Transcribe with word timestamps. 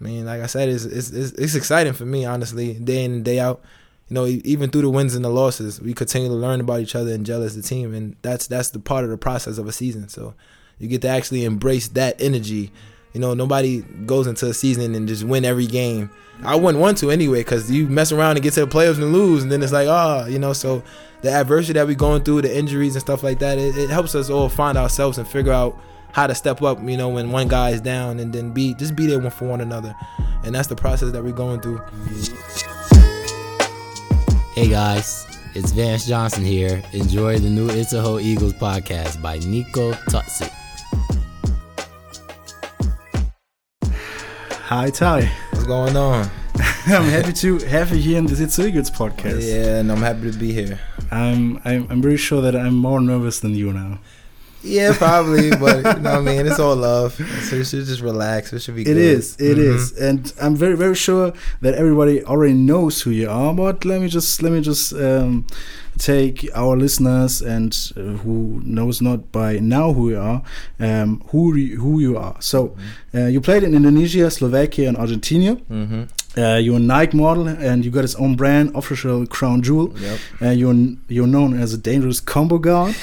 I 0.00 0.04
mean, 0.04 0.24
like 0.24 0.40
I 0.40 0.46
said, 0.46 0.68
it's 0.68 0.84
it's 0.84 1.10
it's, 1.10 1.32
it's 1.32 1.54
exciting 1.54 1.92
for 1.92 2.06
me, 2.06 2.24
honestly, 2.24 2.74
day 2.74 3.04
in 3.04 3.12
and 3.12 3.24
day 3.24 3.38
out. 3.38 3.60
You 4.08 4.14
know, 4.14 4.26
even 4.26 4.70
through 4.70 4.82
the 4.82 4.90
wins 4.90 5.14
and 5.14 5.24
the 5.24 5.28
losses, 5.28 5.80
we 5.80 5.94
continue 5.94 6.28
to 6.28 6.34
learn 6.34 6.60
about 6.60 6.80
each 6.80 6.96
other 6.96 7.12
and 7.12 7.24
gel 7.24 7.42
as 7.42 7.56
a 7.56 7.62
team, 7.62 7.94
and 7.94 8.16
that's 8.22 8.46
that's 8.46 8.70
the 8.70 8.80
part 8.80 9.04
of 9.04 9.10
the 9.10 9.18
process 9.18 9.58
of 9.58 9.68
a 9.68 9.72
season. 9.72 10.08
So 10.08 10.34
you 10.78 10.88
get 10.88 11.02
to 11.02 11.08
actually 11.08 11.44
embrace 11.44 11.88
that 11.88 12.20
energy. 12.20 12.72
You 13.12 13.20
know, 13.20 13.34
nobody 13.34 13.82
goes 14.06 14.26
into 14.26 14.46
a 14.46 14.54
season 14.54 14.94
and 14.94 15.06
just 15.06 15.24
win 15.24 15.44
every 15.44 15.66
game. 15.66 16.10
I 16.42 16.56
wouldn't 16.56 16.80
want 16.80 16.98
to 16.98 17.10
anyway, 17.10 17.40
because 17.40 17.70
you 17.70 17.86
mess 17.86 18.12
around 18.12 18.36
and 18.36 18.42
get 18.42 18.54
to 18.54 18.64
the 18.64 18.66
playoffs 18.66 18.96
and 18.96 19.12
lose, 19.12 19.42
and 19.42 19.52
then 19.52 19.62
it's 19.62 19.72
like, 19.72 19.88
ah, 19.88 20.26
you 20.26 20.38
know. 20.38 20.54
So 20.54 20.82
the 21.20 21.30
adversity 21.30 21.74
that 21.74 21.86
we're 21.86 21.94
going 21.94 22.22
through, 22.22 22.42
the 22.42 22.56
injuries 22.56 22.94
and 22.94 23.02
stuff 23.02 23.22
like 23.22 23.40
that, 23.40 23.58
it, 23.58 23.76
it 23.76 23.90
helps 23.90 24.14
us 24.14 24.30
all 24.30 24.48
find 24.48 24.78
ourselves 24.78 25.18
and 25.18 25.28
figure 25.28 25.52
out 25.52 25.78
how 26.12 26.26
to 26.26 26.34
step 26.34 26.62
up. 26.62 26.78
You 26.82 26.96
know, 26.96 27.08
when 27.08 27.30
one 27.30 27.48
guy 27.48 27.70
is 27.70 27.80
down, 27.80 28.18
and 28.18 28.32
then 28.32 28.52
be 28.52 28.74
just 28.74 28.96
be 28.96 29.06
there 29.06 29.18
one 29.18 29.30
for 29.30 29.46
one 29.46 29.60
another, 29.60 29.94
and 30.44 30.54
that's 30.54 30.68
the 30.68 30.76
process 30.76 31.12
that 31.12 31.22
we're 31.22 31.32
going 31.32 31.60
through. 31.60 31.80
Hey 34.54 34.68
guys, 34.68 35.26
it's 35.54 35.72
Vance 35.72 36.06
Johnson 36.06 36.44
here. 36.44 36.82
Enjoy 36.92 37.38
the 37.38 37.50
new 37.50 37.68
Itzehoe 37.68 38.22
Eagles 38.22 38.54
podcast 38.54 39.22
by 39.22 39.38
Nico 39.38 39.92
Tutsi. 39.92 40.50
Hi 44.70 44.90
Ty. 44.90 45.30
What's 45.50 45.66
going 45.66 45.96
on? 45.96 46.30
I'm 46.86 47.04
happy 47.04 47.32
to 47.32 47.58
have 47.58 47.90
you 47.90 47.96
here 47.96 48.18
in 48.18 48.26
the 48.26 48.42
It's 48.42 48.58
Eagles 48.58 48.90
podcast. 48.90 49.42
Yeah, 49.42 49.78
and 49.78 49.90
I'm 49.90 49.98
happy 49.98 50.30
to 50.30 50.38
be 50.38 50.52
here. 50.52 50.78
I'm, 51.10 51.60
I'm 51.64 51.86
I'm 51.90 52.00
pretty 52.02 52.16
sure 52.16 52.40
that 52.42 52.54
I'm 52.54 52.74
more 52.74 53.00
nervous 53.00 53.40
than 53.40 53.54
you 53.54 53.72
now. 53.72 53.98
Yeah, 54.62 54.92
probably, 54.96 55.50
but 55.56 55.76
you 55.78 56.02
know 56.02 56.20
what 56.20 56.20
I 56.20 56.20
mean. 56.20 56.46
It's 56.46 56.58
all 56.58 56.76
love, 56.76 57.14
so 57.48 57.56
you 57.56 57.64
should 57.64 57.86
just 57.86 58.02
relax. 58.02 58.52
It 58.52 58.60
should 58.60 58.74
be. 58.76 58.82
It 58.82 58.92
good. 58.92 58.96
is, 58.98 59.36
it 59.40 59.56
Mhm. 59.56 59.74
is, 59.74 59.92
and 59.96 60.32
I'm 60.40 60.54
very 60.54 60.76
very 60.76 60.94
sure 60.94 61.32
that 61.62 61.74
everybody 61.74 62.22
already 62.24 62.52
knows 62.54 63.00
who 63.02 63.10
you 63.10 63.28
are. 63.30 63.54
But 63.54 63.84
let 63.84 64.00
me 64.02 64.08
just 64.08 64.42
let 64.42 64.52
me 64.52 64.60
just 64.60 64.92
um, 64.92 65.46
take 65.96 66.44
our 66.54 66.76
listeners 66.76 67.40
and 67.40 67.72
uh, 67.96 68.20
who 68.22 68.60
knows 68.64 69.00
not 69.00 69.32
by 69.32 69.58
now 69.60 69.92
who 69.96 70.10
you 70.10 70.20
are, 70.20 70.42
um, 70.78 71.22
who 71.32 71.56
you, 71.56 71.80
who 71.80 72.00
you 72.00 72.18
are. 72.18 72.36
So 72.40 72.76
uh, 73.14 73.26
you 73.32 73.40
played 73.40 73.62
in 73.64 73.74
Indonesia, 73.74 74.30
Slovakia, 74.30 74.88
and 74.88 74.96
Argentina. 74.96 75.56
Mhm. 75.72 76.08
Uh, 76.38 76.56
you're 76.62 76.76
a 76.76 76.78
Nike 76.78 77.16
model, 77.16 77.48
and 77.48 77.84
you 77.84 77.90
got 77.90 78.02
his 78.02 78.14
own 78.14 78.36
brand, 78.36 78.70
official 78.76 79.26
crown 79.26 79.62
jewel. 79.62 79.92
Yep. 79.98 80.18
Uh, 80.40 80.50
you're 80.50 80.74
you're 81.08 81.26
known 81.26 81.58
as 81.60 81.74
a 81.74 81.78
dangerous 81.78 82.20
combo 82.20 82.58
guard. 82.58 82.94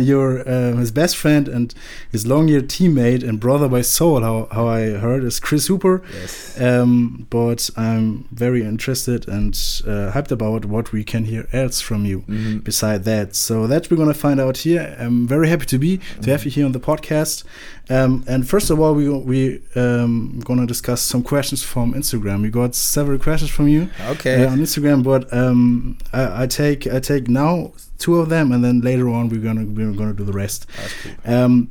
you're 0.00 0.40
uh, 0.48 0.76
his 0.76 0.90
best 0.90 1.16
friend 1.16 1.48
and 1.48 1.74
his 2.10 2.26
long-year 2.26 2.62
teammate 2.62 3.22
and 3.28 3.38
brother 3.40 3.68
by 3.68 3.82
soul. 3.82 4.20
How 4.22 4.48
how 4.50 4.66
I 4.66 4.90
heard 4.98 5.22
is 5.24 5.38
Chris 5.40 5.68
Hooper. 5.68 6.02
yes. 6.12 6.60
Um, 6.60 7.26
but 7.30 7.70
I'm 7.76 8.24
very 8.32 8.62
interested 8.62 9.28
and 9.28 9.54
uh, 9.86 10.10
hyped 10.12 10.32
about 10.32 10.64
what 10.64 10.92
we 10.92 11.04
can 11.04 11.24
hear 11.24 11.46
else 11.52 11.80
from 11.80 12.04
you 12.04 12.22
Mhm. 12.28 12.64
beside 12.64 13.04
that. 13.04 13.36
So 13.36 13.66
that 13.68 13.90
we're 13.90 13.96
gonna 13.96 14.14
find 14.14 14.40
out 14.40 14.58
here. 14.58 14.96
I'm 14.98 15.28
very 15.28 15.48
happy 15.48 15.66
to 15.66 15.78
be 15.78 16.00
to 16.22 16.30
have 16.30 16.44
you 16.44 16.50
here 16.50 16.66
on 16.66 16.72
the 16.72 16.80
podcast. 16.80 17.44
Um, 17.90 18.22
and 18.26 18.46
first 18.46 18.70
of 18.70 18.80
all, 18.80 18.94
we 18.94 19.08
we 19.08 19.60
um, 19.76 20.40
gonna 20.44 20.66
discuss 20.66 21.00
some 21.00 21.22
questions 21.22 21.62
from 21.62 21.94
Instagram. 21.94 22.07
We 22.14 22.50
got 22.50 22.74
several 22.74 23.18
questions 23.18 23.50
from 23.50 23.68
you 23.68 23.88
Okay. 24.08 24.44
uh, 24.44 24.50
on 24.50 24.58
Instagram, 24.58 25.02
but 25.02 25.32
um, 25.32 25.98
I, 26.12 26.42
I 26.42 26.46
take 26.46 26.86
I 26.86 27.00
take 27.00 27.28
now 27.28 27.72
two 27.98 28.18
of 28.18 28.28
them, 28.28 28.52
and 28.52 28.64
then 28.64 28.80
later 28.80 29.08
on 29.08 29.28
we're 29.28 29.40
gonna 29.42 29.64
we're 29.64 29.92
gonna 29.92 30.12
do 30.14 30.24
the 30.24 30.32
rest. 30.32 30.66
Cool. 31.24 31.34
Um, 31.34 31.70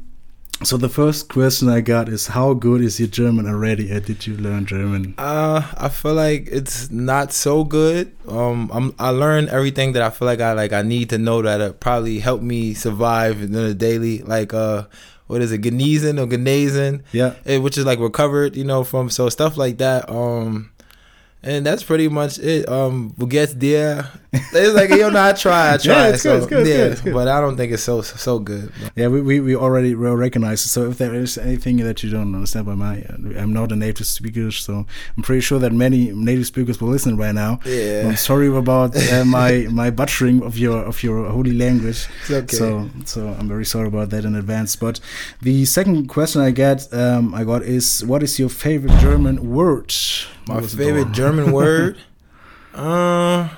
so 0.63 0.75
the 0.75 0.89
first 0.89 1.29
question 1.29 1.69
I 1.69 1.81
got 1.81 2.09
is 2.09 2.27
how 2.27 2.55
good 2.55 2.81
is 2.81 2.99
your 2.99 3.07
German 3.07 3.45
already? 3.47 3.91
Uh, 3.93 3.99
did 3.99 4.25
you 4.25 4.35
learn 4.37 4.65
German? 4.65 5.13
Uh, 5.19 5.61
I 5.77 5.87
feel 5.89 6.15
like 6.15 6.47
it's 6.51 6.89
not 6.89 7.31
so 7.31 7.63
good. 7.63 8.11
Um, 8.27 8.69
I'm 8.73 8.95
I 8.97 9.09
learned 9.11 9.49
everything 9.49 9.91
that 9.93 10.01
I 10.01 10.09
feel 10.09 10.25
like 10.25 10.41
I 10.41 10.53
like 10.53 10.73
I 10.73 10.81
need 10.81 11.09
to 11.11 11.19
know 11.19 11.41
that 11.43 11.61
it 11.61 11.79
probably 11.79 12.17
help 12.19 12.41
me 12.41 12.73
survive 12.73 13.41
in 13.43 13.51
the 13.51 13.75
daily. 13.75 14.23
Like 14.23 14.51
uh, 14.51 14.85
what 15.27 15.41
is 15.41 15.51
it, 15.51 15.61
Genesen 15.61 16.19
or 16.19 16.27
Genesen? 16.27 17.03
Yeah. 17.11 17.35
eh, 17.45 17.57
which 17.57 17.77
is 17.77 17.85
like 17.85 17.99
recovered, 17.99 18.55
you 18.55 18.63
know, 18.63 18.83
from 18.83 19.09
so 19.09 19.29
stuff 19.29 19.57
like 19.57 19.77
that. 19.77 20.09
Um, 20.09 20.71
and 21.43 21.65
that's 21.65 21.83
pretty 21.83 22.09
much 22.09 22.39
it. 22.39 22.67
Um, 22.67 23.09
gets 23.29 23.53
there. 23.53 24.09
It's 24.33 24.75
like 24.75 24.89
you 24.89 25.09
know, 25.09 25.29
I 25.29 25.33
try, 25.33 25.73
I 25.73 25.77
try. 25.77 25.93
Yeah, 25.97 26.07
it's 26.09 26.23
so, 26.23 26.31
good, 26.31 26.37
it's 26.37 26.47
good, 26.47 26.59
it's 26.59 26.69
yeah, 26.69 26.77
good, 26.77 26.91
it's 26.91 27.01
good. 27.01 27.13
but 27.13 27.27
I 27.27 27.41
don't 27.41 27.57
think 27.57 27.71
it's 27.71 27.83
so 27.83 28.01
so 28.01 28.39
good. 28.39 28.71
Yeah, 28.95 29.07
we, 29.07 29.21
we, 29.21 29.39
we 29.39 29.55
already 29.55 29.95
re- 29.95 30.11
recognize 30.11 30.65
it. 30.65 30.69
So 30.69 30.89
if 30.89 30.97
there 30.97 31.13
is 31.13 31.37
anything 31.37 31.77
that 31.77 32.03
you 32.03 32.09
don't 32.09 32.35
understand 32.35 32.65
by 32.65 32.75
my, 32.75 33.03
I'm 33.37 33.53
not 33.53 33.71
a 33.71 33.75
native 33.75 34.05
speaker, 34.05 34.51
so 34.51 34.85
I'm 35.15 35.23
pretty 35.23 35.41
sure 35.41 35.59
that 35.59 35.71
many 35.71 36.11
native 36.11 36.45
speakers 36.45 36.79
will 36.81 36.89
listen 36.89 37.17
right 37.17 37.33
now. 37.33 37.59
Yeah, 37.65 38.07
I'm 38.07 38.15
sorry 38.17 38.47
about 38.47 38.95
uh, 38.95 39.25
my 39.25 39.67
my 39.71 39.89
butchering 39.89 40.43
of 40.43 40.57
your 40.57 40.83
of 40.83 41.01
your 41.03 41.29
holy 41.29 41.53
language. 41.53 42.07
it's 42.21 42.31
okay. 42.31 42.57
So 42.57 42.89
so 43.05 43.27
I'm 43.39 43.47
very 43.47 43.65
sorry 43.65 43.87
about 43.87 44.09
that 44.09 44.25
in 44.25 44.35
advance. 44.35 44.75
But 44.75 44.99
the 45.41 45.65
second 45.65 46.07
question 46.07 46.41
I 46.41 46.51
get 46.51 46.93
um, 46.93 47.33
I 47.33 47.43
got 47.43 47.63
is 47.63 48.03
what 48.05 48.23
is 48.23 48.37
your 48.39 48.49
favorite 48.49 48.99
German 48.99 49.51
word? 49.53 49.93
My 50.47 50.55
What 50.55 50.63
was 50.63 50.73
it 50.73 50.77
favorite? 50.77 51.11
German 51.11 51.51
word. 51.59 51.97
Uh, 52.73 53.49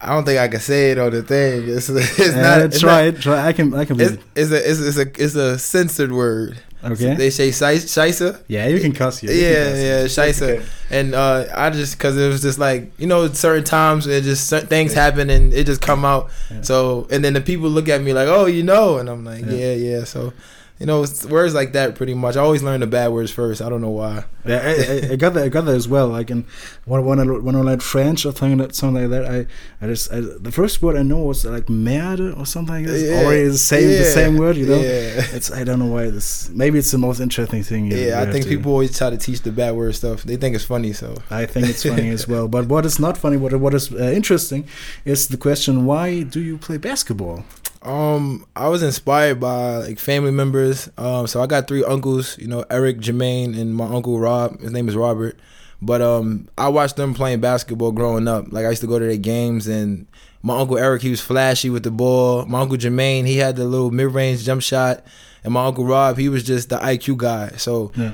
I 0.00 0.08
don't 0.14 0.24
think 0.24 0.38
I 0.38 0.48
can 0.48 0.60
say 0.60 0.90
it 0.92 0.98
on 0.98 1.10
the 1.10 1.22
thing. 1.22 1.68
It's, 1.68 1.88
it's 1.88 2.34
not. 2.36 2.60
It's 2.62 2.80
try 2.80 3.06
not, 3.06 3.14
it. 3.14 3.20
Try. 3.22 3.46
I 3.48 3.52
can. 3.52 3.74
I 3.74 3.84
can. 3.84 4.00
It's, 4.00 4.16
it's 4.34 4.50
a 4.50 4.70
it's, 4.70 4.80
it's 4.80 4.98
a 4.98 5.24
it's 5.24 5.34
a 5.34 5.58
censored 5.58 6.12
word. 6.12 6.58
Okay. 6.84 7.14
They 7.14 7.30
say 7.30 7.48
scheisse. 7.48 8.42
yeah, 8.46 8.68
you 8.68 8.78
can 8.78 8.92
cuss. 8.92 9.22
Yeah, 9.22 9.32
you 9.32 9.40
Yeah, 9.42 10.02
cuss. 10.06 10.40
yeah. 10.40 10.46
Okay. 10.46 10.64
And 10.90 11.14
uh, 11.14 11.46
I 11.56 11.70
just 11.70 11.96
because 11.98 12.16
it 12.16 12.28
was 12.28 12.42
just 12.42 12.58
like 12.58 12.92
you 13.00 13.06
know 13.08 13.26
certain 13.32 13.64
times 13.64 14.06
it 14.06 14.22
just 14.22 14.46
certain 14.46 14.68
things 14.68 14.92
happen 14.92 15.30
and 15.30 15.52
it 15.52 15.64
just 15.66 15.80
come 15.80 16.04
out. 16.04 16.30
Yeah. 16.50 16.60
So 16.60 17.08
and 17.10 17.24
then 17.24 17.32
the 17.32 17.40
people 17.40 17.70
look 17.70 17.88
at 17.88 18.02
me 18.02 18.12
like 18.12 18.28
oh 18.28 18.44
you 18.46 18.62
know 18.62 18.98
and 18.98 19.08
I'm 19.08 19.24
like 19.24 19.44
Yeah. 19.46 19.56
yeah 19.56 19.72
yeah. 19.72 20.04
So 20.04 20.32
you 20.78 20.84
know 20.86 21.04
words 21.30 21.54
like 21.54 21.72
that 21.72 21.94
pretty 21.94 22.12
much. 22.14 22.36
I 22.36 22.40
always 22.40 22.62
learn 22.62 22.80
the 22.80 22.86
bad 22.86 23.08
words 23.12 23.30
first. 23.30 23.62
I 23.62 23.68
don't 23.68 23.80
know 23.80 23.90
why. 23.90 24.24
Yeah, 24.44 24.60
I, 24.62 24.70
I, 25.08 25.12
I 25.12 25.16
got 25.16 25.32
that. 25.34 25.44
I 25.44 25.48
got 25.48 25.64
that 25.64 25.74
as 25.74 25.88
well. 25.88 26.08
Like, 26.08 26.30
in 26.30 26.44
when 26.84 27.04
when 27.04 27.18
I 27.18 27.24
when 27.24 27.56
I 27.56 27.60
learned 27.60 27.82
French 27.82 28.26
or 28.26 28.32
something 28.32 28.58
that 28.58 28.74
something 28.74 29.02
like 29.02 29.10
that, 29.10 29.24
I 29.30 29.46
I 29.84 29.88
just 29.88 30.12
I, 30.12 30.20
the 30.20 30.52
first 30.52 30.82
word 30.82 30.96
I 30.96 31.02
know 31.02 31.18
was 31.24 31.44
like 31.44 31.68
merde 31.70 32.32
or 32.32 32.44
something 32.46 32.74
like 32.74 32.84
this. 32.86 33.02
Yeah. 33.08 33.24
Already 33.24 33.48
the 33.48 33.58
same 33.58 33.88
the 33.88 34.04
same 34.04 34.36
word, 34.36 34.56
you 34.56 34.66
know. 34.66 34.76
Yeah. 34.76 35.36
It's 35.36 35.50
I 35.50 35.64
don't 35.64 35.78
know 35.78 35.86
why 35.86 36.10
this. 36.10 36.48
Maybe 36.50 36.78
it's 36.78 36.90
the 36.90 36.98
most 36.98 37.20
interesting 37.20 37.62
thing. 37.62 37.86
you- 37.90 37.96
you 37.96 38.08
Yeah, 38.08 38.20
I 38.20 38.30
think 38.30 38.44
to- 38.44 38.50
people 38.50 38.72
always 38.72 38.96
try 38.96 39.10
to 39.10 39.16
teach 39.16 39.40
the 39.42 39.52
bad 39.52 39.74
word 39.74 39.94
stuff. 39.94 40.22
They 40.24 40.36
think 40.36 40.54
it's 40.54 40.64
funny, 40.64 40.92
so 40.92 41.14
I 41.30 41.46
think 41.46 41.68
it's 41.68 41.82
funny 41.82 42.10
as 42.10 42.28
well. 42.28 42.48
But 42.48 42.66
what 42.72 42.84
is 42.84 42.98
not 43.00 43.16
funny, 43.16 43.36
what 43.38 43.52
what 43.58 43.72
is 43.74 43.90
uh, 43.92 43.96
interesting, 44.20 44.66
is 45.04 45.28
the 45.28 45.36
question: 45.38 45.86
Why 45.86 46.22
do 46.22 46.40
you 46.40 46.58
play 46.58 46.76
basketball? 46.76 47.44
Um, 47.86 48.44
I 48.56 48.68
was 48.68 48.82
inspired 48.82 49.38
by 49.40 49.76
like 49.76 49.98
family 49.98 50.32
members. 50.32 50.90
Um, 50.98 51.26
so 51.26 51.40
I 51.40 51.46
got 51.46 51.68
three 51.68 51.84
uncles, 51.84 52.36
you 52.38 52.48
know, 52.48 52.64
Eric, 52.70 52.98
Jermaine, 52.98 53.58
and 53.58 53.74
my 53.74 53.86
uncle 53.86 54.18
Rob. 54.18 54.60
His 54.60 54.72
name 54.72 54.88
is 54.88 54.96
Robert. 54.96 55.38
But 55.80 56.02
um, 56.02 56.48
I 56.58 56.68
watched 56.68 56.96
them 56.96 57.14
playing 57.14 57.40
basketball 57.40 57.92
growing 57.92 58.26
up. 58.26 58.46
Like 58.50 58.66
I 58.66 58.70
used 58.70 58.80
to 58.80 58.86
go 58.88 58.98
to 58.98 59.04
their 59.04 59.16
games, 59.16 59.66
and 59.68 60.06
my 60.42 60.58
uncle 60.58 60.78
Eric, 60.78 61.02
he 61.02 61.10
was 61.10 61.20
flashy 61.20 61.70
with 61.70 61.82
the 61.84 61.90
ball. 61.90 62.44
My 62.46 62.60
uncle 62.62 62.76
Jermaine, 62.76 63.26
he 63.26 63.36
had 63.36 63.56
the 63.56 63.64
little 63.64 63.90
mid-range 63.90 64.42
jump 64.44 64.62
shot, 64.62 65.04
and 65.44 65.52
my 65.52 65.66
uncle 65.66 65.84
Rob, 65.84 66.16
he 66.18 66.28
was 66.28 66.42
just 66.42 66.70
the 66.70 66.76
IQ 66.78 67.18
guy. 67.18 67.50
So 67.56 67.92
Yeah. 67.94 68.12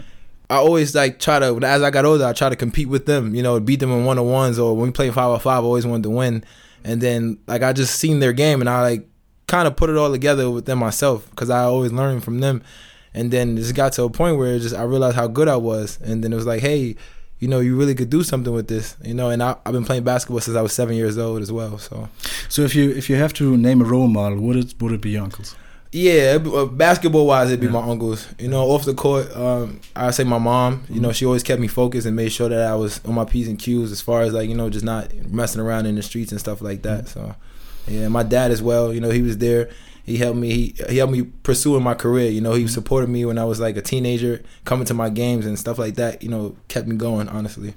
I 0.51 0.57
always 0.57 0.95
like 0.95 1.19
try 1.19 1.39
to 1.39 1.59
as 1.65 1.83
I 1.83 1.91
got 1.91 2.05
older, 2.05 2.27
I 2.27 2.35
try 2.35 2.51
to 2.51 2.57
compete 2.57 2.89
with 2.89 3.07
them, 3.07 3.35
you 3.35 3.43
know, 3.43 3.59
beat 3.59 3.81
them 3.81 3.91
in 3.91 4.05
one 4.05 4.19
on 4.19 4.27
ones 4.27 4.59
or 4.59 4.77
when 4.77 4.89
we 4.89 4.93
play 4.93 5.09
five 5.11 5.31
on 5.31 5.41
five, 5.41 5.61
I 5.61 5.67
always 5.67 5.87
wanted 5.87 6.03
to 6.03 6.11
win. 6.11 6.45
And 6.85 7.01
then 7.01 7.39
like 7.47 7.63
I 7.63 7.73
just 7.73 7.99
seen 7.99 8.21
their 8.21 8.35
game 8.35 8.61
and 8.61 8.69
I 8.69 8.83
like 8.83 9.09
kind 9.47 9.67
of 9.69 9.77
put 9.77 9.91
it 9.91 9.97
all 9.97 10.11
together 10.11 10.51
with 10.51 10.65
them 10.67 10.79
myself 10.79 11.29
because 11.31 11.51
I 11.51 11.63
always 11.65 11.93
learned 11.93 12.25
from 12.25 12.41
them. 12.41 12.63
And 13.15 13.31
then 13.31 13.59
it 13.59 13.61
just 13.61 13.75
got 13.75 13.93
to 13.95 14.05
a 14.05 14.11
point 14.11 14.39
where 14.39 14.55
it 14.55 14.61
just 14.61 14.75
I 14.75 14.83
realized 14.85 15.17
how 15.17 15.27
good 15.29 15.47
I 15.49 15.57
was, 15.57 15.99
and 16.03 16.25
then 16.25 16.33
it 16.33 16.37
was 16.37 16.47
like, 16.47 16.63
hey, 16.63 16.97
you 17.41 17.49
know, 17.49 17.61
you 17.61 17.77
really 17.77 17.95
could 17.95 18.09
do 18.09 18.23
something 18.23 18.53
with 18.55 18.69
this, 18.69 18.97
you 19.05 19.13
know. 19.13 19.29
And 19.29 19.43
I, 19.43 19.57
I've 19.67 19.73
been 19.75 19.85
playing 19.85 20.05
basketball 20.05 20.41
since 20.41 20.57
I 20.57 20.63
was 20.63 20.73
seven 20.73 20.97
years 20.97 21.19
old 21.19 21.43
as 21.43 21.53
well. 21.53 21.77
So 21.77 22.09
So 22.49 22.63
if 22.63 22.75
you 22.75 22.91
if 22.91 23.11
you 23.11 23.17
have 23.17 23.35
to 23.35 23.57
name 23.57 23.83
a 23.83 23.85
role 23.85 24.09
model, 24.09 24.39
would 24.41 24.57
it 24.57 24.75
would 24.81 24.93
it 24.93 25.03
be 25.03 25.11
your 25.11 25.25
uncles? 25.25 25.55
Yeah, 25.95 26.39
uh, 26.43 26.65
basketball 26.65 27.27
wise, 27.27 27.49
it'd 27.49 27.61
be 27.61 27.67
Yeah. 27.67 27.73
my 27.73 27.83
uncles. 27.87 28.27
You 28.39 28.49
know, 28.49 28.63
off 28.63 28.87
the 28.87 28.95
court, 28.95 29.31
um, 29.37 29.79
I 29.95 30.11
say 30.11 30.25
my 30.25 30.39
mom. 30.39 30.85
You 30.89 31.01
know, 31.03 31.13
she 31.13 31.27
always 31.27 31.43
kept 31.43 31.61
me 31.61 31.69
focused 31.69 32.07
and 32.07 32.17
made 32.17 32.33
sure 32.33 32.49
that 32.49 32.63
I 32.67 32.75
was 32.77 33.03
on 33.05 33.15
my 33.15 33.27
p's 33.27 33.47
and 33.47 33.59
q's 33.59 33.93
as 33.93 34.01
far 34.01 34.23
as 34.23 34.33
like 34.33 34.49
you 34.49 34.55
know 34.55 34.71
just 34.71 34.87
not 34.87 35.13
messing 35.31 35.61
around 35.61 35.85
in 35.85 35.97
the 35.97 36.03
streets 36.03 36.31
and 36.33 36.41
stuff 36.41 36.63
like 36.63 36.81
that. 36.83 37.09
So, 37.09 37.35
yeah, 37.89 38.09
my 38.09 38.23
dad 38.23 38.51
as 38.51 38.63
well. 38.63 38.93
You 38.93 39.01
know, 39.01 39.11
he 39.11 39.23
was 39.23 39.39
there. 39.39 39.71
He 40.05 40.17
helped 40.17 40.39
me. 40.39 40.51
He, 40.51 40.75
he 40.89 40.97
helped 40.99 41.13
me 41.13 41.23
pursue 41.23 41.77
in 41.77 41.83
my 41.83 41.95
career. 41.95 42.31
You 42.31 42.41
know, 42.41 42.55
he 42.55 42.67
supported 42.67 43.09
me 43.09 43.25
when 43.25 43.39
I 43.39 43.45
was 43.45 43.61
like 43.61 43.77
a 43.77 43.83
teenager, 43.83 44.43
coming 44.65 44.85
to 44.87 44.95
my 44.95 45.11
games 45.11 45.47
and 45.47 45.59
stuff 45.59 45.79
like 45.79 45.95
that. 45.95 46.23
You 46.23 46.29
know, 46.29 46.57
kept 46.69 46.87
me 46.89 46.97
going. 46.97 47.29
Honestly. 47.29 47.75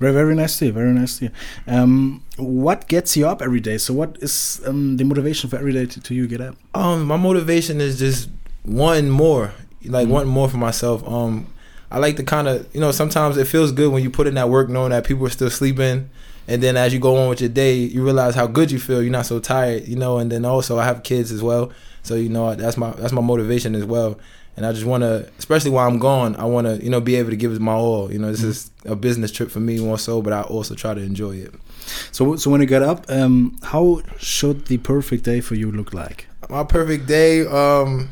Very, 0.00 0.12
very 0.14 0.34
nice 0.34 0.58
to 0.58 0.66
you. 0.66 0.72
Very 0.72 0.90
nice 0.92 1.18
to 1.18 1.26
you. 1.26 1.30
Um, 1.68 2.24
what 2.36 2.88
gets 2.88 3.16
you 3.16 3.28
up 3.28 3.40
every 3.40 3.60
day? 3.60 3.78
So, 3.78 3.94
what 3.94 4.16
is 4.20 4.60
um, 4.66 4.96
the 4.96 5.04
motivation 5.04 5.48
for 5.48 5.56
every 5.56 5.72
day 5.72 5.86
to, 5.86 6.00
to 6.00 6.14
you 6.14 6.26
get 6.26 6.40
up? 6.40 6.56
Um, 6.74 7.04
my 7.04 7.16
motivation 7.16 7.80
is 7.80 8.00
just 8.00 8.28
wanting 8.64 9.10
more, 9.10 9.52
like 9.84 10.08
Mhm. 10.08 10.10
wanting 10.10 10.32
more 10.32 10.48
for 10.48 10.56
myself. 10.56 11.06
Um, 11.06 11.46
I 11.92 11.98
like 11.98 12.16
to 12.16 12.24
kind 12.24 12.48
of, 12.48 12.66
you 12.74 12.80
know, 12.80 12.90
sometimes 12.90 13.36
it 13.36 13.46
feels 13.46 13.70
good 13.70 13.92
when 13.92 14.02
you 14.02 14.10
put 14.10 14.26
in 14.26 14.34
that 14.34 14.48
work 14.48 14.68
knowing 14.68 14.90
that 14.90 15.04
people 15.04 15.24
are 15.26 15.30
still 15.30 15.50
sleeping. 15.50 16.10
And 16.48 16.62
then 16.62 16.76
as 16.76 16.92
you 16.92 16.98
go 16.98 17.16
on 17.16 17.28
with 17.28 17.40
your 17.40 17.50
day, 17.50 17.74
you 17.74 18.02
realize 18.04 18.34
how 18.34 18.46
good 18.46 18.70
you 18.70 18.78
feel. 18.78 19.02
You're 19.02 19.12
not 19.12 19.26
so 19.26 19.38
tired, 19.38 19.86
you 19.86 19.96
know. 19.96 20.18
And 20.18 20.30
then 20.30 20.44
also, 20.44 20.78
I 20.78 20.84
have 20.84 21.02
kids 21.02 21.30
as 21.30 21.42
well, 21.42 21.72
so 22.02 22.14
you 22.14 22.28
know 22.28 22.54
that's 22.54 22.76
my 22.76 22.90
that's 22.92 23.12
my 23.12 23.22
motivation 23.22 23.74
as 23.74 23.84
well. 23.84 24.18
And 24.56 24.66
I 24.66 24.72
just 24.72 24.84
want 24.84 25.02
to, 25.02 25.30
especially 25.38 25.70
while 25.70 25.88
I'm 25.88 25.98
gone, 25.98 26.36
I 26.36 26.44
want 26.44 26.66
to, 26.66 26.82
you 26.82 26.90
know, 26.90 27.00
be 27.00 27.16
able 27.16 27.30
to 27.30 27.36
give 27.36 27.52
it 27.52 27.60
my 27.60 27.72
all. 27.72 28.12
You 28.12 28.18
know, 28.18 28.30
this 28.30 28.40
mm-hmm. 28.40 28.50
is 28.50 28.70
a 28.84 28.94
business 28.94 29.32
trip 29.32 29.50
for 29.50 29.60
me 29.60 29.78
more 29.78 29.98
so, 29.98 30.20
but 30.20 30.34
I 30.34 30.42
also 30.42 30.74
try 30.74 30.92
to 30.92 31.00
enjoy 31.00 31.36
it. 31.36 31.54
So, 32.10 32.36
so 32.36 32.50
when 32.50 32.60
you 32.60 32.66
get 32.66 32.82
up, 32.82 33.06
um, 33.08 33.58
how 33.62 34.02
should 34.18 34.66
the 34.66 34.76
perfect 34.78 35.24
day 35.24 35.40
for 35.40 35.54
you 35.54 35.72
look 35.72 35.94
like? 35.94 36.26
My 36.50 36.64
perfect 36.64 37.06
day, 37.06 37.46
um, 37.46 38.10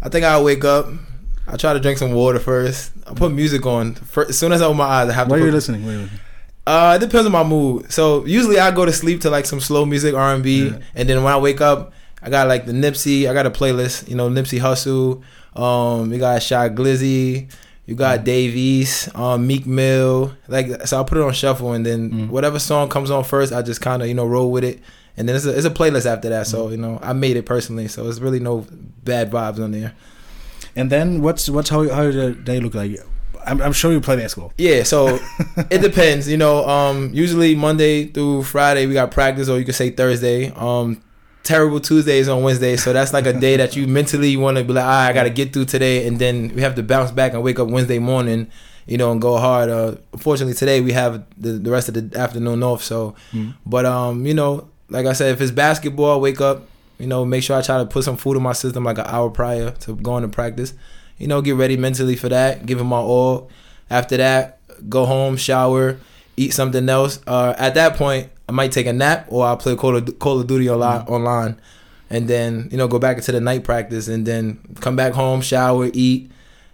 I 0.00 0.08
think 0.08 0.24
I 0.24 0.40
wake 0.40 0.64
up. 0.64 0.86
I 1.46 1.58
try 1.58 1.74
to 1.74 1.80
drink 1.80 1.98
some 1.98 2.12
water 2.12 2.38
first. 2.38 2.92
I 3.06 3.12
put 3.12 3.32
music 3.32 3.66
on. 3.66 3.94
First, 3.94 4.30
as 4.30 4.38
soon 4.38 4.52
as 4.52 4.62
I 4.62 4.66
open 4.66 4.78
my 4.78 4.84
eyes, 4.84 5.10
I 5.10 5.12
have. 5.12 5.30
Why 5.30 5.36
to 5.36 5.42
are 5.42 5.46
you 5.46 5.52
listening? 5.52 5.84
Why 5.84 5.90
are 5.90 5.92
you 5.92 6.00
listening? 6.02 6.20
Uh, 6.66 6.94
it 6.96 7.04
depends 7.04 7.26
on 7.26 7.32
my 7.32 7.44
mood. 7.44 7.92
So 7.92 8.24
usually 8.24 8.58
I 8.58 8.70
go 8.70 8.84
to 8.84 8.92
sleep 8.92 9.20
to 9.22 9.30
like 9.30 9.46
some 9.46 9.60
slow 9.60 9.84
music, 9.84 10.14
R 10.14 10.34
and 10.34 10.42
B, 10.42 10.72
and 10.94 11.08
then 11.08 11.22
when 11.22 11.32
I 11.32 11.38
wake 11.38 11.60
up, 11.60 11.92
I 12.22 12.30
got 12.30 12.48
like 12.48 12.64
the 12.64 12.72
Nipsey. 12.72 13.28
I 13.28 13.34
got 13.34 13.46
a 13.46 13.50
playlist. 13.50 14.08
You 14.08 14.16
know, 14.16 14.30
Nipsey 14.30 14.58
Hussle. 14.58 15.22
Um, 15.60 16.12
you 16.12 16.18
got 16.18 16.42
Shy 16.42 16.68
Glizzy. 16.70 17.50
You 17.86 17.94
got 17.94 18.20
mm. 18.20 18.24
Dave 18.24 18.56
East, 18.56 19.14
um, 19.14 19.46
Meek 19.46 19.66
Mill. 19.66 20.32
Like 20.48 20.86
so, 20.86 21.00
I 21.00 21.04
put 21.04 21.18
it 21.18 21.24
on 21.24 21.34
shuffle, 21.34 21.74
and 21.74 21.84
then 21.84 22.10
mm. 22.10 22.28
whatever 22.30 22.58
song 22.58 22.88
comes 22.88 23.10
on 23.10 23.24
first, 23.24 23.52
I 23.52 23.60
just 23.60 23.82
kind 23.82 24.00
of 24.00 24.08
you 24.08 24.14
know 24.14 24.26
roll 24.26 24.50
with 24.50 24.64
it. 24.64 24.80
And 25.16 25.28
then 25.28 25.36
it's 25.36 25.44
a, 25.44 25.56
it's 25.56 25.66
a 25.66 25.70
playlist 25.70 26.06
after 26.06 26.30
that. 26.30 26.46
So 26.46 26.68
mm. 26.68 26.70
you 26.72 26.76
know, 26.78 26.98
I 27.02 27.12
made 27.12 27.36
it 27.36 27.44
personally. 27.44 27.88
So 27.88 28.08
it's 28.08 28.20
really 28.20 28.40
no 28.40 28.66
bad 29.04 29.30
vibes 29.30 29.62
on 29.62 29.72
there. 29.72 29.94
And 30.74 30.90
then 30.90 31.20
what's 31.20 31.50
what's 31.50 31.68
how 31.68 31.86
how 31.90 32.10
did 32.10 32.46
they 32.46 32.58
look 32.58 32.74
like? 32.74 32.98
I'm, 33.46 33.60
I'm 33.60 33.72
sure 33.72 33.92
you 33.92 34.00
play 34.00 34.16
basketball. 34.16 34.52
Yeah, 34.58 34.82
so 34.82 35.18
it 35.70 35.80
depends. 35.80 36.28
You 36.28 36.36
know, 36.36 36.66
um, 36.68 37.10
usually 37.12 37.54
Monday 37.54 38.06
through 38.06 38.44
Friday 38.44 38.86
we 38.86 38.94
got 38.94 39.10
practice, 39.10 39.48
or 39.48 39.58
you 39.58 39.64
could 39.64 39.74
say 39.74 39.90
Thursday. 39.90 40.50
Um, 40.50 41.02
terrible 41.42 41.78
Tuesdays 41.78 42.28
on 42.28 42.42
Wednesday, 42.42 42.76
so 42.76 42.92
that's 42.92 43.12
like 43.12 43.26
a 43.26 43.32
day 43.32 43.56
that 43.56 43.76
you 43.76 43.86
mentally 43.98 44.36
want 44.36 44.56
to 44.56 44.64
be 44.64 44.72
like, 44.72 44.84
ah, 44.84 45.06
I 45.06 45.12
got 45.12 45.24
to 45.24 45.30
get 45.30 45.52
through 45.52 45.66
today, 45.66 46.06
and 46.06 46.18
then 46.18 46.52
we 46.54 46.62
have 46.62 46.74
to 46.76 46.82
bounce 46.82 47.10
back 47.10 47.34
and 47.34 47.42
wake 47.42 47.58
up 47.58 47.68
Wednesday 47.68 47.98
morning, 47.98 48.50
you 48.86 48.98
know, 48.98 49.12
and 49.12 49.20
go 49.20 49.36
hard. 49.36 49.68
Uh, 49.68 49.96
unfortunately, 50.12 50.54
today 50.54 50.80
we 50.80 50.92
have 50.92 51.24
the, 51.36 51.52
the 51.52 51.70
rest 51.70 51.88
of 51.88 51.94
the 51.94 52.18
afternoon 52.18 52.62
off. 52.62 52.82
So, 52.82 53.14
mm. 53.32 53.54
but 53.64 53.86
um, 53.86 54.26
you 54.26 54.34
know, 54.34 54.68
like 54.88 55.06
I 55.06 55.12
said, 55.12 55.32
if 55.32 55.40
it's 55.40 55.52
basketball, 55.52 56.20
wake 56.20 56.40
up, 56.40 56.66
you 56.98 57.06
know, 57.06 57.24
make 57.24 57.42
sure 57.42 57.56
I 57.56 57.62
try 57.62 57.78
to 57.78 57.86
put 57.86 58.04
some 58.04 58.16
food 58.16 58.36
in 58.36 58.42
my 58.42 58.52
system 58.52 58.84
like 58.84 58.98
an 58.98 59.06
hour 59.06 59.30
prior 59.30 59.70
to 59.70 59.96
going 59.96 60.22
to 60.22 60.28
practice 60.28 60.74
you 61.18 61.26
know, 61.26 61.40
get 61.42 61.56
ready 61.56 61.76
mentally 61.76 62.16
for 62.16 62.28
that, 62.28 62.66
give 62.66 62.80
it 62.80 62.84
my 62.84 62.96
all. 62.96 63.50
After 63.90 64.16
that, 64.16 64.58
go 64.88 65.04
home, 65.04 65.36
shower, 65.36 65.98
eat 66.36 66.52
something 66.52 66.88
else. 66.88 67.20
Uh, 67.26 67.54
at 67.58 67.74
that 67.74 67.96
point, 67.96 68.30
I 68.48 68.52
might 68.52 68.72
take 68.72 68.86
a 68.86 68.92
nap 68.92 69.26
or 69.28 69.46
I'll 69.46 69.56
play 69.56 69.76
Call 69.76 69.96
of, 69.96 70.18
Call 70.18 70.40
of 70.40 70.46
Duty 70.46 70.66
mm-hmm. 70.66 71.12
online. 71.12 71.60
And 72.10 72.28
then, 72.28 72.68
you 72.70 72.76
know, 72.76 72.86
go 72.86 72.98
back 72.98 73.16
into 73.16 73.32
the 73.32 73.40
night 73.40 73.64
practice 73.64 74.08
and 74.08 74.26
then 74.26 74.60
come 74.80 74.94
back 74.94 75.14
home, 75.14 75.40
shower, 75.40 75.90
eat, 75.92 76.30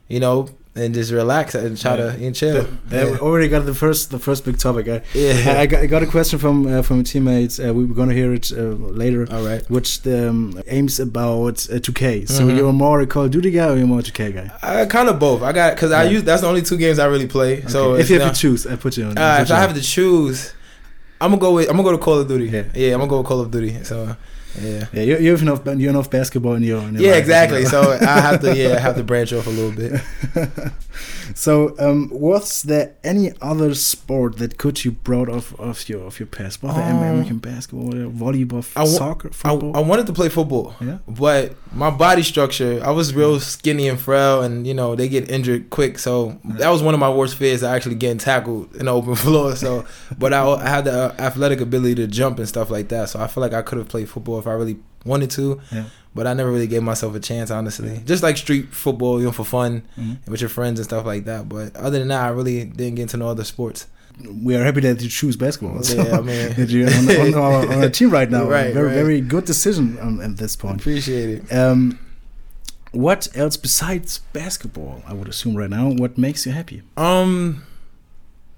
you 0.09 0.21
know, 0.21 0.49
and 0.77 0.95
just 0.95 1.11
relax 1.11 1.55
and 1.55 1.77
try 1.79 1.97
yeah. 1.97 2.13
to 2.17 2.25
and 2.27 2.35
chill. 2.35 2.67
Yeah. 2.91 3.05
yeah. 3.05 3.19
already 3.19 3.49
got 3.49 3.67
the 3.67 3.75
first 3.75 4.11
the 4.11 4.19
first 4.19 4.45
big 4.45 4.59
topic. 4.59 4.89
I, 4.89 5.03
yeah, 5.15 5.59
I 5.59 5.67
got, 5.67 5.83
I 5.83 5.87
got 5.87 6.03
a 6.03 6.07
question 6.07 6.39
from 6.39 6.67
uh, 6.67 6.83
from 6.83 7.03
teammates. 7.03 7.59
Uh, 7.59 7.75
we 7.75 7.85
are 7.85 7.95
gonna 7.95 8.15
hear 8.15 8.33
it 8.33 8.53
uh, 8.53 8.75
later. 9.03 9.27
All 9.33 9.43
right, 9.43 9.69
which 9.69 10.07
um, 10.07 10.61
aims 10.69 11.01
about 11.01 11.55
2K. 11.55 12.23
Uh, 12.23 12.27
so 12.27 12.47
mm-hmm. 12.47 12.57
you're 12.57 12.73
more 12.73 13.01
a 13.01 13.07
Call 13.07 13.25
of 13.25 13.33
Duty 13.33 13.51
guy 13.51 13.69
or 13.69 13.77
you're 13.77 13.87
more 13.87 14.01
a 14.01 14.03
2K 14.03 14.35
guy? 14.35 14.51
I 14.63 14.87
kind 14.87 15.09
of 15.09 15.19
both. 15.19 15.43
I 15.43 15.53
got 15.53 15.75
because 15.75 15.91
I 15.91 16.05
use 16.05 16.23
that's 16.23 16.43
the 16.43 16.49
only 16.49 16.63
two 16.63 16.77
games 16.77 16.99
I 16.99 17.07
really 17.07 17.27
play. 17.27 17.59
Okay. 17.59 17.69
So 17.69 17.97
if 17.97 18.09
you 18.09 18.21
have 18.21 18.33
to 18.33 18.41
choose, 18.41 18.67
I 18.67 18.77
put 18.77 18.97
you 18.97 19.07
on. 19.07 19.19
Uh, 19.19 19.39
if 19.41 19.51
I 19.51 19.59
have 19.59 19.75
to 19.75 19.83
choose, 19.83 20.55
I'm 21.21 21.31
gonna 21.31 21.41
go 21.41 21.55
with 21.55 21.69
I'm 21.69 21.77
gonna 21.77 21.89
go 21.89 21.93
to 21.93 21.99
Call 21.99 22.21
of 22.21 22.29
Duty. 22.29 22.47
Yeah, 22.47 22.65
yeah 22.75 22.95
I'm 22.95 23.01
gonna 23.01 23.11
go 23.11 23.19
with 23.19 23.27
Call 23.27 23.41
of 23.41 23.51
Duty. 23.51 23.83
So. 23.85 24.17
Yeah, 24.61 24.87
yeah, 24.93 25.03
you, 25.03 25.19
you 25.19 25.31
have 25.31 25.43
enough 25.43 25.67
you 25.67 25.89
enough 25.89 26.11
basketball 26.11 26.55
in 26.55 26.63
your, 26.63 26.81
in 26.83 26.95
your 26.95 27.03
yeah, 27.03 27.17
exactly. 27.17 27.65
so 27.65 27.93
I 27.93 28.21
have 28.21 28.41
to 28.43 28.57
yeah, 28.61 28.77
I 28.77 28.79
have 28.79 28.97
to 28.97 29.05
branch 29.05 29.33
off 29.33 29.47
a 29.47 29.51
little 29.51 29.73
bit. 29.73 30.01
so, 31.35 31.75
um, 31.79 32.09
was 32.11 32.63
there 32.63 32.95
any 33.03 33.33
other 33.41 33.75
sport 33.75 34.37
that 34.39 34.59
could 34.59 34.85
you 34.85 34.93
brought 34.93 35.29
off 35.29 35.59
of 35.59 35.89
your 35.89 36.03
of 36.03 36.19
your 36.19 36.27
past? 36.27 36.63
Was 36.63 36.77
um, 36.77 36.99
American 36.99 37.39
basketball, 37.39 37.91
volleyball, 37.91 38.67
I 38.77 38.85
soccer, 38.85 39.31
football? 39.31 39.77
I, 39.77 39.81
I, 39.81 39.83
wanted 39.83 40.07
to 40.07 40.13
play 40.13 40.29
football, 40.29 40.75
yeah, 40.81 40.99
but 41.09 41.55
my 41.73 41.91
body 41.91 42.23
structure, 42.23 42.81
I 42.85 42.91
was 42.91 43.15
real 43.15 43.41
skinny 43.41 43.89
and 43.89 43.99
frail, 43.99 44.43
and 44.43 44.67
you 44.67 44.75
know 44.75 44.95
they 44.97 45.09
get 45.09 45.31
injured 45.31 45.71
quick. 45.71 45.99
So 45.99 46.39
that 46.45 46.69
was 46.71 46.83
one 46.83 46.95
of 46.95 47.01
my 47.01 47.11
worst 47.11 47.37
fears, 47.37 47.63
I 47.63 47.75
actually 47.77 47.95
getting 47.97 48.19
tackled 48.19 48.75
in 48.77 48.87
the 48.87 48.93
open 48.93 49.15
floor. 49.25 49.57
So, 49.57 49.87
but 50.19 50.33
I, 50.33 50.47
I 50.47 50.69
had 50.69 50.85
the 50.85 50.93
uh, 50.93 51.15
athletic 51.19 51.61
ability 51.61 51.97
to 51.97 52.07
jump 52.07 52.39
and 52.39 52.49
stuff 52.49 52.71
like 52.71 52.89
that. 52.89 53.09
So 53.09 53.21
I 53.21 53.27
feel 53.27 53.41
like 53.41 53.53
I 53.53 53.63
could 53.63 53.79
have 53.79 53.89
played 53.89 54.09
football 54.09 54.39
if 54.39 54.47
I 54.47 54.50
really 54.53 54.79
wanted 55.05 55.31
to. 55.33 55.61
Yeah. 55.73 55.85
But 56.15 56.27
I 56.27 56.35
never 56.35 56.51
really 56.51 56.67
gave 56.67 56.83
myself 56.83 57.15
a 57.15 57.21
chance, 57.21 57.51
honestly. 57.51 57.93
Yeah. 57.93 58.01
Just 58.05 58.23
like 58.23 58.37
street 58.37 58.75
football, 58.75 59.21
you 59.21 59.27
know, 59.27 59.33
for 59.33 59.45
fun 59.45 59.83
mm-hmm. 59.97 60.31
with 60.31 60.41
your 60.41 60.51
friends 60.51 60.81
and 60.81 60.85
stuff 60.85 61.07
like 61.07 61.25
that. 61.25 61.49
But 61.49 61.77
other 61.77 61.99
than 62.01 62.09
that, 62.09 62.25
I 62.25 62.29
really 62.29 62.65
didn't 62.65 62.97
get 62.97 63.03
into 63.03 63.17
no 63.17 63.29
other 63.29 63.45
sports. 63.45 63.87
We 64.43 64.57
are 64.57 64.65
happy 64.65 64.81
that 64.81 65.01
you 65.01 65.09
choose 65.09 65.37
basketball. 65.37 65.83
So 65.83 66.03
yeah, 66.03 66.19
I 66.19 66.21
mean, 66.23 66.53
that 66.55 66.69
you're 66.69 66.89
on, 66.89 67.35
on, 67.35 67.43
our, 67.43 67.73
on, 67.73 67.85
our, 67.85 67.89
team 67.89 68.11
right 68.11 68.29
now. 68.29 68.45
right, 68.49 68.75
very, 68.75 68.89
right. 68.89 68.95
very 68.95 69.21
good 69.21 69.45
decision 69.45 69.99
um, 70.01 70.21
at 70.21 70.37
this 70.37 70.57
point. 70.57 70.81
Appreciate 70.81 71.29
it. 71.29 71.53
Um, 71.53 71.99
what 72.93 73.29
else 73.37 73.57
besides 73.57 74.19
basketball? 74.33 75.03
I 75.07 75.15
would 75.15 75.29
assume 75.29 75.57
right 75.57 75.71
now. 75.71 75.91
What 75.91 76.19
makes 76.19 76.45
you 76.45 76.53
happy? 76.53 76.83
Um, 76.97 77.65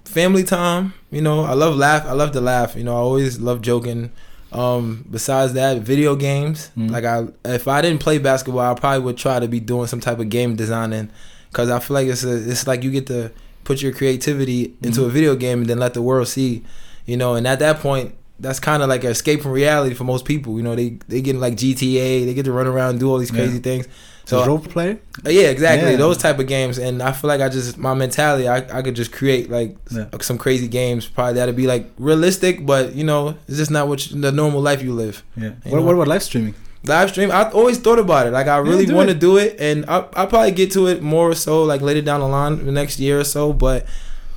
family 0.04 0.42
time. 0.42 0.94
You 1.10 1.20
know, 1.20 1.44
I 1.44 1.52
love 1.52 1.76
laugh. 1.76 2.06
I 2.06 2.12
love 2.12 2.32
to 2.32 2.40
laugh. 2.40 2.74
You 2.74 2.84
know, 2.84 2.94
I 2.94 3.00
always 3.00 3.40
love 3.40 3.60
joking. 3.60 4.10
Um, 4.52 5.06
besides 5.10 5.54
that, 5.54 5.78
video 5.78 6.14
games. 6.14 6.70
Mm. 6.76 6.90
Like 6.90 7.04
I, 7.04 7.26
if 7.44 7.66
I 7.68 7.80
didn't 7.80 8.00
play 8.00 8.18
basketball, 8.18 8.60
I 8.60 8.74
probably 8.78 9.04
would 9.04 9.16
try 9.16 9.40
to 9.40 9.48
be 9.48 9.60
doing 9.60 9.86
some 9.86 10.00
type 10.00 10.18
of 10.18 10.28
game 10.28 10.56
designing, 10.56 11.10
because 11.50 11.70
I 11.70 11.78
feel 11.78 11.94
like 11.94 12.08
it's 12.08 12.24
a, 12.24 12.50
it's 12.50 12.66
like 12.66 12.82
you 12.82 12.90
get 12.90 13.06
to 13.06 13.32
put 13.64 13.80
your 13.80 13.92
creativity 13.92 14.74
into 14.82 15.00
mm. 15.00 15.06
a 15.06 15.08
video 15.08 15.36
game 15.36 15.60
and 15.60 15.70
then 15.70 15.78
let 15.78 15.94
the 15.94 16.02
world 16.02 16.28
see, 16.28 16.62
you 17.06 17.16
know. 17.16 17.34
And 17.34 17.46
at 17.46 17.60
that 17.60 17.78
point, 17.80 18.14
that's 18.40 18.60
kind 18.60 18.82
of 18.82 18.88
like 18.88 19.04
an 19.04 19.10
escape 19.10 19.40
from 19.40 19.52
reality 19.52 19.94
for 19.94 20.04
most 20.04 20.24
people. 20.24 20.56
You 20.56 20.62
know, 20.62 20.74
they 20.74 20.98
they 21.08 21.22
get 21.22 21.36
like 21.36 21.54
GTA, 21.54 22.26
they 22.26 22.34
get 22.34 22.44
to 22.44 22.52
run 22.52 22.66
around 22.66 22.90
and 22.90 23.00
do 23.00 23.10
all 23.10 23.18
these 23.18 23.30
crazy 23.30 23.54
yeah. 23.54 23.60
things. 23.60 23.88
So 24.24 24.46
role 24.46 24.58
play. 24.58 24.98
Uh, 25.26 25.30
yeah, 25.30 25.48
exactly. 25.48 25.92
Yeah. 25.92 25.96
Those 25.96 26.16
type 26.16 26.38
of 26.38 26.46
games, 26.46 26.78
and 26.78 27.02
I 27.02 27.12
feel 27.12 27.28
like 27.28 27.40
I 27.40 27.48
just 27.48 27.76
my 27.76 27.94
mentality. 27.94 28.48
I, 28.48 28.78
I 28.78 28.82
could 28.82 28.94
just 28.94 29.12
create 29.12 29.50
like 29.50 29.76
yeah. 29.90 30.06
some 30.20 30.38
crazy 30.38 30.68
games. 30.68 31.06
Probably 31.06 31.34
that'd 31.34 31.56
be 31.56 31.66
like 31.66 31.90
realistic, 31.98 32.64
but 32.64 32.94
you 32.94 33.04
know, 33.04 33.36
it's 33.48 33.56
just 33.56 33.70
not 33.70 33.88
what 33.88 34.10
you, 34.10 34.20
the 34.20 34.30
normal 34.30 34.60
life 34.60 34.82
you 34.82 34.92
live. 34.92 35.24
Yeah. 35.36 35.50
What, 35.64 35.82
what, 35.82 35.94
about 35.94 36.08
live 36.08 36.22
streaming? 36.22 36.54
Live 36.84 37.10
stream. 37.10 37.30
I 37.30 37.50
always 37.50 37.78
thought 37.78 37.98
about 37.98 38.26
it. 38.26 38.30
Like 38.30 38.46
I 38.46 38.58
really 38.58 38.86
yeah, 38.86 38.94
want 38.94 39.08
to 39.08 39.14
do 39.14 39.38
it, 39.38 39.56
and 39.60 39.84
I 39.86 40.06
I 40.14 40.26
probably 40.26 40.52
get 40.52 40.70
to 40.72 40.86
it 40.86 41.02
more 41.02 41.34
so 41.34 41.64
like 41.64 41.80
later 41.80 42.02
down 42.02 42.20
the 42.20 42.28
line, 42.28 42.64
the 42.64 42.72
next 42.72 43.00
year 43.00 43.18
or 43.20 43.24
so. 43.24 43.52
But 43.52 43.86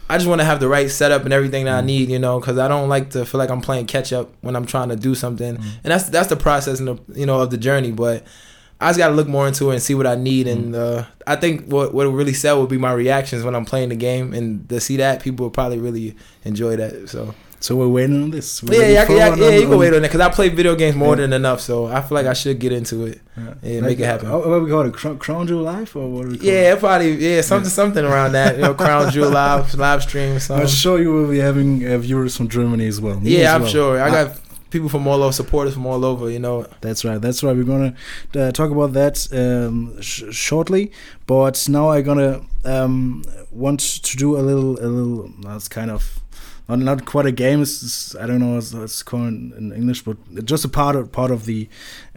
I 0.10 0.18
just 0.18 0.28
want 0.28 0.42
to 0.42 0.46
have 0.46 0.60
the 0.60 0.68
right 0.68 0.90
setup 0.90 1.26
and 1.26 1.34
everything 1.34 1.66
that 1.66 1.76
mm. 1.76 1.84
I 1.84 1.86
need, 1.86 2.10
you 2.10 2.20
know, 2.20 2.40
because 2.40 2.58
I 2.58 2.68
don't 2.68 2.90
like 2.90 3.12
to 3.12 3.26
feel 3.26 3.40
like 3.40 3.50
I'm 3.50 3.62
playing 3.62 3.86
catch 3.86 4.14
up 4.14 4.32
when 4.42 4.56
I'm 4.56 4.66
trying 4.66 4.90
to 4.90 4.96
do 4.96 5.16
something, 5.16 5.58
mm. 5.58 5.64
and 5.84 5.92
that's 5.92 6.10
that's 6.10 6.28
the 6.28 6.36
process 6.36 6.80
and 6.80 6.88
the 6.88 7.00
you 7.14 7.26
know 7.28 7.40
of 7.40 7.52
the 7.52 7.58
journey, 7.58 7.92
but. 7.92 8.26
I 8.86 8.90
just 8.90 9.00
got 9.00 9.08
to 9.08 9.16
look 9.16 9.28
more 9.28 9.48
into 9.48 9.72
it 9.72 9.74
and 9.74 9.82
see 9.82 9.96
what 9.96 10.06
I 10.06 10.16
need. 10.16 10.48
And 10.48 10.76
mm. 10.76 11.00
uh, 11.00 11.06
I 11.26 11.36
think 11.36 11.66
what 11.66 11.94
what 11.94 12.04
really 12.06 12.34
sell 12.34 12.62
would 12.62 12.70
be 12.70 12.78
my 12.78 12.94
reactions 12.94 13.44
when 13.44 13.56
I'm 13.56 13.66
playing 13.66 13.90
the 13.90 13.96
game, 13.96 14.34
and 14.34 14.70
to 14.70 14.80
see 14.80 14.98
that 14.98 15.24
people 15.24 15.46
will 15.46 15.52
probably 15.52 15.80
really 15.80 16.16
enjoy 16.44 16.76
that. 16.78 17.10
So. 17.10 17.34
So 17.62 17.76
we're 17.76 17.88
waiting 17.88 18.22
on 18.22 18.30
this. 18.30 18.62
We're 18.62 18.80
yeah, 18.80 19.10
yeah, 19.10 19.10
yeah, 19.10 19.36
yeah, 19.36 19.50
you 19.58 19.68
can 19.68 19.80
wait 19.80 19.92
on 19.92 20.00
it 20.00 20.02
because 20.02 20.20
I 20.20 20.30
play 20.30 20.50
video 20.50 20.76
games 20.76 20.96
more 20.96 21.16
yeah. 21.16 21.22
than 21.22 21.34
enough, 21.34 21.62
so 21.62 21.88
I 21.88 22.00
feel 22.02 22.14
like 22.14 22.28
I 22.28 22.34
should 22.34 22.60
get 22.60 22.72
into 22.72 23.08
it 23.08 23.22
yeah. 23.36 23.54
and 23.64 23.82
like, 23.82 23.82
make 23.82 24.00
it 24.02 24.06
happen. 24.06 24.28
Oh, 24.28 24.48
what 24.48 24.62
we 24.62 24.70
call 24.70 24.82
it, 24.82 25.20
Crown 25.20 25.48
Jewel 25.48 25.64
Live, 25.64 25.96
or 25.96 26.08
what? 26.08 26.26
Are 26.26 26.30
we 26.30 26.38
yeah, 26.40 26.74
it? 26.74 26.80
probably 26.80 27.14
yeah, 27.14 27.42
something 27.42 27.70
something 27.70 28.06
around 28.06 28.34
that. 28.34 28.58
You 28.58 28.64
know, 28.64 28.76
Crown 28.76 29.10
Jewel 29.10 29.32
Live 29.32 29.74
live 29.74 30.04
stream. 30.04 30.38
Something. 30.38 30.62
I'm 30.62 30.70
sure 30.70 31.02
you 31.02 31.12
will 31.12 31.28
be 31.28 31.40
having 31.40 31.88
uh, 31.88 31.98
viewers 31.98 32.38
from 32.38 32.50
Germany 32.50 32.86
as 32.86 33.02
well. 33.02 33.20
Me 33.20 33.36
yeah, 33.36 33.56
as 33.56 33.62
I'm 33.64 33.68
sure. 33.68 34.00
I 34.00 34.12
got 34.12 34.38
people 34.70 34.90
from 34.90 35.08
all 35.08 35.24
over, 35.24 35.32
supporters 35.32 35.74
from 35.74 35.86
all 35.86 36.04
over. 36.06 36.30
You 36.30 36.40
know. 36.40 36.66
That's 36.82 37.06
right. 37.06 37.22
That's 37.22 37.44
right. 37.44 37.56
We're 37.56 37.64
gonna 37.64 37.96
uh, 38.36 38.52
talk 38.52 38.72
about 38.72 38.94
that 38.94 39.28
um, 39.34 40.02
sh 40.02 40.24
shortly. 40.32 40.92
But 41.28 41.68
now 41.70 41.90
I'm 41.92 42.04
gonna 42.04 42.42
um, 42.64 43.24
want 43.52 43.80
to 43.80 44.18
do 44.18 44.38
a 44.38 44.42
little, 44.42 44.80
a 44.80 44.88
little. 44.88 45.32
That's 45.42 45.68
kind 45.68 45.92
of 45.92 46.20
not, 46.68 46.80
not 46.80 47.06
quite 47.06 47.26
a 47.26 47.32
game. 47.32 47.62
It's, 47.62 48.16
I 48.16 48.26
don't 48.26 48.40
know 48.40 48.56
what 48.56 48.74
it's 48.84 49.04
called 49.04 49.28
in 49.28 49.72
English, 49.76 50.04
but 50.04 50.18
just 50.46 50.66
a 50.66 50.70
part 50.70 50.96
of 50.96 51.12
part 51.12 51.32
of 51.32 51.46
the 51.46 51.70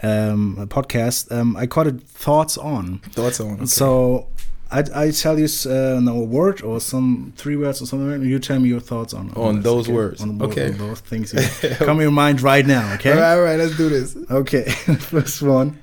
um, 0.02 0.56
podcast. 0.68 1.30
Um, 1.30 1.56
I 1.56 1.66
called 1.66 1.88
it 1.88 2.02
thoughts 2.02 2.56
on. 2.56 2.98
Thoughts 3.10 3.40
on. 3.40 3.54
Okay. 3.54 3.66
So 3.66 4.28
I, 4.70 4.84
I 4.94 5.10
tell 5.10 5.38
you 5.38 5.46
uh, 5.66 5.98
no, 6.00 6.20
a 6.20 6.25
word 6.25 6.60
or 6.62 6.80
some 6.80 7.32
three 7.37 7.56
words 7.56 7.80
or 7.80 7.87
something, 7.87 8.12
and 8.12 8.25
you 8.25 8.38
tell 8.38 8.58
me 8.58 8.68
your 8.68 8.80
thoughts 8.80 9.14
on 9.14 9.30
on, 9.30 9.56
on 9.56 9.62
those 9.62 9.87
okay? 9.87 9.94
words. 9.94 10.20
On, 10.20 10.40
okay, 10.42 10.72
on 10.72 10.78
those 10.78 11.00
things 11.00 11.32
come 11.78 11.98
in 11.98 12.02
your 12.02 12.10
mind 12.10 12.42
right 12.42 12.66
now. 12.66 12.92
Okay, 12.94 13.12
all 13.12 13.18
right, 13.18 13.32
all 13.32 13.40
right, 13.42 13.58
let's 13.58 13.76
do 13.76 13.88
this. 13.88 14.16
Okay, 14.30 14.64
first 14.98 15.40
one, 15.40 15.78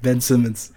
Ben 0.00 0.20
Simmons. 0.22 0.72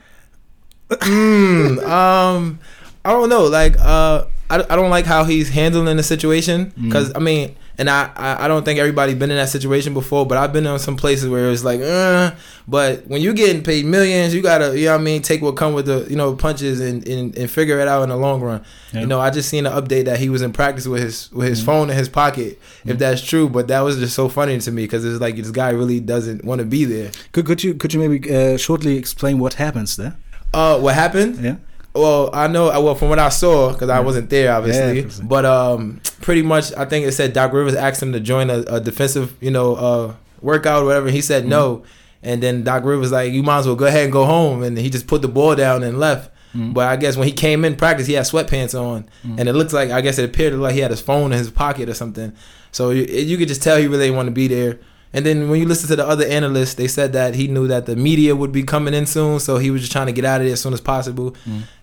mm, 0.90 1.84
um, 1.88 2.60
I 3.06 3.12
don't 3.12 3.30
know. 3.30 3.46
Like, 3.46 3.80
uh, 3.80 4.26
I, 4.50 4.56
I 4.70 4.76
don't 4.76 4.90
like 4.90 5.06
how 5.06 5.24
he's 5.24 5.50
handling 5.50 5.96
the 5.96 6.04
situation 6.04 6.74
because 6.76 7.14
I 7.16 7.20
mean, 7.20 7.56
and 7.78 7.90
I, 7.90 8.12
I 8.16 8.46
I 8.46 8.48
don't 8.48 8.64
think 8.64 8.80
everybody's 8.80 9.16
been 9.16 9.32
in 9.32 9.38
that 9.38 9.50
situation 9.50 9.94
before, 9.94 10.26
but 10.26 10.38
I've 10.38 10.54
been 10.54 10.66
in 10.66 10.80
some 10.80 10.96
places 10.96 11.30
where 11.30 11.50
it's 11.52 11.64
like, 11.64 11.82
uh, 11.82 12.32
but 12.68 13.08
when 13.08 13.22
you're 13.22 13.34
getting 13.34 13.64
paid 13.64 13.86
millions, 13.86 14.34
you 14.34 14.42
gotta, 14.42 14.78
you 14.78 14.86
know 14.86 14.94
what 14.94 15.02
I 15.02 15.04
mean, 15.04 15.22
take 15.22 15.42
what 15.42 15.56
come 15.56 15.74
with 15.74 15.86
the, 15.86 16.06
you 16.10 16.16
know, 16.16 16.36
punches 16.36 16.80
and, 16.80 17.08
and, 17.08 17.38
and 17.38 17.50
figure 17.50 17.80
it 17.80 17.88
out 17.88 18.04
in 18.04 18.10
the 18.10 18.18
long 18.18 18.42
run. 18.42 18.64
Yeah. 18.94 19.02
You 19.02 19.08
know, 19.08 19.20
I 19.20 19.30
just 19.30 19.50
seen 19.50 19.66
an 19.66 19.74
update 19.74 20.06
that 20.06 20.20
he 20.20 20.30
was 20.30 20.42
in 20.42 20.54
practice 20.54 20.88
with 20.88 21.02
his 21.02 21.32
with 21.32 21.48
his 21.48 21.64
phone 21.64 21.90
in 21.90 21.96
his 21.96 22.10
pocket, 22.10 22.60
if 22.86 22.98
that's 22.98 23.22
true. 23.22 23.50
But 23.50 23.68
that 23.68 23.82
was 23.82 23.98
just 23.98 24.16
so 24.16 24.30
funny 24.30 24.58
to 24.60 24.72
me 24.72 24.84
because 24.84 25.06
it's 25.06 25.22
like 25.22 25.36
this 25.36 25.52
guy 25.52 25.70
really 25.70 26.00
doesn't 26.00 26.46
want 26.46 26.60
to 26.60 26.66
be 26.66 26.86
there. 26.86 27.12
Could 27.32 27.46
could 27.46 27.64
you 27.64 27.74
could 27.74 27.94
you 27.94 28.00
maybe 28.00 28.34
uh, 28.34 28.58
shortly 28.58 28.98
explain 28.98 29.40
what 29.40 29.56
happens 29.56 29.96
there? 29.96 30.16
Uh, 30.54 30.80
what 30.80 30.96
happened? 30.96 31.38
Yeah. 31.44 31.56
Well, 31.96 32.30
I 32.34 32.48
know. 32.48 32.66
Well, 32.82 32.96
from 32.96 33.10
what 33.10 33.20
I 33.20 33.30
saw, 33.30 33.72
because 33.72 33.90
I 33.90 34.00
wasn't 34.02 34.30
there, 34.30 34.54
obviously. 34.54 34.82
obviously. 35.00 35.26
But 35.26 35.46
um, 35.46 36.02
pretty 36.22 36.42
much, 36.42 36.74
I 36.76 36.86
think 36.86 37.06
it 37.08 37.14
said 37.14 37.34
Doc 37.34 37.54
Rivers 37.54 37.74
asked 37.76 38.02
him 38.04 38.12
to 38.14 38.20
join 38.20 38.50
a, 38.50 38.60
a 38.68 38.80
defensive, 38.80 39.36
you 39.42 39.52
know, 39.52 39.76
uh, 39.76 40.16
workout 40.42 40.84
or 40.84 40.86
whatever. 40.86 41.10
He 41.10 41.22
said 41.22 41.48
no, 41.48 41.84
and 42.22 42.44
then 42.44 42.64
Doc 42.64 42.84
Rivers 42.84 43.12
like, 43.12 43.32
you 43.32 43.44
might 43.44 43.60
as 43.60 43.68
well 43.68 43.76
go 43.76 43.86
ahead 43.86 44.04
and 44.04 44.12
go 44.14 44.26
home, 44.26 44.62
and 44.64 44.78
he 44.78 44.90
just 44.90 45.08
put 45.08 45.22
the 45.22 45.28
ball 45.30 45.56
down 45.56 45.84
and 45.84 46.00
left. 46.00 46.32
But 46.74 46.88
I 46.88 46.96
guess 46.96 47.18
when 47.18 47.28
he 47.28 47.34
came 47.34 47.66
in 47.66 47.76
practice, 47.76 48.08
he 48.08 48.14
had 48.14 48.24
sweatpants 48.26 48.80
on, 48.80 49.10
and 49.24 49.50
it 49.50 49.54
looks 49.54 49.74
like 49.74 49.90
I 49.92 50.00
guess 50.00 50.18
it 50.18 50.24
appeared 50.24 50.54
like 50.54 50.74
he 50.74 50.80
had 50.80 50.90
his 50.92 51.02
phone 51.02 51.34
in 51.34 51.38
his 51.38 51.50
pocket 51.52 51.90
or 51.90 51.94
something. 51.94 52.32
So 52.72 52.92
you, 52.92 53.04
you 53.04 53.38
could 53.38 53.50
just 53.50 53.62
tell 53.62 53.76
he 53.78 53.88
really 53.88 54.06
didn't 54.06 54.16
want 54.16 54.28
to 54.28 54.32
be 54.32 54.48
there. 54.48 54.80
And 55.16 55.26
then 55.26 55.50
when 55.50 55.60
you 55.62 55.66
listen 55.66 55.88
to 55.88 55.96
the 55.96 56.06
other 56.06 56.26
analysts, 56.26 56.74
they 56.76 56.88
said 56.88 57.14
that 57.14 57.36
he 57.36 57.48
knew 57.48 57.68
that 57.68 57.86
the 57.86 57.96
media 57.96 58.36
would 58.36 58.52
be 58.52 58.64
coming 58.64 58.94
in 58.94 59.06
soon, 59.06 59.40
so 59.40 59.58
he 59.58 59.72
was 59.72 59.82
just 59.82 59.92
trying 59.94 60.08
to 60.08 60.12
get 60.12 60.26
out 60.26 60.42
of 60.42 60.46
there 60.46 60.54
as 60.54 60.62
soon 60.62 60.74
as 60.74 60.82
possible. 60.82 61.36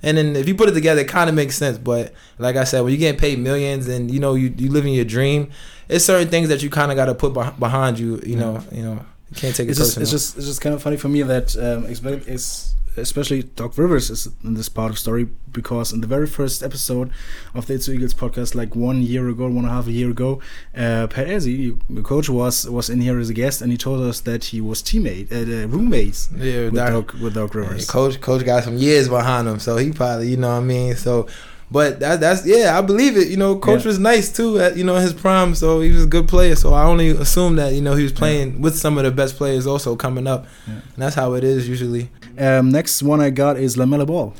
And 0.02 0.16
then 0.18 0.36
if 0.36 0.46
you 0.46 0.54
put 0.54 0.68
it 0.68 0.72
together, 0.72 1.00
it 1.00 1.08
kind 1.08 1.30
of 1.30 1.34
makes 1.34 1.56
sense. 1.56 1.78
But 1.78 2.12
like 2.38 2.56
I 2.56 2.64
said, 2.64 2.82
when 2.82 2.92
you're 2.92 2.98
getting 2.98 3.18
paid 3.18 3.38
millions 3.38 3.88
and 3.88 4.10
you 4.10 4.20
know 4.20 4.34
you 4.34 4.52
you 4.58 4.70
living 4.70 4.92
your 4.92 5.06
dream, 5.06 5.50
it's 5.88 6.04
certain 6.04 6.28
things 6.28 6.48
that 6.50 6.62
you 6.62 6.70
kind 6.70 6.90
of 6.92 6.96
got 6.96 7.06
to 7.06 7.14
put 7.14 7.32
beh- 7.32 7.58
behind 7.58 7.98
you. 7.98 8.20
You 8.24 8.36
know, 8.36 8.60
you 8.70 8.82
know, 8.82 9.04
you 9.30 9.36
can't 9.36 9.56
take 9.56 9.68
it 9.68 9.70
It's 9.70 9.78
just, 9.78 9.90
personal. 9.96 10.02
it's 10.02 10.10
just 10.10 10.36
it's 10.36 10.46
just 10.46 10.60
kind 10.60 10.74
of 10.74 10.82
funny 10.82 10.96
for 10.98 11.08
me 11.08 11.22
that 11.22 11.56
um, 11.56 11.86
is 11.86 12.74
especially 12.96 13.42
Doc 13.44 13.76
Rivers 13.78 14.10
is 14.10 14.28
in 14.44 14.54
this 14.54 14.68
part 14.68 14.90
of 14.90 14.98
story 14.98 15.28
because 15.52 15.92
in 15.92 16.00
the 16.00 16.06
very 16.06 16.26
first 16.26 16.62
episode 16.62 17.10
of 17.54 17.66
the 17.66 17.74
It's 17.74 17.88
Eagles 17.88 18.14
podcast, 18.14 18.54
like 18.54 18.74
one 18.74 19.02
year 19.02 19.28
ago, 19.28 19.44
one 19.46 19.58
and 19.64 19.66
a 19.66 19.70
half 19.70 19.86
a 19.86 19.92
year 19.92 20.10
ago, 20.10 20.40
uh, 20.76 21.06
Pat 21.08 21.26
Elzie, 21.28 21.78
the 21.90 22.02
coach, 22.02 22.28
was 22.28 22.68
was 22.68 22.88
in 22.90 23.00
here 23.00 23.18
as 23.18 23.28
a 23.30 23.34
guest, 23.34 23.60
and 23.62 23.70
he 23.70 23.78
told 23.78 24.00
us 24.02 24.20
that 24.20 24.44
he 24.44 24.60
was 24.60 24.82
teammate, 24.82 25.30
uh, 25.32 25.36
uh, 25.64 25.66
roommates 25.68 26.28
yeah, 26.36 26.64
with 26.64 26.74
Doc- 26.74 27.12
with 27.14 27.34
Doc 27.34 27.54
Yeah, 27.54 27.60
Rivers. 27.60 27.88
coach, 27.90 28.20
coach 28.20 28.44
got 28.44 28.64
some 28.64 28.76
years 28.78 29.08
behind 29.08 29.48
him, 29.48 29.58
so 29.58 29.76
he 29.76 29.92
probably, 29.92 30.28
you 30.28 30.36
know 30.36 30.48
what 30.54 30.56
I 30.56 30.60
mean. 30.60 30.96
So, 30.96 31.26
but 31.70 32.00
that, 32.00 32.20
that's 32.20 32.46
yeah, 32.46 32.78
I 32.78 32.82
believe 32.82 33.16
it. 33.16 33.28
You 33.28 33.36
know, 33.38 33.58
coach 33.58 33.82
Yeah. 33.82 33.88
was 33.88 33.98
nice 33.98 34.30
too 34.32 34.58
at 34.58 34.76
you 34.76 34.84
know 34.84 34.96
his 34.96 35.12
prime, 35.14 35.54
so 35.54 35.80
he 35.80 35.90
was 35.92 36.04
a 36.04 36.06
good 36.06 36.28
player. 36.28 36.54
So 36.56 36.72
I 36.74 36.84
only 36.84 37.08
assume 37.10 37.56
that 37.56 37.72
you 37.74 37.80
know 37.82 37.94
he 37.94 38.02
was 38.04 38.12
playing 38.12 38.60
with 38.62 38.76
some 38.78 38.96
of 38.98 39.04
the 39.04 39.10
best 39.10 39.36
players 39.36 39.66
also 39.66 39.96
coming 39.96 40.26
up, 40.26 40.46
Yeah. 40.66 40.74
and 40.74 40.82
that's 41.02 41.14
how 41.14 41.34
it 41.34 41.44
is 41.44 41.68
usually. 41.68 42.08
Um, 42.38 42.70
next 42.70 43.02
one 43.02 43.20
I 43.20 43.30
got 43.30 43.56
is 43.56 43.76
Lamelo 43.76 44.06
Ball. 44.06 44.34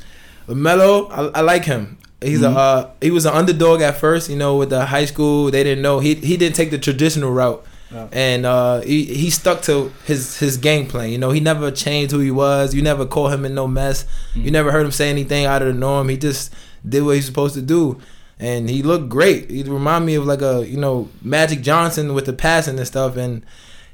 Lamelo, 0.47 1.09
I, 1.11 1.39
I 1.39 1.41
like 1.41 1.65
him. 1.65 1.97
He's 2.21 2.39
Mhm. 2.41 2.53
a 2.55 2.57
uh, 2.57 2.89
he 3.01 3.11
was 3.11 3.25
an 3.25 3.33
underdog 3.33 3.81
at 3.81 3.97
first. 3.97 4.29
You 4.29 4.35
know, 4.37 4.55
with 4.57 4.69
the 4.69 4.85
high 4.85 5.05
school, 5.05 5.51
they 5.51 5.63
didn't 5.63 5.81
know 5.81 5.99
he 5.99 6.15
he 6.15 6.37
didn't 6.37 6.55
take 6.55 6.71
the 6.71 6.77
traditional 6.77 7.31
route. 7.31 7.63
And 8.11 8.43
uh, 8.47 8.81
he 8.81 9.05
he 9.05 9.29
stuck 9.29 9.61
to 9.63 9.91
his 10.05 10.39
his 10.39 10.57
game 10.57 10.87
plan. 10.87 11.09
You 11.11 11.19
know, 11.19 11.29
he 11.29 11.39
never 11.39 11.69
changed 11.69 12.11
who 12.11 12.19
he 12.19 12.31
was. 12.31 12.73
You 12.73 12.81
never 12.81 13.05
caught 13.05 13.31
him 13.33 13.45
in 13.45 13.53
no 13.53 13.67
mess. 13.67 14.05
You 14.33 14.49
never 14.49 14.71
heard 14.71 14.83
him 14.83 14.91
say 14.91 15.09
anything 15.11 15.45
out 15.45 15.61
of 15.61 15.67
the 15.67 15.79
norm. 15.79 16.09
He 16.09 16.17
just 16.17 16.51
did 16.87 17.03
what 17.03 17.15
he's 17.17 17.25
supposed 17.27 17.53
to 17.53 17.61
do, 17.61 17.99
and 18.39 18.67
he 18.67 18.81
looked 18.81 19.09
great. 19.09 19.51
He 19.51 19.61
remind 19.61 20.07
me 20.07 20.15
of 20.15 20.25
like 20.25 20.41
a 20.41 20.65
you 20.67 20.77
know 20.77 21.07
Magic 21.21 21.61
Johnson 21.61 22.15
with 22.15 22.25
the 22.25 22.33
passing 22.33 22.79
and 22.79 22.87
stuff. 22.87 23.15
And 23.15 23.45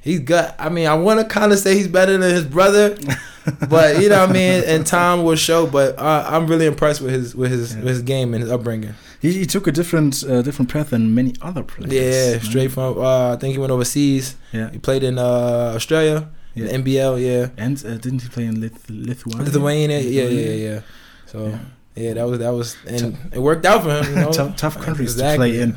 he's 0.02 0.20
got. 0.20 0.56
I 0.60 0.70
mean, 0.70 0.88
I 0.88 0.96
want 0.96 1.20
to 1.20 1.26
kind 1.26 1.52
of 1.52 1.60
say 1.60 1.76
he's 1.76 1.88
better 1.88 2.18
than 2.18 2.30
his 2.34 2.46
brother, 2.46 2.98
but 3.70 4.02
you 4.02 4.10
know 4.10 4.20
what 4.22 4.30
I 4.30 4.34
mean. 4.34 4.64
And 4.66 4.86
time 4.86 5.24
will 5.24 5.36
show. 5.36 5.66
But 5.68 5.98
uh, 6.00 6.26
I'm 6.28 6.48
really 6.48 6.66
impressed 6.66 7.02
with 7.02 7.12
his 7.14 7.36
with 7.36 7.52
his 7.52 7.74
Yeah. 7.76 7.80
with 7.82 7.88
his 7.90 8.02
game 8.02 8.34
and 8.34 8.42
his 8.44 8.52
upbringing. 8.52 8.94
He, 9.22 9.34
he 9.34 9.46
took 9.46 9.68
a 9.68 9.72
different 9.72 10.24
uh, 10.24 10.42
different 10.42 10.72
path 10.72 10.92
than 10.92 11.14
many 11.14 11.34
other 11.42 11.64
players. 11.64 11.94
Yeah, 11.94 12.34
right? 12.34 12.42
straight 12.42 12.72
from. 12.72 12.98
Uh, 12.98 13.34
I 13.34 13.38
think 13.38 13.54
he 13.54 13.58
went 13.60 13.72
overseas. 13.72 14.36
Yeah, 14.52 14.70
He 14.72 14.80
played 14.80 15.04
in 15.04 15.18
uh, 15.18 15.74
Australia, 15.76 16.30
Yeah. 16.56 16.66
the 16.68 16.74
NBL. 16.80 17.22
Yeah. 17.22 17.50
and 17.58 17.78
uh, 17.86 17.98
didn't 17.98 18.22
he 18.22 18.30
play 18.30 18.46
in 18.46 18.62
Lith- 18.62 18.90
Lithuania? 18.90 19.44
Lithuania, 19.46 20.00
yeah, 20.00 20.10
yeah, 20.10 20.24
Lithuania? 20.24 20.74
yeah. 20.76 20.82
So 21.26 21.60
Yeah. 21.96 22.14
that 22.14 22.28
was 22.28 22.40
that 22.40 22.50
was, 22.54 22.78
and 22.88 23.18
it 23.34 23.40
worked 23.40 23.66
out 23.66 23.84
for 23.84 23.92
him. 23.92 24.06
You 24.10 24.16
know? 24.22 24.32
tough, 24.32 24.56
tough 24.56 24.80
countries 24.80 25.14
Exactly. 25.14 25.52
to 25.52 25.58
play 25.58 25.62
in. 25.64 25.76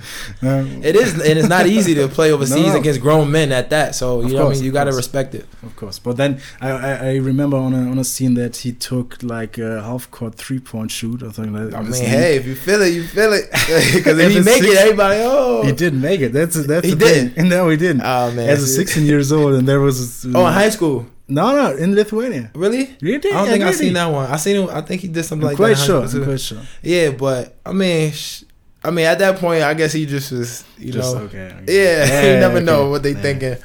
Um, 0.48 0.82
It 0.84 0.94
is, 0.94 1.14
and 1.14 1.38
it's 1.38 1.48
not 1.48 1.66
easy 1.66 1.94
to 1.96 2.06
play 2.06 2.30
overseas 2.32 2.72
No. 2.74 2.76
against 2.76 3.00
grown 3.00 3.30
men 3.32 3.50
at 3.50 3.70
that. 3.70 3.94
So 3.96 4.20
you 4.20 4.26
Of 4.26 4.32
know, 4.32 4.44
what 4.44 4.50
I 4.50 4.54
mean, 4.54 4.64
you 4.64 4.72
got 4.72 4.84
to 4.84 4.92
respect 4.92 5.34
it. 5.34 5.46
Of 5.64 5.74
course, 5.74 5.98
but 5.98 6.16
then 6.16 6.40
I, 6.60 6.70
I, 6.70 6.92
I 7.10 7.16
remember 7.16 7.56
on 7.56 7.72
a 7.74 7.90
on 7.90 7.98
a 7.98 8.04
scene 8.04 8.34
that 8.34 8.56
he 8.58 8.72
took 8.72 9.20
like 9.22 9.58
a 9.58 9.82
half 9.82 10.10
court 10.10 10.36
three 10.36 10.60
point 10.60 10.90
shoot 10.92 11.22
or 11.22 11.32
something 11.32 11.52
like 11.54 11.70
that. 11.70 11.76
I 11.78 11.82
mean, 11.82 12.04
hey, 12.04 12.36
if 12.36 12.46
you 12.46 12.54
feel 12.54 12.80
it, 12.82 12.92
you 12.94 13.04
feel 13.04 13.32
it. 13.32 13.46
Because 13.94 14.18
if 14.18 14.32
you 14.34 14.44
make 14.44 14.62
it, 14.62 14.76
everybody, 14.78 15.20
oh, 15.24 15.62
he 15.64 15.72
didn't 15.72 16.00
make 16.00 16.20
it. 16.20 16.32
That's 16.32 16.54
that's 16.66 16.86
He 16.86 16.94
did? 16.94 17.34
thing. 17.34 17.48
No, 17.54 17.68
he 17.68 17.76
didn't. 17.76 18.02
Oh 18.04 18.30
man, 18.30 18.48
As 18.48 18.62
a 18.62 18.66
16 18.66 19.04
years 19.06 19.32
old, 19.32 19.54
and 19.54 19.66
there 19.66 19.80
was 19.80 20.24
Oh, 20.26 20.46
in 20.46 20.52
high 20.52 20.70
school, 20.70 21.06
no, 21.34 21.52
no, 21.56 21.76
in 21.76 21.94
Lithuania. 21.94 22.50
really? 22.54 22.96
You 23.00 23.18
did? 23.18 23.32
I 23.32 23.38
don't 23.38 23.48
think 23.48 23.62
I 23.62 23.66
really? 23.66 23.78
seen 23.78 23.92
that 23.94 24.06
one. 24.06 24.30
I 24.30 24.36
seen 24.36 24.56
him. 24.56 24.68
I 24.70 24.80
think 24.82 25.02
he 25.02 25.08
did 25.08 25.24
something 25.24 25.44
I'm 25.46 25.50
like 25.52 25.56
quite 25.56 25.76
that. 25.76 25.80
in 25.80 26.08
sure. 26.10 26.20
I'm 26.20 26.24
quite 26.24 26.40
sure. 26.40 26.60
Yeah, 26.82 27.10
but 27.10 27.56
I 27.64 27.72
mean, 27.72 28.12
sh- 28.12 28.44
I 28.84 28.90
mean, 28.90 29.06
at 29.06 29.18
that 29.20 29.38
point, 29.38 29.62
I 29.62 29.74
guess 29.74 29.92
he 29.92 30.06
just 30.06 30.32
was, 30.32 30.64
you 30.76 30.92
Just 30.92 31.14
know, 31.14 31.22
okay. 31.22 31.54
okay. 31.62 31.64
yeah, 31.68 32.32
you 32.34 32.40
never 32.40 32.56
okay. 32.56 32.64
know 32.64 32.90
what 32.90 33.02
they 33.04 33.12
Yeah. 33.12 33.22
thinking. 33.22 33.56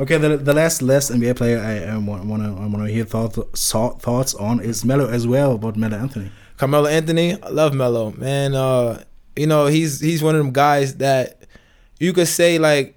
Okay, 0.00 0.18
the, 0.18 0.36
the 0.36 0.52
last 0.52 0.82
last 0.82 1.10
NBA 1.10 1.34
player 1.36 1.58
I, 1.60 1.94
I 1.94 1.96
want 1.96 2.24
want 2.26 2.42
to 2.42 2.48
I 2.48 2.66
want 2.66 2.86
to 2.86 2.92
hear 2.92 3.04
thought, 3.04 3.32
thought, 3.56 4.02
thoughts 4.02 4.34
on 4.34 4.60
is 4.60 4.84
Melo 4.84 5.08
as 5.08 5.26
well 5.26 5.52
about 5.52 5.76
Melo 5.76 5.96
Anthony. 5.96 6.30
Carmelo 6.58 6.86
Anthony, 6.88 7.40
I 7.42 7.48
love 7.48 7.72
Melo, 7.74 8.10
man. 8.12 8.54
Uh, 8.54 9.02
you 9.34 9.46
know, 9.46 9.66
he's 9.66 10.00
he's 10.00 10.22
one 10.22 10.34
of 10.34 10.44
them 10.44 10.52
guys 10.52 10.96
that 10.96 11.42
you 11.98 12.12
could 12.12 12.28
say 12.28 12.58
like 12.58 12.95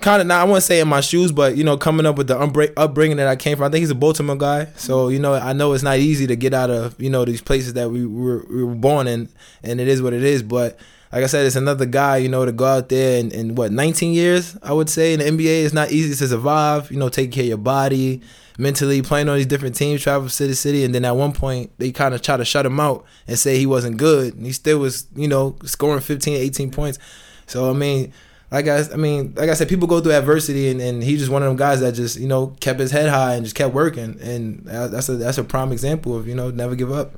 kind 0.00 0.20
of 0.20 0.26
now 0.26 0.40
I 0.40 0.44
wouldn't 0.44 0.62
say 0.64 0.80
in 0.80 0.88
my 0.88 1.00
shoes, 1.00 1.32
but 1.32 1.56
you 1.56 1.64
know, 1.64 1.76
coming 1.76 2.06
up 2.06 2.16
with 2.16 2.26
the 2.26 2.40
umbra- 2.40 2.72
upbringing 2.76 3.16
that 3.18 3.28
I 3.28 3.36
came 3.36 3.56
from, 3.56 3.66
I 3.66 3.70
think 3.70 3.82
he's 3.82 3.90
a 3.90 3.94
Baltimore 3.94 4.36
guy. 4.36 4.66
So 4.76 5.08
you 5.08 5.18
know, 5.18 5.34
I 5.34 5.52
know 5.52 5.72
it's 5.72 5.84
not 5.84 5.98
easy 5.98 6.26
to 6.26 6.36
get 6.36 6.54
out 6.54 6.70
of 6.70 7.00
you 7.00 7.10
know 7.10 7.24
these 7.24 7.40
places 7.42 7.74
that 7.74 7.90
we 7.90 8.04
were 8.06 8.44
we 8.48 8.64
were 8.64 8.74
born 8.74 9.06
in, 9.06 9.28
and 9.62 9.80
it 9.80 9.88
is 9.88 10.02
what 10.02 10.12
it 10.12 10.22
is. 10.22 10.42
But 10.42 10.78
like 11.12 11.22
I 11.22 11.26
said, 11.26 11.46
it's 11.46 11.56
another 11.56 11.86
guy 11.86 12.18
you 12.18 12.28
know 12.28 12.44
to 12.44 12.52
go 12.52 12.64
out 12.64 12.88
there 12.88 13.20
and, 13.20 13.32
and 13.32 13.56
what 13.56 13.70
19 13.70 14.12
years 14.12 14.56
I 14.62 14.72
would 14.72 14.90
say 14.90 15.14
in 15.14 15.20
the 15.20 15.26
NBA. 15.26 15.64
It's 15.64 15.74
not 15.74 15.92
easy 15.92 16.14
to 16.14 16.28
survive. 16.28 16.90
You 16.90 16.98
know, 16.98 17.08
taking 17.08 17.32
care 17.32 17.44
of 17.44 17.48
your 17.48 17.58
body. 17.58 18.22
Mentally 18.56 19.02
playing 19.02 19.28
on 19.28 19.36
these 19.36 19.46
different 19.46 19.74
teams, 19.74 20.00
travel 20.00 20.28
city 20.28 20.52
to 20.52 20.54
city, 20.54 20.84
and 20.84 20.94
then 20.94 21.04
at 21.04 21.16
one 21.16 21.32
point 21.32 21.72
they 21.78 21.90
kind 21.90 22.14
of 22.14 22.22
try 22.22 22.36
to 22.36 22.44
shut 22.44 22.64
him 22.64 22.78
out 22.78 23.04
and 23.26 23.36
say 23.36 23.58
he 23.58 23.66
wasn't 23.66 23.96
good, 23.96 24.34
and 24.36 24.46
he 24.46 24.52
still 24.52 24.78
was, 24.78 25.08
you 25.16 25.26
know, 25.26 25.56
scoring 25.64 26.00
15, 26.00 26.36
18 26.36 26.70
points. 26.70 27.00
So 27.46 27.68
I 27.68 27.72
mean, 27.72 28.12
like 28.50 28.68
I, 28.68 28.82
I 28.92 28.96
mean, 28.96 29.34
like 29.36 29.50
I 29.50 29.54
said, 29.54 29.68
people 29.68 29.88
go 29.88 30.00
through 30.00 30.12
adversity, 30.12 30.68
and, 30.70 30.80
and 30.80 31.02
he's 31.02 31.20
just 31.20 31.30
one 31.32 31.42
of 31.42 31.48
them 31.48 31.56
guys 31.56 31.80
that 31.80 31.92
just 31.94 32.18
you 32.18 32.28
know 32.28 32.48
kept 32.60 32.78
his 32.80 32.90
head 32.92 33.08
high 33.10 33.34
and 33.34 33.44
just 33.44 33.56
kept 33.56 33.74
working, 33.74 34.18
and 34.20 34.60
that's 34.64 35.08
a 35.08 35.16
that's 35.16 35.38
a 35.38 35.44
prime 35.44 35.72
example 35.72 36.16
of 36.16 36.28
you 36.28 36.34
know 36.34 36.50
never 36.50 36.74
give 36.74 36.92
up. 36.92 37.14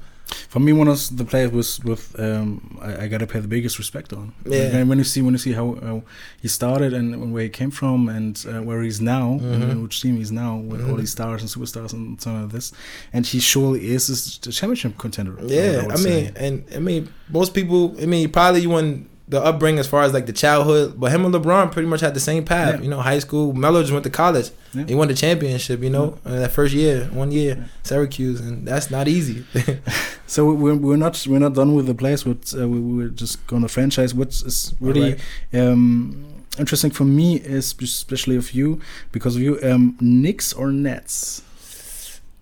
For 0.49 0.59
me, 0.59 0.73
one 0.73 0.89
of 0.89 1.17
the 1.17 1.25
players 1.25 1.53
was 1.53 1.79
with 1.85 2.19
um, 2.19 2.79
I, 2.83 3.05
I 3.05 3.07
gotta 3.07 3.29
pay 3.29 3.39
the 3.39 3.47
biggest 3.47 3.79
respect 3.79 4.13
on. 4.13 4.33
Yeah. 4.45 4.77
And 4.77 4.89
when 4.89 4.99
you 4.99 5.05
see 5.05 5.23
when 5.23 5.35
you 5.35 5.39
see 5.39 5.53
how, 5.53 5.75
how 5.81 6.03
he 6.43 6.49
started 6.49 6.93
and 6.95 7.33
where 7.33 7.45
he 7.45 7.49
came 7.49 7.71
from 7.71 8.09
and 8.09 8.45
uh, 8.49 8.61
where 8.61 8.83
he's 8.83 9.01
now, 9.01 9.39
Mhm. 9.41 9.71
and 9.71 9.83
which 9.85 10.03
team 10.03 10.17
he's 10.17 10.33
now 10.33 10.57
with 10.57 10.81
all 10.85 10.95
Mhm. 10.97 10.99
these 11.01 11.13
stars 11.13 11.43
and 11.43 11.49
superstars 11.51 11.93
and 11.93 12.21
something 12.21 12.43
like 12.43 12.51
this, 12.53 12.73
and 13.13 13.25
he 13.25 13.39
surely 13.39 13.89
is 13.89 14.09
a 14.49 14.51
championship 14.51 14.99
contender. 14.99 15.37
Yeah, 15.47 15.83
would 15.87 15.93
I 15.93 16.03
mean, 16.03 16.33
and 16.35 16.65
I 16.75 16.81
mean, 16.81 17.09
most 17.31 17.55
people. 17.55 17.95
I 18.03 18.07
mean, 18.07 18.29
probably 18.33 18.63
you 18.63 18.71
want 18.71 19.09
the 19.29 19.43
upbringing 19.43 19.81
as 19.81 19.89
far 19.89 20.03
as 20.03 20.13
like 20.13 20.27
the 20.27 20.33
childhood, 20.33 20.99
but 21.01 21.11
him 21.11 21.25
and 21.25 21.35
LeBron 21.35 21.73
pretty 21.73 21.89
much 21.89 22.01
had 22.01 22.15
the 22.15 22.21
same 22.21 22.45
path. 22.45 22.77
Yeah. 22.77 22.83
You 22.83 22.89
know, 22.89 23.01
high 23.01 23.19
school. 23.19 23.53
Melo 23.53 23.81
just 23.81 23.93
went 23.93 24.05
to 24.05 24.11
college. 24.11 24.51
Yeah. 24.73 24.85
He 24.87 24.95
won 24.95 25.09
the 25.09 25.15
championship. 25.15 25.83
You 25.83 25.91
know, 25.91 26.19
in 26.25 26.39
that 26.39 26.53
first 26.53 26.75
year, 26.75 27.07
one 27.13 27.33
year, 27.33 27.69
Syracuse, 27.83 28.41
and 28.41 28.67
that's 28.67 28.91
not 28.91 29.09
easy. 29.09 29.45
So 30.29 30.53
we're, 30.53 30.75
we're 30.75 30.97
not 30.97 31.25
we're 31.29 31.39
not 31.39 31.55
done 31.55 31.75
with 31.75 31.87
the 31.87 31.95
players. 31.95 32.27
Uh, 32.27 32.69
we, 32.69 32.81
we're 32.81 33.09
just 33.09 33.47
gonna 33.47 33.69
franchise. 33.69 34.13
What 34.13 34.29
is 34.29 34.75
really 34.81 35.19
um, 35.53 36.27
interesting 36.59 36.91
for 36.91 37.05
me 37.05 37.37
is 37.37 37.75
especially 37.81 38.37
of 38.37 38.53
you 38.53 38.81
because 39.13 39.37
of 39.37 39.43
you 39.43 39.59
um, 39.63 39.97
Knicks 40.01 40.53
or 40.53 40.73
Nets. 40.73 41.43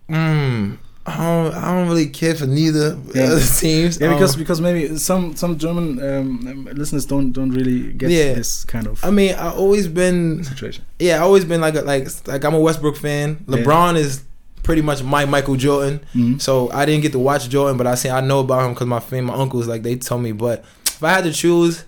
Mm, 0.09 0.77
I 1.07 1.17
don't. 1.17 1.53
I 1.53 1.75
don't 1.75 1.87
really 1.87 2.07
care 2.07 2.33
for 2.33 2.47
neither 2.47 2.97
Yeah. 3.13 3.39
teams. 3.59 3.99
Yeah, 4.01 4.13
because 4.13 4.33
Um, 4.33 4.39
because 4.39 4.59
maybe 4.59 4.97
some 4.97 5.35
some 5.35 5.57
German 5.57 5.99
um, 6.01 6.67
listeners 6.73 7.05
don't 7.05 7.31
don't 7.31 7.51
really 7.51 7.93
get 7.93 8.09
Yeah. 8.09 8.33
this 8.33 8.63
kind 8.65 8.87
of 8.87 9.03
I 9.05 9.11
mean, 9.11 9.35
I 9.35 9.51
always 9.51 9.87
been. 9.87 10.43
situation. 10.43 10.83
Yeah, 10.99 11.17
I 11.17 11.19
always 11.19 11.45
been 11.45 11.61
like 11.61 11.75
a, 11.75 11.81
like 11.81 12.07
like 12.27 12.43
I'm 12.43 12.55
a 12.55 12.59
Westbrook 12.59 12.97
fan. 12.97 13.37
Yeah. 13.47 13.57
LeBron 13.57 13.97
is 13.97 14.23
pretty 14.63 14.81
much 14.81 15.03
my 15.03 15.25
Michael 15.25 15.55
Jordan. 15.55 15.99
Mhm. 16.15 16.41
So 16.41 16.71
I 16.71 16.85
didn't 16.85 17.03
get 17.03 17.11
to 17.11 17.19
watch 17.19 17.49
Jordan, 17.49 17.77
but 17.77 17.85
I 17.85 17.93
say 17.93 18.09
I 18.09 18.21
know 18.21 18.39
about 18.39 18.65
him 18.65 18.73
because 18.73 18.87
my 18.87 18.99
family, 18.99 19.25
my 19.31 19.35
uncles, 19.39 19.67
like 19.67 19.83
they 19.83 19.95
told 19.97 20.23
me. 20.23 20.31
But 20.31 20.65
if 20.87 21.03
I 21.03 21.11
had 21.11 21.23
to 21.25 21.31
choose, 21.31 21.83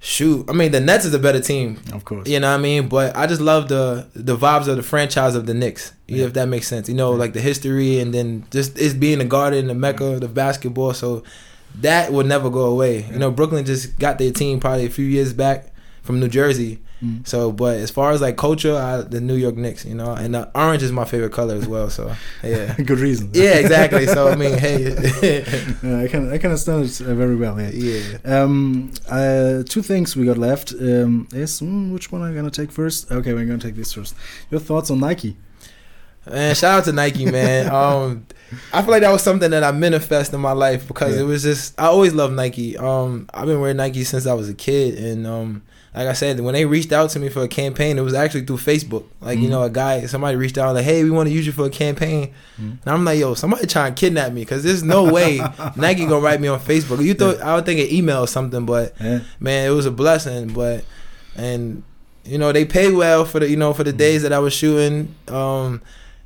shoot, 0.00 0.48
I 0.48 0.52
mean 0.52 0.72
the 0.72 0.80
Nets 0.80 1.04
is 1.04 1.14
a 1.14 1.18
better 1.18 1.40
team. 1.40 1.80
Of 1.92 2.04
course. 2.04 2.28
You 2.28 2.40
know 2.40 2.50
what 2.50 2.58
I 2.58 2.62
mean? 2.62 2.88
But 2.88 3.16
I 3.16 3.26
just 3.26 3.40
love 3.40 3.68
the 3.68 4.06
the 4.14 4.36
vibes 4.36 4.68
of 4.68 4.76
the 4.76 4.82
franchise 4.82 5.34
of 5.34 5.46
the 5.46 5.54
Knicks. 5.54 5.92
Yeah. 6.06 6.26
If 6.26 6.34
that 6.34 6.48
makes 6.48 6.68
sense, 6.68 6.88
you 6.88 6.94
know, 6.94 7.12
like 7.12 7.32
the 7.32 7.40
history 7.40 8.00
and 8.00 8.14
then 8.14 8.46
just 8.50 8.78
it's 8.78 8.94
being 8.94 9.18
the 9.18 9.24
garden, 9.24 9.66
the 9.66 9.74
mecca 9.74 10.04
of 10.04 10.20
the 10.20 10.28
basketball. 10.28 10.94
So 10.94 11.22
that 11.76 12.12
will 12.12 12.24
never 12.24 12.50
go 12.50 12.66
away. 12.66 13.04
You 13.10 13.18
know, 13.18 13.30
Brooklyn 13.30 13.64
just 13.64 13.98
got 13.98 14.18
their 14.18 14.32
team 14.32 14.60
probably 14.60 14.86
a 14.86 14.90
few 14.90 15.04
years 15.04 15.32
back 15.32 15.72
from 16.02 16.20
New 16.20 16.28
Jersey. 16.28 16.80
Mm. 17.02 17.24
So, 17.28 17.52
but 17.52 17.76
as 17.76 17.90
far 17.92 18.10
as 18.10 18.20
like 18.20 18.36
culture, 18.36 18.74
I, 18.74 19.02
the 19.02 19.20
New 19.20 19.36
York 19.36 19.56
Knicks, 19.56 19.84
you 19.84 19.94
know, 19.94 20.12
and 20.14 20.34
the 20.34 20.50
orange 20.54 20.82
is 20.82 20.90
my 20.90 21.04
favorite 21.04 21.32
color 21.32 21.54
as 21.54 21.68
well. 21.68 21.88
So, 21.90 22.12
yeah, 22.42 22.74
Good 22.76 22.98
reason. 22.98 23.30
yeah, 23.34 23.54
exactly. 23.54 24.06
So 24.06 24.28
I 24.28 24.34
mean, 24.34 24.58
hey, 24.58 24.86
Uh, 25.84 26.02
I 26.04 26.08
can 26.08 26.32
I 26.32 26.38
can 26.38 26.50
understand 26.50 26.84
it 26.86 27.00
uh, 27.00 27.14
very 27.14 27.36
well. 27.36 27.60
Yeah. 27.60 27.70
yeah. 28.24 28.42
Um, 28.42 28.92
uh, 29.08 29.62
two 29.64 29.82
things 29.82 30.16
we 30.16 30.26
got 30.26 30.38
left 30.38 30.72
um, 30.72 31.28
is 31.32 31.60
mm, 31.60 31.92
which 31.92 32.10
one 32.10 32.22
am 32.22 32.32
I 32.32 32.34
gonna 32.34 32.50
take 32.50 32.72
first? 32.72 33.10
Okay, 33.12 33.32
we're 33.32 33.44
gonna 33.44 33.58
take 33.58 33.76
this 33.76 33.92
first. 33.92 34.14
Your 34.50 34.60
thoughts 34.60 34.90
on 34.90 34.98
Nike? 34.98 35.36
Man, 36.28 36.54
shout 36.54 36.80
out 36.80 36.84
to 36.84 36.92
Nike, 36.92 37.24
man. 37.30 37.72
Um, 37.72 38.26
I 38.72 38.82
feel 38.82 38.90
like 38.90 39.02
that 39.02 39.10
was 39.12 39.22
something 39.22 39.50
that 39.50 39.64
I 39.64 39.70
manifest 39.72 40.32
in 40.34 40.40
my 40.40 40.52
life 40.52 40.86
because 40.86 41.14
Yeah. 41.14 41.22
it 41.22 41.24
was 41.24 41.42
just 41.44 41.78
I 41.80 41.86
always 41.86 42.12
loved 42.12 42.34
Nike. 42.34 42.76
Um, 42.76 43.28
I've 43.32 43.46
been 43.46 43.60
wearing 43.60 43.76
Nike 43.78 44.04
since 44.04 44.26
I 44.26 44.34
was 44.34 44.48
a 44.48 44.54
kid, 44.54 44.98
and 44.98 45.26
um, 45.26 45.62
like 45.98 46.06
I 46.08 46.12
said, 46.12 46.38
when 46.40 46.54
they 46.54 46.64
reached 46.64 46.92
out 46.92 47.10
to 47.10 47.18
me 47.18 47.28
for 47.28 47.42
a 47.42 47.48
campaign, 47.48 47.98
it 47.98 48.02
was 48.02 48.14
actually 48.14 48.44
through 48.46 48.58
Facebook. 48.58 49.04
Like 49.20 49.38
you 49.38 49.48
Mhm. 49.48 49.50
know, 49.50 49.62
a 49.64 49.70
guy, 49.70 50.06
somebody 50.06 50.36
reached 50.36 50.56
out 50.56 50.74
like, 50.74 50.84
"Hey, 50.84 51.02
we 51.02 51.10
want 51.10 51.28
to 51.28 51.34
use 51.34 51.44
you 51.44 51.52
for 51.52 51.64
a 51.66 51.70
campaign," 51.70 52.28
Mhm. 52.60 52.78
and 52.84 52.86
I'm 52.86 53.04
like, 53.04 53.18
"Yo, 53.18 53.34
somebody 53.34 53.66
trying 53.66 53.94
to 53.94 54.00
kidnap 54.00 54.32
me 54.32 54.42
because 54.42 54.62
there's 54.62 54.82
no 54.82 55.04
way 55.04 55.40
Nike 55.76 56.04
gonna 56.06 56.20
write 56.20 56.40
me 56.40 56.48
on 56.48 56.60
Facebook." 56.60 57.04
You 57.04 57.14
thought 57.14 57.40
I 57.42 57.54
would 57.56 57.66
think 57.66 57.80
an 57.80 57.92
email 57.94 58.20
or 58.22 58.26
something, 58.28 58.64
but 58.64 58.94
Yeah. 59.02 59.20
man, 59.40 59.66
it 59.66 59.74
was 59.74 59.86
a 59.86 59.90
blessing. 59.90 60.48
But 60.54 60.84
and 61.36 61.82
you 62.24 62.38
know 62.38 62.52
they 62.52 62.64
pay 62.64 62.90
well 62.92 63.24
for 63.24 63.40
the 63.40 63.48
you 63.50 63.56
know 63.56 63.72
for 63.72 63.84
the 63.84 63.92
days 63.92 64.22
that 64.22 64.32
I 64.32 64.38
was 64.38 64.52
shooting. 64.52 65.14
Um, 65.28 65.80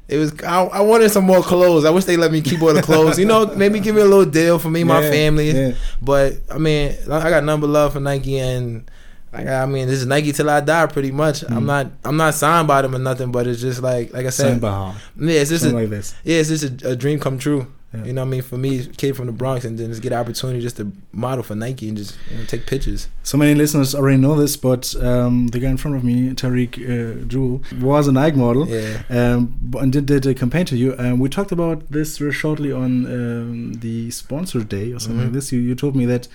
it 0.08 0.18
was 0.18 0.32
I, 0.46 0.64
I 0.64 0.80
wanted 0.80 1.10
some 1.12 1.24
more 1.24 1.42
clothes. 1.42 1.84
I 1.86 1.90
wish 1.90 2.04
they 2.04 2.16
let 2.18 2.32
me 2.32 2.42
keep 2.42 2.60
all 2.60 2.74
the 2.74 2.82
clothes. 2.82 3.18
You 3.18 3.24
know, 3.24 3.46
maybe 3.56 3.80
give 3.80 3.94
me 3.94 4.02
a 4.02 4.04
little 4.04 4.26
deal 4.30 4.58
for 4.58 4.68
me, 4.68 4.80
and 4.82 4.88
my 4.88 5.00
family. 5.00 5.52
Yeah. 5.52 5.72
But 6.02 6.34
I 6.50 6.58
mean, 6.58 6.94
I 7.10 7.30
got 7.30 7.44
number 7.44 7.66
love 7.66 7.94
for 7.94 8.00
Nike, 8.00 8.38
and 8.38 8.84
I, 9.32 9.46
I 9.48 9.66
mean, 9.66 9.88
this 9.88 10.00
is 10.00 10.06
Nike 10.06 10.32
till 10.32 10.50
I 10.50 10.60
die, 10.60 10.86
pretty 10.86 11.10
much. 11.10 11.40
Mm. 11.40 11.56
I'm 11.56 11.66
not 11.66 11.86
I'm 12.04 12.16
not 12.16 12.34
signed 12.34 12.68
by 12.68 12.82
them 12.82 12.94
or 12.94 12.98
nothing, 12.98 13.32
but 13.32 13.46
it's 13.46 13.60
just 13.60 13.80
like 13.82 14.12
like 14.12 14.26
I 14.26 14.30
said, 14.30 14.48
Signed 14.48 14.60
by 14.60 14.70
heart. 14.70 14.96
yeah, 15.18 15.40
it's 15.40 15.50
just 15.50 15.62
Something 15.64 15.78
a, 15.78 15.82
like 15.82 15.90
this. 15.90 16.14
yeah, 16.24 16.36
it's 16.36 16.48
just 16.50 16.82
a, 16.82 16.90
a 16.90 16.96
dream 16.96 17.18
come 17.18 17.38
true. 17.38 17.66
Yeah. 17.94 18.04
You 18.04 18.12
know 18.14 18.22
what 18.22 18.28
I 18.28 18.30
mean? 18.30 18.42
For 18.42 18.56
me, 18.56 18.87
kid 18.87 19.16
from 19.16 19.26
the 19.26 19.32
Bronx, 19.32 19.64
and 19.66 19.78
then 19.78 19.88
just 19.90 20.00
get 20.00 20.12
an 20.12 20.18
opportunity 20.18 20.61
just 20.62 20.76
to 20.78 20.90
model 21.12 21.42
for 21.42 21.54
Nike 21.54 21.88
and 21.88 21.96
just 21.96 22.16
you 22.30 22.38
know, 22.38 22.44
take 22.44 22.66
pictures. 22.66 23.08
So 23.22 23.37
many 23.37 23.54
listeners 23.54 23.94
already 23.94 24.16
know 24.16 24.34
this, 24.34 24.56
but 24.56 24.94
um, 25.02 25.49
the 25.49 25.58
guy 25.58 25.68
in 25.68 25.76
front 25.76 25.96
of 25.99 26.02
me, 26.02 26.30
Tariq 26.30 26.72
uh, 26.78 27.25
Jewel, 27.26 27.62
was 27.80 28.08
a 28.08 28.12
Nike 28.12 28.37
model. 28.38 28.66
Yeah. 28.66 29.02
Um, 29.11 29.72
and 29.78 29.92
did, 29.92 30.06
did 30.06 30.25
a 30.26 30.34
campaign 30.34 30.64
to 30.66 30.76
you. 30.76 30.94
Um, 30.99 31.18
we 31.18 31.28
talked 31.28 31.52
about 31.52 31.90
this 31.90 32.16
very 32.18 32.32
shortly 32.32 32.72
on 32.72 33.04
um, 33.06 33.72
the 33.75 34.11
sponsor 34.11 34.64
day 34.64 34.92
or 34.92 34.99
something 34.99 35.20
Mhm. 35.20 35.25
like 35.25 35.32
this. 35.34 35.52
You, 35.52 35.61
you 35.61 35.75
told 35.75 35.94
me 35.94 36.06
that 36.06 36.28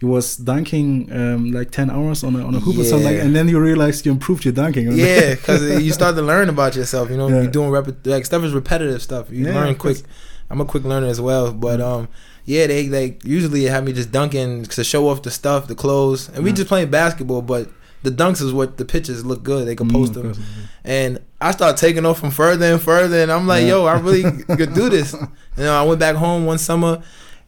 you 0.00 0.08
was 0.08 0.36
dunking 0.36 1.12
um, 1.12 1.52
like 1.52 1.70
10 1.70 1.90
hours 1.90 2.24
on 2.24 2.34
a, 2.34 2.44
on 2.44 2.54
a 2.56 2.60
hoop 2.60 2.76
or 2.78 2.84
something 2.84 3.06
like 3.06 3.20
and 3.24 3.34
then 3.36 3.48
you 3.48 3.60
realized 3.60 4.04
you 4.04 4.10
improved 4.12 4.44
your 4.44 4.52
dunking. 4.52 4.90
Yeah, 4.92 5.34
because 5.36 5.82
you 5.82 5.92
start 5.92 6.16
to 6.16 6.22
learn 6.22 6.48
about 6.48 6.74
yourself. 6.74 7.08
You 7.10 7.16
know, 7.16 7.28
Yeah. 7.28 7.42
you're 7.42 7.50
doing 7.52 7.70
rep- 7.70 8.04
like 8.04 8.26
stuff 8.26 8.42
is 8.42 8.52
repetitive 8.52 9.00
stuff. 9.00 9.30
You 9.30 9.46
Yeah, 9.46 9.54
learn 9.54 9.74
quick. 9.76 9.98
course. 9.98 10.02
I'm 10.50 10.60
a 10.60 10.64
quick 10.64 10.84
learner 10.84 11.06
as 11.06 11.20
well, 11.20 11.52
but 11.52 11.80
Mhm. 11.80 11.84
um, 11.86 12.08
yeah, 12.44 12.66
they 12.66 12.88
like 12.88 13.24
usually 13.24 13.64
have 13.64 13.84
me 13.84 13.92
just 13.92 14.12
dunking 14.12 14.64
to 14.64 14.84
show 14.84 15.08
off 15.08 15.22
the 15.22 15.30
stuff, 15.30 15.66
the 15.66 15.74
clothes, 15.74 16.28
and 16.34 16.44
we 16.44 16.52
Mhm. 16.52 16.56
just 16.56 16.68
playing 16.68 16.90
basketball. 16.90 17.42
But 17.42 17.68
the 18.02 18.10
dunks 18.10 18.42
is 18.42 18.52
what 18.52 18.76
the 18.76 18.84
pictures 18.84 19.24
look 19.24 19.42
good. 19.42 19.66
They 19.66 19.74
can 19.74 19.88
Mm, 19.88 19.92
post 19.94 20.16
of 20.16 20.22
them, 20.22 20.34
and 20.84 21.18
I 21.40 21.50
start 21.52 21.76
taking 21.78 22.04
off 22.04 22.18
from 22.20 22.30
further 22.30 22.66
and 22.72 22.80
further, 22.80 23.18
and 23.22 23.32
I'm 23.32 23.46
like, 23.46 23.62
Yeah. 23.62 23.68
yo, 23.68 23.86
I 23.86 23.98
really 23.98 24.22
could 24.56 24.74
do 24.74 24.88
this. 24.90 25.12
You 25.56 25.64
know, 25.64 25.74
I 25.74 25.82
went 25.82 26.00
back 26.00 26.16
home 26.16 26.44
one 26.46 26.58
summer. 26.58 26.98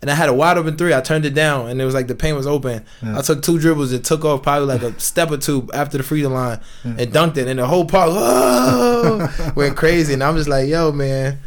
And 0.02 0.10
I 0.10 0.14
had 0.14 0.28
a 0.28 0.34
wide 0.34 0.58
open 0.58 0.76
three. 0.76 0.92
I 0.92 1.00
turned 1.00 1.24
it 1.24 1.32
down, 1.32 1.70
and 1.70 1.80
it 1.80 1.84
was 1.86 1.94
like 1.94 2.06
the 2.06 2.14
paint 2.14 2.36
was 2.36 2.46
open. 2.46 2.82
Yeah. 3.02 3.18
I 3.18 3.22
took 3.22 3.40
two 3.40 3.58
dribbles 3.58 3.92
and 3.92 4.04
took 4.04 4.26
off 4.26 4.42
probably 4.42 4.66
like 4.68 4.82
a 4.82 4.92
step 5.00 5.30
or 5.30 5.38
two 5.38 5.66
after 5.72 5.96
the 5.96 6.04
free 6.04 6.20
throw 6.20 6.30
line 6.32 6.60
Yeah. 6.84 6.92
and 6.98 7.12
dunked 7.14 7.38
it, 7.38 7.48
and 7.48 7.58
the 7.58 7.66
whole 7.66 7.86
park 7.86 8.10
whoa, 8.10 9.28
went 9.56 9.74
crazy. 9.74 10.12
And 10.12 10.22
I'm 10.22 10.36
just 10.36 10.50
like, 10.50 10.68
yo, 10.68 10.92
man, 10.92 11.38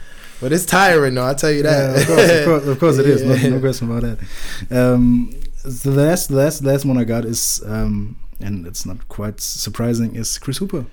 but 0.42 0.52
it's 0.52 0.66
tiring 0.66 1.16
though. 1.16 1.26
I 1.28 1.34
tell 1.34 1.52
you 1.52 1.64
that. 1.64 1.96
Yeah, 1.96 2.02
of 2.02 2.08
course, 2.08 2.30
of 2.32 2.46
course, 2.46 2.68
of 2.68 2.80
course 2.80 2.98
it 2.98 3.06
is. 3.08 3.22
Yeah. 3.44 3.50
No, 3.50 3.56
no 3.56 3.60
question 3.62 3.92
about 3.92 4.04
that. 4.04 4.20
Um, 4.72 5.32
the 5.64 5.92
last, 5.92 6.30
the 6.30 6.36
last, 6.36 6.64
last 6.64 6.86
one 6.86 6.98
I 6.98 7.04
got 7.04 7.26
is, 7.26 7.62
um, 7.66 8.18
and 8.40 8.66
it's 8.66 8.86
not 8.86 9.08
quite 9.10 9.40
surprising, 9.42 10.16
is 10.16 10.38
Chris 10.38 10.58
Hooper. 10.58 10.86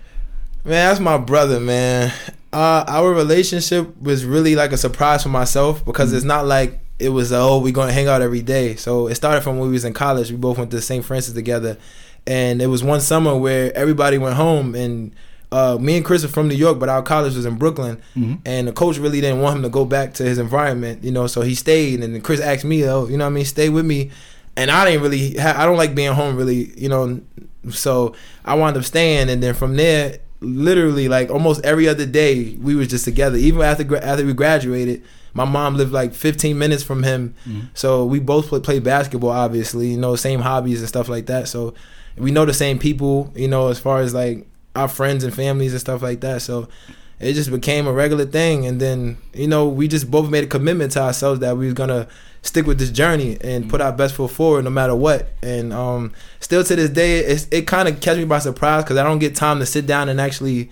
Man, 0.64 0.88
that's 0.88 0.98
my 1.00 1.16
brother, 1.18 1.60
man. 1.60 2.12
Uh, 2.52 2.84
our 2.88 3.12
relationship 3.12 3.96
was 4.00 4.24
really 4.24 4.56
like 4.56 4.72
a 4.72 4.76
surprise 4.76 5.22
for 5.22 5.28
myself 5.28 5.84
because 5.84 6.12
Mhm. 6.12 6.16
it's 6.16 6.24
not 6.24 6.46
like 6.46 6.80
it 6.98 7.10
was 7.10 7.30
oh 7.32 7.58
we're 7.58 7.72
gonna 7.72 7.92
hang 7.92 8.08
out 8.08 8.22
every 8.22 8.40
day. 8.42 8.74
So 8.76 9.06
it 9.06 9.14
started 9.16 9.42
from 9.42 9.58
when 9.58 9.68
we 9.68 9.74
was 9.74 9.84
in 9.84 9.92
college. 9.92 10.30
We 10.30 10.36
both 10.38 10.58
went 10.58 10.70
to 10.72 10.80
St. 10.80 11.04
Francis 11.04 11.34
together, 11.34 11.76
and 12.26 12.60
it 12.62 12.66
was 12.68 12.82
one 12.82 13.00
summer 13.00 13.36
where 13.36 13.72
everybody 13.76 14.18
went 14.18 14.34
home 14.36 14.74
and. 14.74 15.12
Uh, 15.52 15.78
me 15.80 15.96
and 15.96 16.04
Chris 16.04 16.24
are 16.24 16.28
from 16.28 16.48
New 16.48 16.56
York, 16.56 16.78
but 16.78 16.88
our 16.88 17.02
college 17.02 17.34
was 17.36 17.46
in 17.46 17.56
Brooklyn, 17.56 17.96
Mm-hmm. 18.16 18.34
and 18.44 18.66
the 18.68 18.72
coach 18.72 18.98
really 18.98 19.20
didn't 19.20 19.40
want 19.40 19.56
him 19.56 19.62
to 19.62 19.68
go 19.68 19.84
back 19.84 20.14
to 20.14 20.24
his 20.24 20.38
environment, 20.38 21.04
you 21.04 21.12
know. 21.12 21.26
So 21.28 21.42
he 21.42 21.54
stayed, 21.54 22.02
and 22.02 22.14
then 22.14 22.20
Chris 22.20 22.40
asked 22.40 22.64
me, 22.64 22.84
"Oh, 22.84 23.06
you 23.06 23.16
know, 23.16 23.24
what 23.24 23.30
I 23.30 23.34
mean, 23.34 23.44
stay 23.44 23.68
with 23.68 23.86
me," 23.86 24.10
and 24.56 24.70
I 24.70 24.84
didn't 24.86 25.02
really, 25.02 25.36
ha- 25.36 25.54
I 25.56 25.64
don't 25.64 25.76
like 25.76 25.94
being 25.94 26.12
home, 26.12 26.36
really, 26.36 26.72
you 26.76 26.88
know. 26.88 27.20
So 27.70 28.14
I 28.44 28.54
wound 28.54 28.76
up 28.76 28.84
staying, 28.84 29.30
and 29.30 29.40
then 29.42 29.54
from 29.54 29.76
there, 29.76 30.18
literally, 30.40 31.08
like 31.08 31.30
almost 31.30 31.64
every 31.64 31.88
other 31.88 32.06
day, 32.06 32.56
we 32.60 32.74
was 32.74 32.88
just 32.88 33.04
together. 33.04 33.36
Even 33.36 33.62
after 33.62 33.84
gra- 33.84 34.04
after 34.04 34.24
we 34.26 34.32
graduated, 34.32 35.02
my 35.32 35.44
mom 35.44 35.76
lived 35.76 35.92
like 35.92 36.12
15 36.14 36.58
minutes 36.58 36.82
from 36.82 37.02
him, 37.04 37.34
Mm-hmm. 37.48 37.60
so 37.74 38.04
we 38.04 38.18
both 38.20 38.48
play, 38.48 38.60
play 38.60 38.78
basketball, 38.80 39.30
obviously, 39.30 39.88
you 39.88 39.96
know, 39.98 40.16
same 40.16 40.40
hobbies 40.40 40.80
and 40.80 40.88
stuff 40.88 41.08
like 41.08 41.26
that. 41.26 41.46
So 41.48 41.74
we 42.16 42.30
know 42.30 42.44
the 42.46 42.54
same 42.54 42.78
people, 42.78 43.32
you 43.36 43.46
know, 43.48 43.68
as 43.68 43.78
far 43.78 44.00
as 44.00 44.12
like 44.14 44.46
our 44.76 44.88
friends 44.88 45.24
and 45.24 45.34
families 45.34 45.72
and 45.72 45.80
stuff 45.80 46.02
like 46.02 46.20
that. 46.20 46.42
So 46.42 46.68
it 47.18 47.32
just 47.32 47.50
became 47.50 47.86
a 47.86 47.92
regular 47.92 48.26
thing. 48.26 48.66
And 48.66 48.80
then, 48.80 49.18
you 49.34 49.48
know, 49.48 49.66
we 49.66 49.88
just 49.88 50.10
both 50.10 50.30
made 50.30 50.44
a 50.44 50.46
commitment 50.46 50.92
to 50.92 51.02
ourselves 51.02 51.40
that 51.40 51.56
we 51.56 51.64
was 51.66 51.74
gonna 51.74 52.08
stick 52.42 52.66
with 52.66 52.78
this 52.78 52.90
journey 52.90 53.38
and 53.40 53.68
put 53.68 53.80
our 53.80 53.92
best 53.92 54.14
foot 54.14 54.30
forward 54.30 54.64
no 54.64 54.70
matter 54.70 54.94
what. 54.94 55.28
And 55.42 55.72
um, 55.72 56.12
still 56.40 56.62
to 56.62 56.76
this 56.76 56.90
day, 56.90 57.18
it's, 57.18 57.48
it 57.50 57.66
kind 57.66 57.88
of 57.88 58.00
catch 58.00 58.18
me 58.18 58.24
by 58.24 58.38
surprise 58.38 58.84
because 58.84 58.96
I 58.96 59.02
don't 59.02 59.18
get 59.18 59.34
time 59.34 59.58
to 59.58 59.66
sit 59.66 59.86
down 59.86 60.08
and 60.08 60.20
actually 60.20 60.70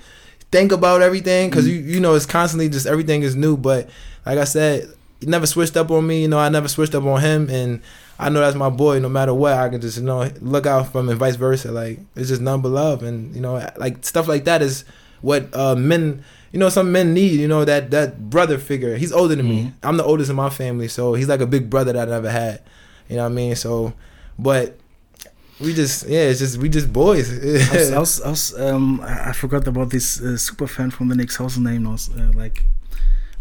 think 0.55 0.71
about 0.71 1.03
everything 1.03 1.51
because 1.51 1.67
you 1.67 1.75
you 1.75 1.99
know 1.99 2.15
it's 2.15 2.27
constantly 2.27 2.69
just 2.69 2.87
everything 2.87 3.23
is 3.23 3.35
new. 3.35 3.57
But 3.57 3.91
like 4.25 4.39
I 4.39 4.45
said, 4.45 4.89
he 5.21 5.27
never 5.27 5.47
switched 5.47 5.77
up 5.77 5.91
on 5.91 6.07
me. 6.07 6.23
You 6.23 6.29
know, 6.29 6.39
I 6.39 6.49
never 6.49 6.69
switched 6.69 6.95
up 6.95 7.05
on 7.05 7.21
him, 7.21 7.51
and 7.51 7.83
I 8.19 8.29
know 8.29 8.41
that's 8.41 8.57
my 8.57 8.71
boy. 8.71 8.99
No 9.01 9.09
matter 9.09 9.35
what, 9.35 9.55
I 9.55 9.69
can 9.69 9.81
just 9.81 9.99
you 9.99 10.05
know 10.05 10.31
look 10.41 10.67
out 10.67 10.93
for 10.93 11.01
him 11.01 11.09
and 11.09 11.19
vice 11.19 11.37
versa. 11.37 11.73
Like 11.73 11.99
it's 12.15 12.29
just 12.29 12.41
number 12.41 12.69
love, 12.69 13.03
and 13.03 13.35
you 13.35 13.41
know, 13.41 13.55
like 13.77 14.05
stuff 14.05 14.29
like 14.29 14.45
that 14.45 14.63
is 14.63 14.85
what 15.21 15.55
uh, 15.55 15.75
men. 15.75 16.25
You 16.53 16.61
know, 16.61 16.69
some 16.69 16.93
men 16.93 17.13
need. 17.15 17.41
You 17.41 17.49
know 17.49 17.65
that 17.65 17.91
that 17.91 18.31
brother 18.31 18.59
figure. 18.59 18.97
He's 18.97 19.13
older 19.13 19.35
than 19.35 19.49
me. 19.49 19.63
Mhm. 19.65 19.73
I'm 19.83 19.97
the 19.97 20.05
oldest 20.05 20.31
in 20.31 20.37
my 20.37 20.51
family, 20.51 20.87
so 20.89 21.15
he's 21.15 21.29
like 21.29 21.41
a 21.41 21.47
big 21.47 21.69
brother 21.69 21.93
that 21.93 22.09
I 22.09 22.11
never 22.11 22.31
had. 22.31 22.63
You 23.09 23.17
know 23.17 23.25
what 23.25 23.33
I 23.33 23.35
mean? 23.35 23.57
So, 23.57 23.93
but 24.39 24.79
we 25.61 25.75
just 25.75 26.07
yeah, 26.07 26.21
it's 26.31 26.39
just 26.39 26.59
we 26.59 26.69
just 26.69 26.93
boys. 26.93 27.31
I 27.31 27.77
was, 27.77 27.93
I 27.93 27.99
was, 28.05 28.21
I 28.23 28.31
was, 28.31 28.61
um, 28.61 29.01
I 29.03 29.33
forgot 29.33 29.67
about 29.67 29.91
this 29.91 30.21
uh, 30.21 30.37
super 30.37 30.67
fan 30.69 30.91
from 30.93 31.09
the 31.09 31.17
next 31.17 31.37
How's 31.37 31.55
his 31.55 31.65
name? 31.65 31.91
Was 31.91 32.11
uh, 32.17 32.31
like 32.35 32.63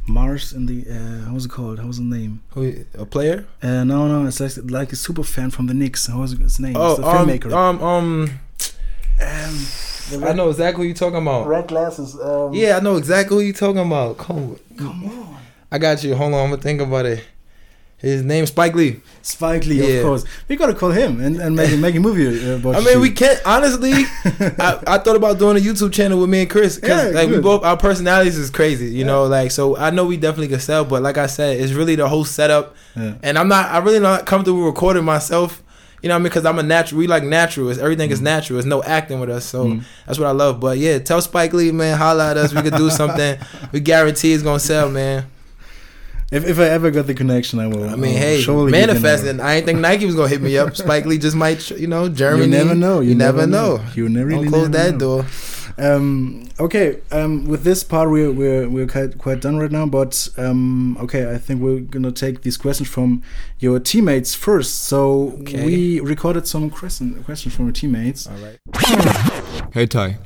Mars 0.07 0.51
in 0.53 0.65
the 0.65 0.85
uh, 0.89 1.29
how's 1.29 1.45
it 1.45 1.51
called? 1.51 1.79
How's 1.79 1.97
the 1.97 2.03
name? 2.03 2.41
Who- 2.51 2.85
a 2.97 3.05
player? 3.05 3.45
Uh, 3.61 3.83
no, 3.85 4.07
no, 4.07 4.27
it's 4.27 4.39
like, 4.39 4.51
like 4.69 4.91
a 4.91 4.95
super 4.97 5.23
fan 5.23 5.49
from 5.49 5.67
the 5.67 5.73
Knicks. 5.73 6.07
How's 6.07 6.37
his 6.37 6.59
name? 6.59 6.75
Oh, 6.75 6.91
it's 6.91 6.99
the 6.99 7.07
um, 7.07 7.27
filmmaker. 7.27 7.51
um, 7.53 7.81
um, 7.83 8.39
Um, 9.21 10.23
I 10.25 10.33
know 10.33 10.49
exactly 10.49 10.83
who 10.83 10.87
you're 10.87 10.95
talking 10.95 11.21
about. 11.21 11.47
red 11.47 11.67
glasses. 11.67 12.19
Um, 12.19 12.53
Yeah, 12.53 12.77
I 12.77 12.79
know 12.81 12.97
exactly 12.97 13.37
who 13.37 13.41
you're 13.43 13.53
talking 13.53 13.79
about. 13.79 14.17
Come, 14.17 14.57
come 14.77 15.05
on, 15.05 15.37
I 15.71 15.77
got 15.77 16.03
you. 16.03 16.15
Hold 16.15 16.33
on, 16.33 16.43
I'm 16.43 16.49
gonna 16.49 16.61
think 16.61 16.81
about 16.81 17.05
it. 17.05 17.23
His 18.03 18.21
name 18.21 18.45
Spike 18.45 18.75
Lee. 18.75 18.99
Spike 19.21 19.65
Lee, 19.65 19.79
Yeah. 19.79 19.99
of 19.99 20.03
course. 20.05 20.25
We 20.49 20.57
gotta 20.57 20.73
call 20.75 20.91
him 20.91 21.21
and, 21.21 21.37
and 21.37 21.55
make 21.55 21.75
make 21.79 21.95
a 21.95 21.99
movie 22.01 22.27
uh, 22.51 22.57
about. 22.57 22.75
I 22.75 22.81
mean, 22.81 22.99
we 22.99 23.09
can't 23.11 23.39
honestly. 23.45 23.93
I, 23.95 24.79
I 24.85 24.97
thought 24.99 25.15
about 25.15 25.39
doing 25.39 25.55
a 25.57 25.59
YouTube 25.61 25.93
channel 25.93 26.19
with 26.19 26.29
me 26.29 26.41
and 26.41 26.49
Chris 26.49 26.75
because 26.75 27.13
Yeah, 27.13 27.19
like 27.21 27.29
we 27.29 27.39
both 27.39 27.63
our 27.63 27.77
personalities 27.77 28.37
is 28.37 28.49
crazy, 28.49 28.87
you 28.87 29.05
know. 29.05 29.23
Like 29.23 29.51
so, 29.51 29.77
I 29.77 29.89
know 29.89 30.05
we 30.05 30.17
definitely 30.17 30.49
could 30.49 30.61
sell, 30.61 30.83
but 30.85 31.01
like 31.01 31.17
I 31.17 31.27
said, 31.27 31.59
it's 31.59 31.71
really 31.71 31.95
the 31.95 32.07
whole 32.09 32.25
setup. 32.25 32.75
Yeah. 32.95 33.15
And 33.23 33.37
I'm 33.39 33.47
not. 33.47 33.71
I 33.71 33.77
really 33.79 33.99
not 33.99 34.25
comfortable 34.25 34.63
recording 34.63 35.05
myself 35.05 35.63
You 36.03 36.09
know 36.09 36.15
what 36.15 36.19
I 36.19 36.19
mean? 36.19 36.29
Because 36.31 36.45
I'm 36.45 36.59
a 36.59 36.63
natural. 36.63 36.99
We 36.99 37.07
like 37.07 37.23
natural. 37.23 37.69
It's, 37.69 37.79
everything 37.79 38.11
is 38.11 38.19
Mm. 38.19 38.23
natural. 38.23 38.55
There's 38.57 38.65
no 38.65 38.83
acting 38.83 39.21
with 39.21 39.29
us. 39.29 39.45
So 39.45 39.67
Mm. 39.67 39.83
that's 40.05 40.19
what 40.19 40.27
I 40.27 40.31
love. 40.31 40.59
But 40.59 40.77
yeah, 40.77 40.99
tell 40.99 41.21
Spike 41.21 41.53
Lee, 41.53 41.71
man, 41.71 41.97
holla 41.97 42.31
at 42.31 42.35
us. 42.37 42.53
We 42.53 42.61
could 42.61 42.75
do 42.75 42.89
something. 42.89 43.37
we 43.71 43.79
guarantee 43.79 44.33
it's 44.33 44.43
gonna 44.43 44.59
sell, 44.59 44.89
man. 44.89 45.23
If, 46.31 46.45
if 46.47 46.59
I 46.59 46.65
ever 46.65 46.89
got 46.91 47.05
the 47.07 47.13
connection, 47.13 47.59
I 47.59 47.67
will. 47.67 47.83
I 47.89 47.95
mean, 47.95 48.15
I'll 48.15 48.21
hey, 48.21 48.41
surely 48.41 48.71
give 48.71 48.79
you 48.79 48.83
a 48.85 48.87
manifest. 48.87 49.39
I 49.39 49.55
ain't 49.55 49.65
think 49.65 49.79
Nike 49.79 50.05
was 50.05 50.15
gonna 50.15 50.29
hit 50.29 50.41
me 50.41 50.57
up. 50.57 50.75
Spike 50.83 51.05
Lee 51.05 51.17
just 51.17 51.35
might, 51.35 51.69
you 51.71 51.87
know, 51.87 52.09
Germany. 52.09 52.43
You 52.45 52.49
never 52.49 52.75
know. 52.75 52.99
You, 53.01 53.15
never, 53.15 53.45
know. 53.45 53.83
You 53.95 54.09
never 54.09 54.27
really 54.27 54.43
Don't 54.43 54.51
close 54.51 54.69
never 54.69 54.83
that 54.91 54.91
know. 54.93 55.21
door. 55.21 55.25
Um, 55.75 56.47
okay, 56.59 56.99
um, 57.11 57.45
with 57.45 57.63
this 57.63 57.83
part 57.83 58.09
we're 58.11 58.31
we're 58.31 58.69
we're 58.69 58.85
quite, 58.87 59.17
quite 59.17 59.41
done 59.41 59.57
right 59.57 59.71
now. 59.71 59.85
But 59.87 60.27
um, 60.37 60.97
okay, 60.99 61.31
I 61.33 61.37
think 61.39 61.61
we're 61.61 61.79
gonna 61.79 62.11
take 62.11 62.41
these 62.43 62.57
questions 62.57 62.89
from 62.89 63.23
your 63.59 63.79
teammates 63.79 64.35
first. 64.35 64.83
So 64.83 65.33
Okay. 65.41 65.65
we 65.65 65.99
recorded 65.99 66.47
some 66.47 66.69
question, 66.69 67.23
questions 67.23 67.55
from 67.55 67.65
your 67.65 67.73
teammates. 67.73 68.27
All 68.27 68.37
right. 68.37 68.59
Hey 69.73 69.87
Ty, 69.87 70.17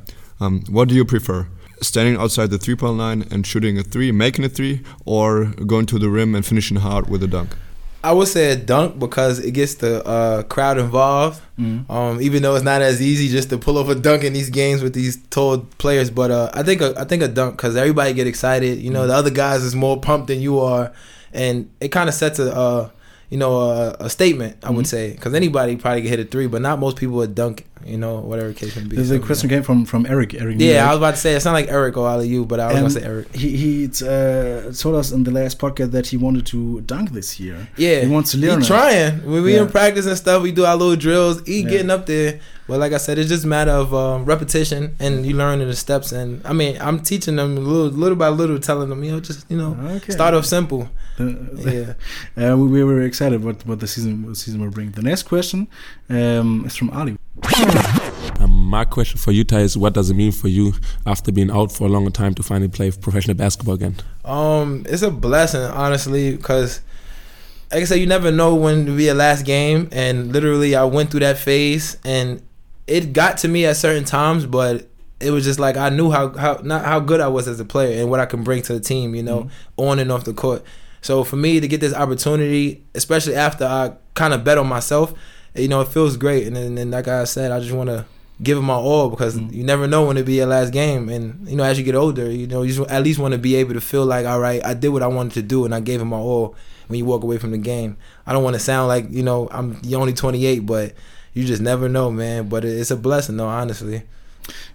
um, 0.42 0.64
what 0.70 0.90
do 0.90 0.96
you 0.96 1.06
prefer? 1.06 1.48
Standing 1.82 2.18
outside 2.18 2.50
the 2.50 2.58
three 2.58 2.76
point 2.76 2.98
line 2.98 3.28
and 3.32 3.46
shooting 3.46 3.78
a 3.78 3.84
three, 3.84 4.12
making 4.12 4.46
a 4.46 4.50
three, 4.50 4.82
or 5.06 5.46
going 5.46 5.86
to 5.88 6.00
the 6.00 6.10
rim 6.10 6.36
and 6.36 6.46
finishing 6.46 6.78
hard 6.78 7.10
with 7.10 7.24
a 7.24 7.28
dunk? 7.28 7.56
I 8.04 8.14
would 8.14 8.28
say 8.28 8.52
a 8.52 8.56
dunk 8.56 9.00
because 9.00 9.40
it 9.40 9.52
gets 9.52 9.76
the 9.76 10.06
uh, 10.06 10.44
crowd 10.44 10.78
involved. 10.78 11.42
Mm. 11.60 11.90
Um, 11.90 12.22
even 12.22 12.42
though 12.42 12.56
it's 12.56 12.64
not 12.64 12.82
as 12.82 13.02
easy 13.02 13.28
just 13.28 13.50
to 13.50 13.58
pull 13.58 13.78
off 13.78 13.90
a 13.90 13.96
dunk 13.96 14.24
in 14.24 14.34
these 14.34 14.50
games 14.50 14.82
with 14.82 14.94
these 14.94 15.18
tall 15.30 15.60
players, 15.78 16.10
but 16.10 16.32
uh, 16.32 16.50
I 16.54 16.64
think 16.64 16.82
a, 16.82 16.94
I 16.98 17.04
think 17.04 17.24
a 17.24 17.28
dunk 17.28 17.58
because 17.58 17.76
everybody 17.76 18.14
get 18.14 18.28
excited. 18.28 18.80
You 18.80 18.92
know, 18.92 19.08
the 19.08 19.14
other 19.14 19.32
guys 19.32 19.64
is 19.64 19.76
more 19.76 20.00
pumped 20.00 20.28
than 20.28 20.40
you 20.40 20.60
are, 20.60 20.94
and 21.34 21.70
it 21.82 21.90
kind 21.90 22.08
of 22.08 22.16
sets 22.16 22.40
a 22.40 22.56
uh, 22.56 22.90
you 23.30 23.38
know 23.38 23.60
a, 23.62 23.96
a 24.00 24.10
statement. 24.10 24.58
I 24.64 24.72
would 24.72 24.86
Mhm. 24.86 24.90
say 24.90 25.12
because 25.12 25.34
anybody 25.34 25.76
probably 25.76 26.02
can 26.02 26.10
hit 26.10 26.20
a 26.20 26.26
three, 26.26 26.48
but 26.48 26.62
not 26.62 26.80
most 26.80 26.98
people 26.98 27.16
would 27.18 27.36
dunk. 27.36 27.66
You 27.86 27.98
know, 27.98 28.18
whatever 28.18 28.52
case 28.54 28.76
may 28.76 28.82
be. 28.84 28.96
The, 28.98 29.02
the 29.04 29.08
So, 29.08 29.20
question 29.20 29.50
came 29.50 29.64
from 29.64 29.86
from 29.86 30.06
Eric. 30.08 30.34
Eric. 30.34 30.56
Yeah. 30.60 30.86
I 30.86 30.90
was 30.90 30.98
about 30.98 31.12
to 31.12 31.18
say 31.22 31.34
it's 31.36 31.46
not 31.46 31.54
like 31.54 31.70
Eric 31.70 31.96
or 31.96 32.08
Ali 32.08 32.28
you, 32.28 32.44
but 32.46 32.60
I 32.60 32.68
was 32.68 32.76
gonna 32.76 32.90
say 32.90 33.04
Eric. 33.04 33.34
He 33.36 33.50
he 33.56 33.86
uh, 33.86 34.72
told 34.74 34.96
us 34.96 35.12
in 35.12 35.24
the 35.24 35.32
last 35.32 35.60
podcast 35.60 35.92
that 35.92 36.08
he 36.08 36.18
wanted 36.18 36.46
to 36.48 36.82
dunk 36.82 37.12
this 37.12 37.40
year. 37.40 37.68
Yeah, 37.78 38.02
He 38.02 38.08
wants 38.08 38.32
to 38.32 38.38
learn. 38.40 38.62
it. 38.62 38.66
trying. 38.66 39.14
When 39.26 39.44
we 39.44 39.54
Yeah. 39.54 39.62
in 39.62 39.68
practice 39.70 40.06
and 40.06 40.18
stuff, 40.18 40.42
we 40.44 40.52
do 40.52 40.66
our 40.66 40.76
little 40.76 40.96
drills. 40.98 41.42
He 41.46 41.62
Yeah. 41.62 41.70
getting 41.70 41.90
up 41.92 42.08
there. 42.08 42.40
But 42.68 42.80
like 42.80 42.92
I 42.92 42.98
said, 42.98 43.18
it's 43.20 43.30
just 43.30 43.46
a 43.46 43.48
matter 43.48 43.72
of 43.72 43.94
um, 43.94 44.26
repetition 44.26 44.96
and 45.00 45.26
you 45.26 45.34
learning 45.38 45.68
the 45.70 45.76
steps. 45.76 46.12
And 46.12 46.42
I 46.44 46.52
mean, 46.54 46.78
I'm 46.82 47.00
teaching 47.00 47.38
them 47.38 47.56
little, 47.56 47.88
little 47.98 48.18
by 48.18 48.28
little, 48.30 48.60
telling 48.60 48.90
them, 48.90 49.02
you 49.04 49.12
know, 49.14 49.20
just 49.22 49.46
you 49.50 49.58
know, 49.58 49.78
Okay. 49.98 50.12
start 50.12 50.34
off 50.34 50.46
simple. 50.46 50.90
The- 51.18 51.96
Yeah. 52.38 52.52
Uh, 52.52 52.58
we, 52.58 52.68
we 52.68 52.84
were 52.84 53.02
excited 53.02 53.44
what, 53.44 53.66
what 53.66 53.80
the 53.80 53.88
season 53.88 54.26
what 54.26 54.38
season 54.38 54.62
will 54.62 54.72
bring. 54.72 54.92
The 54.92 55.02
next 55.02 55.24
question 55.24 55.68
um, 56.10 56.64
is 56.66 56.76
from 56.76 56.90
Ali. 56.92 57.18
Um, 58.40 58.52
my 58.52 58.86
question 58.86 59.18
for 59.20 59.32
you, 59.32 59.44
Ty, 59.44 59.62
is 59.62 59.78
what 59.78 59.94
does 59.94 60.10
it 60.10 60.14
mean 60.14 60.32
for 60.32 60.48
you 60.48 60.74
after 61.06 61.32
being 61.32 61.50
out 61.50 61.72
for 61.72 61.86
a 61.86 61.90
long 61.90 62.10
time 62.12 62.34
to 62.36 62.44
finally 62.44 62.68
play 62.68 62.92
professional 62.92 63.36
basketball 63.36 63.76
again? 63.76 63.96
Um, 64.26 64.86
it's 64.88 65.02
a 65.02 65.12
blessing, 65.12 65.62
honestly, 65.62 66.36
because 66.36 66.82
like 67.72 67.82
I 67.82 67.86
said, 67.86 68.00
you 68.00 68.08
never 68.08 68.32
know 68.32 68.56
when 68.56 68.86
to 68.86 68.96
be 68.96 69.08
a 69.08 69.14
last 69.14 69.44
game, 69.44 69.90
and 69.92 70.32
literally, 70.32 70.76
I 70.76 70.84
went 70.84 71.12
through 71.12 71.22
that 71.22 71.38
phase, 71.38 71.98
and 72.06 72.42
it 72.86 73.12
got 73.14 73.38
to 73.40 73.48
me 73.48 73.66
at 73.66 73.76
certain 73.78 74.06
times, 74.06 74.46
but 74.46 74.88
it 75.20 75.32
was 75.32 75.44
just 75.44 75.60
like 75.60 75.76
I 75.78 75.90
knew 75.90 76.12
how 76.12 76.30
how 76.38 76.62
not 76.64 76.86
how 76.86 77.00
good 77.00 77.20
I 77.20 77.28
was 77.28 77.48
as 77.48 77.60
a 77.60 77.66
player 77.66 78.00
and 78.00 78.10
what 78.10 78.20
I 78.20 78.26
can 78.26 78.44
bring 78.44 78.62
to 78.64 78.74
the 78.74 78.80
team, 78.80 79.16
you 79.16 79.24
know, 79.24 79.50
on 79.76 80.00
and 80.00 80.12
off 80.12 80.24
the 80.24 80.34
court. 80.34 80.64
So 81.02 81.24
for 81.24 81.36
me 81.36 81.60
to 81.60 81.68
get 81.68 81.80
this 81.82 81.94
opportunity, 81.94 82.84
especially 82.96 83.36
after 83.36 83.66
I 83.66 83.94
kind 84.14 84.34
of 84.34 84.44
bet 84.44 84.58
on 84.58 84.68
myself, 84.68 85.14
you 85.56 85.68
know, 85.68 85.82
it 85.82 85.88
feels 85.88 86.18
great. 86.18 86.48
And 86.48 86.56
then, 86.56 86.78
and 86.78 86.92
like 86.92 87.08
I 87.08 87.24
said, 87.24 87.52
I 87.52 87.60
just 87.60 87.72
want 87.74 87.90
to 87.90 88.06
give 88.44 88.58
it 88.58 88.62
my 88.62 88.76
all 88.76 89.10
because 89.10 89.36
Mm. 89.38 89.52
you 89.54 89.64
never 89.64 89.88
know 89.88 90.06
when 90.06 90.18
it 90.18 90.24
be 90.26 90.36
your 90.36 90.46
last 90.48 90.72
game. 90.72 91.10
And 91.10 91.48
you 91.50 91.56
know, 91.56 91.64
as 91.64 91.78
you 91.78 91.84
get 91.84 91.96
older, 91.96 92.30
you 92.32 92.46
know, 92.48 92.62
you 92.62 92.74
just 92.74 92.90
at 92.92 93.04
least 93.04 93.20
want 93.20 93.32
to 93.34 93.38
be 93.38 93.56
able 93.56 93.74
to 93.74 93.82
feel 93.82 94.06
like, 94.06 94.26
all 94.26 94.40
right, 94.40 94.64
I 94.66 94.74
did 94.74 94.90
what 94.90 95.02
I 95.04 95.08
wanted 95.08 95.34
to 95.34 95.42
do 95.42 95.66
and 95.66 95.74
I 95.74 95.80
gave 95.80 96.02
it 96.02 96.06
my 96.06 96.18
all. 96.18 96.56
When 96.88 96.98
you 97.00 97.06
walk 97.06 97.24
away 97.24 97.38
from 97.38 97.52
the 97.52 97.58
game, 97.58 97.98
I 98.26 98.32
don't 98.32 98.44
want 98.44 98.54
to 98.56 98.62
sound 98.62 98.88
like 98.88 99.08
you 99.12 99.22
know 99.24 99.50
I'm 99.52 99.82
only 99.94 100.14
28, 100.14 100.60
but 100.60 100.94
you 101.34 101.44
just 101.44 101.62
never 101.62 101.90
know, 101.90 102.10
man. 102.12 102.48
But 102.48 102.64
it's 102.64 102.92
a 102.92 102.96
blessing, 102.96 103.36
though, 103.38 103.48
honestly. 103.48 104.04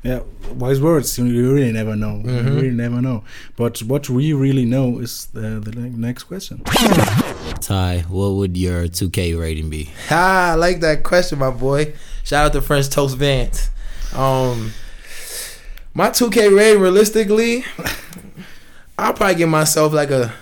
Yeah, 0.02 0.20
wise 0.54 0.80
words. 0.80 1.16
You, 1.18 1.24
you 1.26 1.52
really 1.54 1.72
never 1.72 1.94
know. 1.96 2.16
You 2.24 2.30
Mhm. 2.30 2.56
really 2.56 2.70
never 2.70 3.00
know. 3.00 3.24
But 3.56 3.80
what 3.82 4.08
we 4.11 4.32
really 4.32 4.64
know 4.64 4.98
is 4.98 5.26
the, 5.32 5.61
the 5.61 5.72
next 5.72 6.24
question. 6.24 6.62
Ty, 7.61 8.04
what 8.08 8.30
would 8.35 8.56
your 8.56 8.88
2K 8.88 9.38
rating 9.38 9.70
be? 9.70 9.90
Ha, 10.08 10.50
I 10.52 10.54
like 10.56 10.80
that 10.80 11.02
question, 11.04 11.38
my 11.38 11.50
boy. 11.50 11.94
Shout 12.24 12.46
out 12.46 12.52
to 12.54 12.61
French 12.61 12.88
Toast 12.90 13.16
Vance. 13.16 13.70
Um, 14.14 14.72
my 15.94 16.11
2K 16.11 16.54
rating, 16.56 16.82
realistically, 16.82 17.64
I'll 18.98 19.14
probably 19.14 19.37
give 19.37 19.48
myself 19.48 19.92
like 19.92 20.11
a, 20.11 20.32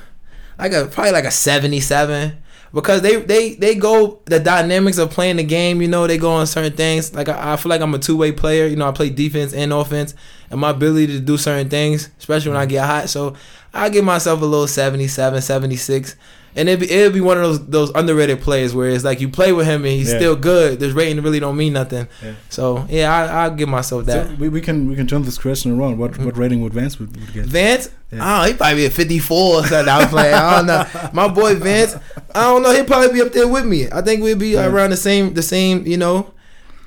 like 0.59 0.73
a 0.73 0.87
probably 0.87 1.13
like 1.13 1.25
a 1.25 1.31
77 1.31 2.37
because 2.73 3.03
they 3.03 3.17
they 3.17 3.55
they 3.55 3.75
go 3.75 4.21
the 4.27 4.39
dynamics 4.39 4.99
of 4.99 5.11
playing 5.11 5.37
the 5.37 5.45
game. 5.45 5.83
You 5.83 5.89
know, 5.89 6.07
they 6.07 6.19
go 6.19 6.33
on 6.33 6.47
certain 6.47 6.73
things. 6.73 7.15
Like 7.15 7.29
I, 7.29 7.55
I 7.55 7.57
feel 7.57 7.71
like 7.71 7.81
I'm 7.81 7.95
a 7.95 7.99
two 7.99 8.17
way 8.17 8.33
player. 8.33 8.67
You 8.67 8.77
know, 8.77 8.89
I 8.89 8.93
play 8.93 9.11
defense 9.11 9.53
and 9.53 9.73
offense, 9.73 10.15
and 10.51 10.61
my 10.61 10.71
ability 10.71 11.09
to 11.09 11.21
do 11.21 11.37
certain 11.37 11.69
things, 11.69 12.11
especially 12.19 12.53
when 12.53 12.61
I 12.61 12.67
get 12.67 12.87
hot. 12.87 13.09
So 13.09 13.35
I 13.73 13.89
give 13.89 14.05
myself 14.05 14.41
a 14.43 14.45
little 14.45 14.67
77, 14.67 15.43
76. 15.43 16.17
And 16.57 16.69
it'd 16.69 16.81
be, 16.81 16.93
it'd 16.93 17.13
be 17.15 17.21
one 17.21 17.37
of 17.39 17.45
those 17.45 17.67
those 17.67 17.91
underrated 17.95 18.41
players 18.41 18.75
where 18.75 18.89
it's 18.91 19.05
like 19.05 19.21
you 19.21 19.29
play 19.29 19.53
with 19.53 19.67
him 19.67 19.85
and 19.85 19.93
he's 19.95 20.11
Yeah. 20.11 20.19
still 20.19 20.37
good. 20.37 20.81
This 20.81 20.93
rating 20.93 21.23
really 21.23 21.39
don't 21.39 21.57
mean 21.57 21.73
nothing. 21.75 22.09
Yeah. 22.23 22.33
So 22.49 22.87
yeah, 22.89 23.15
I, 23.15 23.45
I'll 23.45 23.55
give 23.55 23.69
myself 23.69 24.07
that. 24.07 24.27
So 24.27 24.35
we, 24.35 24.49
we 24.49 24.61
can 24.61 24.89
we 24.89 24.97
can 24.97 25.07
turn 25.07 25.23
this 25.23 25.39
question 25.39 25.79
around. 25.79 25.99
What 25.99 26.19
what 26.19 26.37
rating 26.37 26.61
would 26.63 26.75
Vance 26.75 26.99
would, 26.99 27.17
would 27.17 27.33
get? 27.33 27.47
Vance, 27.47 27.89
Yeah. 28.11 28.19
Don't 28.41 28.49
he 28.49 28.55
probably 28.55 28.75
be 28.77 28.85
a 28.87 28.91
54 28.91 29.55
or 29.55 29.67
something. 29.67 29.89
I 29.89 29.99
was 29.99 30.09
playing. 30.09 30.35
I 30.35 30.57
don't 30.57 30.67
know. 30.67 31.11
My 31.13 31.29
boy 31.29 31.55
Vance, 31.55 31.95
I 32.35 32.41
don't 32.43 32.63
know. 32.63 32.73
He'll 32.73 32.85
probably 32.85 33.13
be 33.13 33.23
up 33.23 33.33
there 33.33 33.47
with 33.47 33.65
me. 33.65 33.87
I 33.91 34.03
think 34.03 34.23
we'd 34.23 34.39
be 34.39 34.49
Yeah. 34.51 34.67
around 34.67 34.91
the 34.91 34.97
same, 34.97 35.35
the 35.35 35.43
same, 35.43 35.87
you 35.87 35.97
know. 35.99 36.33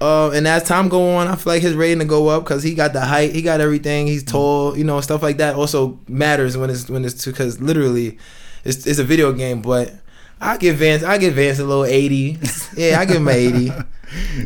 Uh, 0.02 0.32
and 0.32 0.46
as 0.46 0.64
time 0.64 0.90
go 0.90 1.16
on, 1.16 1.30
I 1.30 1.36
feel 1.38 1.54
like 1.54 1.62
his 1.62 1.76
rating 1.76 2.00
to 2.00 2.06
go 2.06 2.28
up 2.28 2.44
because 2.44 2.62
he 2.64 2.74
got 2.76 2.92
the 2.92 3.00
height, 3.00 3.32
he 3.34 3.42
got 3.42 3.62
everything. 3.62 4.08
He's 4.08 4.22
tall, 4.26 4.78
you 4.78 4.84
know, 4.84 5.00
stuff 5.00 5.24
like 5.24 5.38
that. 5.38 5.56
Also 5.56 5.98
matters 6.10 6.58
when 6.58 6.70
it's 6.70 6.90
when 6.90 7.06
it's 7.06 7.24
because 7.26 7.62
literally, 7.62 8.18
it's 8.64 8.86
it's 8.86 9.00
a 9.00 9.04
video 9.04 9.32
game. 9.34 9.62
But 9.62 9.94
I 10.42 10.58
give 10.58 10.78
Vance, 10.78 11.04
I 11.04 11.18
give 11.18 11.36
Vance 11.36 11.60
a 11.60 11.64
little 11.66 11.86
80. 11.86 12.38
Yeah, 12.76 13.00
I 13.00 13.06
give 13.06 13.18
him 13.18 13.28
an 13.28 13.36
80. 13.36 13.72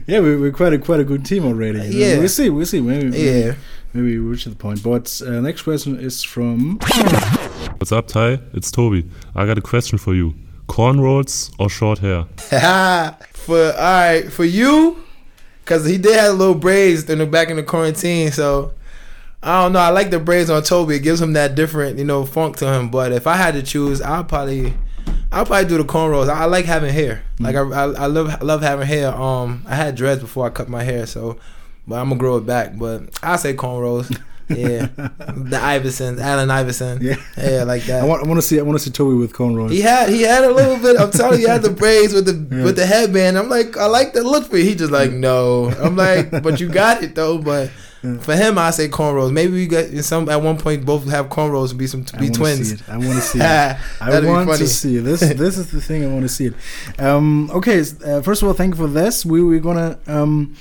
Yeah, 0.05 0.21
we, 0.21 0.37
we're 0.37 0.51
quite 0.53 0.71
a 0.71 0.79
quite 0.79 1.01
a 1.01 1.03
good 1.03 1.25
team 1.25 1.45
already. 1.45 1.79
Yeah. 1.89 2.19
we'll 2.19 2.29
see. 2.29 2.49
We'll 2.49 2.65
see. 2.65 2.79
Maybe 2.79 3.09
maybe, 3.09 3.17
Yeah. 3.17 3.55
maybe 3.93 4.17
we 4.17 4.17
reach 4.17 4.45
the 4.45 4.55
point. 4.55 4.81
But 4.81 5.21
uh, 5.25 5.41
next 5.41 5.63
question 5.63 5.99
is 5.99 6.23
from 6.23 6.79
What's 7.77 7.91
up, 7.91 8.07
Ty? 8.07 8.39
It's 8.53 8.71
Toby. 8.71 9.09
I 9.35 9.45
got 9.45 9.57
a 9.57 9.61
question 9.61 9.97
for 9.97 10.15
you. 10.15 10.35
Cornrows 10.67 11.53
or 11.59 11.69
short 11.69 11.99
hair? 11.99 12.23
for 13.33 13.57
all 13.57 13.71
right 13.73 14.31
for 14.31 14.45
you, 14.45 15.03
because 15.65 15.85
he 15.85 15.97
did 15.97 16.15
have 16.15 16.31
a 16.31 16.33
little 16.33 16.55
braids 16.55 17.09
in 17.09 17.17
the 17.19 17.25
back 17.25 17.49
in 17.49 17.57
the 17.57 17.63
quarantine. 17.63 18.31
So 18.31 18.73
I 19.43 19.61
don't 19.63 19.73
know. 19.73 19.79
I 19.79 19.89
like 19.89 20.09
the 20.09 20.19
braids 20.19 20.49
on 20.49 20.63
Toby. 20.63 20.95
It 20.95 20.99
gives 21.03 21.21
him 21.21 21.33
that 21.33 21.55
different, 21.55 21.97
you 21.99 22.05
know, 22.05 22.25
funk 22.25 22.57
to 22.57 22.71
him. 22.73 22.89
But 22.89 23.11
if 23.11 23.27
I 23.27 23.35
had 23.35 23.53
to 23.53 23.61
choose, 23.63 24.01
I'll 24.01 24.23
probably, 24.23 24.73
I'll 25.31 25.45
probably 25.45 25.69
do 25.69 25.77
the 25.77 25.83
cornrows. 25.83 26.27
I, 26.27 26.41
I 26.41 26.45
like 26.45 26.65
having 26.65 26.93
hair. 26.93 27.23
Like 27.39 27.55
I, 27.55 27.61
I, 27.61 27.83
I 27.83 28.05
love, 28.07 28.29
I 28.29 28.43
love 28.43 28.61
having 28.61 28.87
hair. 28.87 29.13
Um, 29.13 29.63
I 29.67 29.75
had 29.75 29.95
dreads 29.95 30.21
before 30.21 30.47
I 30.47 30.49
cut 30.49 30.69
my 30.69 30.83
hair, 30.83 31.05
so, 31.05 31.37
but 31.87 31.95
I'm 31.95 32.09
gonna 32.09 32.19
grow 32.19 32.37
it 32.37 32.45
back. 32.45 32.77
But 32.77 33.17
I 33.23 33.35
say 33.37 33.53
cornrows. 33.53 34.19
Yeah, 34.49 34.85
the 34.95 35.59
Iverson, 35.61 36.19
Allen 36.19 36.49
Iverson. 36.49 36.99
Yeah. 37.01 37.17
yeah, 37.37 37.63
like 37.63 37.83
that. 37.83 38.01
I 38.01 38.05
want 38.05 38.23
I 38.23 38.27
want 38.29 38.37
to 38.37 38.41
see 38.41 38.57
I 38.57 38.63
want 38.63 38.77
to 38.79 38.83
see 38.83 38.91
Toby 38.91 39.15
with 39.17 39.33
cornrows. 39.33 39.71
He 39.71 39.81
had 39.81 40.07
he 40.09 40.21
had 40.21 40.45
a 40.45 40.51
little 40.53 40.77
bit. 40.77 40.97
I'm 40.99 41.11
telling 41.11 41.41
you, 41.41 41.47
he 41.47 41.51
had 41.51 41.63
the 41.63 41.69
braids 41.69 42.13
with 42.13 42.25
the 42.25 42.55
Yeah. 42.55 42.63
with 42.63 42.77
the 42.77 42.85
headband. 42.85 43.37
I'm 43.37 43.49
like, 43.49 43.75
I 43.75 43.87
like 43.87 44.13
the 44.13 44.23
look 44.23 44.45
for 44.49 44.57
you. 44.57 44.63
He 44.63 44.73
just 44.73 44.89
like, 44.91 45.11
no. 45.11 45.69
I'm 45.71 45.97
like, 45.97 46.31
but 46.43 46.61
you 46.61 46.69
got 46.69 47.03
it 47.03 47.13
though. 47.13 47.37
But 47.37 47.71
Yeah. 48.03 48.17
for 48.19 48.35
him, 48.35 48.57
I 48.57 48.71
say 48.71 48.87
cornrows. 48.89 49.31
Maybe 49.31 49.53
we 49.53 49.67
get 49.67 50.03
some 50.03 50.29
at 50.29 50.41
one 50.41 50.57
point 50.57 50.85
both 50.85 51.07
have 51.09 51.29
cornrows 51.29 51.69
and 51.71 51.79
be 51.79 51.87
some 51.87 52.01
be 52.01 52.25
wanna 52.25 52.31
twins. 52.33 52.69
See 52.69 52.75
it. 52.75 52.89
I 52.89 52.97
want 52.97 53.13
to 53.13 53.21
see 53.21 53.39
it. 53.39 53.43
I 53.45 53.77
I 54.01 54.45
want 54.45 54.59
to 54.59 54.67
see 54.67 54.97
it. 54.97 55.01
this. 55.01 55.19
This 55.19 55.57
is 55.57 55.71
the 55.71 55.81
thing 55.81 56.03
I 56.03 56.07
want 56.07 56.21
to 56.23 56.29
see 56.29 56.47
it. 56.47 56.53
Um, 56.99 57.49
okay, 57.51 57.79
uh, 58.05 58.21
first 58.21 58.41
of 58.41 58.47
all, 58.47 58.53
thank 58.53 58.75
you 58.75 58.81
for 58.81 58.87
this. 58.87 59.25
We 59.25 59.43
we're 59.43 59.59
gonna 59.59 59.99
um, 60.07 60.55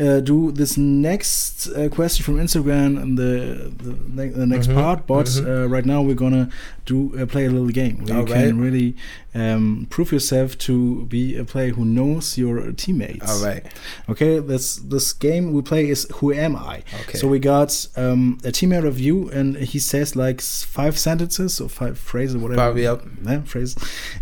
uh, 0.00 0.20
do 0.20 0.50
this 0.52 0.76
next 0.78 1.68
uh, 1.68 1.88
question 1.90 2.24
from 2.24 2.36
Instagram 2.38 3.00
in 3.02 3.14
the 3.16 3.70
the, 3.84 3.92
ne- 4.16 4.28
the 4.40 4.46
next 4.46 4.68
Mhm, 4.68 4.74
part. 4.74 5.06
But 5.06 5.26
mhm. 5.26 5.46
uh, 5.46 5.68
right 5.68 5.84
now 5.86 6.00
we're 6.02 6.14
gonna 6.26 6.48
do 6.86 7.12
uh, 7.18 7.26
play 7.26 7.44
a 7.46 7.50
little 7.50 7.68
game 7.82 7.96
where 7.98 8.14
you 8.14 8.20
Alright. 8.20 8.48
can 8.48 8.60
really 8.60 8.94
um, 9.34 9.86
prove 9.90 10.10
yourself 10.12 10.56
to 10.58 11.04
be 11.06 11.36
a 11.36 11.44
player 11.44 11.72
who 11.74 11.84
knows 11.84 12.36
your 12.38 12.72
teammates. 12.72 13.30
All 13.30 13.46
right. 13.46 13.64
Okay, 14.08 14.38
this 14.40 14.76
this 14.76 15.12
game 15.12 15.52
we 15.52 15.62
play 15.62 15.88
is 15.90 16.06
Who 16.16 16.32
Am 16.32 16.56
I? 16.56 16.82
Okay. 17.02 17.18
So 17.18 17.28
we 17.28 17.38
got 17.38 17.86
um, 17.96 18.38
a 18.44 18.50
teammate 18.50 18.86
of 18.86 18.98
you, 18.98 19.30
and 19.30 19.56
he 19.56 19.78
says 19.78 20.16
like 20.16 20.40
five 20.40 20.98
sentences 20.98 21.60
or 21.60 21.68
five 21.68 21.98
phrases, 21.98 22.34
or 22.36 22.38
whatever. 22.40 22.60
Probably 22.62 22.86
up. 22.86 23.02
Yeah, 23.26 23.42
phrase, 23.42 23.76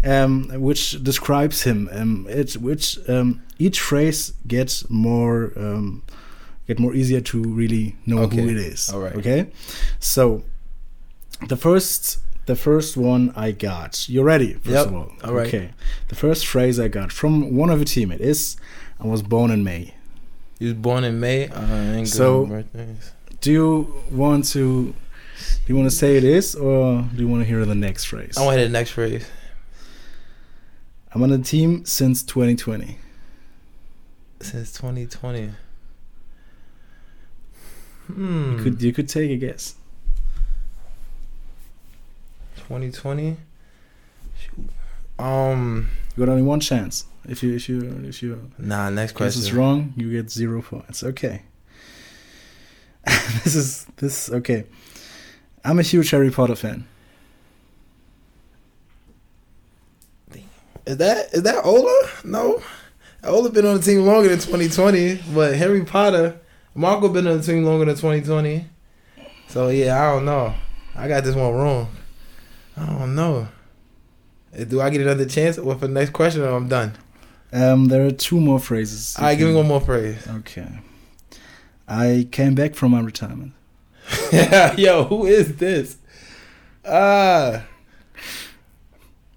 um, 0.04 0.48
which 0.60 1.02
describes 1.02 1.62
him. 1.62 1.88
Um, 1.92 2.26
it 2.28 2.56
which 2.56 2.98
um, 3.08 3.42
each 3.58 3.80
phrase 3.80 4.32
gets 4.46 4.88
more 4.90 5.52
um, 5.56 6.02
get 6.66 6.78
more 6.78 6.94
easier 6.94 7.20
to 7.20 7.42
really 7.42 7.96
know 8.06 8.18
Okay. 8.20 8.36
who 8.42 8.48
it 8.48 8.56
is. 8.56 8.90
All 8.90 9.00
right. 9.00 9.14
Okay, 9.16 9.50
so 9.98 10.42
the 11.48 11.56
first 11.56 12.18
the 12.46 12.56
first 12.56 12.96
one 12.96 13.32
I 13.36 13.50
got. 13.52 14.08
You 14.08 14.22
ready? 14.22 14.54
First 14.54 14.68
Yep. 14.68 14.86
of 14.86 14.94
all. 14.94 15.12
All 15.24 15.34
right. 15.34 15.46
Okay. 15.48 15.70
The 16.08 16.14
first 16.14 16.46
phrase 16.46 16.80
I 16.80 16.88
got 16.88 17.12
from 17.12 17.54
one 17.56 17.68
of 17.70 17.78
your 17.78 17.84
teammates 17.84 18.22
is, 18.22 18.56
"I 19.00 19.06
was 19.06 19.22
born 19.22 19.50
in 19.50 19.62
May." 19.64 19.94
You 20.58 20.68
was 20.68 20.74
born 20.78 21.04
in 21.04 21.20
May. 21.20 21.48
Uh, 21.48 21.60
I 21.60 21.96
ain't 21.96 22.08
So- 22.08 22.46
birthdays. 22.46 23.12
Do 23.40 23.52
you 23.52 23.94
want 24.10 24.46
to? 24.52 24.92
Do 24.92 25.66
you 25.72 25.76
want 25.76 25.88
to 25.88 25.94
say 25.96 26.16
it 26.16 26.24
is, 26.24 26.56
or 26.56 27.02
do 27.14 27.22
you 27.22 27.28
want 27.28 27.42
to 27.42 27.48
hear 27.48 27.64
the 27.64 27.74
next 27.76 28.06
phrase? 28.06 28.34
I 28.36 28.44
want 28.44 28.54
to 28.56 28.60
hit 28.62 28.66
the 28.66 28.72
next 28.72 28.90
phrase. 28.90 29.24
I'm 31.14 31.22
on 31.22 31.30
the 31.30 31.38
team 31.38 31.84
since 31.84 32.22
2020. 32.24 32.98
Since 34.40 34.72
2020. 34.72 35.50
Hmm. 38.06 38.52
You 38.52 38.62
could 38.62 38.82
you 38.82 38.92
could 38.92 39.08
take 39.08 39.30
a 39.30 39.36
guess. 39.36 39.74
2020. 42.56 43.36
Shoot. 44.38 44.70
Um. 45.18 45.90
You 46.16 46.24
got 46.24 46.30
only 46.30 46.42
one 46.42 46.60
chance. 46.60 47.04
If 47.28 47.42
you 47.42 47.54
if 47.54 47.68
you 47.68 47.80
if 48.04 48.22
you 48.22 48.50
Nah. 48.58 48.90
Next 48.90 49.16
guess 49.16 49.36
is 49.36 49.52
wrong, 49.52 49.92
you 49.96 50.10
get 50.10 50.30
zero 50.30 50.62
points. 50.62 51.02
Okay. 51.02 51.42
this 53.44 53.54
is 53.54 53.86
this 53.96 54.30
okay. 54.30 54.64
I'm 55.64 55.78
a 55.78 55.82
huge 55.82 56.10
Harry 56.10 56.30
Potter 56.30 56.54
fan. 56.56 56.86
Is 60.86 60.96
that 60.96 61.34
is 61.34 61.42
that 61.42 61.64
Ola? 61.64 62.08
No. 62.24 62.62
Ola 63.24 63.50
been 63.50 63.66
on 63.66 63.76
the 63.78 63.82
team 63.82 64.04
longer 64.06 64.28
than 64.28 64.38
2020, 64.38 65.20
but 65.34 65.54
Harry 65.56 65.84
Potter, 65.84 66.38
Marco 66.74 67.08
been 67.08 67.26
on 67.26 67.38
the 67.38 67.42
team 67.42 67.64
longer 67.64 67.84
than 67.84 67.96
2020. 67.96 68.64
So 69.48 69.68
yeah, 69.68 70.00
I 70.00 70.12
don't 70.12 70.24
know. 70.24 70.54
I 70.94 71.08
got 71.08 71.24
this 71.24 71.34
one 71.34 71.52
wrong. 71.52 71.88
I 72.76 72.86
don't 72.86 73.14
know. 73.14 73.48
Eh, 74.54 74.64
Do 74.64 74.80
I 74.80 74.90
get 74.90 75.00
another 75.00 75.26
chance 75.26 75.56
with 75.58 75.80
the 75.80 75.88
next 75.88 76.12
question 76.12 76.42
or 76.42 76.50
I'm 76.54 76.68
done? 76.68 76.92
Um, 77.52 77.86
there 77.86 78.04
are 78.06 78.10
two 78.10 78.40
more 78.40 78.58
phrases. 78.60 79.16
All 79.18 79.24
right, 79.24 79.36
give 79.36 79.48
me 79.48 79.54
one 79.54 79.66
more 79.66 79.80
phrase. 79.80 80.26
Okay. 80.28 80.68
I 81.88 82.28
came 82.30 82.54
back 82.54 82.74
from 82.74 82.92
my 82.92 83.00
retirement. 83.00 83.52
Yeah, 84.32 84.74
yo, 84.76 85.04
who 85.04 85.26
is 85.26 85.56
this? 85.56 85.96
Ah, 86.84 87.64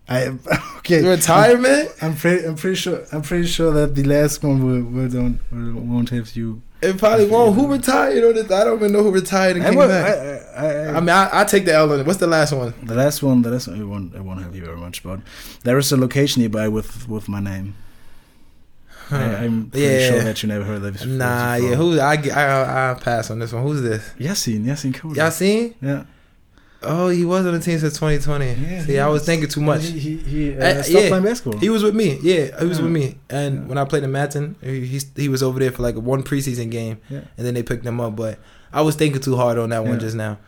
I 0.10 0.28
okay. 0.80 1.02
retirement. 1.08 1.90
I'm 2.02 2.16
pretty. 2.16 2.46
I'm 2.46 2.56
pretty 2.56 2.76
sure. 2.76 3.06
I'm 3.12 3.22
pretty 3.22 3.48
sure 3.48 3.72
that 3.72 3.96
the 3.96 4.04
last 4.04 4.44
one 4.44 4.66
will, 4.66 4.84
will 4.92 5.10
don't 5.10 5.40
will, 5.52 5.82
won't 5.82 6.10
have 6.10 6.36
you. 6.36 6.62
It 6.82 6.98
probably 6.98 7.28
won't. 7.28 7.56
Who 7.56 7.68
retired 7.68 8.24
on 8.24 8.34
this? 8.34 8.50
I 8.52 8.64
don't 8.64 8.78
even 8.80 8.92
know 8.92 9.04
who 9.04 9.12
retired 9.12 9.56
and 9.58 9.66
I, 9.66 9.70
came 9.70 9.78
will- 9.78 9.88
back. 9.88 10.18
I, 10.58 10.66
I, 10.66 10.88
I, 10.96 11.00
mean, 11.00 11.10
I, 11.10 11.30
I 11.42 11.44
take 11.46 11.66
the 11.66 11.74
L 11.76 11.94
on 11.94 12.00
it. 12.00 12.06
What's 12.08 12.18
the 12.20 12.26
last 12.28 12.52
one? 12.54 12.74
the 12.84 12.96
last 12.96 13.22
one. 13.22 13.44
The 13.44 13.52
last 13.52 13.68
one. 13.68 13.80
It 13.80 13.86
won't. 13.86 14.16
It 14.16 14.22
won't 14.22 14.42
have 14.42 14.56
you 14.56 14.66
very 14.66 14.78
much. 14.78 15.04
But 15.04 15.20
there 15.64 15.78
is 15.78 15.92
a 15.92 15.98
location 15.98 16.42
nearby 16.42 16.68
with 16.68 17.08
with 17.08 17.30
my 17.30 17.40
name. 17.40 17.76
I, 19.12 19.24
I'm 19.46 19.70
pretty 19.70 19.86
Yeah. 19.86 20.10
sure 20.10 20.24
that 20.24 20.42
you 20.42 20.48
never 20.50 20.64
heard 20.64 20.84
of 20.84 20.96
phrase 20.98 21.06
Nah, 21.06 21.56
before. 21.58 21.70
yeah. 21.70 21.76
Who? 21.76 22.00
I 22.02 22.16
get- 22.16 22.36
I 22.38 22.92
I 22.92 22.94
pass 22.96 23.30
on 23.30 23.40
this 23.40 23.52
one. 23.54 23.62
Who's 23.64 23.82
this? 23.82 24.10
Yasin. 24.18 24.64
Yasin 24.66 24.94
Cody. 24.94 25.20
Y'all 25.20 25.32
seen? 25.32 25.76
Yeah. 25.82 26.06
Oh, 26.84 27.10
he 27.10 27.26
was 27.26 27.46
on 27.46 27.54
the 27.54 27.60
team 27.60 27.78
since 27.78 27.94
2020. 27.94 28.46
Yeah, 28.54 28.84
See, 28.86 29.00
I 29.00 29.08
was 29.08 29.20
was. 29.22 29.26
thinking 29.28 29.48
too 29.50 29.62
much. 29.62 29.86
He 29.86 30.00
he, 30.00 30.18
he 30.18 30.58
uh, 30.58 30.82
stopped 30.82 30.90
yeah. 30.90 31.10
playing 31.10 31.24
basketball. 31.24 31.60
He 31.60 31.70
was 31.70 31.84
with 31.84 31.94
me. 31.96 32.18
Yeah, 32.24 32.60
he 32.60 32.66
was 32.66 32.80
Yeah. 32.80 32.84
with 32.84 32.92
me. 32.94 33.18
And 33.30 33.56
Yeah. 33.56 33.62
when 33.68 33.78
I 33.78 33.86
played 33.86 34.04
in 34.04 34.12
Madison, 34.12 34.56
he 34.64 34.86
he- 34.86 35.02
he 35.16 35.30
was 35.30 35.44
over 35.44 35.60
there 35.60 35.72
for 35.72 35.84
like 35.84 35.96
one 35.96 36.24
preseason 36.24 36.72
game, 36.72 36.98
Yeah. 37.10 37.20
and 37.38 37.46
then 37.46 37.54
they 37.54 37.62
picked 37.62 37.86
him 37.86 38.02
up. 38.02 38.16
But 38.16 38.40
I 38.74 38.82
was 38.82 38.96
thinking 38.96 39.22
too 39.22 39.36
hard 39.36 39.60
on 39.60 39.70
that 39.70 39.86
one 39.86 40.00
just 40.00 40.16
now. 40.16 40.40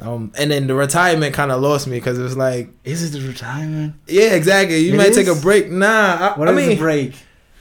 Um, 0.00 0.32
and 0.36 0.50
then 0.50 0.66
the 0.66 0.74
retirement 0.74 1.34
kind 1.34 1.52
of 1.52 1.60
lost 1.60 1.86
me 1.86 1.98
because 1.98 2.18
it 2.18 2.22
was 2.22 2.36
like, 2.36 2.70
Is 2.84 3.02
it 3.14 3.18
the 3.18 3.26
retirement? 3.28 3.94
yeah, 4.08 4.32
exactly. 4.34 4.78
You 4.78 4.94
It 4.94 4.96
might 4.96 5.12
take 5.14 5.28
a 5.28 5.36
break. 5.36 5.70
Nah, 5.70 5.86
I, 6.34 6.38
What 6.38 6.48
I 6.48 6.52
is 6.52 6.68
mean, 6.68 6.78
break? 6.78 7.14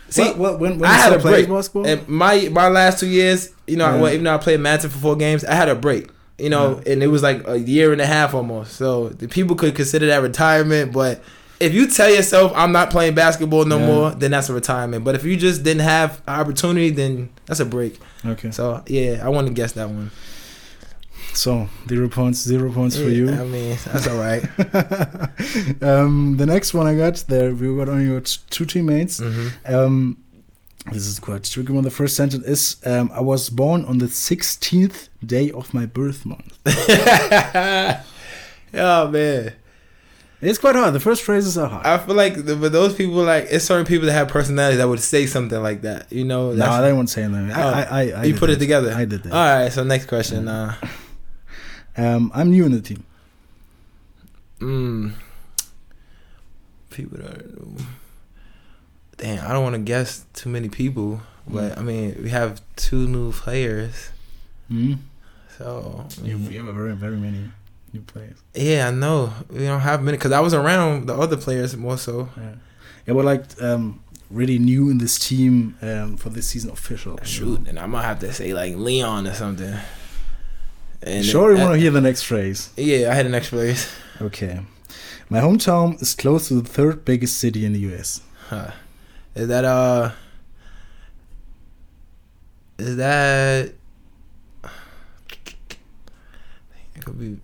see, 0.09 0.23
what, 0.23 0.37
what, 0.37 0.59
when 0.59 0.79
when 0.79 0.89
I 0.89 0.93
had 0.93 1.13
a 1.13 1.19
break. 1.19 1.47
basketball? 1.49 1.85
And 1.85 2.07
my 2.07 2.49
my 2.51 2.69
last 2.69 2.99
two 2.99 3.07
years, 3.07 3.49
you 3.67 3.75
know, 3.77 3.85
Yeah. 3.85 4.01
well, 4.01 4.11
even 4.13 4.23
though 4.23 4.33
I 4.33 4.37
played 4.37 4.59
Madison 4.61 4.89
for 4.91 4.97
four 4.97 5.15
games, 5.17 5.43
I 5.43 5.53
had 5.55 5.67
a 5.69 5.75
break. 5.75 6.07
You 6.37 6.49
know, 6.49 6.81
and 6.85 7.03
it 7.03 7.07
was 7.07 7.21
like 7.21 7.47
a 7.47 7.59
year 7.59 7.91
and 7.91 8.01
a 8.01 8.05
half 8.07 8.33
almost. 8.33 8.73
So 8.73 9.09
the 9.09 9.27
people 9.27 9.55
could 9.55 9.75
consider 9.75 10.07
that 10.07 10.21
retirement. 10.21 10.91
But 10.91 11.21
if 11.59 11.73
you 11.73 11.87
tell 11.87 12.09
yourself 12.09 12.51
I'm 12.55 12.71
not 12.71 12.89
playing 12.89 13.13
basketball 13.13 13.65
no 13.65 13.77
Yeah. 13.79 13.85
more, 13.85 14.11
then 14.11 14.31
that's 14.31 14.49
a 14.49 14.53
retirement. 14.53 15.03
But 15.05 15.15
if 15.15 15.23
you 15.23 15.37
just 15.37 15.63
didn't 15.63 15.83
have 15.83 16.21
opportunity, 16.27 16.89
then 16.89 17.29
that's 17.45 17.59
a 17.59 17.65
break. 17.65 17.99
okay. 18.25 18.51
So 18.51 18.83
yeah, 18.87 19.21
I 19.23 19.29
want 19.29 19.47
to 19.47 19.53
guess 19.53 19.73
that 19.73 19.89
one. 19.89 20.09
So 21.33 21.67
zero 21.87 22.09
points, 22.09 22.39
zero 22.43 22.71
points 22.71 22.95
for 22.95 23.09
you. 23.09 23.29
I 23.31 23.43
mean, 23.43 23.77
that's 23.85 24.07
all 24.07 24.17
right. 24.17 24.43
um, 25.81 26.37
the 26.37 26.45
next 26.45 26.73
one 26.73 26.85
I 26.87 26.95
got 26.95 27.15
there, 27.27 27.53
we 27.53 27.75
got 27.75 27.89
only 27.89 28.13
got 28.13 28.37
two 28.49 28.65
teammates. 28.65 29.19
hmm 29.19 29.47
Um, 29.65 30.17
this 30.91 31.05
is 31.07 31.19
quite 31.19 31.43
tricky 31.43 31.71
one. 31.71 31.83
The 31.83 31.89
first 31.91 32.15
sentence 32.15 32.45
is 32.45 32.77
um, 32.85 33.09
I 33.13 33.21
was 33.21 33.49
born 33.49 33.85
on 33.85 33.99
the 33.99 34.07
16th 34.07 35.07
day 35.25 35.49
of 35.51 35.73
my 35.73 35.85
birth 35.85 36.25
month. 36.25 36.57
oh 38.73 39.07
man, 39.09 39.53
It's 40.41 40.57
quite 40.59 40.75
hard. 40.75 40.93
The 40.93 40.99
first 40.99 41.21
phrases 41.23 41.57
are 41.57 41.69
hard. 41.69 41.85
I 41.85 41.97
feel 41.99 42.15
like 42.15 42.43
the, 42.45 42.55
but 42.55 42.71
those 42.73 42.93
people 42.93 43.15
like 43.15 43.47
it's 43.49 43.65
certain 43.65 43.85
people 43.85 44.07
that 44.07 44.13
have 44.13 44.27
personalities 44.27 44.77
that 44.79 44.87
would 44.89 44.99
say 44.99 45.25
something 45.25 45.61
like 45.61 45.81
that. 45.83 46.11
You 46.11 46.25
know, 46.25 46.51
no, 46.53 46.81
they 46.81 46.91
won't 46.93 47.09
say 47.09 47.23
anything. 47.23 47.51
I, 47.51 47.61
Oh, 47.63 47.67
I, 47.69 47.81
I, 47.81 48.21
I 48.21 48.23
you 48.25 48.35
put 48.35 48.49
it 48.49 48.59
together. 48.59 48.91
I 48.93 49.05
did 49.05 49.23
that. 49.23 49.31
All 49.33 49.59
right. 49.63 49.71
So 49.71 49.83
next 49.83 50.07
question. 50.07 50.47
Uh, 50.47 50.75
Um, 51.95 52.31
I'm 52.33 52.49
new 52.49 52.65
in 52.65 52.71
the 52.71 52.81
team. 52.81 53.03
mm, 54.59 55.13
people 56.89 57.19
that. 57.19 57.45
Damn, 59.23 59.45
I 59.47 59.53
don't 59.53 59.63
want 59.63 59.75
to 59.75 59.81
guess 59.81 60.25
too 60.33 60.49
many 60.49 60.67
people, 60.67 61.21
but 61.47 61.77
I 61.77 61.81
mean 61.81 62.07
we 62.23 62.29
have 62.29 62.61
two 62.75 63.07
new 63.07 63.31
players, 63.31 64.09
Mm. 64.71 64.97
so 65.57 66.05
You, 66.21 66.37
you 66.37 66.65
have 66.65 66.75
very, 66.75 66.95
very 67.05 67.15
many 67.17 67.41
new 67.93 68.01
players. 68.01 68.37
yeah, 68.53 68.87
I 68.89 68.91
know 68.91 69.31
we 69.49 69.59
don't 69.71 69.79
have 69.91 70.01
many 70.03 70.17
because 70.17 70.31
I 70.33 70.41
was 70.41 70.53
around 70.53 71.07
the 71.07 71.15
other 71.15 71.37
players 71.37 71.75
more 71.77 71.97
so. 71.97 72.15
Yeah, 72.37 72.55
yeah, 73.05 73.13
but 73.13 73.23
like 73.33 73.43
um, 73.61 74.01
really 74.29 74.57
new 74.59 74.89
in 74.89 74.97
this 74.97 75.17
team 75.19 75.77
um, 75.81 76.17
for 76.17 76.29
this 76.29 76.47
season 76.47 76.71
official. 76.71 77.13
you 77.13 77.17
know. 77.19 77.23
Shoot, 77.23 77.67
and 77.69 77.77
I 77.79 77.85
might 77.85 78.03
have 78.03 78.19
to 78.19 78.33
say 78.33 78.53
like 78.53 78.75
Leon 78.75 79.27
or 79.27 79.33
something. 79.33 79.75
And 81.01 81.23
Sure, 81.25 81.51
you 81.53 81.59
want 81.61 81.73
to 81.75 81.79
hear 81.79 81.91
the 81.91 82.01
next 82.09 82.23
phrase? 82.23 82.69
Yeah, 82.77 83.11
I 83.11 83.13
had 83.15 83.25
an 83.25 83.31
next 83.33 83.49
phrase. 83.49 83.87
Okay. 84.21 84.59
My 85.29 85.39
hometown 85.39 86.01
is 86.01 86.13
close 86.15 86.47
to 86.49 86.55
the 86.61 86.67
third 86.67 87.03
biggest 87.05 87.37
city 87.37 87.65
in 87.65 87.73
the 87.73 87.79
US. 87.93 88.21
Huh. 88.49 88.71
Is 89.35 89.47
that 89.47 89.65
uh? 89.65 90.11
Is 92.77 92.97
that? 92.97 93.73
It 96.95 97.05
could 97.05 97.19
be. 97.19 97.37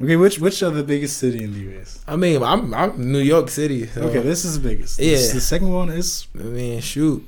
Okay, 0.00 0.14
which 0.16 0.38
which 0.38 0.62
are 0.62 0.70
the 0.70 0.84
biggest 0.84 1.18
city 1.18 1.42
in 1.42 1.52
the 1.52 1.80
US? 1.80 2.04
I 2.06 2.14
mean, 2.16 2.40
I'm 2.42 2.72
I'm 2.72 3.10
New 3.12 3.18
York 3.18 3.48
City. 3.50 3.86
So, 3.86 4.02
Okay, 4.02 4.20
this 4.20 4.44
is 4.44 4.60
the 4.60 4.68
biggest. 4.68 4.98
Yeah. 5.00 5.12
This- 5.12 5.32
the 5.32 5.40
second 5.40 5.72
one 5.72 5.88
is. 5.90 6.26
I 6.38 6.42
mean, 6.44 6.80
shoot. 6.80 7.26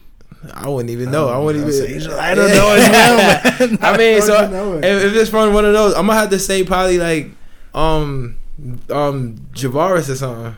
I 0.55 0.69
wouldn't 0.69 0.91
even 0.91 1.11
know. 1.11 1.29
I 1.29 1.39
wouldn't 1.39 1.69
even. 1.69 2.11
I 2.13 2.35
don't 2.35 2.49
know 2.51 2.73
as 2.73 2.89
well, 2.91 3.17
man. 3.69 3.79
I 3.83 3.97
mean, 3.97 4.23
so 4.23 4.77
it. 4.79 4.85
if, 4.85 5.05
if 5.05 5.17
it's 5.17 5.31
from 5.31 5.53
one 5.53 5.65
of 5.65 5.73
those, 5.75 5.95
I'm 5.95 6.07
gonna 6.07 6.19
have 6.21 6.31
to 6.31 6.39
say 6.39 6.65
probably 6.65 6.97
like, 6.99 7.31
um, 7.75 8.37
um, 8.89 9.37
Javaris 9.53 10.09
or 10.09 10.15
something. 10.15 10.57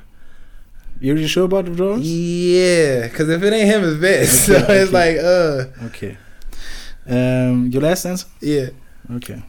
You 1.02 1.16
you 1.16 1.26
sure 1.26 1.44
about 1.46 1.64
the 1.66 1.72
drawings? 1.72 2.06
Yeah, 2.08 3.08
because 3.08 3.28
if 3.28 3.42
it 3.42 3.52
ain't 3.52 3.68
him, 3.72 3.82
it's 3.84 3.96
Vince. 3.96 4.48
Okay, 4.48 4.66
so 4.66 4.72
it's 4.82 4.92
like, 4.92 5.16
uh, 5.18 5.86
Okay. 5.88 6.16
Um, 7.06 7.68
your 7.72 7.82
last 7.82 8.04
answer? 8.06 8.28
yeah. 8.40 8.68
Okay. 9.18 9.42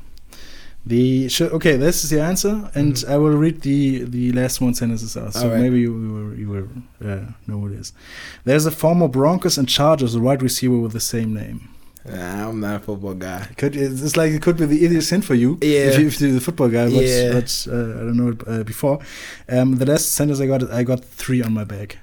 The 0.85 1.29
sh- 1.29 1.53
okay, 1.57 1.77
this 1.77 2.03
is 2.03 2.11
your 2.11 2.23
answer, 2.25 2.69
and 2.75 2.93
Mhm. 2.95 3.09
I 3.09 3.17
will 3.17 3.37
read 3.45 3.61
the 3.61 4.03
the 4.03 4.31
last 4.33 4.59
one 4.59 4.73
sentences 4.73 5.15
out. 5.15 5.33
So 5.33 5.43
Alright. 5.45 5.61
maybe 5.61 5.79
you 5.79 5.91
you 6.05 6.11
will, 6.15 6.39
you 6.41 6.49
will 6.53 6.67
uh, 7.11 7.25
know 7.47 7.57
what 7.59 7.71
it 7.71 7.79
is. 7.79 7.93
There's 8.43 8.65
a 8.65 8.71
former 8.71 9.07
Broncos 9.07 9.57
and 9.57 9.67
Chargers 9.69 10.15
a 10.15 10.19
wide 10.19 10.41
receiver 10.43 10.77
with 10.77 10.91
the 10.91 10.99
same 10.99 11.33
name. 11.33 11.69
I'm 12.05 12.59
not 12.59 12.75
a 12.75 12.79
football 12.79 13.13
guy. 13.13 13.47
Could 13.57 13.75
it's 13.75 14.17
like 14.17 14.31
it 14.33 14.41
could 14.41 14.57
be 14.57 14.65
the 14.65 14.75
easiest 14.77 15.09
hint 15.09 15.23
for 15.23 15.35
you. 15.35 15.57
Yeah. 15.61 15.87
If, 15.91 15.99
you, 15.99 16.07
if 16.07 16.19
you're 16.21 16.33
the 16.33 16.41
football 16.41 16.67
guy, 16.69 16.85
but, 16.85 17.03
Yeah. 17.03 17.31
but 17.33 17.67
uh, 17.69 17.71
I 17.75 17.99
don't 18.05 18.17
know 18.17 18.29
it 18.29 18.41
uh, 18.47 18.63
before. 18.63 18.99
Um, 19.47 19.75
the 19.77 19.85
last 19.85 20.11
sentence 20.11 20.39
I 20.41 20.47
got, 20.47 20.69
I 20.71 20.83
got 20.83 21.03
three 21.03 21.41
on 21.41 21.53
my 21.53 21.63
bag. 21.63 21.97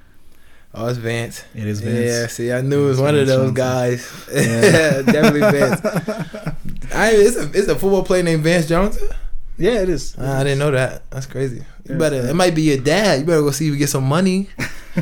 Oh, 0.73 0.87
it's 0.87 0.99
Vance. 0.99 1.45
It 1.55 1.67
is 1.67 1.81
Vince. 1.81 2.07
Yeah, 2.07 2.27
see, 2.29 2.53
I 2.53 2.61
knew 2.61 2.85
it 2.85 2.89
was 2.91 3.01
one 3.01 3.17
of 3.17 3.27
those 3.27 3.53
Johnson. 3.53 3.55
guys. 3.55 4.29
Yeah. 4.33 5.03
Definitely 5.13 5.41
Vance. 5.41 5.81
I 6.95 7.11
it's 7.13 7.37
a 7.37 7.51
it's 7.53 7.69
a 7.69 7.75
football 7.75 8.05
player 8.05 8.23
named 8.23 8.45
Vance 8.45 8.69
Johnson. 8.69 9.09
Yeah, 9.59 9.83
it 9.83 9.89
is. 9.91 10.15
Ah, 10.19 10.39
I 10.39 10.45
didn't 10.45 10.61
know 10.61 10.71
that. 10.71 11.11
That's 11.11 11.27
crazy. 11.27 11.65
You 11.89 11.97
better. 11.99 12.29
It 12.29 12.35
might 12.35 12.55
be 12.55 12.63
your 12.63 12.79
dad. 12.79 13.21
You 13.21 13.27
better 13.27 13.43
go 13.43 13.51
see 13.51 13.67
if 13.67 13.73
you 13.73 13.79
get 13.79 13.91
some 13.91 14.05
money. 14.05 14.49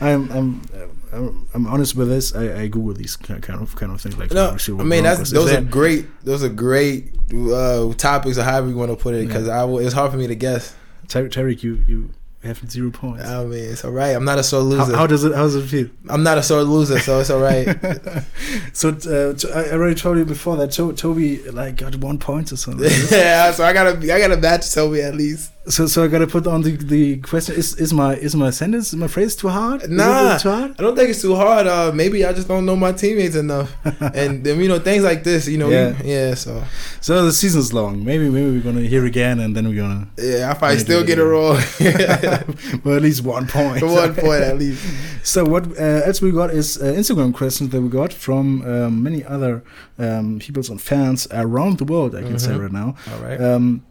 I'm, 0.00 0.30
I'm, 0.30 0.62
I'm, 1.12 1.48
I'm 1.54 1.66
honest 1.66 1.96
with 1.96 2.08
this. 2.08 2.34
I, 2.34 2.62
I 2.62 2.66
Google 2.68 2.94
these 2.94 3.16
kind 3.16 3.38
of 3.42 3.74
kind 3.76 3.92
of 3.92 4.00
things 4.00 4.16
like. 4.16 4.32
no, 4.32 4.56
I 4.78 4.82
mean 4.84 5.04
that's 5.04 5.30
those 5.30 5.52
are 5.52 5.60
great. 5.60 6.06
Those 6.24 6.42
are 6.44 6.48
great 6.48 7.12
uh, 7.34 7.92
topics 7.94 8.38
or 8.38 8.42
however 8.42 8.68
you 8.68 8.76
want 8.76 8.90
to 8.90 8.96
put 8.96 9.14
it. 9.14 9.26
Because 9.26 9.48
I 9.48 9.60
w- 9.60 9.84
it's 9.84 9.94
hard 9.94 10.10
for 10.12 10.18
me 10.18 10.26
to 10.26 10.34
guess. 10.34 10.74
Ter- 11.08 11.28
Tarek, 11.28 11.62
you 11.62 11.82
you 11.86 12.10
have 12.42 12.70
zero 12.70 12.90
points. 12.90 13.24
I 13.24 13.44
mean, 13.44 13.64
it's 13.64 13.84
all 13.84 13.90
right. 13.90 14.10
I'm 14.10 14.24
not 14.24 14.38
a 14.38 14.42
sore 14.42 14.60
how, 14.60 14.66
loser. 14.66 14.96
how 14.96 15.06
does 15.06 15.24
it 15.24 15.34
how 15.34 15.42
does 15.42 15.56
it 15.56 15.66
feel? 15.66 15.88
I'm 16.08 16.22
not 16.22 16.38
a 16.38 16.42
sore 16.42 16.62
loser, 16.62 16.98
so 17.00 17.20
it's 17.20 17.30
all 17.30 17.40
right. 17.40 17.66
So 18.72 18.90
uh, 18.90 19.34
t- 19.34 19.50
I 19.52 19.72
already 19.72 19.94
told 19.94 20.18
you 20.18 20.24
before 20.24 20.56
that 20.58 20.70
to- 20.72 20.92
Toby 20.92 21.38
like 21.50 21.76
got 21.76 21.96
one 21.96 22.18
point 22.18 22.52
or 22.52 22.56
something. 22.56 22.88
yeah, 23.10 23.50
so 23.52 23.64
I 23.64 23.72
gotta 23.72 23.98
I 24.14 24.20
gotta 24.20 24.36
match 24.36 24.72
Toby 24.72 25.02
at 25.02 25.14
least. 25.14 25.52
So 25.68 25.86
so 25.86 26.04
I 26.04 26.08
gotta 26.08 26.26
put 26.26 26.46
on 26.46 26.62
the, 26.62 26.72
the 26.76 27.18
question: 27.18 27.54
Is 27.56 27.74
is 27.76 27.92
my 27.92 28.14
is 28.16 28.34
my 28.34 28.50
sentence 28.50 28.94
my 28.94 29.08
phrase 29.08 29.36
too 29.36 29.48
hard? 29.48 29.88
Nah. 29.90 30.38
too 30.38 30.50
hard. 30.50 30.70
I 30.78 30.82
don't 30.82 30.96
think 30.96 31.10
it's 31.10 31.22
too 31.22 31.34
hard. 31.36 31.66
Uh, 31.66 31.92
maybe 31.94 32.24
I 32.24 32.32
just 32.32 32.48
don't 32.48 32.64
know 32.66 32.76
my 32.76 32.92
teammates 32.92 33.36
enough, 33.36 33.70
and 34.14 34.44
then 34.44 34.60
you 34.60 34.68
know 34.68 34.78
things 34.78 35.04
like 35.04 35.24
this. 35.24 35.46
You 35.48 35.58
know, 35.58 35.68
Yeah. 35.68 35.94
yeah. 36.04 36.28
yeah 36.28 36.34
so 36.34 36.62
So 37.00 37.24
the 37.26 37.32
season's 37.32 37.72
long. 37.72 38.04
Maybe 38.04 38.28
maybe 38.30 38.50
we're 38.50 38.60
gonna 38.62 38.82
hear 38.94 39.04
again, 39.04 39.40
and 39.40 39.54
then 39.56 39.68
we're 39.68 39.80
gonna 39.82 40.08
yeah, 40.16 40.50
if 40.50 40.56
I 40.56 40.58
probably 40.58 40.78
still 40.78 41.04
get 41.04 41.18
it 41.18 41.22
yeah. 41.22 41.28
wrong. 41.28 41.58
well 42.84 42.96
at 42.96 43.02
least 43.02 43.22
one 43.24 43.46
point. 43.46 43.82
One 43.82 44.14
point 44.14 44.42
at 44.42 44.58
least. 44.58 44.82
So 45.22 45.44
what 45.44 45.66
uh, 45.78 46.06
else 46.08 46.20
we 46.22 46.30
got 46.32 46.50
is 46.50 46.78
uh, 46.80 46.84
Instagram 47.00 47.34
questions 47.34 47.70
that 47.70 47.80
we 47.80 47.88
got 47.88 48.12
from 48.12 48.62
um, 48.62 49.02
many 49.02 49.24
other 49.24 49.62
um, 49.98 50.38
people 50.38 50.62
and 50.70 50.80
fans 50.80 51.26
around 51.30 51.78
the 51.78 51.84
world. 51.84 52.14
I 52.14 52.22
can 52.22 52.38
say 52.38 52.52
Mhm. 52.52 52.62
right 52.62 52.72
now. 52.72 52.94
All 53.12 53.20
right. 53.20 53.40
Um, 53.40 53.82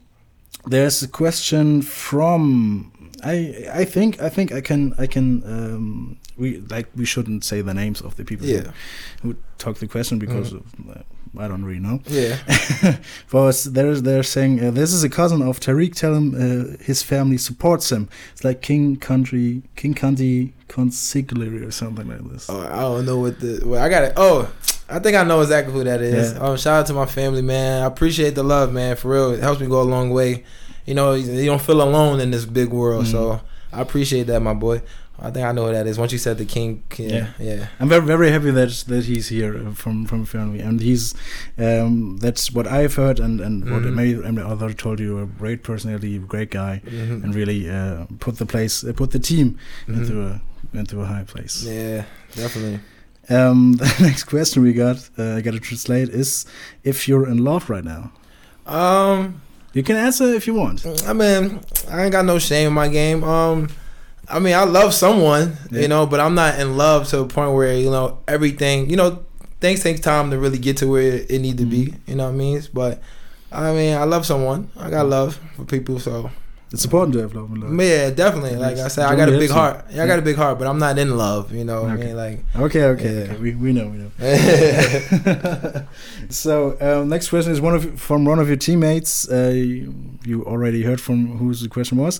there's 0.69 1.03
a 1.03 1.07
question 1.07 1.81
from 1.81 2.91
I 3.23 3.65
I 3.81 3.85
think 3.85 4.21
I 4.21 4.29
think 4.29 4.51
I 4.51 4.61
can 4.61 4.93
I 4.97 5.07
can 5.07 5.43
um, 5.45 6.17
we 6.37 6.59
like 6.69 6.87
we 6.95 7.05
shouldn't 7.05 7.43
say 7.43 7.61
the 7.63 7.73
names 7.73 8.01
of 8.01 8.15
the 8.15 8.23
people 8.23 8.45
Yeah. 8.47 8.71
who, 9.21 9.29
who 9.29 9.35
talk 9.57 9.77
the 9.77 9.87
question 9.87 10.19
because 10.19 10.53
of, 10.53 10.63
uh, 10.89 11.01
I 11.39 11.47
don't 11.47 11.65
really 11.65 11.79
know. 11.79 11.99
Yeah. 12.07 12.37
But 13.31 13.55
they're 13.73 14.01
they're 14.01 14.23
saying 14.23 14.63
uh, 14.63 14.71
this 14.71 14.93
is 14.93 15.03
a 15.03 15.09
cousin 15.09 15.41
of 15.41 15.59
Tariq. 15.59 15.93
Tell 15.95 16.13
him 16.15 16.27
uh, 16.35 16.77
his 16.83 17.03
family 17.03 17.37
supports 17.37 17.91
him. 17.91 18.07
It's 18.33 18.43
like 18.43 18.61
King 18.61 18.97
Country 18.97 19.61
King 19.75 19.93
County 19.95 20.53
Consigliere 20.67 21.67
or 21.67 21.71
something 21.71 22.07
like 22.07 22.23
this. 22.31 22.49
Oh, 22.49 22.61
I 22.61 22.81
don't 22.81 23.05
know 23.05 23.19
what 23.19 23.39
the. 23.39 23.61
Well, 23.65 23.83
I 23.83 23.89
got 23.89 24.03
it. 24.03 24.13
Oh, 24.15 24.49
I 24.89 24.99
think 24.99 25.17
I 25.17 25.23
know 25.23 25.41
exactly 25.41 25.73
who 25.73 25.83
that 25.83 26.01
is. 26.01 26.33
Yeah. 26.33 26.39
Um, 26.39 26.57
shout 26.57 26.79
out 26.81 26.85
to 26.87 26.93
my 26.93 27.05
family, 27.05 27.41
man. 27.41 27.83
I 27.83 27.85
appreciate 27.85 28.35
the 28.35 28.43
love, 28.43 28.71
man. 28.71 28.95
For 28.95 29.09
real, 29.09 29.31
it 29.31 29.41
helps 29.41 29.59
me 29.59 29.67
go 29.67 29.81
a 29.81 29.83
long 29.83 30.09
way. 30.11 30.43
You 30.85 30.93
know, 30.93 31.13
you 31.13 31.45
don't 31.45 31.61
feel 31.61 31.81
alone 31.81 32.19
in 32.21 32.31
this 32.31 32.45
big 32.45 32.69
world. 32.69 33.05
Mhm. 33.05 33.11
So 33.11 33.41
I 33.73 33.81
appreciate 33.81 34.27
that, 34.27 34.41
my 34.41 34.53
boy. 34.53 34.81
I 35.19 35.31
think 35.31 35.45
I 35.47 35.51
know 35.51 35.65
who 35.65 35.73
that 35.73 35.87
is. 35.87 35.97
Once 35.97 36.11
you 36.11 36.19
said 36.19 36.37
the 36.37 36.45
king, 36.45 36.83
yeah, 36.95 37.29
yeah. 37.39 37.67
I'm 37.79 37.89
very 37.89 38.05
very 38.05 38.29
happy 38.29 38.51
that 38.51 38.69
that 38.87 39.03
he's 39.05 39.27
here 39.29 39.57
uh, 39.57 39.71
from 39.73 40.05
from 40.05 40.25
family, 40.25 40.59
and 40.59 40.79
he's 40.79 41.15
um, 41.57 42.17
that's 42.21 42.51
what 42.51 42.67
I've 42.67 42.93
heard, 42.95 43.19
and 43.19 43.41
and 43.41 43.65
what 43.69 43.81
Mhm. 43.81 43.93
many 43.95 44.41
other 44.41 44.73
told 44.73 44.99
you. 44.99 45.17
A 45.19 45.25
great 45.25 45.63
personality, 45.63 46.19
great 46.19 46.51
guy, 46.51 46.81
Mhm. 46.85 47.23
and 47.23 47.33
really 47.35 47.67
uh, 47.67 48.05
put 48.19 48.37
the 48.37 48.45
place, 48.45 48.83
uh, 48.83 48.93
put 48.93 49.09
the 49.11 49.19
team 49.19 49.57
Mhm. 49.87 49.97
into 49.97 50.21
a 50.21 50.41
into 50.77 51.01
a 51.01 51.05
high 51.05 51.23
place. 51.23 51.63
Yeah, 51.65 52.03
definitely. 52.35 52.79
Um, 53.29 53.73
the 53.77 53.95
next 54.01 54.23
question 54.25 54.63
we 54.63 54.73
got, 54.73 54.97
uh, 55.17 55.35
I 55.35 55.41
got 55.41 55.51
to 55.51 55.59
translate, 55.59 56.09
is 56.09 56.45
if 56.83 57.07
you're 57.07 57.27
in 57.27 57.43
love 57.43 57.69
right 57.69 57.83
now. 57.83 58.11
Um, 58.65 59.41
You 59.73 59.83
can 59.83 59.95
answer 59.95 60.25
if 60.33 60.47
you 60.47 60.53
want. 60.55 60.85
I 61.05 61.13
mean, 61.13 61.59
I 61.91 62.03
ain't 62.03 62.11
got 62.11 62.25
no 62.25 62.39
shame 62.39 62.67
in 62.67 62.73
my 62.73 62.87
game. 62.87 63.23
Um, 63.23 63.69
I 64.29 64.39
mean, 64.39 64.55
I 64.55 64.63
love 64.63 64.93
someone, 64.93 65.57
Yeah. 65.71 65.81
you 65.81 65.87
know, 65.87 66.05
but 66.05 66.19
I'm 66.19 66.35
not 66.35 66.59
in 66.59 66.75
love 66.77 67.07
to 67.09 67.19
a 67.19 67.27
point 67.27 67.53
where 67.53 67.73
you 67.77 67.89
know 67.91 68.19
everything. 68.27 68.89
You 68.89 68.97
know, 68.97 69.23
things 69.61 69.81
take 69.83 70.01
time 70.01 70.31
to 70.31 70.37
really 70.37 70.57
get 70.57 70.77
to 70.77 70.87
where 70.87 71.21
it 71.29 71.39
need 71.41 71.57
to 71.59 71.65
be. 71.65 71.85
Mm-hmm. 71.87 72.09
You 72.11 72.15
know 72.17 72.25
what 72.25 72.33
I 72.33 72.35
mean? 72.35 72.61
But 72.73 73.01
I 73.51 73.71
mean, 73.73 73.95
I 73.95 74.03
love 74.03 74.25
someone. 74.25 74.69
I 74.77 74.89
got 74.89 75.07
love 75.07 75.39
for 75.55 75.63
people, 75.65 75.99
so 75.99 76.29
It's 76.71 76.83
important 76.83 77.13
to 77.13 77.21
have 77.21 77.33
love 77.33 77.49
and 77.49 77.63
love. 77.63 77.87
yeah, 77.87 78.09
definitely. 78.09 78.57
Like 78.57 78.77
I 78.77 78.89
said, 78.89 79.05
I 79.05 79.15
got 79.15 79.29
a 79.29 79.37
big 79.37 79.49
heart. 79.49 79.85
Yeah, 79.89 80.03
I 80.03 80.07
got 80.07 80.19
a 80.19 80.21
big 80.21 80.35
heart, 80.35 80.59
but 80.59 80.67
I'm 80.67 80.79
not 80.79 80.97
in 80.97 81.15
love. 81.17 81.53
You 81.53 81.63
know, 81.63 81.83
what 81.83 81.91
I 81.91 81.95
mean, 81.95 82.15
like. 82.17 82.43
Okay, 82.55 82.83
okay, 82.83 83.13
Yeah. 83.25 83.31
okay. 83.31 83.37
We, 83.37 83.55
we 83.55 83.71
know, 83.71 83.87
we 83.87 83.97
know. 83.99 84.11
so 86.29 86.77
um, 86.81 87.07
next 87.09 87.29
question 87.29 87.51
is 87.53 87.61
one 87.61 87.73
of 87.75 87.97
from 87.99 88.25
one 88.25 88.39
of 88.39 88.47
your 88.49 88.57
teammates. 88.57 89.29
Uh, 89.29 89.51
you, 89.53 90.43
already 90.45 90.83
heard 90.83 90.99
from 90.99 91.37
who 91.37 91.53
the 91.53 91.69
question 91.69 91.97
was. 91.97 92.19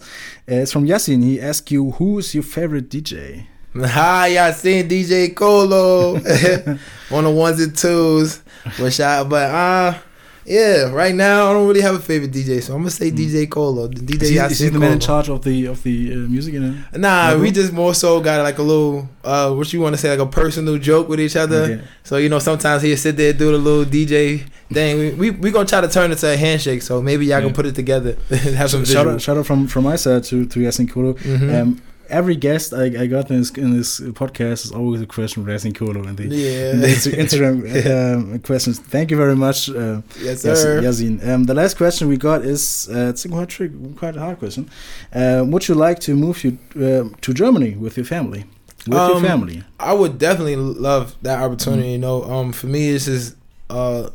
Uh, 0.50 0.64
it's 0.64 0.72
from 0.72 0.86
Yasin. 0.88 1.22
He 1.24 1.42
asked 1.42 1.70
you 1.72 1.92
who 1.92 2.20
is 2.20 2.34
your 2.34 2.44
favorite 2.44 2.90
DJ. 2.90 3.48
Hi, 3.78 4.28
y'all 4.28 4.54
seen 4.54 4.88
DJ 4.88 5.36
Colo 5.36 6.16
on 7.12 7.24
the 7.26 7.30
ones 7.30 7.60
and 7.60 7.76
twos. 7.78 8.42
But 8.80 9.00
I, 9.00 9.24
but 9.24 9.52
uh, 9.52 10.00
yeah, 10.48 10.90
right 10.92 11.14
now 11.14 11.50
I 11.50 11.54
don't 11.54 11.68
really 11.68 11.82
have 11.82 11.96
a 11.96 12.00
favorite 12.00 12.32
DJ, 12.32 12.64
so 12.64 12.74
I'm 12.74 12.80
gonna 12.80 12.90
say 12.92 13.12
DJ 13.12 13.50
Colo. 13.50 13.88
The 13.88 14.00
DJ 14.00 14.22
Is 14.22 14.30
he, 14.30 14.38
is 14.38 14.60
he 14.60 14.70
the 14.70 14.80
man 14.80 14.94
in 14.94 15.00
charge 15.00 15.28
of 15.30 15.44
the 15.44 15.66
of 15.66 15.84
the 15.84 16.14
uh, 16.14 16.16
music? 16.16 16.54
You 16.54 16.62
know? 16.62 16.76
Nah, 16.96 17.36
we 17.38 17.52
just 17.52 17.74
more 17.74 17.94
so 17.94 18.22
got 18.22 18.42
like 18.44 18.58
a 18.58 18.64
little 18.64 19.10
uh, 19.24 19.54
what 19.54 19.72
you 19.74 19.82
want 19.82 19.94
to 19.96 19.98
say, 20.02 20.10
like 20.10 20.20
a 20.20 20.26
personal 20.32 20.78
joke 20.78 21.10
with 21.10 21.20
each 21.20 21.36
other. 21.36 21.62
Okay. 21.64 21.82
So 22.04 22.16
you 22.18 22.30
know, 22.30 22.40
sometimes 22.40 22.82
he'll 22.84 22.96
sit 22.96 23.18
there 23.18 23.32
and 23.32 23.40
do 23.40 23.52
the 23.52 23.58
little 23.58 23.86
DJ 23.86 24.44
thing. 24.72 24.98
We 25.00 25.10
we, 25.12 25.32
we 25.32 25.52
gonna 25.52 25.68
try 25.68 25.82
to 25.82 25.90
turn 25.90 26.12
it 26.14 26.18
to 26.20 26.32
a 26.34 26.38
handshake. 26.38 26.82
So 26.82 27.02
maybe 27.02 27.26
y'all 27.26 27.40
Yeah. 27.40 27.46
can 27.48 27.54
put 27.54 27.66
it 27.66 27.76
together. 27.76 28.16
have 28.30 28.70
some 28.72 28.86
Shout 28.86 29.06
visuals. 29.06 29.14
out, 29.16 29.22
shout 29.22 29.38
out 29.38 29.46
from 29.46 29.68
from 29.68 29.84
my 29.84 29.98
side 29.98 30.24
to 30.26 30.46
to 30.46 30.60
Yasin 30.60 30.90
Kolo. 30.90 31.14
Mhm. 31.14 31.62
Um, 31.62 31.82
every 32.10 32.36
guest 32.36 32.74
I, 32.74 32.86
I 33.04 33.08
got 33.08 33.30
in 33.30 33.40
this, 33.40 33.52
in 33.52 33.78
this 33.78 34.00
podcast 34.00 34.66
is 34.66 34.72
always 34.72 35.02
a 35.02 35.06
question 35.06 35.46
Yasin 35.46 35.76
Kolo 35.76 36.04
in 36.08 36.16
the, 36.16 36.26
yeah. 36.28 36.72
in 36.72 36.82
the 36.82 36.88
Insta- 36.88 37.14
Instagram 37.14 37.54
um, 38.34 38.40
questions. 38.40 38.80
Thank 38.80 39.12
you 39.12 39.18
very 39.18 39.36
much. 39.36 39.70
Uh, 39.70 40.02
yes, 40.22 40.42
sir. 40.42 40.82
Yazin. 40.82 41.26
Um, 41.28 41.44
the 41.46 41.54
last 41.54 41.78
question 41.78 42.08
we 42.08 42.18
got 42.18 42.44
is 42.44 42.90
uh, 42.92 43.10
it's 43.10 43.26
a 43.26 43.30
quite, 43.30 43.50
trick, 43.50 43.72
quite 43.98 44.16
a 44.16 44.20
hard 44.20 44.40
question. 44.40 44.70
Uh, 45.14 45.44
would 45.48 45.68
you 45.68 45.76
like 45.76 46.00
to 46.02 46.16
move 46.16 46.44
you 46.44 46.58
uh, 46.76 47.10
to 47.22 47.34
Germany 47.34 47.72
with 47.76 47.98
your 47.98 48.06
family? 48.06 48.46
With 48.86 48.94
your 48.98 49.16
Um, 49.18 49.24
family. 49.24 49.64
I 49.80 49.94
would 49.94 50.18
definitely 50.18 50.56
love 50.56 51.16
that 51.22 51.40
opportunity. 51.42 51.84
Mm-hmm. 51.84 51.92
You 51.92 51.98
know, 51.98 52.24
um, 52.24 52.54
for 52.54 52.68
me, 52.68 52.90
it's 52.90 53.06
just 53.06 53.36
uh, 53.70 54.10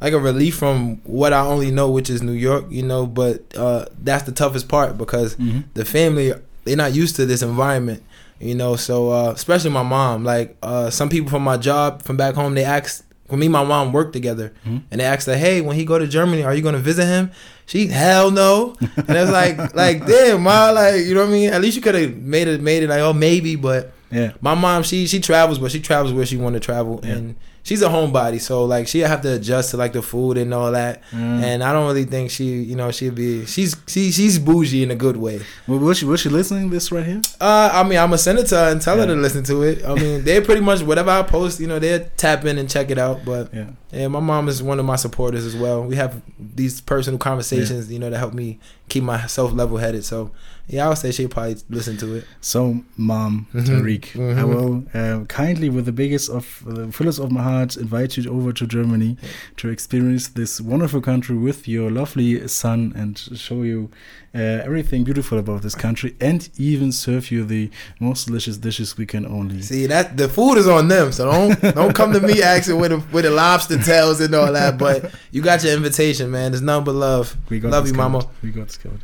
like 0.00 0.12
a 0.12 0.18
relief 0.18 0.56
from 0.56 0.96
what 1.04 1.32
I 1.32 1.40
only 1.40 1.70
know, 1.70 1.90
which 1.90 2.10
is 2.10 2.22
New 2.22 2.32
York. 2.32 2.64
You 2.70 2.82
know, 2.82 3.06
but 3.06 3.42
uh, 3.56 3.86
that's 4.02 4.24
the 4.24 4.32
toughest 4.32 4.68
part 4.68 4.98
because 4.98 5.36
Mm-hmm. 5.36 5.60
the 5.74 5.84
family 5.84 6.32
they're 6.66 6.76
not 6.76 6.94
used 6.94 7.16
to 7.16 7.26
this 7.26 7.42
environment. 7.42 8.02
You 8.38 8.54
know, 8.54 8.76
so 8.76 9.10
uh, 9.10 9.30
especially 9.34 9.70
my 9.70 9.82
mom. 9.82 10.22
Like 10.24 10.56
uh, 10.62 10.90
some 10.90 11.08
people 11.08 11.30
from 11.30 11.42
my 11.42 11.56
job 11.56 12.02
from 12.02 12.16
back 12.16 12.34
home, 12.34 12.54
they 12.54 12.64
asked. 12.64 13.04
When 13.28 13.40
me 13.40 13.46
and 13.46 13.52
my 13.54 13.64
mom 13.64 13.92
worked 13.92 14.12
together, 14.12 14.52
Mhm. 14.64 14.82
and 14.88 15.00
they 15.00 15.04
asked 15.04 15.26
her, 15.26 15.36
"Hey, 15.36 15.60
when 15.60 15.74
he 15.74 15.84
go 15.84 15.98
to 15.98 16.06
Germany, 16.06 16.44
are 16.44 16.54
you 16.54 16.62
gonna 16.62 16.78
visit 16.78 17.06
him?" 17.06 17.32
She, 17.66 17.88
hell 17.88 18.30
no. 18.30 18.76
And 18.80 19.16
it's 19.16 19.32
like, 19.32 19.74
like, 19.74 20.06
damn, 20.06 20.42
ma, 20.44 20.70
like, 20.70 21.04
you 21.04 21.12
know 21.14 21.22
what 21.22 21.30
I 21.30 21.32
mean? 21.32 21.50
At 21.50 21.60
least 21.60 21.74
you 21.74 21.82
could 21.82 21.96
have 21.96 22.14
made 22.18 22.46
it, 22.46 22.60
made 22.60 22.84
it 22.84 22.88
like, 22.88 23.00
oh, 23.00 23.12
maybe, 23.12 23.56
but 23.56 23.90
Yeah. 24.12 24.30
my 24.40 24.54
mom 24.54 24.84
she 24.84 25.08
she 25.08 25.18
travels 25.18 25.58
but 25.58 25.72
she 25.72 25.80
travels 25.80 26.12
where 26.12 26.24
she 26.24 26.36
want 26.36 26.54
to 26.54 26.60
travel 26.60 27.00
Yeah. 27.02 27.14
and 27.14 27.34
she's 27.66 27.82
a 27.82 27.88
homebody 27.88 28.40
so 28.40 28.64
like 28.64 28.86
she 28.86 29.00
have 29.00 29.20
to 29.22 29.32
adjust 29.34 29.72
to 29.72 29.76
like 29.76 29.92
the 29.92 30.00
food 30.02 30.38
and 30.38 30.54
all 30.54 30.70
that 30.72 31.02
Mm. 31.12 31.42
and 31.42 31.64
i 31.64 31.72
don't 31.72 31.86
really 31.88 32.04
think 32.04 32.30
she 32.30 32.44
you 32.70 32.76
know 32.76 32.90
she'd 32.92 33.14
be 33.14 33.44
she's 33.46 33.74
she, 33.86 34.10
she's 34.12 34.38
bougie 34.38 34.82
in 34.82 34.90
a 34.90 34.94
good 34.94 35.16
way 35.16 35.40
Well, 35.66 35.78
was 35.80 35.98
she 35.98 36.04
was 36.04 36.20
she 36.20 36.28
listening 36.28 36.70
this 36.70 36.92
right 36.92 37.04
here? 37.04 37.20
uh 37.40 37.70
i 37.72 37.82
mean 37.82 37.98
i'm 37.98 38.08
gonna 38.10 38.18
send 38.18 38.38
it 38.38 38.46
to 38.52 38.56
her 38.56 38.70
and 38.72 38.80
tell 38.80 38.96
her 38.98 39.06
to 39.06 39.14
listen 39.14 39.42
to 39.44 39.62
it 39.64 39.84
i 39.84 39.94
mean 39.94 40.22
they're 40.24 40.42
pretty 40.42 40.60
much 40.60 40.80
whatever 40.82 41.10
i 41.10 41.22
post 41.22 41.58
you 41.60 41.66
know 41.66 41.78
they'll 41.80 42.06
tap 42.16 42.44
in 42.44 42.56
and 42.58 42.70
check 42.70 42.90
it 42.90 42.98
out 42.98 43.24
but 43.24 43.52
Yeah. 43.52 43.70
yeah 43.92 44.08
my 44.08 44.20
mom 44.20 44.48
is 44.48 44.62
one 44.62 44.78
of 44.78 44.86
my 44.86 44.96
supporters 44.96 45.44
as 45.44 45.56
well 45.56 45.82
we 45.82 45.96
have 45.96 46.22
these 46.38 46.80
personal 46.80 47.18
conversations 47.18 47.90
you 47.92 47.98
know 47.98 48.10
that 48.10 48.18
help 48.18 48.32
me 48.34 48.58
keep 48.88 49.02
myself 49.02 49.52
level 49.52 49.78
headed 49.78 50.04
so 50.04 50.30
Yeah, 50.68 50.86
I 50.86 50.88
would 50.88 50.98
say 50.98 51.12
she'd 51.12 51.30
probably 51.30 51.56
listen 51.70 51.96
to 51.98 52.14
it. 52.16 52.24
So, 52.40 52.80
Mom 52.96 53.46
Mhm. 53.54 53.66
Tariq, 53.66 54.04
I 54.16 54.42
Mhm. 54.42 54.48
will 54.48 54.84
uh, 54.94 55.24
kindly, 55.26 55.68
with 55.70 55.84
the 55.84 55.92
biggest 55.92 56.28
of 56.28 56.44
the 56.66 56.88
fullest 56.90 57.20
of 57.20 57.30
my 57.30 57.42
heart, 57.42 57.76
invite 57.76 58.16
you 58.16 58.28
over 58.30 58.52
to 58.52 58.66
Germany 58.66 59.16
to 59.58 59.68
experience 59.68 60.26
this 60.28 60.60
wonderful 60.60 61.00
country 61.00 61.36
with 61.36 61.68
your 61.68 61.90
lovely 61.90 62.46
son 62.48 62.92
and 62.96 63.16
show 63.38 63.62
you 63.62 63.90
uh, 64.34 64.38
everything 64.68 65.02
beautiful 65.04 65.38
about 65.38 65.62
this 65.62 65.74
country, 65.74 66.14
and 66.20 66.50
even 66.58 66.92
serve 66.92 67.30
you 67.30 67.42
the 67.44 67.70
most 68.00 68.26
delicious 68.26 68.58
dishes 68.58 68.98
we 68.98 69.06
can 69.06 69.24
only. 69.24 69.62
See 69.62 69.86
that 69.86 70.16
the 70.18 70.28
food 70.28 70.58
is 70.58 70.68
on 70.68 70.88
them, 70.88 71.10
so 71.12 71.30
don't 71.30 71.74
don't 71.74 71.94
come 71.94 72.12
to 72.12 72.20
me 72.20 72.42
asking 72.54 72.78
with 72.78 72.90
the 72.90 73.00
with 73.12 73.24
the 73.24 73.30
lobster 73.30 73.78
tails 73.78 74.20
and 74.20 74.34
all 74.34 74.52
that. 74.52 74.76
But 74.78 75.10
you 75.30 75.40
got 75.42 75.62
your 75.64 75.72
invitation, 75.74 76.30
man. 76.30 76.50
There's 76.52 76.60
nothing 76.60 76.84
but 76.84 76.96
love. 76.96 77.36
We 77.48 77.60
got 77.60 77.70
Love 77.70 77.84
this 77.84 77.92
you, 77.92 77.96
mama. 77.96 78.26
We 78.42 78.50
got 78.50 78.66
this 78.66 78.76
covered. 78.76 79.00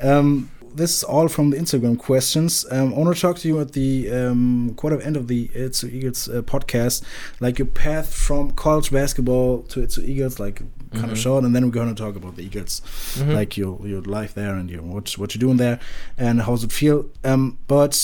Um, 0.00 0.48
this 0.74 0.96
is 0.96 1.02
all 1.04 1.28
from 1.28 1.50
the 1.50 1.56
Instagram 1.56 1.98
questions. 1.98 2.64
Um, 2.70 2.94
I 2.94 2.98
want 2.98 3.14
to 3.14 3.20
talk 3.20 3.38
to 3.38 3.48
you 3.48 3.60
at 3.60 3.72
the 3.72 4.10
um, 4.10 4.74
quarter 4.76 5.00
end 5.00 5.16
of 5.16 5.26
the 5.28 5.50
It's 5.54 5.82
Eagles 5.84 6.28
uh, 6.28 6.42
podcast, 6.42 7.02
like 7.40 7.58
your 7.58 7.66
path 7.66 8.14
from 8.14 8.52
college 8.52 8.90
basketball 8.90 9.62
to 9.70 9.80
It's 9.82 9.98
Eagles, 9.98 10.38
like 10.38 10.62
kind 10.92 11.04
of 11.12 11.18
Mhm. 11.18 11.22
short, 11.22 11.44
and 11.44 11.54
then 11.54 11.64
we're 11.64 11.70
going 11.70 11.94
to 11.94 12.02
talk 12.02 12.16
about 12.16 12.36
the 12.36 12.42
Eagles, 12.44 12.82
Mhm. 13.16 13.34
like 13.34 13.56
your 13.56 13.78
your 13.86 14.02
life 14.02 14.34
there 14.34 14.54
and 14.56 14.68
your 14.70 14.82
what 14.82 15.12
what 15.18 15.34
you're 15.34 15.40
doing 15.40 15.56
there, 15.58 15.78
and 16.18 16.42
how's 16.42 16.64
it 16.64 16.72
feel. 16.72 17.06
Um, 17.24 17.58
but 17.68 17.94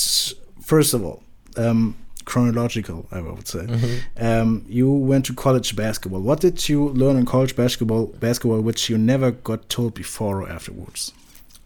first 0.60 0.94
of 0.94 1.04
all, 1.04 1.22
um, 1.56 1.94
chronological, 2.24 3.06
I 3.12 3.20
would 3.20 3.46
say. 3.48 3.60
Mhm. 3.66 3.98
Um, 4.20 4.64
you 4.68 4.90
went 4.90 5.24
to 5.26 5.32
college 5.34 5.74
basketball. 5.76 6.20
What 6.20 6.40
did 6.40 6.68
you 6.68 6.88
learn 6.90 7.16
in 7.16 7.24
college 7.24 7.54
basketball? 7.56 8.06
Basketball, 8.20 8.60
which 8.60 8.90
you 8.90 8.98
never 8.98 9.30
got 9.30 9.68
told 9.68 9.94
before 9.94 10.42
or 10.42 10.48
afterwards. 10.48 11.12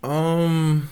Um, 0.03 0.89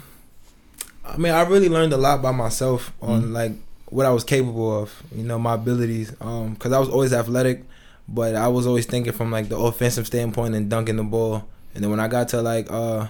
I 1.04 1.16
mean, 1.16 1.32
I 1.32 1.42
really 1.42 1.68
learned 1.68 1.92
a 1.92 1.96
lot 1.96 2.20
by 2.22 2.32
myself 2.32 2.92
on 3.00 3.22
Mhm. 3.24 3.32
like 3.32 3.52
what 3.90 4.04
I 4.06 4.10
was 4.10 4.24
capable 4.24 4.82
of. 4.82 5.02
You 5.14 5.24
know, 5.24 5.38
my 5.38 5.54
abilities. 5.54 6.12
Um, 6.20 6.54
because 6.54 6.72
I 6.72 6.78
was 6.78 6.88
always 6.88 7.12
athletic, 7.12 7.64
but 8.08 8.34
I 8.36 8.48
was 8.48 8.66
always 8.66 8.86
thinking 8.86 9.12
from 9.12 9.30
like 9.30 9.48
the 9.48 9.56
offensive 9.56 10.06
standpoint 10.06 10.54
and 10.54 10.68
dunking 10.68 10.96
the 10.96 11.04
ball. 11.04 11.44
And 11.74 11.82
then 11.82 11.90
when 11.90 12.00
I 12.00 12.08
got 12.08 12.28
to 12.28 12.42
like 12.42 12.70
uh, 12.70 13.06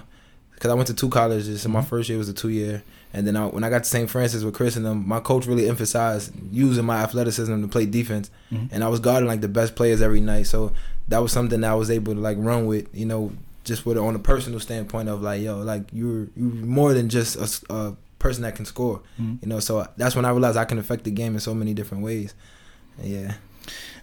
because 0.53 0.71
I 0.71 0.73
went 0.73 0.87
to 0.87 0.93
two 0.93 1.09
colleges, 1.09 1.61
so 1.61 1.69
my 1.69 1.81
first 1.81 2.09
year 2.09 2.17
was 2.17 2.29
a 2.29 2.33
two 2.33 2.49
year. 2.49 2.83
And 3.11 3.25
then 3.25 3.35
I, 3.35 3.47
when 3.47 3.63
I 3.63 3.69
got 3.71 3.83
to 3.85 3.89
St. 3.89 4.07
Francis 4.09 4.43
with 4.43 4.53
Chris 4.53 4.75
and 4.75 4.85
them, 4.85 5.03
my 5.07 5.19
coach 5.19 5.47
really 5.47 5.67
emphasized 5.67 6.31
using 6.51 6.85
my 6.85 6.97
athleticism 7.01 7.59
to 7.61 7.67
play 7.67 7.87
defense, 7.87 8.29
Mhm. 8.53 8.69
and 8.71 8.83
I 8.83 8.87
was 8.87 8.99
guarding 8.99 9.27
like 9.27 9.41
the 9.41 9.47
best 9.47 9.75
players 9.75 9.99
every 10.01 10.21
night. 10.21 10.45
So 10.45 10.73
that 11.07 11.17
was 11.19 11.31
something 11.31 11.61
that 11.61 11.71
I 11.71 11.75
was 11.75 11.89
able 11.89 12.13
to 12.13 12.19
like 12.19 12.37
run 12.39 12.67
with, 12.67 12.85
you 12.93 13.05
know, 13.07 13.31
just 13.69 13.85
with 13.85 13.97
on 13.97 14.15
a 14.15 14.19
personal 14.31 14.59
standpoint 14.59 15.07
of 15.09 15.21
like, 15.21 15.41
yo, 15.41 15.53
like 15.73 15.83
you're 15.93 16.27
you're 16.35 16.65
more 16.77 16.91
than 16.93 17.07
just 17.07 17.31
a 17.69 17.95
person 18.19 18.41
that 18.43 18.55
can 18.57 18.65
score, 18.65 18.97
Mhm. 19.21 19.41
you 19.41 19.47
know. 19.51 19.59
So 19.61 19.87
that's 19.95 20.15
when 20.17 20.25
I 20.25 20.31
realized 20.31 20.57
I 20.57 20.65
can 20.65 20.77
affect 20.79 21.03
the 21.05 21.11
game 21.21 21.33
in 21.37 21.39
so 21.39 21.53
many 21.53 21.73
different 21.73 22.03
ways. 22.03 22.33
Yeah. 23.01 23.35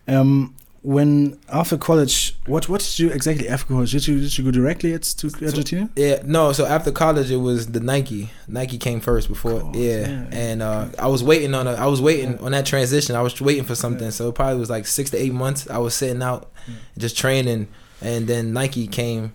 Um, 0.08 0.54
when 0.82 1.36
after 1.48 1.76
college, 1.76 2.36
what 2.46 2.68
what 2.68 2.80
did 2.80 2.96
you 3.00 3.10
exactly 3.10 3.48
after 3.48 3.66
college? 3.66 3.90
Did 3.90 4.06
you 4.06 4.20
did 4.20 4.38
you 4.38 4.44
go 4.44 4.52
directly 4.52 4.94
at, 4.94 5.02
to 5.20 5.26
Argentina? 5.44 5.90
Yeah, 5.96 6.22
no. 6.24 6.52
So 6.52 6.64
after 6.64 6.92
college, 6.92 7.28
it 7.30 7.42
was 7.50 7.66
the 7.76 7.80
Nike. 7.80 8.30
Nike 8.46 8.78
came 8.78 9.00
first 9.00 9.26
before. 9.28 9.60
Yeah. 9.74 9.82
yeah. 10.08 10.26
and 10.44 10.62
uh, 10.62 10.86
I 10.98 11.08
was 11.08 11.22
waiting 11.24 11.54
on 11.54 11.66
a. 11.66 11.72
I 11.72 11.86
was 11.86 12.00
waiting 12.00 12.38
on 12.38 12.52
that 12.52 12.66
transition. 12.66 13.16
I 13.16 13.22
was 13.22 13.40
waiting 13.40 13.64
for 13.64 13.74
something. 13.74 14.10
So 14.12 14.28
it 14.28 14.34
probably 14.36 14.60
was 14.60 14.70
like 14.70 14.86
six 14.86 15.10
to 15.10 15.16
eight 15.24 15.34
months. 15.34 15.68
I 15.68 15.78
was 15.78 15.92
sitting 15.94 16.22
out, 16.22 16.52
just 16.96 17.18
training, 17.18 17.66
and 18.00 18.28
then 18.28 18.52
Nike 18.52 18.86
came, 18.86 19.32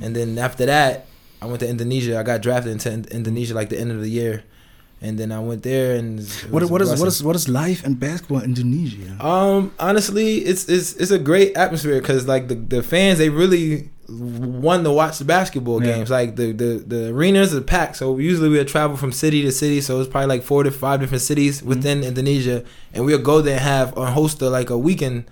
and 0.00 0.14
then 0.16 0.38
after 0.38 0.66
that, 0.66 1.06
I 1.42 1.46
went 1.46 1.60
to 1.60 1.68
Indonesia. 1.68 2.18
I 2.18 2.22
got 2.22 2.40
drafted 2.42 2.72
into 2.72 2.90
In- 2.90 3.04
Indonesia 3.10 3.54
like 3.54 3.68
the 3.68 3.78
end 3.78 3.92
of 3.92 4.00
the 4.00 4.08
year, 4.10 4.44
and 5.00 5.18
then 5.18 5.30
I 5.32 5.40
went 5.40 5.62
there 5.62 5.94
and. 5.96 6.24
What 6.50 6.64
what 6.70 6.80
is 6.82 6.88
what 6.98 7.08
is 7.08 7.22
what 7.22 7.36
is 7.36 7.48
life 7.48 7.84
and 7.84 7.98
basketball 8.00 8.38
in 8.38 8.56
Indonesia? 8.56 9.16
Um, 9.24 9.72
honestly, 9.78 10.38
it's 10.38 10.68
it's 10.68 10.94
it's 10.96 11.10
a 11.10 11.18
great 11.18 11.56
atmosphere 11.56 12.00
because 12.00 12.26
like 12.26 12.48
the, 12.48 12.54
the 12.56 12.82
fans 12.82 13.18
they 13.18 13.28
really 13.28 13.90
want 14.08 14.84
to 14.84 14.92
watch 14.92 15.16
the 15.18 15.24
basketball 15.24 15.82
Yeah. 15.82 15.96
games. 15.96 16.10
Like 16.10 16.36
the, 16.36 16.52
the 16.52 16.70
the 16.86 17.08
arenas 17.08 17.54
are 17.54 17.60
packed, 17.60 17.96
so 17.96 18.18
usually 18.18 18.48
we'll 18.48 18.64
travel 18.64 18.96
from 18.96 19.12
city 19.12 19.42
to 19.42 19.52
city. 19.52 19.80
So 19.80 20.00
it's 20.00 20.08
probably 20.10 20.28
like 20.28 20.42
four 20.42 20.62
to 20.64 20.70
five 20.70 21.00
different 21.00 21.22
cities 21.22 21.60
Mm-hmm. 21.60 21.68
within 21.68 22.04
Indonesia, 22.04 22.64
and 22.92 23.04
we'll 23.04 23.18
go 23.22 23.40
there 23.40 23.56
and 23.56 23.64
have 23.64 23.96
or 23.96 24.06
host 24.08 24.40
a, 24.42 24.48
like 24.48 24.70
a 24.70 24.78
weekend. 24.78 25.24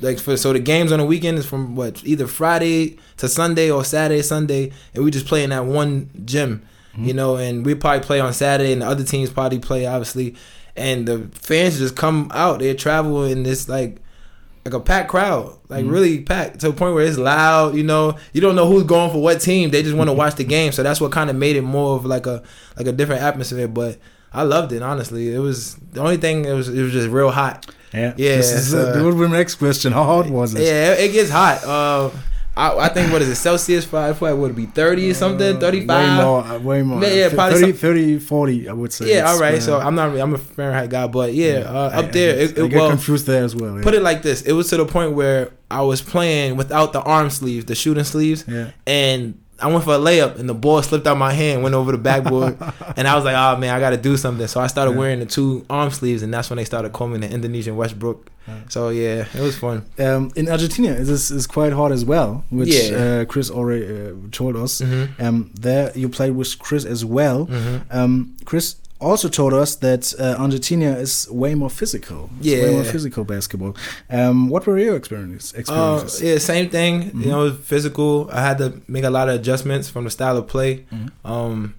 Like 0.00 0.18
for 0.18 0.36
so 0.36 0.52
the 0.52 0.58
games 0.60 0.92
on 0.92 0.98
the 0.98 1.04
weekend 1.04 1.38
is 1.38 1.46
from 1.46 1.76
what 1.76 2.02
either 2.04 2.26
Friday 2.26 2.96
to 3.18 3.28
Sunday 3.28 3.70
or 3.70 3.84
Saturday 3.84 4.22
Sunday, 4.22 4.72
and 4.94 5.04
we 5.04 5.10
just 5.10 5.26
play 5.26 5.44
in 5.44 5.50
that 5.50 5.64
one 5.66 6.10
gym, 6.24 6.62
Mm-hmm. 6.94 7.04
you 7.04 7.14
know. 7.14 7.36
And 7.36 7.64
we 7.64 7.74
probably 7.74 8.00
play 8.04 8.18
on 8.20 8.32
Saturday, 8.32 8.72
and 8.72 8.82
the 8.82 8.86
other 8.86 9.04
teams 9.04 9.30
probably 9.30 9.58
play 9.60 9.86
obviously 9.86 10.34
and 10.76 11.06
the 11.06 11.28
fans 11.34 11.78
just 11.78 11.96
come 11.96 12.30
out. 12.32 12.60
They 12.60 12.72
travel 12.74 13.24
in 13.24 13.42
this 13.42 13.68
like 13.68 13.98
like 14.64 14.74
a 14.74 14.80
packed 14.80 15.08
crowd, 15.10 15.56
like 15.68 15.84
Mhm. 15.84 15.90
really 15.90 16.20
packed 16.20 16.60
to 16.60 16.68
a 16.68 16.72
point 16.72 16.94
where 16.94 17.04
it's 17.04 17.16
loud. 17.18 17.74
You 17.74 17.82
know, 17.82 18.16
you 18.32 18.40
don't 18.40 18.54
know 18.56 18.66
who's 18.66 18.84
going 18.84 19.10
for 19.10 19.20
what 19.22 19.40
team. 19.40 19.70
They 19.70 19.82
just 19.82 19.96
want 19.96 20.08
to 20.08 20.12
watch 20.14 20.34
the 20.36 20.44
game. 20.44 20.70
So 20.72 20.82
that's 20.82 21.00
what 21.00 21.12
kind 21.12 21.30
of 21.30 21.36
made 21.36 21.56
it 21.56 21.62
more 21.62 21.96
of 21.96 22.04
like 22.04 22.26
a 22.26 22.42
like 22.78 22.86
a 22.86 22.92
different 22.92 23.22
atmosphere. 23.22 23.68
But 23.68 23.98
I 24.32 24.42
loved 24.42 24.72
it 24.72 24.82
honestly. 24.82 25.34
It 25.34 25.38
was 25.40 25.74
the 25.92 26.00
only 26.00 26.16
thing. 26.18 26.44
It 26.44 26.52
was 26.54 26.68
it 26.68 26.82
was 26.82 26.92
just 26.92 27.08
real 27.08 27.30
hot. 27.30 27.66
Yeah, 27.92 28.14
Yeah, 28.16 28.36
This 28.36 28.52
is, 28.52 28.74
uh, 28.74 28.94
uh, 28.96 29.12
my 29.12 29.26
next 29.26 29.56
question. 29.56 29.92
How 29.92 30.04
hot 30.04 30.30
was 30.30 30.54
it? 30.54 30.62
Yeah, 30.62 30.92
it, 30.92 31.10
it 31.10 31.12
gets 31.12 31.30
hot. 31.30 31.64
Uh, 31.64 32.10
I, 32.56 32.76
I 32.86 32.88
think 32.88 33.12
what 33.12 33.22
is 33.22 33.28
it 33.28 33.36
Celsius? 33.36 33.86
Probably 33.86 34.12
what 34.20 34.36
would 34.38 34.50
it 34.50 34.56
be 34.56 34.66
thirty 34.66 35.10
or 35.10 35.14
something? 35.14 35.58
Thirty 35.60 35.86
Way 35.86 36.16
more, 36.16 36.44
uh, 36.44 36.58
way 36.58 36.82
more. 36.82 37.02
Yeah, 37.04 37.26
Uh, 37.26 37.30
probably 37.34 37.60
30, 37.60 37.72
some- 37.72 37.78
30, 37.78 38.18
40, 38.18 38.68
I 38.68 38.72
would 38.72 38.92
say. 38.92 39.14
Yeah, 39.14 39.30
all 39.30 39.40
right. 39.40 39.54
uh, 39.54 39.60
So 39.60 39.78
I'm 39.78 39.94
not. 39.94 40.16
I'm 40.18 40.34
a 40.34 40.38
Fahrenheit 40.38 40.90
guy, 40.90 41.06
but 41.06 41.32
yeah, 41.32 41.60
uh, 41.66 41.90
I- 41.92 41.96
up 42.04 42.12
there. 42.12 42.34
I, 42.34 42.38
it, 42.42 42.58
I 42.58 42.64
it, 42.64 42.68
get 42.70 42.78
well, 42.78 42.90
confused 42.90 43.26
there 43.26 43.44
as 43.44 43.54
well. 43.56 43.76
Yeah. 43.76 43.82
put 43.82 43.94
it 43.94 44.02
like 44.02 44.22
this: 44.22 44.42
it 44.42 44.52
was 44.52 44.68
to 44.70 44.76
the 44.76 44.84
point 44.84 45.12
where 45.12 45.50
I 45.70 45.82
was 45.82 46.02
playing 46.02 46.56
without 46.56 46.92
the 46.92 47.00
arm 47.02 47.30
sleeves, 47.30 47.64
the 47.66 47.74
shooting 47.76 48.04
sleeves, 48.04 48.44
Yeah. 48.48 48.70
and 48.86 49.40
I 49.62 49.66
went 49.68 49.84
for 49.84 49.94
a 49.94 49.98
layup, 49.98 50.38
and 50.38 50.48
the 50.48 50.54
ball 50.54 50.82
slipped 50.82 51.06
out 51.06 51.16
my 51.18 51.32
hand, 51.32 51.62
went 51.62 51.74
over 51.74 51.92
the 51.92 51.98
backboard, 51.98 52.56
and 52.96 53.06
I 53.06 53.14
was 53.14 53.24
like, 53.24 53.36
"Oh 53.36 53.58
man, 53.58 53.74
I 53.74 53.80
got 53.80 53.90
to 53.90 53.96
do 53.96 54.16
something." 54.16 54.46
So 54.46 54.60
I 54.60 54.66
started 54.68 54.92
Yeah. 54.92 54.98
wearing 54.98 55.20
the 55.20 55.26
two 55.26 55.64
arm 55.68 55.90
sleeves, 55.90 56.22
and 56.22 56.32
that's 56.32 56.48
when 56.50 56.56
they 56.56 56.64
started 56.64 56.92
calling 56.92 57.20
me 57.20 57.26
the 57.26 57.32
Indonesian 57.32 57.76
Westbrook. 57.76 58.30
Yeah. 58.48 58.54
So 58.68 58.88
yeah, 58.88 59.26
it 59.34 59.40
was 59.40 59.56
fun. 59.58 59.84
Um, 59.98 60.30
in 60.34 60.48
Argentina, 60.48 60.92
it 60.92 61.00
is, 61.08 61.30
is 61.30 61.46
quite 61.46 61.72
hot 61.72 61.92
as 61.92 62.04
well, 62.04 62.44
which 62.50 62.68
Yeah. 62.74 62.96
uh, 62.96 63.24
Chris 63.26 63.50
already 63.50 63.84
uh, 63.86 64.12
told 64.32 64.56
us. 64.56 64.80
Mm-hmm. 64.80 65.22
Um, 65.24 65.50
there 65.54 65.92
you 65.94 66.08
played 66.08 66.32
with 66.34 66.58
Chris 66.58 66.84
as 66.84 67.04
well. 67.04 67.46
Mm-hmm. 67.46 67.96
Um, 67.96 68.36
Chris 68.46 68.76
also 69.00 69.28
told 69.28 69.52
us 69.54 69.76
that 69.76 70.12
uh, 70.18 70.36
Argentina 70.38 70.90
is 70.98 71.28
way 71.30 71.54
more 71.54 71.70
physical. 71.70 72.30
It's 72.40 72.62
way 72.62 72.72
more 72.74 72.84
physical 72.84 73.24
basketball. 73.24 73.74
Um, 74.10 74.48
what 74.48 74.66
were 74.66 74.78
your 74.78 74.96
experiences? 74.96 75.68
Uh, 75.68 76.08
yeah, 76.22 76.38
same 76.38 76.68
thing. 76.70 77.10
Mhm. 77.10 77.20
You 77.24 77.30
know, 77.30 77.52
physical. 77.52 78.28
I 78.32 78.40
had 78.42 78.58
to 78.58 78.80
make 78.88 79.04
a 79.04 79.10
lot 79.10 79.28
of 79.28 79.34
adjustments 79.40 79.88
from 79.88 80.04
the 80.04 80.10
style 80.10 80.36
of 80.36 80.46
play. 80.48 80.84
Mhm. 80.92 81.10
Um, 81.24 81.74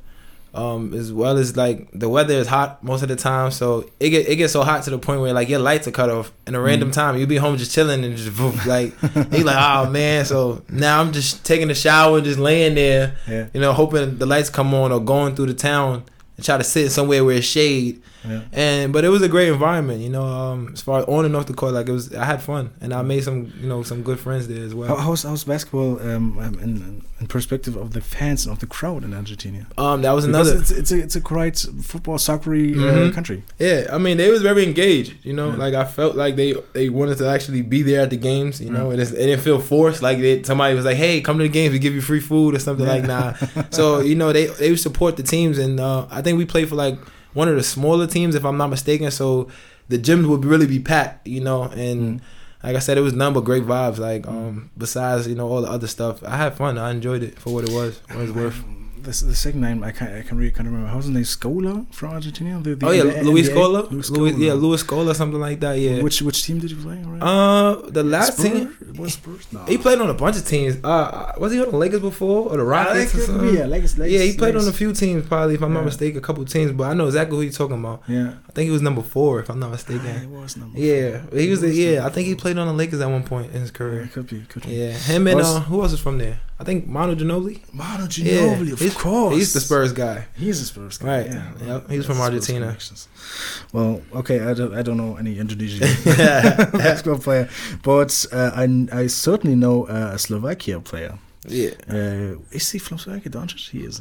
um, 0.54 0.94
as 0.94 1.14
well 1.14 1.38
as 1.38 1.56
like 1.56 1.88
the 1.94 2.10
weather 2.10 2.34
is 2.34 2.48
hot 2.48 2.84
most 2.84 3.04
of 3.04 3.08
the 3.08 3.16
time, 3.16 3.52
so 3.52 3.86
it 4.02 4.10
get 4.10 4.28
it 4.28 4.36
gets 4.36 4.52
so 4.52 4.64
hot 4.64 4.84
to 4.84 4.90
the 4.90 4.98
point 4.98 5.22
where 5.22 5.32
like 5.32 5.48
your 5.48 5.60
lights 5.60 5.88
are 5.88 5.92
cut 5.92 6.10
off 6.10 6.34
in 6.46 6.56
a 6.56 6.60
random 6.60 6.90
Mhm. 6.90 6.94
time. 6.94 7.18
You 7.18 7.26
be 7.26 7.38
home 7.38 7.56
just 7.56 7.72
chilling 7.74 8.04
and 8.04 8.18
just 8.18 8.30
voof, 8.32 8.66
like 8.76 8.92
you 9.32 9.46
like 9.46 9.56
oh 9.58 9.90
man. 9.90 10.26
So 10.26 10.62
now 10.70 11.00
I'm 11.00 11.14
just 11.14 11.46
taking 11.46 11.70
a 11.70 11.74
shower, 11.76 12.18
and 12.18 12.26
just 12.26 12.38
laying 12.40 12.76
there, 12.76 13.16
Yeah. 13.30 13.46
you 13.54 13.62
know, 13.62 13.72
hoping 13.72 14.18
the 14.18 14.26
lights 14.26 14.50
come 14.50 14.74
on 14.74 14.92
or 14.92 15.00
going 15.00 15.36
through 15.36 15.46
the 15.48 15.54
town 15.54 16.04
and 16.42 16.46
try 16.48 16.58
to 16.58 16.64
sit 16.64 16.89
somewhere 16.92 17.24
where 17.24 17.38
it's 17.38 17.46
shade. 17.46 18.02
Yeah. 18.28 18.42
And 18.54 18.94
but 18.94 19.04
it 19.04 19.10
was 19.10 19.22
a 19.22 19.28
great 19.28 19.50
environment, 19.50 20.02
you 20.02 20.10
know. 20.10 20.24
Um, 20.24 20.70
as 20.74 20.82
far 20.82 21.00
as 21.00 21.06
on 21.06 21.26
and 21.26 21.36
off 21.36 21.48
the 21.48 21.54
court, 21.54 21.74
like 21.74 21.88
it 21.90 21.92
was, 21.92 22.14
I 22.14 22.26
had 22.26 22.42
fun, 22.42 22.72
and 22.82 22.94
I 22.94 23.02
made 23.02 23.24
some, 23.24 23.52
you 23.60 23.68
know, 23.68 23.82
some 23.84 24.04
good 24.04 24.20
friends 24.20 24.48
there 24.48 24.64
as 24.64 24.74
How, 24.74 24.78
well. 24.78 24.96
how's, 24.98 25.24
how's 25.24 25.44
basketball 25.44 26.00
um, 26.02 26.38
um, 26.38 26.60
in, 26.60 27.02
in 27.20 27.28
perspective 27.28 27.76
of 27.76 27.94
the 27.94 28.02
fans 28.02 28.46
and 28.46 28.54
of 28.54 28.60
the 28.60 28.68
crowd 28.68 29.04
in 29.04 29.14
Argentina? 29.14 29.66
Um, 29.78 30.04
that 30.04 30.12
was 30.12 30.28
Because 30.28 30.50
another. 30.50 30.62
it's, 30.62 30.72
it's 30.72 30.92
a 30.92 31.00
it's 31.00 31.16
a 31.16 31.22
quite 31.22 31.58
football 31.84 32.18
soccery 32.20 32.74
uh, 32.74 32.78
Mhm. 33.10 33.14
country. 33.14 33.44
Yeah, 33.58 33.88
I 33.92 33.98
mean, 33.98 34.18
they 34.18 34.30
was 34.30 34.42
very 34.44 34.64
engaged. 34.64 35.14
You 35.24 35.34
know, 35.34 35.50
Yeah. 35.50 35.56
like 35.58 35.74
I 35.74 35.86
felt 35.86 36.16
like 36.16 36.36
they 36.36 36.54
they 36.74 36.90
wanted 36.90 37.18
to 37.20 37.28
actually 37.28 37.64
be 37.64 37.82
there 37.82 38.02
at 38.02 38.10
the 38.12 38.18
games. 38.18 38.62
You 38.62 38.70
know, 38.70 38.88
Mm. 38.90 38.92
and 38.94 39.02
it's, 39.02 39.12
it 39.12 39.26
didn't 39.26 39.42
feel 39.42 39.60
forced. 39.60 40.02
Like 40.04 40.20
they, 40.20 40.44
somebody 40.44 40.76
was 40.76 40.86
like, 40.86 40.98
"Hey, 40.98 41.22
come 41.22 41.38
to 41.40 41.44
the 41.44 41.50
games. 41.50 41.72
We 41.74 41.80
give 41.80 41.96
you 41.96 42.02
free 42.02 42.20
food 42.20 42.54
or 42.56 42.60
something 42.60 42.86
like 42.86 43.04
nah." 43.04 43.34
so 43.72 44.00
you 44.00 44.14
know, 44.16 44.32
they 44.32 44.46
they 44.46 44.70
would 44.70 44.80
support 44.80 45.18
the 45.18 45.24
teams, 45.24 45.58
and 45.58 45.80
uh, 45.80 46.06
I 46.12 46.22
think 46.22 46.38
we 46.38 46.46
played 46.46 46.70
for 46.70 46.76
like 46.76 47.00
one 47.34 47.48
of 47.48 47.56
the 47.56 47.64
smaller 47.64 48.08
teams, 48.08 48.36
if 48.36 48.46
I'm 48.46 48.58
not 48.58 48.68
mistaken. 48.68 49.12
So 49.12 49.50
the 49.90 49.98
gyms 49.98 50.28
would 50.28 50.46
really 50.46 50.68
be 50.68 50.80
packed. 50.80 51.28
You 51.28 51.42
know, 51.42 51.64
and. 51.64 52.20
Mm. 52.20 52.24
Like 52.64 52.76
I 52.76 52.80
said, 52.80 52.96
it 52.96 53.02
was 53.02 53.14
none 53.14 53.34
but 53.34 53.40
great 53.40 53.64
vibes. 53.64 53.98
Like 53.98 54.28
um, 54.28 54.70
besides 54.78 55.28
you 55.28 55.34
know 55.34 55.48
all 55.48 55.64
the 55.64 55.68
other 55.68 55.88
stuff, 55.88 56.24
I 56.24 56.38
had 56.38 56.54
fun. 56.54 56.78
I 56.78 56.92
enjoyed 56.92 57.24
it 57.24 57.40
for 57.40 57.52
what 57.52 57.64
it 57.64 57.72
was. 57.72 58.00
What 58.10 58.18
it 58.18 58.22
was 58.22 58.32
worth. 58.34 58.64
This 59.04 59.22
the 59.22 59.36
second 59.36 59.62
name 59.62 59.84
I 59.84 59.91
can't 59.91 60.14
I 60.14 60.22
can 60.22 60.38
really 60.38 60.52
can't 60.52 60.68
remember. 60.68 60.88
How's 60.89 61.06
his 61.06 61.14
name? 61.14 61.24
Scola 61.24 61.91
from 61.93 62.12
Argentina. 62.14 62.60
The, 62.62 62.76
the, 62.76 62.86
Oh 62.88 62.91
yeah, 62.91 63.04
the 63.04 63.24
Luis? 63.24 63.49
Scola. 63.49 63.89
Luis 64.10 64.38
yeah. 64.38 64.54
Luis 64.54 64.84
Scola, 64.84 65.16
something 65.16 65.39
like 65.39 65.60
that. 65.62 65.74
Yeah. 65.80 66.02
Which 66.02 66.22
which 66.22 66.43
team 66.45 66.60
did 66.60 66.72
you 66.72 66.78
play? 66.78 67.02
Right? 67.06 67.22
uh, 67.22 67.89
the 67.89 68.04
last 68.04 68.38
Spurs? 68.38 68.52
team 68.52 69.08
Spurs. 69.10 69.47
No. 69.52 69.64
he 69.66 69.78
played 69.78 69.99
on 69.99 70.10
a 70.10 70.14
bunch 70.14 70.38
of 70.38 70.45
teams. 70.47 70.78
Uh, 70.84 71.34
was 71.39 71.52
he 71.52 71.60
on 71.62 71.72
the 71.72 71.78
Lakers 71.78 72.02
before 72.02 72.49
or 72.52 72.58
the 72.58 72.64
Rockets? 72.64 73.16
or 73.16 73.20
something? 73.22 73.56
yeah, 73.56 73.66
Lakers, 73.66 73.97
Lakers, 73.97 74.14
yeah, 74.14 74.24
he 74.26 74.38
played 74.38 74.56
on 74.56 74.68
a 74.68 74.72
few 74.74 74.93
teams, 74.93 75.26
probably 75.28 75.56
if 75.56 75.62
I'm 75.62 75.74
not 75.74 75.86
mistaken, 75.86 76.18
a 76.18 76.22
couple 76.22 76.43
teams. 76.45 76.72
But 76.72 76.86
I 76.86 76.93
know 76.93 77.08
exactly 77.08 77.38
who 77.38 77.43
you're 77.43 77.52
talking 77.52 77.80
about. 77.80 78.04
Yeah. 78.08 78.34
I 78.47 78.52
think 78.54 78.66
he 78.66 78.72
was 78.72 78.82
number 78.82 79.02
four, 79.02 79.39
if 79.39 79.49
I'm 79.49 79.60
not 79.60 79.68
Ah, 79.68 79.70
it 79.70 79.89
mistaken. 79.89 80.32
was 80.41 80.58
number 80.58 80.78
Yeah, 80.80 81.22
four. 81.26 81.39
he 81.39 81.49
was. 81.49 81.62
The, 81.62 81.70
yeah, 81.74 82.06
I 82.06 82.10
think 82.10 82.28
he 82.28 82.36
played 82.36 82.58
on 82.58 82.68
the 82.68 82.74
Lakers 82.74 82.99
at 83.02 83.10
one 83.10 83.24
point 83.24 83.47
in 83.54 83.62
his 83.62 83.70
Yeah, 83.72 83.78
career. 83.78 84.10
could 84.14 84.28
be, 84.28 84.41
could 84.41 84.64
be. 84.64 84.72
Yeah, 84.72 84.91
him 84.91 85.28
and 85.28 85.39
uh, 85.41 85.62
who 85.62 85.82
else 85.82 85.93
is 85.93 85.99
from 85.99 86.18
there? 86.18 86.39
I 86.60 86.64
think 86.64 86.86
Manu 86.86 87.16
Ginobili. 87.16 87.62
Manu 87.74 88.04
Yeah, 88.04 88.08
Ginobili, 88.58 88.78
of 88.92 88.96
he's, 88.96 89.02
course. 89.02 89.36
He's 89.36 89.54
the 89.54 89.60
Spurs 89.62 89.94
guy. 89.94 90.26
He's 90.36 90.60
the 90.60 90.66
Spurs 90.66 90.98
guy. 90.98 91.08
Right. 91.08 91.28
Yeah. 91.28 91.52
Yep, 91.66 91.89
he's 91.89 91.98
Yeah, 92.04 92.08
from 92.14 92.22
Argentina. 92.22 92.78
Well, 93.74 94.02
okay, 94.16 94.39
I 94.42 94.54
don't, 94.54 94.74
I 94.74 94.82
don't 94.82 94.98
know 94.98 95.16
any 95.18 95.39
Indonesian 95.39 95.82
basketball 96.06 97.20
player, 97.20 97.50
but 97.84 98.26
uh, 98.32 98.52
I, 98.56 98.88
I 98.92 99.08
certainly 99.08 99.56
know 99.56 99.86
uh, 99.88 100.12
a 100.14 100.20
Slovakia 100.20 100.80
player. 100.80 101.18
Yeah. 101.48 101.72
Uh, 101.89 102.38
is 102.52 102.70
he 102.70 102.78
from 102.78 103.00
Slovakia? 103.00 103.32
Doncic? 103.32 103.72
He 103.72 103.80
is. 103.80 104.00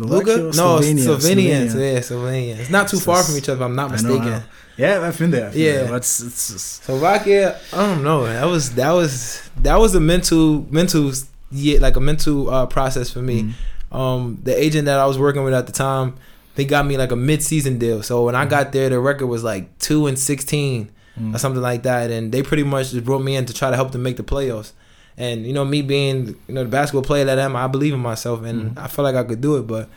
Luka? 0.00 0.32
Slovakia 0.32 0.36
No, 0.38 0.80
Slovenia? 0.80 1.04
Slovenians. 1.06 1.70
Slovenia. 1.70 1.92
Yeah, 1.94 2.00
Slovenians. 2.00 2.70
Not 2.70 2.88
too 2.88 2.96
It's 2.96 3.04
far 3.06 3.16
just- 3.18 3.28
from 3.30 3.38
each 3.38 3.48
other, 3.48 3.58
if 3.58 3.62
I'm 3.62 3.76
not 3.76 3.92
I 3.92 4.02
know, 4.02 4.08
I 4.08 4.18
mistaken. 4.18 4.30
know. 4.30 4.42
Yeah, 4.76 5.06
I've 5.06 5.18
been 5.18 5.30
there. 5.30 5.46
I've 5.46 5.52
been 5.52 5.62
Yeah. 5.62 5.82
there, 5.84 5.96
it's, 5.96 6.20
it's 6.20 6.48
just, 6.50 6.82
Slovakia, 6.84 7.60
I 7.72 7.76
don't 7.86 8.02
know. 8.02 8.24
That 8.26 8.46
was 8.46 8.74
that 8.74 8.90
was 8.90 9.40
that 9.62 9.76
was 9.78 9.94
a 9.94 10.00
mental 10.00 10.66
mental 10.70 11.12
yeah, 11.52 11.78
like 11.80 11.96
a 11.96 12.00
mental 12.00 12.48
uh, 12.50 12.66
process 12.66 13.10
for 13.10 13.20
me. 13.22 13.42
Mhm. 13.42 13.52
Um, 13.92 14.38
the 14.42 14.56
agent 14.60 14.86
that 14.86 14.98
I 14.98 15.06
was 15.06 15.18
working 15.18 15.42
with 15.44 15.54
at 15.54 15.66
the 15.66 15.72
time, 15.72 16.14
they 16.54 16.64
got 16.64 16.86
me 16.86 16.96
like 16.96 17.10
a 17.12 17.16
mid 17.16 17.42
season 17.42 17.78
deal. 17.78 18.02
So 18.02 18.24
when 18.24 18.34
I 18.34 18.44
got 18.46 18.72
there, 18.72 18.88
the 18.88 19.00
record 19.00 19.26
was 19.26 19.42
like 19.44 19.78
two 19.78 20.06
and 20.06 20.18
sixteen 20.18 20.90
Mm. 21.20 21.34
or 21.34 21.38
something 21.38 21.60
like 21.60 21.82
that, 21.82 22.10
and 22.12 22.30
they 22.30 22.40
pretty 22.40 22.62
much 22.62 22.92
just 22.92 23.04
brought 23.04 23.18
me 23.20 23.34
in 23.34 23.44
to 23.44 23.52
try 23.52 23.68
to 23.68 23.74
help 23.76 23.90
them 23.90 24.02
make 24.04 24.16
the 24.16 24.22
playoffs. 24.22 24.72
And 25.18 25.44
you 25.44 25.52
know, 25.52 25.64
me 25.64 25.82
being 25.82 26.36
you 26.46 26.54
know 26.54 26.62
the 26.62 26.70
basketball 26.70 27.02
player 27.02 27.24
that 27.24 27.36
I 27.38 27.42
am, 27.42 27.56
I 27.56 27.66
believe 27.66 27.92
in 27.92 28.00
myself, 28.00 28.44
and 28.44 28.78
I 28.78 28.86
felt 28.86 29.04
like 29.04 29.16
I 29.16 29.24
could 29.24 29.40
do 29.40 29.56
it. 29.56 29.66
But 29.66 29.88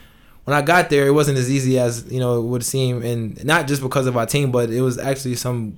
when 0.45 0.57
I 0.57 0.63
got 0.63 0.89
there, 0.89 1.05
it 1.07 1.11
wasn't 1.11 1.37
as 1.37 1.51
easy 1.51 1.77
as 1.77 2.11
you 2.11 2.19
know 2.19 2.39
it 2.39 2.45
would 2.45 2.65
seem, 2.65 3.03
and 3.03 3.41
not 3.45 3.67
just 3.67 3.83
because 3.83 4.07
of 4.07 4.17
our 4.17 4.25
team, 4.25 4.51
but 4.51 4.71
it 4.71 4.81
was 4.81 4.97
actually 4.97 5.35
some 5.35 5.77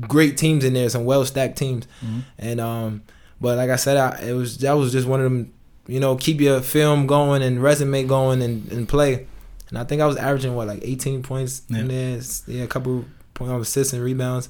great 0.00 0.38
teams 0.38 0.64
in 0.64 0.72
there, 0.72 0.88
some 0.88 1.04
well 1.04 1.26
stacked 1.26 1.58
teams. 1.58 1.86
Mhm. 2.02 2.22
And 2.38 2.60
um, 2.60 3.02
but 3.38 3.58
like 3.58 3.68
I 3.70 3.76
said, 3.76 3.98
I, 3.98 4.18
it 4.30 4.32
was 4.32 4.56
that 4.58 4.72
was 4.72 4.92
just 4.92 5.06
one 5.06 5.20
of 5.20 5.24
them. 5.24 5.52
You 5.86 5.98
know, 6.00 6.16
keep 6.16 6.40
your 6.40 6.60
film 6.60 7.06
going 7.06 7.42
and 7.42 7.62
resume 7.62 8.04
going 8.06 8.42
and, 8.42 8.70
and 8.70 8.88
play. 8.88 9.26
And 9.70 9.78
I 9.78 9.84
think 9.84 10.02
I 10.02 10.06
was 10.06 10.16
averaging 10.16 10.54
what 10.54 10.66
like 10.68 10.80
18 10.82 11.22
points 11.22 11.62
Yeah. 11.68 11.78
in 11.80 11.88
there, 11.88 12.20
yeah, 12.46 12.62
a 12.64 12.66
couple 12.66 13.04
point 13.34 13.52
of 13.52 13.60
assists 13.60 13.92
and 13.92 14.02
rebounds. 14.02 14.48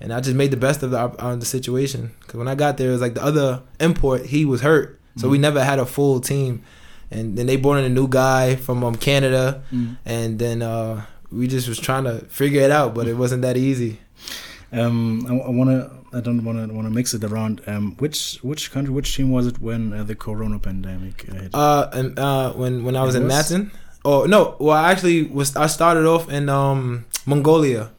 And 0.00 0.12
I 0.12 0.20
just 0.20 0.36
made 0.36 0.50
the 0.52 0.56
best 0.56 0.82
of 0.82 0.90
the 0.92 0.98
of 0.98 1.40
the 1.40 1.46
situation. 1.46 2.12
Because 2.20 2.36
when 2.36 2.46
I 2.48 2.54
got 2.54 2.76
there, 2.76 2.88
it 2.90 2.92
was 2.92 3.00
like 3.00 3.14
the 3.14 3.24
other 3.24 3.62
import, 3.80 4.26
he 4.26 4.44
was 4.44 4.60
hurt, 4.60 5.00
so 5.16 5.28
we 5.28 5.38
Mhm. 5.38 5.42
never 5.42 5.64
had 5.64 5.78
a 5.80 5.86
full 5.86 6.20
team. 6.20 6.62
And 7.10 7.36
then 7.36 7.46
they 7.46 7.56
brought 7.56 7.78
in 7.78 7.84
a 7.84 7.88
new 7.88 8.06
guy 8.06 8.54
from 8.54 8.84
um, 8.84 8.94
Canada, 8.94 9.62
Mm. 9.72 9.96
and 10.04 10.38
then 10.38 10.62
uh, 10.62 11.02
we 11.32 11.48
just 11.48 11.66
was 11.68 11.78
trying 11.80 12.04
to 12.04 12.20
figure 12.28 12.60
it 12.60 12.70
out, 12.70 12.94
but 12.94 13.08
it 13.08 13.14
wasn't 13.16 13.42
that 13.42 13.56
easy. 13.56 13.98
Um, 14.72 15.26
I, 15.28 15.34
I 15.34 15.50
wanna. 15.50 15.90
I 16.12 16.20
don't 16.20 16.42
wanna 16.44 16.66
wanna 16.72 16.90
mix 16.90 17.14
it 17.14 17.24
around. 17.24 17.60
Um, 17.66 17.94
which 17.98 18.38
which 18.42 18.70
country, 18.72 18.92
which 18.92 19.14
team 19.16 19.30
was 19.30 19.46
it 19.46 19.58
when 19.60 19.92
uh, 19.92 20.04
the 20.04 20.14
Corona 20.14 20.58
pandemic 20.58 21.22
hit? 21.22 21.54
Uh, 21.54 21.88
and 21.92 22.18
uh, 22.18 22.52
when 22.52 22.84
when 22.84 22.96
I 22.96 23.02
was 23.02 23.14
It 23.14 23.22
in 23.22 23.28
was? 23.28 23.52
Oh 24.04 24.24
no, 24.24 24.56
well 24.58 24.76
I 24.76 24.90
actually 24.92 25.24
was 25.24 25.54
I 25.56 25.66
started 25.66 26.06
off 26.06 26.28
in 26.30 26.48
um 26.48 27.04
Mongolia. 27.26 27.90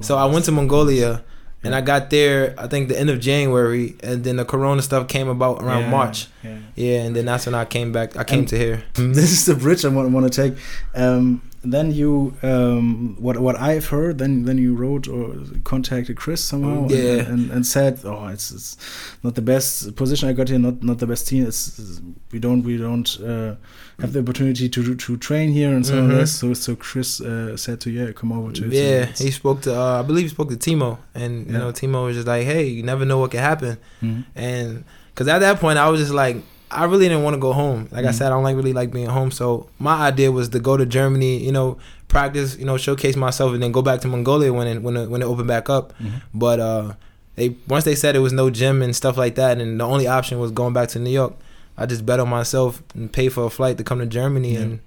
So 0.00 0.16
I 0.16 0.24
went 0.26 0.44
to 0.46 0.52
Mongolia, 0.52 1.22
and 1.62 1.72
I 1.74 1.80
got 1.80 2.10
there 2.10 2.54
I 2.58 2.66
think 2.66 2.88
the 2.88 2.98
end 2.98 3.10
of 3.10 3.20
January, 3.20 3.94
and 4.02 4.24
then 4.24 4.36
the 4.36 4.44
Corona 4.44 4.82
stuff 4.82 5.06
came 5.06 5.28
about 5.28 5.62
around 5.62 5.82
Yeah, 5.82 5.90
March. 5.90 6.26
Yeah. 6.42 6.58
Yeah, 6.74 7.02
and 7.04 7.14
then 7.14 7.26
that's 7.26 7.46
when 7.46 7.54
I 7.54 7.64
came 7.64 7.92
back. 7.92 8.16
I 8.16 8.24
came 8.24 8.40
And- 8.40 8.48
to 8.48 8.58
here. 8.58 8.82
this 8.94 9.30
is 9.30 9.46
the 9.46 9.54
bridge 9.54 9.84
I 9.84 9.88
want, 9.88 10.10
want 10.10 10.32
to 10.32 10.42
take. 10.50 10.58
Um, 10.94 11.42
then 11.72 11.90
you, 11.92 12.34
um, 12.42 13.16
what 13.18 13.36
what 13.38 13.56
I've 13.60 13.86
heard, 13.88 14.18
then 14.18 14.44
then 14.44 14.58
you 14.58 14.74
wrote 14.74 15.08
or 15.08 15.34
contacted 15.64 16.16
Chris 16.16 16.42
somehow, 16.44 16.82
and- 16.82 16.90
Yeah. 16.90 17.32
and, 17.32 17.50
and, 17.50 17.66
said, 17.66 18.00
oh, 18.04 18.26
it's, 18.28 18.50
it's 18.50 18.76
not 19.22 19.34
the 19.34 19.42
best 19.42 19.94
position 19.96 20.28
I 20.28 20.32
got 20.32 20.48
here, 20.48 20.58
not 20.58 20.82
not 20.82 20.98
the 20.98 21.06
best 21.06 21.26
team. 21.28 21.46
It's, 21.46 21.78
it's- 21.78 22.00
we 22.32 22.38
don't 22.38 22.62
we 22.62 22.76
don't 22.76 23.08
uh, 23.20 23.54
have 24.00 24.12
the 24.12 24.20
opportunity 24.20 24.68
to 24.68 24.94
to 24.94 25.16
train 25.16 25.50
here 25.52 25.72
and 25.76 25.84
so 25.86 25.98
on. 25.98 26.08
Mhm. 26.08 26.16
this. 26.18 26.32
So 26.40 26.54
so 26.54 26.76
Chris 26.76 27.20
uh, 27.20 27.56
said 27.56 27.80
to 27.80 27.90
yeah, 27.90 28.12
come 28.12 28.32
over 28.32 28.52
to 28.52 28.68
Yeah, 28.68 29.06
he 29.06 29.30
spoke 29.30 29.62
to 29.62 29.70
uh, 29.80 30.00
I 30.00 30.02
believe 30.02 30.24
he 30.24 30.28
spoke 30.30 30.50
to 30.50 30.56
Timo, 30.56 30.98
and 31.14 31.46
you 31.46 31.52
Yeah. 31.52 31.58
know 31.60 31.72
Timo 31.72 32.04
was 32.06 32.16
just 32.16 32.26
like, 32.26 32.44
hey, 32.44 32.64
you 32.76 32.82
never 32.82 33.04
know 33.04 33.18
what 33.18 33.30
can 33.30 33.40
happen. 33.40 33.76
Mhm. 34.02 34.24
and 34.34 34.84
because 35.14 35.28
at 35.28 35.38
that 35.38 35.60
point 35.60 35.78
I 35.78 35.88
was 35.88 36.00
just 36.00 36.12
like 36.12 36.36
I 36.70 36.84
really 36.84 37.08
didn't 37.08 37.22
want 37.22 37.34
to 37.34 37.40
go 37.40 37.52
home. 37.52 37.88
Like 37.92 38.04
I 38.04 38.08
Mhm. 38.08 38.14
said, 38.14 38.26
I 38.26 38.30
don't 38.30 38.42
like 38.42 38.56
really 38.56 38.72
like 38.72 38.92
being 38.92 39.06
home. 39.06 39.30
So 39.30 39.68
my 39.78 39.94
idea 40.08 40.32
was 40.32 40.48
to 40.50 40.58
go 40.58 40.76
to 40.76 40.84
Germany, 40.84 41.38
you 41.44 41.52
know, 41.52 41.76
practice, 42.08 42.56
you 42.58 42.64
know, 42.64 42.76
showcase 42.76 43.16
myself, 43.16 43.52
and 43.54 43.62
then 43.62 43.72
go 43.72 43.82
back 43.82 44.00
to 44.00 44.08
Mongolia 44.08 44.52
when 44.52 44.66
it 44.66 44.82
when 44.82 44.96
it, 44.96 45.08
when 45.10 45.22
it 45.22 45.26
opened 45.26 45.48
back 45.48 45.70
up. 45.70 45.92
Mhm. 46.02 46.22
But 46.34 46.60
uh, 46.60 46.92
they 47.36 47.54
once 47.68 47.84
they 47.84 47.94
said 47.94 48.16
it 48.16 48.20
was 48.20 48.32
no 48.32 48.50
gym 48.50 48.82
and 48.82 48.94
stuff 48.96 49.16
like 49.16 49.34
that, 49.36 49.58
and 49.60 49.78
the 49.80 49.84
only 49.84 50.06
option 50.08 50.38
was 50.40 50.50
going 50.50 50.72
back 50.72 50.88
to 50.90 50.98
New 50.98 51.10
York. 51.10 51.34
I 51.78 51.86
just 51.86 52.04
bet 52.06 52.18
on 52.20 52.28
myself 52.28 52.82
and 52.94 53.12
paid 53.12 53.28
for 53.32 53.44
a 53.44 53.50
flight 53.50 53.76
to 53.78 53.84
come 53.84 53.98
to 54.00 54.06
Germany, 54.06 54.54
Yeah. 54.54 54.60
and 54.60 54.78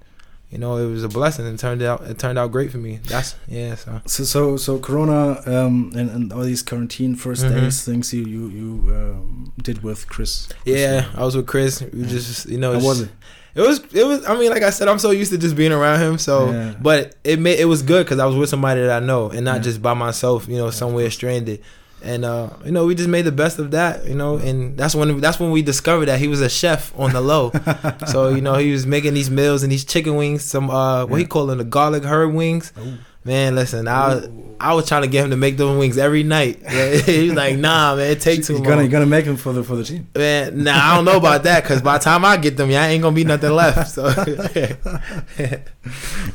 you 0.52 0.58
know 0.58 0.78
it 0.78 0.90
was 0.90 1.04
a 1.04 1.10
blessing. 1.10 1.46
It 1.46 1.58
turned 1.60 1.82
out 1.82 2.02
it 2.04 2.18
turned 2.20 2.40
out 2.40 2.52
great 2.52 2.72
for 2.72 2.78
me. 2.80 3.00
That's 3.08 3.36
yeah. 3.48 3.76
So 3.76 4.02
So 4.06 4.24
so 4.24 4.58
so 4.58 4.80
Corona 4.80 5.42
um, 5.46 5.92
and, 5.96 6.10
and 6.10 6.34
all 6.34 6.42
these 6.44 6.62
quarantine 6.64 7.16
1st 7.16 7.44
Mhm. 7.46 7.50
days 7.62 7.84
things 7.86 8.14
you 8.14 8.24
you 8.26 8.50
you 8.50 8.96
um, 8.96 9.54
did 9.62 9.84
with 9.84 10.08
Chris. 10.08 10.48
yeah, 10.66 11.06
I 11.16 11.24
was 11.24 11.36
with 11.36 11.48
Chris. 11.48 11.82
We 11.82 12.02
Yeah. 12.02 12.08
just 12.08 12.48
you 12.50 12.58
know 12.58 12.74
How 12.80 12.86
was 12.86 13.02
it? 13.02 13.10
It 13.56 13.62
was 13.62 13.80
it 13.94 14.06
was 14.06 14.26
I 14.26 14.38
mean 14.38 14.52
like 14.52 14.64
I 14.64 14.70
said 14.70 14.88
I'm 14.88 15.00
so 15.00 15.12
used 15.12 15.32
to 15.32 15.38
just 15.38 15.56
being 15.56 15.72
around 15.72 16.00
him 16.02 16.18
so 16.18 16.52
Yeah. 16.52 16.74
but 16.82 17.16
it 17.24 17.40
made 17.40 17.60
it 17.60 17.66
was 17.66 17.82
good 17.82 18.06
because 18.06 18.20
I 18.20 18.26
was 18.26 18.36
with 18.36 18.50
somebody 18.50 18.82
that 18.82 19.02
I 19.04 19.06
know 19.06 19.30
and 19.32 19.44
not 19.44 19.58
Yeah. 19.58 19.62
just 19.70 19.82
by 19.82 19.94
myself 19.96 20.48
you 20.48 20.58
know 20.58 20.70
somewhere 20.70 21.10
stranded 21.10 21.60
and 22.02 22.24
uh 22.24 22.50
you 22.64 22.72
know 22.72 22.86
we 22.86 22.96
just 22.96 23.10
made 23.10 23.24
the 23.24 23.32
best 23.32 23.60
of 23.60 23.72
that 23.72 24.06
you 24.06 24.16
know 24.16 24.38
and 24.38 24.78
that's 24.78 24.96
when 24.96 25.20
that's 25.20 25.40
when 25.40 25.52
we 25.52 25.62
discovered 25.62 26.06
that 26.06 26.18
he 26.20 26.28
was 26.28 26.40
a 26.42 26.50
chef 26.50 26.98
on 26.98 27.12
the 27.12 27.20
low 27.22 27.52
so 28.08 28.30
you 28.30 28.42
know 28.42 28.56
he 28.56 28.72
was 28.72 28.86
making 28.86 29.14
these 29.14 29.30
meals 29.30 29.64
and 29.64 29.72
these 29.72 29.84
chicken 29.84 30.16
wings 30.16 30.44
some 30.44 30.70
uh 30.70 31.06
what 31.06 31.18
he 31.18 31.24
Yeah. 31.24 31.28
called 31.28 31.50
them 31.50 31.58
the 31.58 31.64
garlic 31.66 32.04
herb 32.04 32.34
wings 32.34 32.72
Oh. 32.78 32.94
Man 33.26 33.56
listen 33.56 33.88
I 33.88 34.22
I 34.62 34.74
was 34.74 34.88
trying 34.88 35.04
to 35.04 35.08
get 35.08 35.24
him 35.26 35.32
to 35.32 35.38
make 35.38 35.58
those 35.58 35.78
wings 35.78 35.98
every 35.98 36.24
night 36.24 36.60
Yeah, 36.64 36.96
he 36.96 37.26
was 37.28 37.34
like 37.34 37.58
nah 37.58 37.96
man 37.96 38.12
it 38.12 38.22
takes 38.22 38.48
too 38.48 38.54
You're 38.54 38.62
long 38.62 38.70
gonna, 38.70 38.82
you're 38.84 38.92
gonna 38.92 39.06
make 39.06 39.26
them 39.26 39.38
for 39.38 39.54
the 39.54 39.64
for 39.64 39.76
the 39.76 39.84
team. 39.84 40.08
Man, 40.16 40.64
nah, 40.64 40.74
I 40.76 40.96
don't 40.96 41.06
know 41.06 41.18
about 41.18 41.44
that 41.44 41.64
because 41.64 41.82
by 41.82 41.98
the 41.98 42.04
time 42.04 42.26
I 42.26 42.38
get 42.38 42.58
them, 42.58 42.70
yeah, 42.70 42.86
ain't 42.88 43.04
gonna 43.04 43.16
be 43.16 43.24
nothing 43.24 43.52
left. 43.52 43.92
So, 43.92 44.08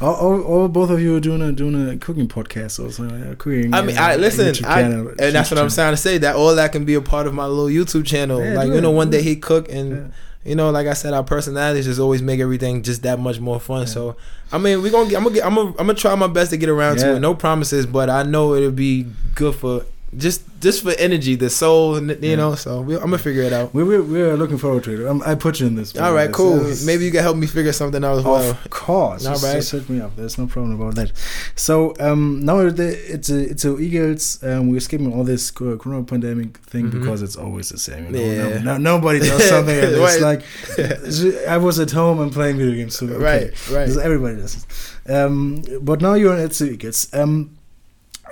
or, 0.00 0.40
or 0.40 0.68
both 0.68 0.90
of 0.90 1.00
you 1.00 1.16
are 1.16 1.20
doing 1.20 1.42
a 1.42 1.52
doing 1.52 1.88
a 1.88 1.96
cooking 1.98 2.28
podcast 2.28 2.84
or 2.84 2.90
something. 2.90 3.22
Uh, 3.22 3.34
cooking. 3.36 3.74
I 3.74 3.82
mean, 3.82 3.96
uh, 3.96 4.00
I 4.02 4.16
listen, 4.16 4.46
YouTube 4.46 4.66
I, 4.66 4.82
channel- 4.82 5.08
and 5.18 5.34
that's 5.34 5.50
what 5.50 5.58
I'm 5.58 5.70
trying 5.70 5.92
to 5.92 5.96
say. 5.96 6.18
That 6.18 6.36
all 6.36 6.54
that 6.54 6.72
can 6.72 6.84
be 6.84 6.94
a 6.94 7.00
part 7.00 7.26
of 7.26 7.34
my 7.34 7.46
little 7.46 7.66
YouTube 7.66 8.06
channel. 8.06 8.44
Yeah, 8.44 8.54
like 8.54 8.68
you 8.68 8.80
know, 8.80 8.92
it, 8.92 8.96
one 8.96 9.10
day 9.10 9.22
he 9.22 9.36
cook, 9.36 9.68
and 9.70 9.90
Yeah. 9.90 10.06
You 10.44 10.54
know, 10.54 10.70
like 10.70 10.86
I 10.86 10.92
said, 10.92 11.14
our 11.14 11.24
personalities 11.24 11.86
just 11.86 11.98
always 12.00 12.20
make 12.22 12.40
everything 12.40 12.82
just 12.82 13.02
that 13.02 13.18
much 13.18 13.40
more 13.40 13.58
fun. 13.58 13.86
So, 13.86 14.16
I 14.52 14.58
mean, 14.58 14.82
we 14.82 14.90
gonna 14.90 15.08
get, 15.08 15.16
I'm 15.16 15.24
gonna 15.24 15.34
get, 15.34 15.46
I'm 15.46 15.54
gonna, 15.54 15.70
I'm 15.70 15.76
gonna 15.86 15.94
try 15.94 16.14
my 16.14 16.26
best 16.26 16.50
to 16.50 16.56
get 16.56 16.68
around 16.68 16.98
Yeah. 16.98 17.04
to 17.12 17.16
it. 17.16 17.20
No 17.20 17.34
promises, 17.34 17.86
but 17.86 18.10
I 18.10 18.22
know 18.24 18.54
it'll 18.54 18.70
be 18.70 19.06
good 19.34 19.54
for 19.54 19.84
just 20.16 20.42
just 20.60 20.82
for 20.82 20.92
energy, 20.92 21.34
the 21.36 21.50
soul, 21.50 21.96
and 21.96 22.08
you 22.10 22.30
Yeah. 22.30 22.36
know. 22.36 22.54
So 22.54 22.80
we, 22.80 22.94
I'm 22.94 23.02
gonna 23.02 23.18
figure 23.18 23.42
it 23.42 23.52
out. 23.52 23.74
We 23.74 23.84
we 23.84 24.00
we're 24.00 24.36
looking 24.36 24.58
forward 24.58 24.84
to 24.84 24.92
it. 25.02 25.06
Um, 25.08 25.22
I 25.26 25.34
put 25.34 25.60
you 25.60 25.66
in 25.66 25.74
this. 25.74 25.94
All 25.96 26.12
right, 26.14 26.24
It's- 26.30 26.36
cool. 26.36 26.56
it's- 26.60 26.84
Maybe 26.86 27.04
you 27.04 27.10
can 27.10 27.22
help 27.22 27.36
me 27.36 27.46
figure 27.46 27.72
something 27.72 28.02
out 28.04 28.18
as 28.18 28.24
well. 28.24 28.50
Of 28.50 28.70
course, 28.70 29.26
All 29.26 29.32
just, 29.32 29.44
right. 29.44 29.56
just 29.56 29.72
hit 29.72 29.88
me 29.90 30.00
up. 30.00 30.16
There's 30.16 30.38
no 30.38 30.46
problem 30.46 30.80
about 30.80 30.94
that. 30.94 31.12
So 31.56 31.94
um, 32.00 32.40
now 32.44 32.70
the, 32.70 32.88
it's 33.14 33.28
a 33.30 33.38
it's 33.50 33.64
a 33.64 33.78
Eagles. 33.78 34.42
Um, 34.42 34.70
we're 34.70 34.80
skipping 34.80 35.12
all 35.12 35.24
this 35.24 35.50
co- 35.50 35.76
Corona 35.76 36.04
pandemic 36.04 36.58
thing 36.58 36.86
Mhm. 36.90 36.92
because 37.00 37.20
it's 37.22 37.36
always 37.36 37.68
the 37.68 37.78
same. 37.78 38.06
You 38.06 38.10
know? 38.12 38.18
Yeah. 38.20 38.58
no, 38.58 38.76
no, 38.78 38.96
nobody 38.96 39.18
does 39.20 39.44
something. 39.54 39.76
and 39.78 39.92
it's 39.94 40.20
Right. 40.20 40.20
like 40.20 40.42
I 41.48 41.56
was 41.58 41.78
at 41.78 41.90
home 41.90 42.20
and 42.20 42.32
playing 42.32 42.56
video 42.58 42.74
games. 42.74 42.96
So, 42.96 43.06
okay. 43.06 43.16
Right, 43.18 43.70
right. 43.70 43.96
Everybody 44.04 44.36
does. 44.36 44.66
Um, 45.08 45.62
but 45.82 46.00
now 46.00 46.14
you're 46.14 46.36
at 46.36 46.52
the 46.52 46.70
Eagles. 46.72 47.08
Um, 47.12 47.50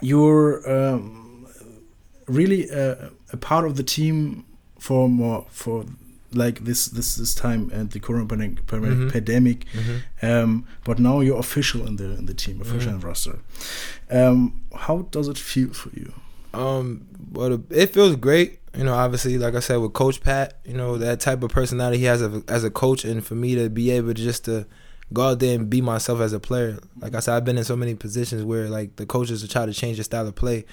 you're 0.01 0.53
um, 0.71 1.22
really 2.27 2.71
uh, 2.71 3.11
a 3.33 3.37
part 3.37 3.65
of 3.65 3.77
the 3.77 3.83
team 3.83 4.45
for 4.79 5.09
more 5.09 5.47
for 5.51 5.85
like 6.35 6.65
this 6.65 6.87
this 6.87 7.17
this 7.17 7.35
time 7.35 7.71
and 7.75 7.91
the 7.91 8.01
Corona 8.01 8.27
pandemic, 8.27 8.65
Mhm. 8.67 9.13
pandemic 9.13 9.67
Mhm. 9.75 10.01
um, 10.23 10.65
but 10.85 10.99
now 10.99 11.21
you're 11.21 11.39
official 11.39 11.87
in 11.87 11.97
the 11.97 12.17
in 12.19 12.27
the 12.27 12.35
team, 12.35 12.61
official 12.61 12.91
Mhm. 12.91 12.95
in 12.95 13.01
the 13.01 13.07
roster. 13.07 13.39
Um, 14.11 14.61
how 14.75 15.07
does 15.11 15.29
it 15.29 15.39
feel 15.39 15.73
for 15.75 15.91
you? 15.95 16.13
Um, 16.55 17.07
but 17.19 17.61
it 17.71 17.93
feels 17.93 18.17
great. 18.17 18.59
You 18.77 18.85
know, 18.85 18.95
obviously, 18.95 19.37
like 19.37 19.55
I 19.55 19.61
said, 19.61 19.77
with 19.77 19.93
Coach 19.93 20.23
Pat, 20.23 20.59
you 20.65 20.75
know 20.75 20.97
that 20.99 21.21
type 21.21 21.43
of 21.43 21.51
personality 21.51 21.99
he 21.99 22.05
has 22.07 22.23
as 22.23 22.35
a, 22.35 22.43
as 22.49 22.65
a 22.65 22.71
coach, 22.71 23.05
and 23.05 23.25
for 23.25 23.35
me 23.35 23.55
to 23.55 23.69
be 23.69 23.91
able 23.91 24.15
to 24.15 24.23
just 24.23 24.45
to 24.47 24.67
go 25.13 25.29
out 25.29 25.41
there 25.41 25.55
and 25.55 25.69
be 25.69 25.83
myself 25.83 26.21
as 26.21 26.33
a 26.33 26.41
player. 26.41 26.79
Like 26.99 27.15
I 27.15 27.21
said, 27.21 27.35
I've 27.37 27.45
been 27.45 27.59
in 27.59 27.65
so 27.65 27.77
many 27.77 27.95
positions 27.95 28.43
where 28.45 28.71
like 28.71 28.97
the 28.97 29.05
coaches 29.05 29.45
are 29.45 29.49
trying 29.49 29.67
to 29.69 29.75
change 29.75 29.99
the 29.99 30.05
style 30.05 30.27
of 30.27 30.35
play. 30.35 30.65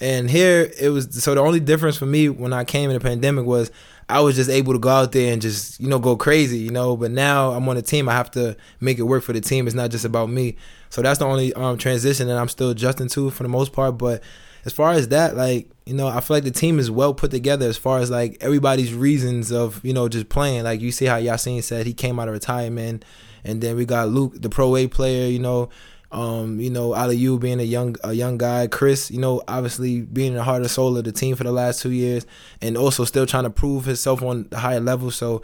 And 0.00 0.30
here 0.30 0.72
it 0.78 0.88
was 0.88 1.22
so 1.22 1.34
the 1.34 1.42
only 1.42 1.60
difference 1.60 1.96
for 1.96 2.06
me 2.06 2.28
when 2.28 2.52
I 2.52 2.64
came 2.64 2.88
in 2.90 2.94
the 2.94 3.00
pandemic 3.00 3.44
was 3.44 3.70
I 4.08 4.20
was 4.20 4.34
just 4.34 4.50
able 4.50 4.72
to 4.72 4.78
go 4.78 4.88
out 4.88 5.12
there 5.12 5.32
and 5.32 5.40
just, 5.40 5.78
you 5.78 5.88
know, 5.88 5.98
go 5.98 6.16
crazy, 6.16 6.58
you 6.58 6.70
know. 6.70 6.96
But 6.96 7.10
now 7.10 7.52
I'm 7.52 7.68
on 7.68 7.76
a 7.76 7.82
team, 7.82 8.08
I 8.08 8.12
have 8.12 8.30
to 8.32 8.56
make 8.80 8.98
it 8.98 9.02
work 9.02 9.22
for 9.22 9.32
the 9.32 9.40
team. 9.40 9.66
It's 9.66 9.76
not 9.76 9.90
just 9.90 10.04
about 10.04 10.30
me. 10.30 10.56
So 10.88 11.02
that's 11.02 11.18
the 11.18 11.26
only 11.26 11.52
um, 11.54 11.78
transition 11.78 12.26
that 12.28 12.36
I'm 12.36 12.48
still 12.48 12.70
adjusting 12.70 13.08
to 13.08 13.30
for 13.30 13.42
the 13.42 13.48
most 13.48 13.72
part. 13.72 13.98
But 13.98 14.22
as 14.64 14.72
far 14.72 14.92
as 14.92 15.08
that, 15.08 15.36
like, 15.36 15.70
you 15.86 15.94
know, 15.94 16.08
I 16.08 16.20
feel 16.20 16.36
like 16.36 16.44
the 16.44 16.50
team 16.50 16.78
is 16.78 16.90
well 16.90 17.14
put 17.14 17.30
together 17.30 17.68
as 17.68 17.76
far 17.76 17.98
as 17.98 18.10
like 18.10 18.36
everybody's 18.40 18.92
reasons 18.92 19.52
of, 19.52 19.84
you 19.84 19.92
know, 19.92 20.08
just 20.08 20.28
playing. 20.28 20.64
Like 20.64 20.80
you 20.80 20.92
see 20.92 21.06
how 21.06 21.18
Yassine 21.18 21.62
said 21.62 21.86
he 21.86 21.94
came 21.94 22.18
out 22.18 22.28
of 22.28 22.34
retirement 22.34 23.04
and 23.44 23.60
then 23.60 23.76
we 23.76 23.84
got 23.84 24.08
Luke, 24.08 24.34
the 24.36 24.48
pro 24.48 24.76
A 24.76 24.86
player, 24.86 25.28
you 25.28 25.38
know, 25.38 25.68
um, 26.12 26.58
you 26.58 26.70
know, 26.70 26.90
Aliyu 26.90 27.38
being 27.38 27.60
a 27.60 27.64
young 27.64 27.96
a 28.02 28.12
young 28.12 28.36
guy, 28.36 28.66
Chris, 28.66 29.10
you 29.10 29.18
know, 29.18 29.42
obviously 29.46 30.00
being 30.00 30.34
the 30.34 30.42
heart 30.42 30.62
and 30.62 30.70
soul 30.70 30.96
of 30.96 31.04
the 31.04 31.12
team 31.12 31.36
for 31.36 31.44
the 31.44 31.52
last 31.52 31.80
two 31.82 31.92
years, 31.92 32.26
and 32.60 32.76
also 32.76 33.04
still 33.04 33.26
trying 33.26 33.44
to 33.44 33.50
prove 33.50 33.84
himself 33.84 34.22
on 34.22 34.48
the 34.50 34.58
higher 34.58 34.80
level. 34.80 35.10
So, 35.10 35.42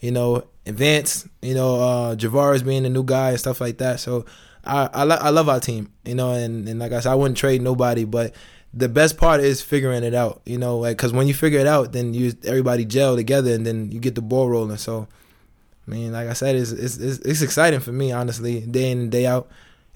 you 0.00 0.10
know, 0.10 0.44
Vance, 0.66 1.28
you 1.40 1.54
know, 1.54 1.76
uh, 1.76 2.16
Javaris 2.16 2.64
being 2.64 2.82
the 2.82 2.90
new 2.90 3.04
guy 3.04 3.30
and 3.30 3.38
stuff 3.38 3.60
like 3.60 3.78
that. 3.78 4.00
So, 4.00 4.24
I 4.64 4.90
I, 4.92 5.04
lo- 5.04 5.18
I 5.20 5.30
love 5.30 5.48
our 5.48 5.60
team, 5.60 5.92
you 6.04 6.16
know, 6.16 6.32
and, 6.32 6.68
and 6.68 6.80
like 6.80 6.92
I 6.92 7.00
said, 7.00 7.12
I 7.12 7.14
wouldn't 7.14 7.38
trade 7.38 7.62
nobody, 7.62 8.04
but 8.04 8.34
the 8.74 8.88
best 8.88 9.16
part 9.16 9.40
is 9.40 9.62
figuring 9.62 10.02
it 10.02 10.14
out, 10.14 10.42
you 10.44 10.58
know, 10.58 10.78
like 10.78 10.96
because 10.96 11.12
when 11.12 11.28
you 11.28 11.34
figure 11.34 11.60
it 11.60 11.66
out, 11.66 11.92
then 11.92 12.12
you 12.12 12.32
everybody 12.44 12.84
gel 12.84 13.14
together, 13.16 13.52
and 13.52 13.64
then 13.64 13.90
you 13.92 14.00
get 14.00 14.14
the 14.14 14.22
ball 14.22 14.48
rolling. 14.48 14.76
So, 14.78 15.06
I 15.86 15.90
mean, 15.90 16.12
like 16.12 16.28
I 16.28 16.32
said, 16.32 16.56
it's 16.56 16.72
it's 16.72 16.96
it's, 16.98 17.18
it's 17.20 17.42
exciting 17.42 17.80
for 17.80 17.92
me, 17.92 18.12
honestly, 18.12 18.60
day 18.60 18.90
in 18.90 18.98
and 18.98 19.10
day 19.10 19.26
out. 19.26 19.48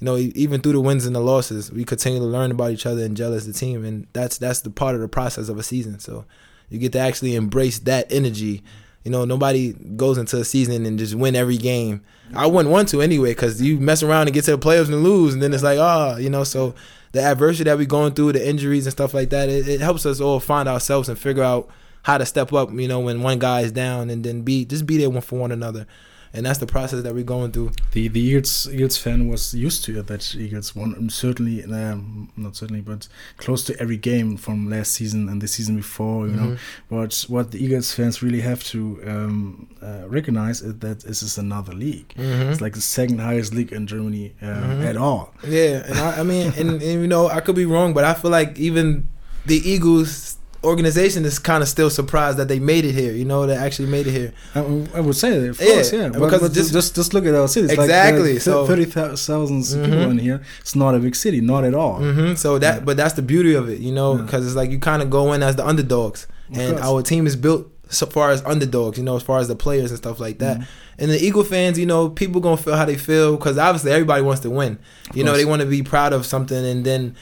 You 0.02 0.06
know, 0.06 0.16
even 0.16 0.60
through 0.60 0.72
the 0.72 0.80
wins 0.80 1.06
and 1.06 1.14
the 1.14 1.20
losses, 1.20 1.70
we 1.70 1.84
continue 1.84 2.18
to 2.18 2.24
learn 2.24 2.50
about 2.50 2.72
each 2.72 2.86
other 2.86 3.04
and 3.04 3.16
gel 3.16 3.32
as 3.34 3.46
a 3.46 3.52
team, 3.52 3.84
and 3.84 4.08
that's 4.12 4.36
that's 4.36 4.62
the 4.62 4.70
part 4.70 4.96
of 4.96 5.00
the 5.00 5.06
process 5.06 5.48
of 5.48 5.58
a 5.58 5.62
season. 5.62 6.00
So, 6.00 6.24
you 6.70 6.80
get 6.80 6.90
to 6.94 6.98
actually 6.98 7.36
embrace 7.36 7.78
that 7.78 8.10
energy. 8.10 8.64
You 9.04 9.12
know, 9.12 9.24
nobody 9.24 9.74
goes 9.74 10.18
into 10.18 10.40
a 10.40 10.44
season 10.44 10.86
and 10.86 10.98
just 10.98 11.14
win 11.14 11.36
every 11.36 11.56
game. 11.56 12.02
I 12.34 12.48
wouldn't 12.48 12.72
want 12.72 12.88
to 12.88 13.00
anyway, 13.00 13.30
because 13.30 13.62
you 13.62 13.78
mess 13.78 14.02
around 14.02 14.26
and 14.26 14.34
get 14.34 14.44
to 14.46 14.56
the 14.56 14.58
playoffs 14.58 14.88
and 14.88 15.04
lose, 15.04 15.34
and 15.34 15.40
then 15.42 15.54
it's 15.54 15.62
like, 15.62 15.78
oh, 15.78 16.16
you 16.16 16.30
know. 16.30 16.42
So 16.42 16.74
the 17.12 17.22
adversity 17.22 17.70
that 17.70 17.78
we're 17.78 17.86
going 17.86 18.14
through, 18.14 18.32
the 18.32 18.44
injuries 18.44 18.86
and 18.86 18.92
stuff 18.92 19.14
like 19.14 19.30
that, 19.30 19.48
it, 19.48 19.68
it 19.68 19.80
helps 19.80 20.04
us 20.04 20.20
all 20.20 20.40
find 20.40 20.68
ourselves 20.68 21.08
and 21.08 21.16
figure 21.16 21.44
out 21.44 21.70
how 22.02 22.18
to 22.18 22.26
step 22.26 22.52
up. 22.52 22.72
You 22.72 22.88
know, 22.88 22.98
when 22.98 23.22
one 23.22 23.38
guy 23.38 23.60
is 23.60 23.70
down, 23.70 24.10
and 24.10 24.24
then 24.24 24.42
be 24.42 24.64
just 24.64 24.84
be 24.84 24.96
there 24.96 25.10
one 25.10 25.20
for 25.20 25.38
one 25.38 25.52
another, 25.52 25.86
and 26.34 26.46
that's 26.46 26.58
the 26.58 26.66
process 26.66 27.02
that 27.02 27.14
we're 27.14 27.24
going 27.24 27.52
through. 27.52 27.72
The 27.92 28.08
the 28.08 28.20
Eagles 28.20 28.68
Eagles 28.72 28.96
fan 28.96 29.28
was 29.28 29.54
used 29.54 29.84
to 29.84 29.98
it 29.98 30.06
that 30.06 30.34
Eagles 30.34 30.74
won 30.74 31.08
certainly 31.10 31.62
um, 31.64 32.30
not 32.36 32.56
certainly 32.56 32.80
but 32.80 33.08
close 33.36 33.64
to 33.64 33.78
every 33.80 33.96
game 33.96 34.36
from 34.36 34.70
last 34.70 34.92
season 34.92 35.28
and 35.28 35.40
the 35.42 35.48
season 35.48 35.76
before 35.76 36.26
you 36.26 36.34
know. 36.34 36.56
But 36.88 37.24
what 37.28 37.50
the 37.50 37.62
Eagles 37.64 37.92
fans 37.94 38.22
really 38.22 38.40
have 38.40 38.62
to 38.64 39.00
um, 39.06 39.68
uh, 39.82 40.04
recognize 40.08 40.62
is 40.62 40.78
that 40.78 41.00
this 41.00 41.22
is 41.22 41.38
another 41.38 41.72
league. 41.72 42.12
It's 42.16 42.60
like 42.60 42.74
the 42.74 42.80
second 42.80 43.18
highest 43.20 43.54
league 43.54 43.72
in 43.72 43.86
Germany 43.86 44.34
uh, 44.42 44.82
at 44.82 44.96
all. 44.96 45.34
Yeah, 45.46 45.84
and 45.86 45.98
I, 45.98 46.20
I 46.20 46.22
mean, 46.22 46.52
and, 46.56 46.70
and 46.70 46.82
you 46.82 47.06
know, 47.06 47.28
I 47.28 47.40
could 47.40 47.56
be 47.56 47.66
wrong, 47.66 47.94
but 47.94 48.04
I 48.04 48.14
feel 48.14 48.30
like 48.30 48.58
even 48.58 49.08
the 49.46 49.56
Eagles 49.56 50.38
organization 50.64 51.24
is 51.24 51.38
kind 51.38 51.62
of 51.62 51.68
still 51.68 51.90
surprised 51.90 52.38
that 52.38 52.48
they 52.48 52.60
made 52.60 52.84
it 52.84 52.92
here. 52.92 53.12
You 53.12 53.24
know, 53.24 53.46
they 53.46 53.56
actually 53.56 53.88
made 53.88 54.06
it 54.06 54.12
here. 54.12 54.32
I, 54.54 54.60
I 54.94 55.00
would 55.00 55.16
say 55.16 55.38
that, 55.38 55.48
of 55.50 55.60
Yeah, 55.60 55.66
course, 55.74 55.92
yeah. 55.92 56.08
Because 56.08 56.40
but 56.40 56.52
just- 56.52 56.72
just, 56.72 56.94
just 56.94 57.14
look 57.14 57.26
at 57.26 57.34
our 57.34 57.48
city. 57.48 57.64
It's 57.64 57.72
Exactly, 57.74 58.34
Like, 58.34 58.42
so- 58.42 58.66
thirty 58.66 58.84
thousand 58.84 59.16
mm-hmm. 59.16 59.84
people 59.84 60.10
in 60.10 60.18
here. 60.18 60.42
It's 60.60 60.76
not 60.76 60.94
a 60.94 60.98
big 60.98 61.16
city, 61.16 61.40
not 61.40 61.64
at 61.64 61.74
all. 61.74 61.96
hmm 61.98 62.34
So 62.34 62.58
that, 62.58 62.84
but 62.84 62.96
that's 62.96 63.14
the 63.14 63.22
beauty 63.22 63.54
of 63.54 63.68
it, 63.68 63.80
you 63.80 63.92
know, 63.92 64.16
Yeah. 64.16 64.22
because 64.22 64.46
it's 64.46 64.54
like 64.56 64.70
you 64.70 64.78
kind 64.78 65.02
of 65.02 65.10
go 65.10 65.32
in 65.32 65.42
as 65.42 65.56
the 65.56 65.66
underdogs, 65.66 66.26
Of 66.52 66.58
and 66.58 66.70
course. 66.76 66.86
our 66.88 67.02
team 67.02 67.26
is 67.26 67.34
built 67.36 67.68
so 67.88 68.06
far 68.06 68.30
as 68.30 68.42
underdogs, 68.46 68.96
you 68.96 69.04
know, 69.04 69.16
as 69.16 69.22
far 69.22 69.38
as 69.38 69.48
the 69.48 69.56
players 69.56 69.90
and 69.90 69.98
stuff 69.98 70.18
like 70.18 70.38
that. 70.38 70.58
Mm-hmm. 70.58 70.66
And 70.98 71.10
the 71.10 71.18
Eagle 71.22 71.44
fans, 71.44 71.78
you 71.78 71.84
know, 71.86 72.08
people 72.08 72.40
gonna 72.40 72.56
feel 72.56 72.76
how 72.76 72.84
they 72.86 72.96
feel 72.96 73.36
because 73.36 73.58
obviously 73.58 73.90
everybody 73.92 74.22
wants 74.22 74.40
to 74.42 74.50
win. 74.50 74.78
You 75.14 75.24
know, 75.24 75.36
they 75.36 75.44
want 75.44 75.60
to 75.60 75.66
be 75.66 75.82
proud 75.82 76.12
of 76.14 76.24
something, 76.24 76.64
and 76.64 76.84
then, 76.84 77.16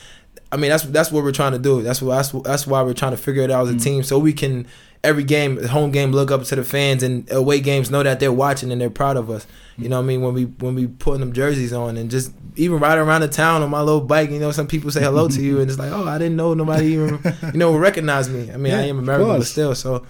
I 0.53 0.57
mean, 0.57 0.71
that's 0.71 0.85
that's 0.85 1.13
what 1.13 1.23
we're 1.23 1.33
trying 1.33 1.53
to 1.53 1.59
do. 1.59 1.83
That's 1.83 2.03
what 2.03 2.17
that's 2.17 2.31
that's 2.31 2.67
why 2.67 2.83
we're 2.83 2.95
trying 2.95 3.13
to 3.13 3.17
figure 3.17 3.43
it 3.43 3.51
out 3.51 3.69
as 3.69 3.75
a 3.75 3.79
team, 3.79 4.03
so 4.03 4.19
we 4.19 4.33
can 4.33 4.67
every 5.03 5.25
game, 5.25 5.63
home 5.69 5.91
game, 5.91 6.13
look 6.13 6.31
up 6.31 6.45
to 6.45 6.57
the 6.57 6.65
fans, 6.65 7.03
and 7.03 7.31
away 7.31 7.61
games 7.61 7.91
know 7.91 8.03
that 8.03 8.21
they're 8.21 8.33
watching 8.33 8.71
and 8.71 8.81
they're 8.81 8.91
proud 8.91 9.17
of 9.17 9.31
us. 9.31 9.47
You 9.79 9.89
know 9.89 9.97
what 9.97 10.05
I 10.05 10.07
mean? 10.07 10.23
When 10.23 10.35
we 10.35 10.45
when 10.45 10.75
we 10.75 10.87
putting 10.87 11.21
them 11.21 11.33
jerseys 11.33 11.73
on 11.73 11.97
and 11.97 12.11
just 12.11 12.33
even 12.57 12.79
riding 12.79 13.05
around 13.05 13.23
the 13.23 13.29
town 13.29 13.63
on 13.63 13.71
my 13.71 13.81
little 13.81 14.01
bike, 14.01 14.31
you 14.31 14.39
know, 14.39 14.51
some 14.51 14.67
people 14.67 14.91
say 14.91 15.01
hello 15.01 15.29
to 15.29 15.41
you 15.41 15.61
and 15.61 15.71
it's 15.71 15.79
like, 15.79 15.93
oh, 15.93 16.07
I 16.07 16.19
didn't 16.19 16.37
know 16.37 16.53
nobody 16.55 16.89
even 16.89 17.21
you 17.53 17.59
know 17.59 17.77
recognize 17.77 18.29
me. 18.29 18.53
I 18.53 18.57
mean, 18.57 18.75
I 18.75 18.89
am 18.89 18.99
American, 18.99 19.39
but 19.39 19.47
still, 19.47 19.75
so. 19.75 20.05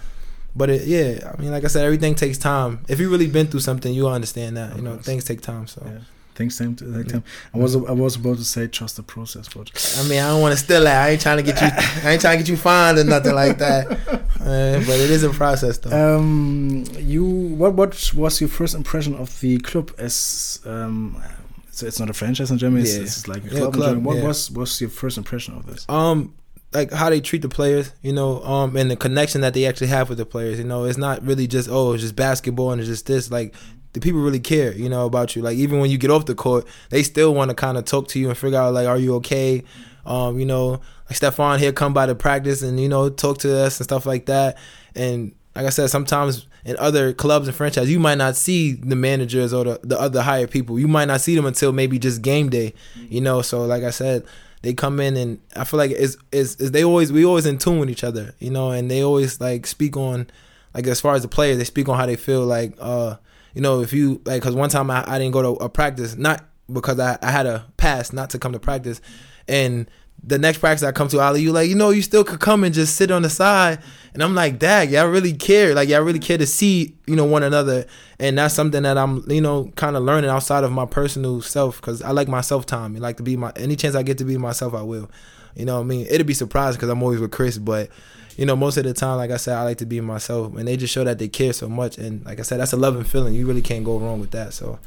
But 0.53 0.69
it, 0.69 0.81
yeah, 0.85 1.31
I 1.33 1.41
mean, 1.41 1.51
like 1.51 1.63
I 1.63 1.67
said, 1.67 1.85
everything 1.85 2.13
takes 2.13 2.37
time. 2.37 2.83
If 2.89 2.99
you 2.99 3.09
really 3.09 3.27
been 3.27 3.47
through 3.47 3.61
something, 3.61 3.93
you 3.93 4.09
understand 4.09 4.57
that. 4.57 4.75
You 4.75 4.81
know, 4.81 4.97
things 4.97 5.23
take 5.23 5.39
time. 5.39 5.65
So 5.67 5.81
Yeah. 5.85 5.99
Things 6.41 6.57
time 6.57 6.75
to 6.77 6.85
take 7.03 7.07
time. 7.13 7.23
I 7.53 7.57
was 7.63 7.75
I 7.75 7.95
was 8.05 8.15
about 8.15 8.37
to 8.37 8.43
say 8.55 8.67
trust 8.67 8.95
the 8.97 9.03
process, 9.03 9.47
but 9.55 9.65
I 9.99 10.03
mean, 10.09 10.19
I 10.19 10.29
don't 10.31 10.41
want 10.41 10.53
to 10.57 10.63
steal 10.65 10.83
that. 10.89 10.97
I 11.05 11.09
ain't 11.11 11.21
trying 11.21 11.37
to 11.37 11.43
get 11.43 11.61
you. 11.61 11.67
I 12.05 12.11
ain't 12.13 12.21
trying 12.21 12.37
to 12.37 12.43
get 12.43 12.49
you 12.49 12.57
fined 12.57 12.97
or 12.97 13.03
nothing 13.03 13.35
like 13.35 13.57
that. 13.59 13.83
Uh, 14.41 14.79
but 14.87 14.97
it 14.99 15.11
is 15.11 15.21
a 15.23 15.29
process, 15.29 15.77
though. 15.77 16.17
um, 16.17 16.83
you 16.97 17.23
what 17.59 17.75
what 17.75 17.91
was 18.15 18.41
your 18.41 18.49
first 18.49 18.73
impression 18.73 19.13
of 19.13 19.29
the 19.39 19.59
club 19.59 19.91
as 19.99 20.59
um, 20.65 21.21
it's, 21.67 21.83
it's 21.83 21.99
not 21.99 22.09
a 22.09 22.13
franchise 22.13 22.49
in 22.49 22.57
Germany. 22.57 22.81
It's, 22.81 22.95
Yeah. 22.95 23.01
it's 23.03 23.27
like 23.27 23.43
a 23.43 23.49
Yeah, 23.53 23.59
club. 23.59 23.73
in 23.75 23.79
club, 23.79 23.89
Germany. 23.91 24.07
What 24.07 24.17
yeah. 24.17 24.27
was 24.27 24.49
was 24.49 24.81
your 24.81 24.89
first 24.89 25.17
impression 25.19 25.51
of 25.57 25.67
this? 25.67 25.85
um 25.89 26.33
like 26.73 26.91
how 26.91 27.09
they 27.11 27.21
treat 27.21 27.43
the 27.43 27.49
players, 27.49 27.91
you 28.01 28.13
know, 28.13 28.41
um 28.43 28.75
and 28.75 28.89
the 28.89 28.95
connection 28.95 29.41
that 29.41 29.53
they 29.53 29.65
actually 29.67 29.91
have 29.97 30.09
with 30.09 30.17
the 30.17 30.25
players. 30.25 30.57
You 30.57 30.65
know, 30.65 30.85
it's 30.85 30.97
not 30.97 31.23
really 31.23 31.45
just 31.45 31.69
oh, 31.69 31.93
it's 31.93 32.01
just 32.01 32.15
basketball 32.15 32.71
and 32.71 32.81
it's 32.81 32.89
just 32.89 33.05
this. 33.05 33.29
Like 33.29 33.53
the 33.93 33.99
people 33.99 34.21
really 34.21 34.39
care, 34.39 34.73
you 34.73 34.89
know, 34.89 35.05
about 35.05 35.35
you. 35.35 35.41
Like 35.41 35.57
even 35.57 35.79
when 35.79 35.89
you 35.89 35.97
get 35.97 36.11
off 36.11 36.25
the 36.25 36.35
court, 36.35 36.65
they 36.89 37.03
still 37.03 37.33
want 37.33 37.49
to 37.49 37.55
kind 37.55 37.77
of 37.77 37.85
talk 37.85 38.07
to 38.09 38.19
you 38.19 38.29
and 38.29 38.37
figure 38.37 38.59
out 38.59 38.73
like, 38.73 38.87
are 38.87 38.97
you 38.97 39.15
okay? 39.15 39.63
Um, 40.05 40.39
you 40.39 40.45
know, 40.45 40.81
like 41.09 41.17
Stefan 41.17 41.59
here 41.59 41.71
come 41.71 41.93
by 41.93 42.05
to 42.05 42.15
practice 42.15 42.61
and 42.61 42.79
you 42.79 42.89
know 42.89 43.09
talk 43.09 43.39
to 43.39 43.57
us 43.65 43.79
and 43.79 43.83
stuff 43.83 44.05
like 44.05 44.25
that. 44.27 44.57
And 44.95 45.33
like 45.55 45.65
I 45.65 45.69
said, 45.69 45.89
sometimes 45.89 46.47
in 46.63 46.77
other 46.77 47.13
clubs 47.13 47.47
and 47.47 47.55
franchise, 47.55 47.89
you 47.89 47.99
might 47.99 48.17
not 48.17 48.35
see 48.35 48.73
the 48.73 48.95
managers 48.95 49.53
or 49.53 49.63
the, 49.63 49.79
the 49.83 49.99
other 49.99 50.21
higher 50.21 50.47
people. 50.47 50.79
You 50.79 50.87
might 50.87 51.05
not 51.05 51.21
see 51.21 51.35
them 51.35 51.45
until 51.45 51.71
maybe 51.71 51.99
just 51.99 52.21
game 52.21 52.49
day, 52.49 52.73
you 53.09 53.21
know. 53.21 53.41
So 53.41 53.65
like 53.65 53.83
I 53.83 53.89
said, 53.89 54.23
they 54.61 54.73
come 54.73 54.99
in 54.99 55.17
and 55.17 55.39
I 55.55 55.63
feel 55.63 55.77
like 55.77 55.91
it's, 55.91 56.17
it's, 56.31 56.55
it's 56.55 56.69
they 56.69 56.83
always 56.83 57.11
we 57.11 57.25
always 57.25 57.45
in 57.45 57.57
tune 57.57 57.79
with 57.79 57.89
each 57.89 58.03
other, 58.03 58.33
you 58.39 58.51
know, 58.51 58.71
and 58.71 58.89
they 58.89 59.03
always 59.03 59.41
like 59.41 59.67
speak 59.67 59.97
on 59.97 60.27
like 60.73 60.87
as 60.87 61.01
far 61.01 61.15
as 61.15 61.23
the 61.23 61.27
players, 61.27 61.57
they 61.57 61.63
speak 61.63 61.89
on 61.89 61.97
how 61.97 62.05
they 62.05 62.15
feel 62.15 62.45
like 62.45 62.73
uh 62.79 63.15
you 63.53 63.61
know 63.61 63.81
if 63.81 63.93
you 63.93 64.21
like 64.25 64.41
because 64.41 64.55
one 64.55 64.69
time 64.69 64.89
I, 64.89 65.03
I 65.07 65.19
didn't 65.19 65.33
go 65.33 65.41
to 65.41 65.63
a 65.63 65.69
practice 65.69 66.15
not 66.15 66.45
because 66.71 66.99
I, 66.99 67.17
I 67.21 67.31
had 67.31 67.45
a 67.45 67.65
pass 67.77 68.13
not 68.13 68.29
to 68.31 68.39
come 68.39 68.53
to 68.53 68.59
practice 68.59 69.01
and 69.47 69.89
the 70.23 70.37
next 70.37 70.59
practice 70.59 70.83
I 70.83 70.91
come 70.91 71.07
to 71.09 71.19
Ali, 71.19 71.41
you 71.41 71.51
like, 71.51 71.67
you 71.69 71.75
know, 71.75 71.89
you 71.89 72.01
still 72.01 72.23
could 72.23 72.39
come 72.39 72.63
and 72.63 72.73
just 72.73 72.95
sit 72.95 73.09
on 73.09 73.23
the 73.23 73.29
side. 73.29 73.79
And 74.13 74.21
I'm 74.21 74.35
like, 74.35 74.59
dag, 74.59 74.91
y'all 74.91 75.07
really 75.07 75.33
care. 75.33 75.73
Like, 75.73 75.89
y'all 75.89 76.01
really 76.01 76.19
care 76.19 76.37
to 76.37 76.45
see, 76.45 76.95
you 77.07 77.15
know, 77.15 77.25
one 77.25 77.43
another. 77.43 77.85
And 78.19 78.37
that's 78.37 78.53
something 78.53 78.83
that 78.83 78.97
I'm, 78.97 79.25
you 79.29 79.41
know, 79.41 79.71
kind 79.75 79.95
of 79.95 80.03
learning 80.03 80.29
outside 80.29 80.63
of 80.63 80.71
my 80.71 80.85
personal 80.85 81.41
self 81.41 81.81
because 81.81 82.01
I 82.03 82.11
like 82.11 82.27
my 82.27 82.41
self 82.41 82.65
time. 82.67 82.95
I 82.95 82.99
like 82.99 83.17
to 83.17 83.23
be 83.23 83.35
my, 83.35 83.51
any 83.55 83.75
chance 83.75 83.95
I 83.95 84.03
get 84.03 84.19
to 84.19 84.25
be 84.25 84.37
myself, 84.37 84.75
I 84.75 84.83
will. 84.83 85.09
You 85.55 85.65
know 85.65 85.75
what 85.75 85.81
I 85.81 85.85
mean? 85.85 86.07
It'll 86.09 86.27
be 86.27 86.35
surprising 86.35 86.77
because 86.77 86.89
I'm 86.89 87.01
always 87.01 87.19
with 87.19 87.31
Chris, 87.31 87.57
but, 87.57 87.89
you 88.37 88.45
know, 88.45 88.55
most 88.55 88.77
of 88.77 88.83
the 88.83 88.93
time, 88.93 89.17
like 89.17 89.31
I 89.31 89.37
said, 89.37 89.57
I 89.57 89.63
like 89.63 89.77
to 89.79 89.85
be 89.85 90.01
myself. 90.01 90.55
And 90.55 90.67
they 90.67 90.77
just 90.77 90.93
show 90.93 91.03
that 91.03 91.19
they 91.19 91.27
care 91.27 91.53
so 91.53 91.67
much. 91.69 91.97
And 91.97 92.25
like 92.25 92.39
I 92.39 92.43
said, 92.43 92.59
that's 92.59 92.73
a 92.73 92.77
loving 92.77 93.03
feeling. 93.03 93.33
You 93.33 93.45
really 93.45 93.61
can't 93.61 93.83
go 93.83 93.97
wrong 93.99 94.19
with 94.19 94.31
that. 94.31 94.53
So, 94.53 94.79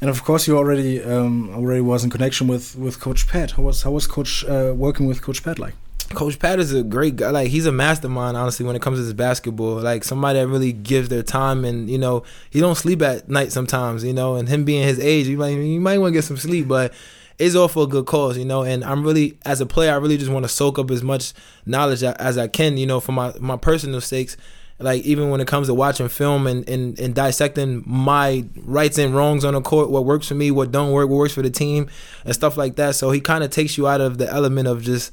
And 0.00 0.10
of 0.10 0.22
course, 0.24 0.46
you 0.46 0.56
already 0.56 1.02
um, 1.02 1.50
already 1.54 1.80
was 1.80 2.04
in 2.04 2.10
connection 2.10 2.46
with, 2.46 2.76
with 2.76 3.00
Coach 3.00 3.26
Pat. 3.28 3.52
How 3.52 3.62
was 3.62 3.82
how 3.82 3.92
was 3.92 4.06
Coach 4.06 4.44
uh, 4.44 4.72
working 4.76 5.06
with 5.06 5.22
Coach 5.22 5.42
Pat 5.42 5.58
like? 5.58 5.74
Coach 6.12 6.38
Pat 6.38 6.58
is 6.60 6.72
a 6.72 6.82
great 6.82 7.16
guy. 7.16 7.30
Like 7.30 7.48
he's 7.48 7.66
a 7.66 7.72
mastermind, 7.72 8.36
honestly, 8.36 8.66
when 8.66 8.76
it 8.76 8.82
comes 8.82 8.98
to 8.98 9.02
this 9.02 9.14
basketball. 9.14 9.76
Like 9.80 10.04
somebody 10.04 10.38
that 10.38 10.48
really 10.48 10.72
gives 10.72 11.08
their 11.08 11.22
time, 11.22 11.64
and 11.64 11.88
you 11.88 11.98
know, 11.98 12.22
he 12.50 12.60
don't 12.60 12.74
sleep 12.74 13.00
at 13.02 13.28
night 13.28 13.52
sometimes. 13.52 14.04
You 14.04 14.12
know, 14.12 14.36
and 14.36 14.48
him 14.48 14.64
being 14.64 14.82
his 14.82 15.00
age, 15.00 15.26
you 15.26 15.38
might 15.38 15.50
you 15.50 15.80
might 15.80 15.98
want 15.98 16.12
to 16.12 16.18
get 16.18 16.24
some 16.24 16.36
sleep, 16.36 16.68
but 16.68 16.92
it's 17.38 17.54
all 17.54 17.68
for 17.68 17.84
a 17.84 17.86
good 17.86 18.06
cause. 18.06 18.38
You 18.38 18.44
know, 18.44 18.62
and 18.62 18.84
I'm 18.84 19.04
really 19.04 19.38
as 19.44 19.60
a 19.60 19.66
player, 19.66 19.92
I 19.92 19.96
really 19.96 20.16
just 20.16 20.30
want 20.30 20.44
to 20.44 20.48
soak 20.48 20.78
up 20.78 20.90
as 20.90 21.02
much 21.02 21.32
knowledge 21.66 22.02
as 22.02 22.38
I 22.38 22.48
can. 22.48 22.76
You 22.76 22.86
know, 22.86 23.00
for 23.00 23.12
my 23.12 23.32
my 23.40 23.56
personal 23.56 24.00
sakes. 24.00 24.36
Like 24.80 25.04
even 25.04 25.30
when 25.30 25.40
it 25.40 25.46
comes 25.46 25.68
to 25.68 25.74
watching 25.74 26.08
film 26.08 26.48
and, 26.48 26.68
and, 26.68 26.98
and 26.98 27.14
dissecting 27.14 27.84
my 27.86 28.44
rights 28.56 28.98
and 28.98 29.14
wrongs 29.14 29.44
on 29.44 29.54
the 29.54 29.60
court, 29.60 29.88
what 29.88 30.04
works 30.04 30.26
for 30.26 30.34
me, 30.34 30.50
what 30.50 30.72
don't 30.72 30.90
work, 30.90 31.08
what 31.08 31.16
works 31.16 31.32
for 31.32 31.42
the 31.42 31.48
team, 31.48 31.88
and 32.24 32.34
stuff 32.34 32.56
like 32.56 32.74
that. 32.74 32.96
So 32.96 33.12
he 33.12 33.20
kind 33.20 33.44
of 33.44 33.50
takes 33.50 33.78
you 33.78 33.86
out 33.86 34.00
of 34.00 34.18
the 34.18 34.28
element 34.28 34.66
of 34.66 34.82
just 34.82 35.12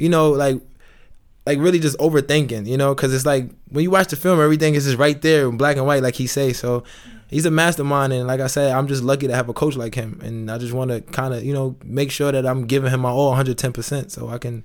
you 0.00 0.08
know, 0.08 0.30
like 0.30 0.60
like 1.46 1.58
really 1.58 1.78
just 1.78 1.96
overthinking, 1.98 2.66
you 2.66 2.76
know, 2.76 2.94
because 2.94 3.12
it's 3.14 3.26
like 3.26 3.50
when 3.68 3.82
you 3.82 3.90
watch 3.90 4.08
the 4.08 4.16
film, 4.16 4.40
everything 4.40 4.74
is 4.74 4.84
just 4.84 4.98
right 4.98 5.20
there 5.20 5.48
in 5.48 5.56
black 5.56 5.76
and 5.76 5.86
white, 5.86 6.02
like 6.02 6.14
he 6.14 6.26
say. 6.26 6.52
So 6.52 6.84
he's 7.30 7.46
a 7.46 7.50
mastermind, 7.50 8.12
and 8.12 8.26
like 8.26 8.40
I 8.40 8.48
said, 8.48 8.72
I'm 8.72 8.88
just 8.88 9.02
lucky 9.02 9.26
to 9.28 9.34
have 9.34 9.48
a 9.48 9.54
coach 9.54 9.76
like 9.76 9.94
him, 9.94 10.20
and 10.22 10.50
I 10.50 10.58
just 10.58 10.72
want 10.72 10.90
to 10.90 11.00
kind 11.00 11.32
of 11.32 11.44
you 11.44 11.54
know 11.54 11.76
make 11.84 12.10
sure 12.10 12.32
that 12.32 12.44
I'm 12.44 12.66
giving 12.66 12.90
him 12.90 13.00
my 13.00 13.10
all 13.10 13.28
110 13.28 13.72
percent, 13.72 14.12
so 14.12 14.28
I 14.28 14.38
can. 14.38 14.64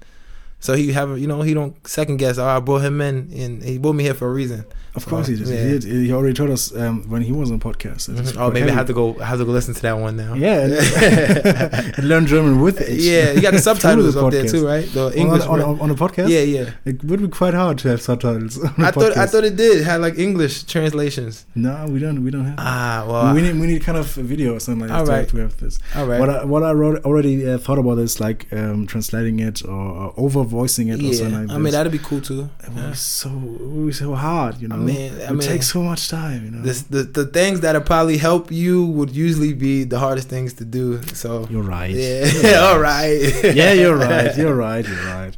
So 0.66 0.74
he 0.74 0.94
have 0.94 1.20
you 1.20 1.28
know 1.28 1.44
he 1.44 1.54
don't 1.54 1.76
second 1.88 2.18
guess. 2.18 2.40
Oh, 2.40 2.46
I 2.48 2.60
brought 2.60 2.82
him 2.82 3.00
in, 3.00 3.30
and 3.34 3.64
he 3.64 3.78
brought 3.78 3.94
me 3.94 4.04
here 4.04 4.16
for 4.16 4.28
a 4.28 4.34
reason. 4.34 4.66
Of 4.96 5.06
course 5.06 5.28
he 5.28 5.36
did. 5.36 5.48
Yeah. 5.48 5.64
He, 5.64 5.80
did. 5.80 5.84
he 5.84 6.12
already 6.14 6.34
told 6.34 6.50
us 6.50 6.74
um, 6.74 7.04
when 7.10 7.22
he 7.22 7.32
was 7.32 7.52
on 7.52 7.60
podcast. 7.60 8.18
it's 8.18 8.36
Oh, 8.38 8.50
maybe 8.50 8.72
I 8.72 8.74
have 8.74 8.88
to 8.88 8.94
go. 8.94 9.20
I 9.20 9.26
have 9.26 9.40
to 9.40 9.46
go 9.46 9.52
listen 9.52 9.74
to 9.74 9.82
that 9.82 9.98
one 10.00 10.16
now. 10.16 10.34
Yeah, 10.34 10.62
and, 11.98 12.08
learn 12.10 12.26
German 12.26 12.62
with 12.62 12.80
it. 12.82 12.98
yeah. 13.00 13.32
You 13.34 13.42
got 13.42 13.52
the 13.52 13.60
subtitles 13.70 14.16
the 14.16 14.26
up 14.26 14.32
there 14.32 14.48
too, 14.48 14.66
right? 14.66 14.86
The 14.92 15.08
On- 15.08 15.14
English. 15.14 15.44
on, 15.44 15.62
on, 15.62 15.82
on 15.82 15.90
a 15.92 15.96
podcast. 15.96 16.30
yeah, 16.30 16.40
yeah. 16.40 16.72
it 16.86 17.04
would 17.04 17.22
be 17.22 17.28
quite 17.28 17.54
hard 17.54 17.78
to 17.80 17.90
have 17.90 18.02
subtitles. 18.02 18.58
I 18.78 18.92
thought 18.92 19.18
I 19.18 19.26
thought 19.28 19.44
it 19.44 19.56
did 19.58 19.82
it 19.82 19.84
had 19.84 20.00
like 20.02 20.18
English 20.18 20.64
translations. 20.64 21.46
No, 21.56 21.86
we 21.90 22.00
don't. 22.00 22.24
We 22.24 22.32
don't 22.32 22.46
have. 22.46 22.56
Ah, 22.58 23.06
well, 23.08 23.36
we 23.36 23.42
need 23.42 23.60
we 23.60 23.68
need 23.68 23.84
kind 23.84 23.98
of 23.98 24.18
a 24.18 24.24
video 24.24 24.56
or 24.56 24.60
something 24.60 24.88
like 24.88 24.90
that 24.90 25.06
to 25.06 25.12
have- 25.12 25.20
right. 25.20 25.30
to 25.30 25.38
have 25.38 25.58
this. 25.58 25.78
all 25.96 26.08
right. 26.08 26.20
What 26.22 26.30
I, 26.30 26.46
what 26.46 26.64
I 26.64 26.72
wrote, 26.72 27.04
already 27.06 27.48
uh, 27.48 27.58
thought 27.58 27.78
about 27.80 27.98
is 28.00 28.20
like 28.22 28.48
um, 28.54 28.88
translating 28.88 29.40
it 29.42 29.64
or, 29.66 29.72
or 29.72 30.14
over 30.18 30.40
voicing 30.60 30.88
it 30.94 31.00
or 31.00 31.04
yeah, 31.04 31.14
something 31.20 31.48
like 31.48 31.56
I 31.56 31.58
mean 31.64 31.74
that'd 31.76 31.92
be 32.00 32.04
cool 32.10 32.22
too. 32.30 32.42
it 32.64 32.70
would 32.74 32.84
Yeah. 32.84 32.90
be 32.92 32.96
so 33.20 33.30
it 33.64 33.68
would 33.74 33.88
be 33.92 33.98
so 34.06 34.10
hard, 34.28 34.54
you 34.62 34.68
know. 34.70 34.76
I 34.76 34.80
mean, 34.92 35.12
I 35.14 35.24
it 35.26 35.30
would 35.32 35.40
mean, 35.40 35.50
take 35.54 35.64
so 35.76 35.80
much 35.92 36.02
time, 36.20 36.40
you 36.46 36.52
know. 36.54 36.62
this, 36.68 36.80
the 36.96 37.02
the 37.20 37.26
things 37.38 37.58
that'll 37.64 37.88
probably 37.94 38.18
help 38.30 38.44
you 38.64 38.76
would 38.98 39.12
usually 39.26 39.54
be 39.68 39.76
the 39.94 40.00
hardest 40.06 40.28
things 40.36 40.52
to 40.60 40.66
do. 40.80 40.86
So 41.22 41.30
you're 41.52 41.70
right. 41.78 41.96
yeah, 41.96 42.60
all 42.68 42.80
right. 42.92 43.20
yeah, 43.62 43.74
you're 43.82 44.00
right. 44.10 44.32
You're 44.42 44.56
right. 44.70 44.86
You're 44.92 45.06
right. 45.22 45.34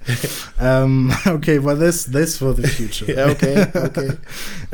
Um, 0.59 0.91
okay, 1.38 1.57
well, 1.65 1.76
this 1.86 1.97
this 2.18 2.38
for 2.41 2.51
the 2.59 2.68
future. 2.78 3.05
Yeah, 3.11 3.34
okay, 3.34 3.55
okay. 3.88 4.09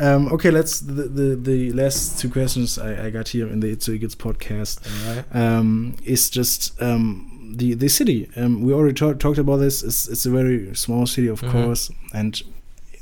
um, 0.06 0.22
okay, 0.34 0.50
let's 0.58 0.80
the, 0.80 1.04
the 1.18 1.28
the 1.50 1.58
last 1.72 2.18
two 2.20 2.30
questions 2.38 2.78
I, 2.78 3.06
I 3.06 3.10
got 3.10 3.26
here 3.34 3.48
in 3.54 3.60
the 3.60 3.70
Itzehoe 3.76 3.94
Eagles 3.96 4.14
podcast 4.26 4.74
All 4.86 5.14
right. 5.14 5.24
um, 5.42 5.96
is 6.04 6.30
just 6.38 6.80
um, 6.80 7.33
the 7.52 7.74
the 7.74 7.88
city. 7.88 8.28
Um, 8.36 8.62
we 8.62 8.72
already 8.72 8.94
talk, 8.94 9.18
talked 9.18 9.38
about 9.38 9.58
this. 9.58 9.82
It's, 9.82 10.08
it's 10.08 10.26
a 10.26 10.30
very 10.30 10.74
small 10.74 11.06
city, 11.06 11.28
of 11.28 11.40
Mhm. 11.42 11.50
course, 11.50 11.90
and 12.12 12.40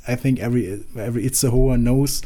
I 0.08 0.16
think 0.16 0.40
every 0.40 0.82
every 0.98 1.22
Itzehoer 1.24 1.80
knows. 1.80 2.22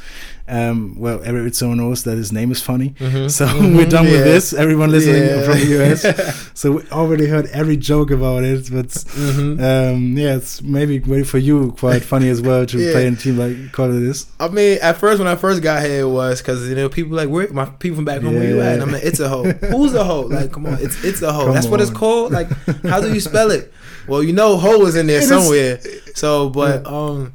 Um, 0.49 0.95
well, 0.99 1.20
every 1.24 1.51
Itzehoer 1.51 1.77
knows 1.77 2.05
that 2.05 2.16
his 2.16 2.33
name 2.33 2.51
is 2.53 2.62
funny. 2.62 2.95
Mhm, 3.01 3.31
So 3.31 3.47
mhm, 3.47 3.77
we're 3.77 3.87
done 3.87 4.05
with 4.07 4.24
this. 4.24 4.53
Everyone 4.53 4.91
listening 4.91 5.24
Yeah. 5.24 5.43
from 5.43 5.59
the 5.59 5.66
US. 5.83 6.51
so 6.55 6.72
we 6.72 6.83
already 6.91 7.27
heard 7.27 7.47
every 7.53 7.77
joke 7.77 8.11
about 8.11 8.45
it, 8.45 8.70
but 8.72 8.87
Mhm. 8.89 9.61
um, 9.61 10.16
yeah, 10.16 10.37
it's 10.37 10.62
maybe 10.62 11.01
maybe 11.01 11.24
for 11.24 11.39
you 11.39 11.72
quite 11.79 12.03
funny 12.03 12.29
as 12.31 12.41
well 12.41 12.64
to 12.66 12.79
Yeah. 12.83 12.93
play 12.93 13.07
in 13.09 13.14
a 13.14 13.16
team 13.16 13.37
like 13.39 13.72
Call 13.72 13.91
it 13.91 14.01
this. 14.01 14.27
I 14.41 14.49
mean, 14.49 14.79
at 14.81 14.97
first 14.99 15.18
when 15.18 15.29
I 15.29 15.37
first 15.37 15.61
got 15.62 15.83
here, 15.85 16.01
it 16.03 16.09
was 16.09 16.41
because 16.41 16.66
you 16.68 16.77
know 16.77 16.89
people 16.89 17.14
like 17.16 17.29
where 17.29 17.49
my 17.53 17.66
people 17.66 17.97
from 17.97 18.05
back 18.07 18.22
home 18.22 18.35
where 18.37 18.49
you 18.49 18.61
at? 18.62 18.74
And 18.74 18.83
I'm 18.85 18.93
like, 18.93 19.05
it's 19.05 19.20
a 19.20 19.29
hoe. 19.29 19.45
Who's 19.74 19.93
a 19.95 20.05
hoe? 20.05 20.22
Like, 20.22 20.53
come 20.53 20.64
on, 20.66 20.79
it's 20.81 20.97
it's 21.05 21.20
a 21.22 21.31
hoe. 21.33 21.47
Come 21.47 21.55
That's 21.55 21.66
what 21.66 21.81
it's 21.83 21.91
called. 21.91 22.33
Like, 22.33 22.49
how 22.87 23.01
do 23.01 23.12
you 23.12 23.20
spell 23.20 23.51
it? 23.51 23.72
Well, 24.09 24.22
you 24.22 24.33
know, 24.33 24.57
hoe 24.57 24.87
is 24.87 24.95
in 24.95 25.09
there 25.09 25.18
It 25.18 25.24
is- 25.24 25.29
somewhere. 25.29 25.81
So, 26.14 26.49
but 26.49 26.87
um, 26.87 27.33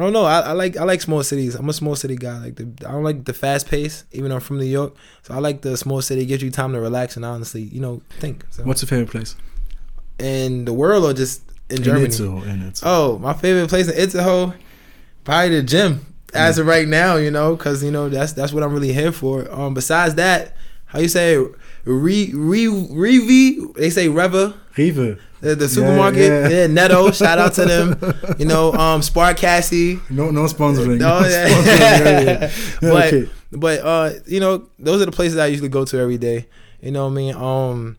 I 0.00 0.04
don't 0.04 0.12
know. 0.12 0.24
I, 0.24 0.40
I 0.40 0.52
like 0.52 0.76
I 0.76 0.84
like 0.84 1.00
small 1.00 1.22
cities. 1.22 1.54
I'm 1.54 1.68
a 1.68 1.72
small 1.72 1.94
city 1.94 2.16
guy. 2.16 2.38
Like 2.38 2.56
the 2.56 2.72
I 2.86 2.92
don't 2.92 3.04
like 3.04 3.24
the 3.24 3.34
fast 3.34 3.68
pace. 3.68 4.04
Even 4.12 4.30
though 4.30 4.36
I'm 4.36 4.40
from 4.40 4.58
New 4.58 4.64
York, 4.64 4.94
so 5.22 5.34
I 5.34 5.38
like 5.38 5.60
the 5.60 5.76
small 5.76 6.00
city. 6.00 6.22
It 6.22 6.26
gives 6.26 6.42
you 6.42 6.50
time 6.50 6.72
to 6.72 6.80
relax 6.80 7.16
and 7.16 7.24
honestly, 7.24 7.62
you 7.62 7.80
know, 7.80 8.00
think. 8.18 8.46
So. 8.50 8.62
What's 8.64 8.80
your 8.82 8.88
favorite 8.88 9.10
place? 9.10 9.36
in 10.20 10.64
the 10.64 10.72
world 10.72 11.04
or 11.04 11.12
just 11.12 11.42
in 11.68 11.82
Germany? 11.82 12.04
In 12.04 12.10
Itzehoe, 12.10 12.46
in 12.46 12.60
Itzehoe. 12.60 12.82
Oh, 12.84 13.18
my 13.18 13.34
favorite 13.34 13.68
place 13.68 13.88
in 13.88 13.94
Itzehoe, 13.94 14.54
probably 15.24 15.56
the 15.56 15.62
gym. 15.62 16.06
As 16.32 16.58
of 16.58 16.66
right 16.66 16.86
now, 16.86 17.16
you 17.16 17.32
know, 17.32 17.56
because 17.56 17.82
you 17.82 17.90
know 17.90 18.08
that's 18.08 18.34
that's 18.34 18.52
what 18.52 18.62
I'm 18.62 18.72
really 18.72 18.92
here 18.92 19.10
for. 19.10 19.50
Um, 19.52 19.74
besides 19.74 20.14
that, 20.14 20.54
how 20.86 21.00
you 21.00 21.08
say 21.08 21.36
re 21.36 22.32
re 22.32 22.66
revi? 22.66 23.74
They 23.74 23.90
say 23.90 24.08
Reva, 24.08 24.54
Rewe. 24.76 25.18
The, 25.40 25.54
the 25.54 25.68
supermarket. 25.68 26.20
yeah. 26.20 26.48
Yeah, 26.48 26.66
Netto. 26.66 27.10
shout 27.12 27.38
out 27.38 27.54
to 27.54 27.64
them. 27.64 27.98
You 28.38 28.46
know, 28.46 28.72
um, 28.74 29.00
Sparkasse. 29.00 30.10
No, 30.10 30.30
no 30.30 30.44
sponsoring. 30.44 30.98
No 30.98 31.20
yeah. 31.26 31.48
sponsoring. 31.48 31.78
Yeah, 31.78 32.20
yeah. 32.82 32.90
But 32.90 33.14
okay. 33.14 33.30
but 33.52 33.80
uh, 33.80 34.10
you 34.26 34.40
know, 34.40 34.68
those 34.78 35.00
are 35.00 35.06
the 35.06 35.12
places 35.12 35.38
I 35.38 35.46
usually 35.46 35.70
go 35.70 35.84
to 35.84 35.98
every 35.98 36.18
day. 36.18 36.46
You 36.80 36.90
know 36.90 37.04
what 37.06 37.12
I 37.12 37.14
mean? 37.14 37.34
Um 37.34 37.96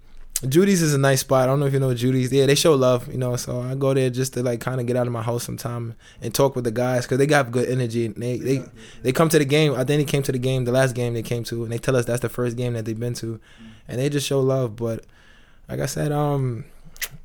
Judy's 0.48 0.82
is 0.82 0.96
a 0.96 0.98
nice 0.98 1.20
spot. 1.20 1.44
I 1.44 1.46
don't 1.46 1.60
know 1.60 1.68
if 1.68 1.74
you 1.74 1.80
know 1.80 1.94
Judy's. 1.94 2.32
Yeah, 2.32 2.48
they 2.48 2.56
show 2.56 2.74
love, 2.74 3.08
you 3.08 3.18
know. 3.18 3.36
So 3.36 3.62
I 3.62 3.76
go 3.76 3.94
there 3.94 4.10
just 4.10 4.34
to 4.34 4.42
like 4.42 4.60
kind 4.60 4.82
of 4.82 4.88
get 4.88 4.96
out 4.96 5.06
of 5.06 5.14
my 5.14 5.22
house 5.22 5.44
sometime 5.44 5.94
and 6.20 6.34
talk 6.34 6.56
with 6.56 6.64
the 6.64 6.72
guys 6.72 7.06
because 7.06 7.20
they 7.20 7.28
got 7.28 7.52
good 7.52 7.70
energy. 7.70 8.08
And 8.08 8.16
they 8.16 8.38
they 8.40 8.64
they 9.04 9.12
come 9.12 9.30
to 9.30 9.38
the 9.38 9.46
game. 9.46 9.74
I 9.74 9.84
think 9.84 10.00
they 10.00 10.12
came 10.12 10.24
to 10.24 10.32
the 10.32 10.40
game, 10.40 10.66
the 10.66 10.72
last 10.72 10.96
game 10.96 11.14
they 11.14 11.22
came 11.22 11.44
to, 11.46 11.64
and 11.64 11.72
they 11.72 11.78
tell 11.78 11.96
us 11.96 12.06
that's 12.06 12.22
the 12.22 12.30
first 12.30 12.58
game 12.58 12.74
that 12.74 12.86
they've 12.86 13.00
been 13.00 13.14
to, 13.16 13.40
and 13.88 14.00
they 14.00 14.10
just 14.10 14.26
show 14.26 14.40
love. 14.40 14.76
But 14.76 15.06
like 15.70 15.80
I 15.80 15.86
said, 15.86 16.12
um, 16.12 16.66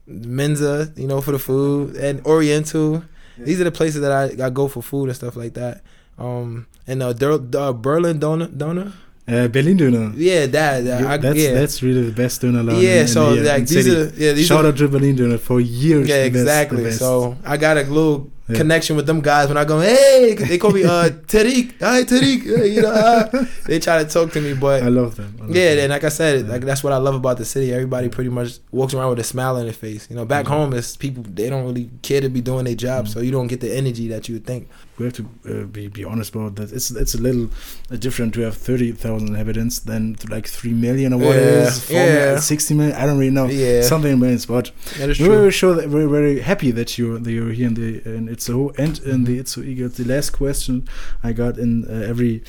Menza, 0.09 0.93
you 0.97 1.07
know, 1.07 1.21
for 1.21 1.33
the 1.33 1.39
food 1.39 1.97
and 1.97 2.25
Oriental. 2.27 3.03
These 3.39 3.61
are 3.61 3.65
the 3.65 3.73
places 3.73 4.01
that 4.01 4.13
I, 4.13 4.47
I 4.47 4.51
go 4.51 4.67
for 4.69 4.83
food 4.83 5.09
and 5.09 5.17
stuff 5.17 5.37
like 5.37 5.55
that. 5.55 5.83
Um, 6.19 6.67
and 6.87 7.03
uh, 7.03 7.13
Der, 7.13 7.33
uh 7.33 7.73
Berlin 7.73 8.19
donor 8.19 8.47
donor. 8.47 8.93
Uh, 9.29 9.49
Berlin 9.49 9.77
Döner. 9.77 10.13
Yeah, 10.17 10.47
that. 10.47 10.85
that 10.85 11.05
I, 11.05 11.17
that's 11.17 11.37
yeah. 11.37 11.53
that's 11.53 11.83
really 11.83 12.05
the 12.05 12.13
best 12.13 12.45
laden 12.45 12.65
yeah. 12.81 13.01
in, 13.01 13.09
So 13.09 13.31
in 13.35 13.43
the, 13.43 13.51
uh, 13.51 13.55
like 13.55 13.67
these 13.67 13.85
city. 13.85 13.91
are 14.01 14.05
yeah 14.17 14.33
these 14.33 14.47
Shout 14.47 14.65
are, 14.65 14.69
out 14.69 14.77
to 14.77 14.87
Berlin 14.89 15.17
Döner 15.17 15.41
for 15.41 15.61
years. 15.61 16.07
yeah 16.09 16.23
the 16.23 16.31
best- 16.31 16.43
exactly. 16.43 16.85
best. 16.85 17.01
So 17.01 17.37
I 17.45 17.57
got 17.57 17.77
a 17.77 17.83
little 17.83 18.31
Yeah. 18.49 18.59
connection 18.59 18.95
with 18.95 19.07
them 19.07 19.21
guys 19.21 19.49
when 19.49 19.57
I 19.57 19.65
go 19.65 19.81
hey, 19.81 20.35
they 20.39 20.57
call 20.59 20.71
me 20.71 20.85
uh 20.85 21.09
Tariq 21.33 21.81
hi 21.81 22.05
Tariq 22.05 22.47
uh, 22.61 22.63
you 22.63 22.81
know 22.81 22.91
uh, 22.93 23.45
they 23.67 23.81
try 23.81 24.01
to 24.05 24.09
talk 24.09 24.31
to 24.35 24.41
me 24.41 24.55
but 24.55 24.85
I 24.85 24.89
love 24.89 25.17
them. 25.17 25.35
I 25.41 25.47
love 25.47 25.57
yeah 25.57 25.75
them. 25.75 25.85
and 25.85 25.91
like 25.91 26.05
I 26.05 26.11
said 26.11 26.47
Yeah. 26.47 26.53
like 26.53 26.61
that's 26.63 26.85
what 26.85 26.93
I 26.93 26.99
love 26.99 27.17
about 27.17 27.39
the 27.39 27.45
city 27.45 27.73
everybody 27.73 28.09
pretty 28.09 28.31
much 28.31 28.61
walks 28.71 28.95
around 28.95 29.11
with 29.11 29.19
a 29.19 29.25
smile 29.25 29.57
on 29.57 29.65
their 29.65 29.73
face 29.73 30.07
you 30.09 30.15
know 30.15 30.25
back 30.25 30.45
Mhm. 30.47 30.51
home 30.51 30.73
it's 30.75 30.97
people 30.97 31.25
they 31.27 31.51
don't 31.51 31.65
really 31.67 31.91
care 32.03 32.21
to 32.21 32.29
be 32.29 32.41
doing 32.41 32.67
their 32.67 32.77
job 32.77 33.07
Mhm. 33.07 33.09
so 33.09 33.21
you 33.21 33.33
don't 33.33 33.49
get 33.49 33.61
the 33.61 33.75
energy 33.77 34.07
that 34.09 34.29
you 34.29 34.37
would 34.37 34.47
think 34.47 34.69
we 34.99 35.05
have 35.05 35.15
to 35.15 35.25
uh, 35.49 35.65
be 35.67 35.89
be 35.89 36.05
honest 36.05 36.35
about 36.35 36.57
that. 36.57 36.73
It's 36.73 36.91
it's 36.91 37.15
a 37.15 37.19
little 37.21 37.51
uh, 37.91 37.97
different 37.97 38.33
to 38.35 38.41
have 38.43 38.57
thirty 38.57 38.93
thousand 38.93 39.29
inhabitants 39.29 39.79
than 39.81 40.17
like 40.31 40.47
three 40.49 40.73
million 40.73 41.13
or 41.13 41.19
what 41.19 41.37
it 41.37 41.43
Yeah, 41.43 41.67
is. 41.69 41.85
Four 41.85 41.97
yeah. 41.97 42.15
million, 42.15 42.41
sixty 42.41 42.75
million. 42.75 42.97
I 42.97 43.05
don't 43.07 43.19
really 43.19 43.31
know. 43.39 43.47
yeah 43.47 43.83
Something 43.83 44.13
in 44.15 44.21
millions, 44.21 44.47
but 44.47 44.71
that 44.99 45.11
is 45.11 45.21
we're 45.21 45.27
true 45.27 45.37
very 45.39 45.51
sure 45.53 45.75
that 45.75 45.89
we're 45.91 46.09
very 46.09 46.41
happy 46.41 46.71
that 46.73 46.97
you're 46.99 47.19
that 47.19 47.31
you're 47.31 47.51
here 47.53 47.67
in 47.69 47.75
the 47.75 47.91
in 48.17 48.29
Itzehoe 48.29 48.77
and 48.79 48.99
in 49.01 49.25
the 49.25 49.37
Mhm. 49.39 49.43
Itzehoe 49.43 49.65
Eagles. 49.67 49.95
The 49.97 50.05
last 50.05 50.31
question 50.31 50.89
I 51.23 51.33
got 51.33 51.59
in 51.59 51.85
uh, 51.89 51.93
every 52.13 52.41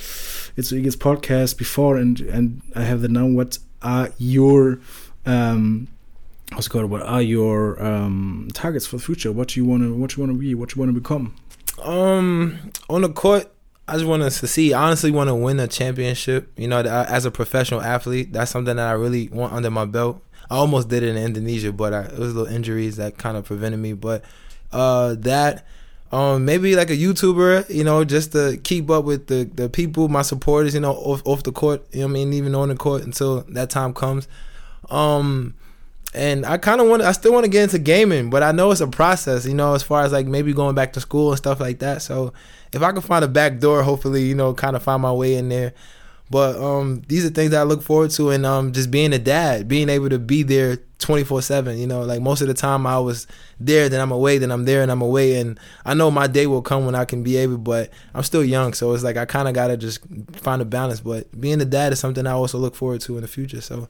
Itzehoe 0.56 0.78
Eagles 0.78 0.96
podcast 0.96 1.58
before, 1.58 1.96
and 1.96 2.20
and 2.20 2.62
I 2.74 2.82
have 2.84 3.00
the 3.02 3.08
now. 3.08 3.26
What 3.26 3.58
are 3.82 4.08
your 4.18 4.80
um, 5.26 5.88
what's 6.52 6.66
it 6.66 6.70
called? 6.70 6.90
What 6.90 7.02
are 7.02 7.20
your 7.22 7.80
um, 7.82 8.48
targets 8.54 8.86
for 8.86 8.96
the 8.96 9.02
future? 9.02 9.30
What 9.32 9.54
you 9.56 9.64
wanna 9.64 9.92
what 9.92 10.16
you 10.16 10.22
wanna 10.22 10.38
be? 10.38 10.54
What 10.54 10.74
you 10.74 10.80
wanna 10.80 10.92
become? 10.92 11.34
Um, 11.82 12.72
on 12.88 13.02
the 13.02 13.08
court, 13.08 13.50
I 13.86 13.94
just 13.94 14.06
want 14.06 14.22
to 14.22 14.30
succeed. 14.30 14.74
I 14.74 14.84
honestly 14.84 15.10
want 15.10 15.28
to 15.28 15.34
win 15.34 15.58
a 15.60 15.66
championship. 15.66 16.52
You 16.56 16.68
know, 16.68 16.80
as 16.80 17.24
a 17.24 17.30
professional 17.30 17.80
athlete, 17.80 18.32
that's 18.32 18.50
something 18.50 18.76
that 18.76 18.88
I 18.88 18.92
really 18.92 19.28
want 19.28 19.52
under 19.52 19.70
my 19.70 19.86
belt. 19.86 20.22
I 20.50 20.56
almost 20.56 20.88
did 20.88 21.02
it 21.02 21.10
in 21.10 21.16
Indonesia, 21.16 21.72
but 21.72 21.92
I, 21.92 22.02
it 22.02 22.18
was 22.18 22.34
little 22.34 22.52
injuries 22.52 22.96
that 22.96 23.18
kind 23.18 23.36
of 23.36 23.44
prevented 23.44 23.80
me. 23.80 23.92
But 23.92 24.24
uh, 24.72 25.14
that, 25.20 25.66
um, 26.10 26.44
maybe 26.44 26.74
like 26.74 26.90
a 26.90 26.96
YouTuber, 26.96 27.70
you 27.70 27.84
know, 27.84 28.04
just 28.04 28.32
to 28.32 28.58
keep 28.62 28.90
up 28.90 29.04
with 29.04 29.26
the 29.26 29.44
the 29.44 29.68
people, 29.68 30.08
my 30.08 30.22
supporters, 30.22 30.74
you 30.74 30.80
know, 30.80 30.92
off 30.92 31.22
off 31.26 31.42
the 31.42 31.52
court. 31.52 31.86
You 31.92 32.00
know, 32.00 32.06
I 32.06 32.08
mean, 32.10 32.32
even 32.32 32.54
on 32.54 32.68
the 32.68 32.76
court 32.76 33.02
until 33.02 33.42
that 33.48 33.70
time 33.70 33.94
comes. 33.94 34.28
Um, 34.90 35.54
and 36.14 36.46
I 36.46 36.56
kind 36.58 36.80
of 36.80 36.88
want 36.88 37.02
to, 37.02 37.08
I 37.08 37.12
still 37.12 37.32
want 37.32 37.44
to 37.44 37.50
get 37.50 37.64
into 37.64 37.78
gaming, 37.78 38.30
but 38.30 38.42
I 38.42 38.52
know 38.52 38.70
it's 38.70 38.80
a 38.80 38.86
process, 38.86 39.46
you 39.46 39.54
know, 39.54 39.74
as 39.74 39.82
far 39.82 40.02
as 40.02 40.12
like 40.12 40.26
maybe 40.26 40.52
going 40.52 40.74
back 40.74 40.94
to 40.94 41.00
school 41.00 41.30
and 41.30 41.38
stuff 41.38 41.60
like 41.60 41.80
that. 41.80 42.02
So 42.02 42.32
if 42.72 42.82
I 42.82 42.92
can 42.92 43.02
find 43.02 43.24
a 43.24 43.28
back 43.28 43.58
door, 43.58 43.82
hopefully, 43.82 44.24
you 44.24 44.34
know, 44.34 44.54
kind 44.54 44.76
of 44.76 44.82
find 44.82 45.02
my 45.02 45.12
way 45.12 45.34
in 45.34 45.48
there. 45.48 45.74
But 46.30 46.56
um, 46.62 47.02
these 47.08 47.24
are 47.24 47.30
things 47.30 47.54
I 47.54 47.62
look 47.62 47.82
forward 47.82 48.10
to, 48.12 48.28
and 48.28 48.44
um, 48.44 48.72
just 48.72 48.90
being 48.90 49.14
a 49.14 49.18
dad, 49.18 49.66
being 49.66 49.88
able 49.88 50.10
to 50.10 50.18
be 50.18 50.42
there 50.42 50.76
twenty 50.98 51.24
four 51.24 51.40
seven. 51.40 51.78
You 51.78 51.86
know, 51.86 52.02
like 52.02 52.20
most 52.20 52.42
of 52.42 52.48
the 52.48 52.54
time 52.54 52.86
I 52.86 52.98
was 52.98 53.26
there, 53.58 53.88
then 53.88 53.98
I'm 53.98 54.12
away, 54.12 54.36
then 54.36 54.52
I'm 54.52 54.66
there, 54.66 54.82
and 54.82 54.92
I'm 54.92 55.00
away, 55.00 55.40
and 55.40 55.58
I 55.86 55.94
know 55.94 56.10
my 56.10 56.26
day 56.26 56.46
will 56.46 56.60
come 56.60 56.84
when 56.84 56.94
I 56.94 57.06
can 57.06 57.22
be 57.22 57.38
able, 57.38 57.56
but 57.56 57.88
I'm 58.12 58.24
still 58.24 58.44
young, 58.44 58.74
so 58.74 58.92
it's 58.92 59.02
like 59.02 59.16
I 59.16 59.24
kind 59.24 59.48
of 59.48 59.54
gotta 59.54 59.78
just 59.78 60.00
find 60.34 60.60
a 60.60 60.66
balance. 60.66 61.00
But 61.00 61.40
being 61.40 61.62
a 61.62 61.64
dad 61.64 61.94
is 61.94 61.98
something 61.98 62.26
I 62.26 62.32
also 62.32 62.58
look 62.58 62.74
forward 62.74 63.00
to 63.02 63.16
in 63.16 63.22
the 63.22 63.28
future. 63.28 63.62
So 63.62 63.88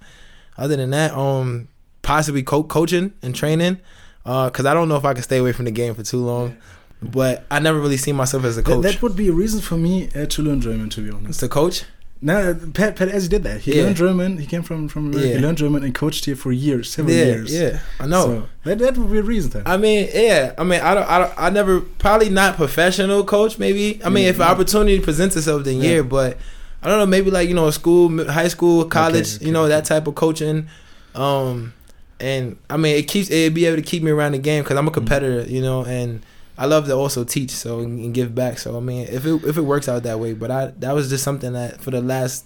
other 0.56 0.76
than 0.76 0.90
that, 0.90 1.14
um, 1.14 1.66
possibly 2.08 2.42
co- 2.42 2.64
coaching 2.64 3.12
and 3.22 3.34
training, 3.34 3.76
because 4.24 4.66
I 4.66 4.72
don't 4.74 4.88
know 4.88 4.96
if 4.96 5.04
I 5.04 5.12
can 5.14 5.22
stay 5.22 5.38
away 5.38 5.52
from 5.52 5.66
the 5.66 5.70
game 5.82 5.94
for 5.94 6.02
too 6.02 6.24
long. 6.24 6.56
But 7.00 7.44
I 7.50 7.60
never 7.60 7.78
really 7.78 7.96
seen 7.96 8.16
myself 8.16 8.44
as 8.44 8.56
a 8.58 8.62
coach. 8.62 8.82
that 8.82 9.00
would 9.02 9.14
be 9.14 9.28
a 9.28 9.32
reason 9.32 9.60
for 9.60 9.76
me 9.76 10.08
uh, 10.16 10.26
to 10.26 10.42
learn 10.42 10.60
German, 10.60 10.88
to 10.90 11.00
be 11.00 11.10
honest. 11.16 11.42
A 11.44 11.48
coach. 11.48 11.84
No, 12.20 12.34
Pat 12.74 12.96
Pat 12.96 13.08
Elzie 13.10 13.28
did 13.28 13.44
that. 13.44 13.60
He 13.60 13.76
Yeah. 13.76 13.84
learned 13.84 13.96
German. 13.96 14.38
He 14.38 14.46
came 14.52 14.64
from 14.64 14.88
from 14.88 15.02
America. 15.12 15.34
He 15.36 15.38
learned 15.44 15.58
German 15.58 15.84
and 15.84 15.94
coached 15.94 16.24
here 16.24 16.34
for 16.34 16.50
years, 16.50 16.90
several 16.90 17.14
yeah, 17.14 17.24
years. 17.26 17.54
yeah, 17.54 17.78
I 18.00 18.06
know. 18.08 18.24
So 18.26 18.46
that 18.64 18.78
that 18.80 18.98
would 18.98 19.12
be 19.12 19.18
a 19.18 19.22
reason. 19.22 19.50
Then. 19.52 19.62
I 19.66 19.76
mean, 19.76 20.08
yeah. 20.12 20.52
I 20.58 20.64
mean, 20.64 20.80
I 20.80 20.94
don't, 20.94 21.08
I 21.14 21.16
don't, 21.20 21.32
I 21.46 21.48
never 21.50 21.80
probably 22.04 22.30
not 22.30 22.56
professional 22.56 23.22
coach. 23.22 23.56
Maybe. 23.64 24.00
I 24.04 24.08
mean, 24.08 24.26
if 24.26 24.36
an 24.40 24.48
opportunity 24.54 24.98
presents 24.98 25.36
itself, 25.36 25.62
then 25.62 25.76
Yeah. 25.76 25.90
yeah. 25.96 26.02
But 26.16 26.38
I 26.82 26.88
don't 26.88 26.98
know. 26.98 27.06
Maybe 27.06 27.30
like 27.30 27.48
you 27.48 27.54
know, 27.54 27.68
a 27.68 27.72
school, 27.72 28.08
high 28.38 28.48
school, 28.48 28.84
college. 28.86 29.36
okay, 29.36 29.46
you 29.46 29.52
know, 29.52 29.68
that 29.68 29.84
type 29.84 30.08
of 30.08 30.16
coaching. 30.16 30.66
Um, 31.14 31.72
and 32.20 32.58
I 32.68 32.76
mean, 32.76 32.96
it 32.96 33.08
keeps 33.08 33.30
it 33.30 33.54
be 33.54 33.66
able 33.66 33.76
to 33.76 33.82
keep 33.82 34.02
me 34.02 34.10
around 34.10 34.32
the 34.32 34.38
game 34.38 34.62
because 34.62 34.76
I'm 34.76 34.86
a 34.86 34.90
mm-hmm. 34.90 34.94
competitor. 34.94 35.42
You 35.50 35.62
know, 35.62 35.84
and 35.84 36.22
I 36.56 36.66
love 36.66 36.86
to 36.86 36.94
also 36.94 37.24
teach 37.24 37.50
so 37.50 37.80
and, 37.80 38.00
and 38.00 38.14
give 38.14 38.34
back. 38.34 38.58
So 38.58 38.76
I 38.76 38.80
mean, 38.80 39.06
if 39.08 39.24
it 39.24 39.44
if 39.44 39.56
it 39.56 39.62
works 39.62 39.88
out 39.88 40.02
that 40.02 40.18
way, 40.18 40.34
but 40.34 40.50
I 40.50 40.66
that 40.78 40.92
was 40.92 41.08
just 41.08 41.24
something 41.24 41.52
that 41.52 41.80
for 41.80 41.90
the 41.90 42.00
last 42.00 42.44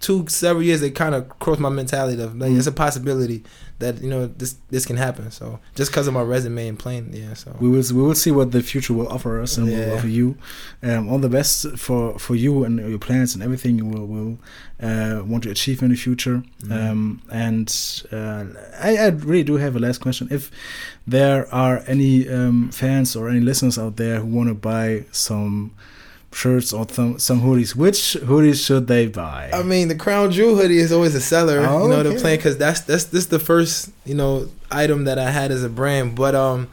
two 0.00 0.26
several 0.28 0.62
years 0.64 0.80
it 0.82 0.94
kind 0.94 1.14
of 1.14 1.28
crossed 1.40 1.60
my 1.60 1.68
mentality 1.68 2.20
of 2.22 2.34
like 2.36 2.50
Mm. 2.50 2.56
it's 2.58 2.66
a 2.66 2.72
possibility 2.72 3.42
that 3.80 4.00
you 4.02 4.10
know 4.10 4.26
this 4.26 4.56
this 4.70 4.84
can 4.86 4.96
happen. 4.96 5.30
So 5.30 5.58
just 5.74 5.90
because 5.90 6.06
of 6.08 6.14
my 6.14 6.22
resume 6.22 6.68
and 6.68 6.78
playing, 6.78 7.12
yeah. 7.14 7.34
So 7.34 7.54
we 7.60 7.68
will 7.68 7.82
we 7.94 8.02
will 8.02 8.14
see 8.14 8.30
what 8.30 8.50
the 8.52 8.62
future 8.62 8.94
will 8.94 9.08
offer 9.08 9.40
us 9.42 9.56
and 9.58 9.66
will 9.68 9.94
offer 9.94 10.08
you. 10.08 10.36
Um, 10.82 11.08
all 11.10 11.18
the 11.18 11.28
best 11.28 11.66
for 11.78 12.18
for 12.18 12.34
you 12.34 12.64
and 12.64 12.78
your 12.78 12.98
plans 12.98 13.34
and 13.34 13.42
everything 13.42 13.78
you 13.78 13.86
will 13.86 14.06
will 14.06 14.38
uh, 14.82 15.22
want 15.30 15.42
to 15.44 15.50
achieve 15.50 15.82
in 15.82 15.90
the 15.90 15.96
future. 15.96 16.42
Mhm. 16.64 16.72
Um, 16.90 17.22
and 17.30 17.68
uh, 18.12 18.44
I, 18.88 18.96
I 18.96 19.08
really 19.08 19.44
do 19.44 19.56
have 19.56 19.76
a 19.76 19.78
last 19.78 19.98
question. 20.00 20.28
If 20.30 20.50
there 21.06 21.46
are 21.54 21.82
any 21.86 22.28
um, 22.28 22.70
fans 22.70 23.16
or 23.16 23.28
any 23.28 23.40
listeners 23.40 23.78
out 23.78 23.96
there 23.96 24.20
who 24.20 24.26
want 24.26 24.48
to 24.48 24.54
buy 24.54 25.04
some 25.12 25.70
shirts 26.32 26.72
or 26.72 26.86
some 26.88 27.18
some 27.18 27.40
hoodies, 27.42 27.74
which 27.74 28.16
hoodies 28.22 28.64
should 28.64 28.86
they 28.86 29.06
buy? 29.08 29.50
I 29.52 29.62
mean, 29.62 29.88
the 29.88 29.94
Crown 29.96 30.30
Jewel 30.30 30.56
hoodie 30.56 30.78
is 30.78 30.92
always 30.92 31.14
a 31.14 31.20
seller. 31.20 31.64
Oh, 31.66 31.82
you 31.84 31.88
know, 31.88 32.02
the 32.02 32.18
plan 32.20 32.36
because 32.36 32.56
that's 32.58 32.80
that's 32.82 33.04
this 33.04 33.26
the 33.26 33.38
first 33.38 33.90
you 34.04 34.14
know 34.14 34.48
item 34.70 35.04
that 35.04 35.18
I 35.18 35.30
had 35.30 35.50
as 35.50 35.64
a 35.64 35.68
brand. 35.68 36.14
But 36.14 36.34
um, 36.34 36.68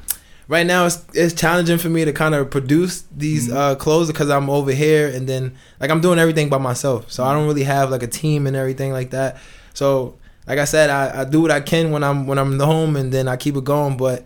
right 0.48 0.66
now 0.66 0.86
it's 0.86 1.04
it's 1.14 1.34
challenging 1.34 1.78
for 1.80 1.90
me 1.90 2.06
to 2.06 2.14
kind 2.14 2.36
of 2.36 2.50
produce 2.52 3.04
these 3.16 3.48
Mhm. 3.50 3.56
uh 3.56 3.76
clothes 3.76 4.08
because 4.08 4.30
I'm 4.30 4.50
over 4.50 4.72
here 4.72 5.08
and 5.08 5.28
then 5.28 5.56
like 5.80 5.90
I'm 5.90 6.02
doing 6.02 6.20
everything 6.20 6.50
by 6.50 6.58
myself. 6.60 7.12
So 7.12 7.24
I 7.24 7.34
don't 7.34 7.48
really 7.48 7.64
have 7.64 7.90
like 7.90 8.04
a 8.04 8.08
team 8.08 8.46
and 8.48 8.56
everything 8.56 8.92
like 8.92 9.10
that. 9.12 9.38
So 9.74 10.16
like 10.48 10.60
I 10.60 10.66
said, 10.66 10.90
I, 10.90 11.22
I 11.22 11.26
do 11.26 11.42
what 11.42 11.52
I 11.52 11.60
can 11.62 11.92
when 11.92 12.04
I'm 12.04 12.28
when 12.28 12.38
I'm 12.38 12.60
home 12.60 12.96
and 12.96 13.12
then 13.12 13.28
I 13.28 13.36
keep 13.38 13.56
it 13.58 13.64
going. 13.64 13.98
But 13.98 14.24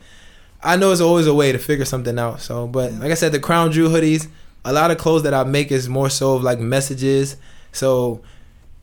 I 0.64 0.76
know 0.76 0.92
it's 0.92 1.02
always 1.02 1.26
a 1.26 1.34
way 1.34 1.52
to 1.52 1.58
figure 1.58 1.86
something 1.86 2.20
out. 2.20 2.42
So, 2.42 2.68
but 2.68 2.92
like 2.94 3.10
I 3.12 3.16
said, 3.16 3.32
the 3.32 3.40
Crown 3.40 3.72
Jewel 3.72 3.90
hoodies, 3.90 4.28
a 4.66 4.72
lot 4.74 4.92
of 4.92 4.98
clothes 4.98 5.24
that 5.24 5.34
I 5.34 5.44
make 5.44 5.72
is 5.72 5.90
more 5.90 6.10
so 6.10 6.36
of 6.36 6.44
like 6.44 6.60
messages. 6.60 7.38
So 7.72 8.22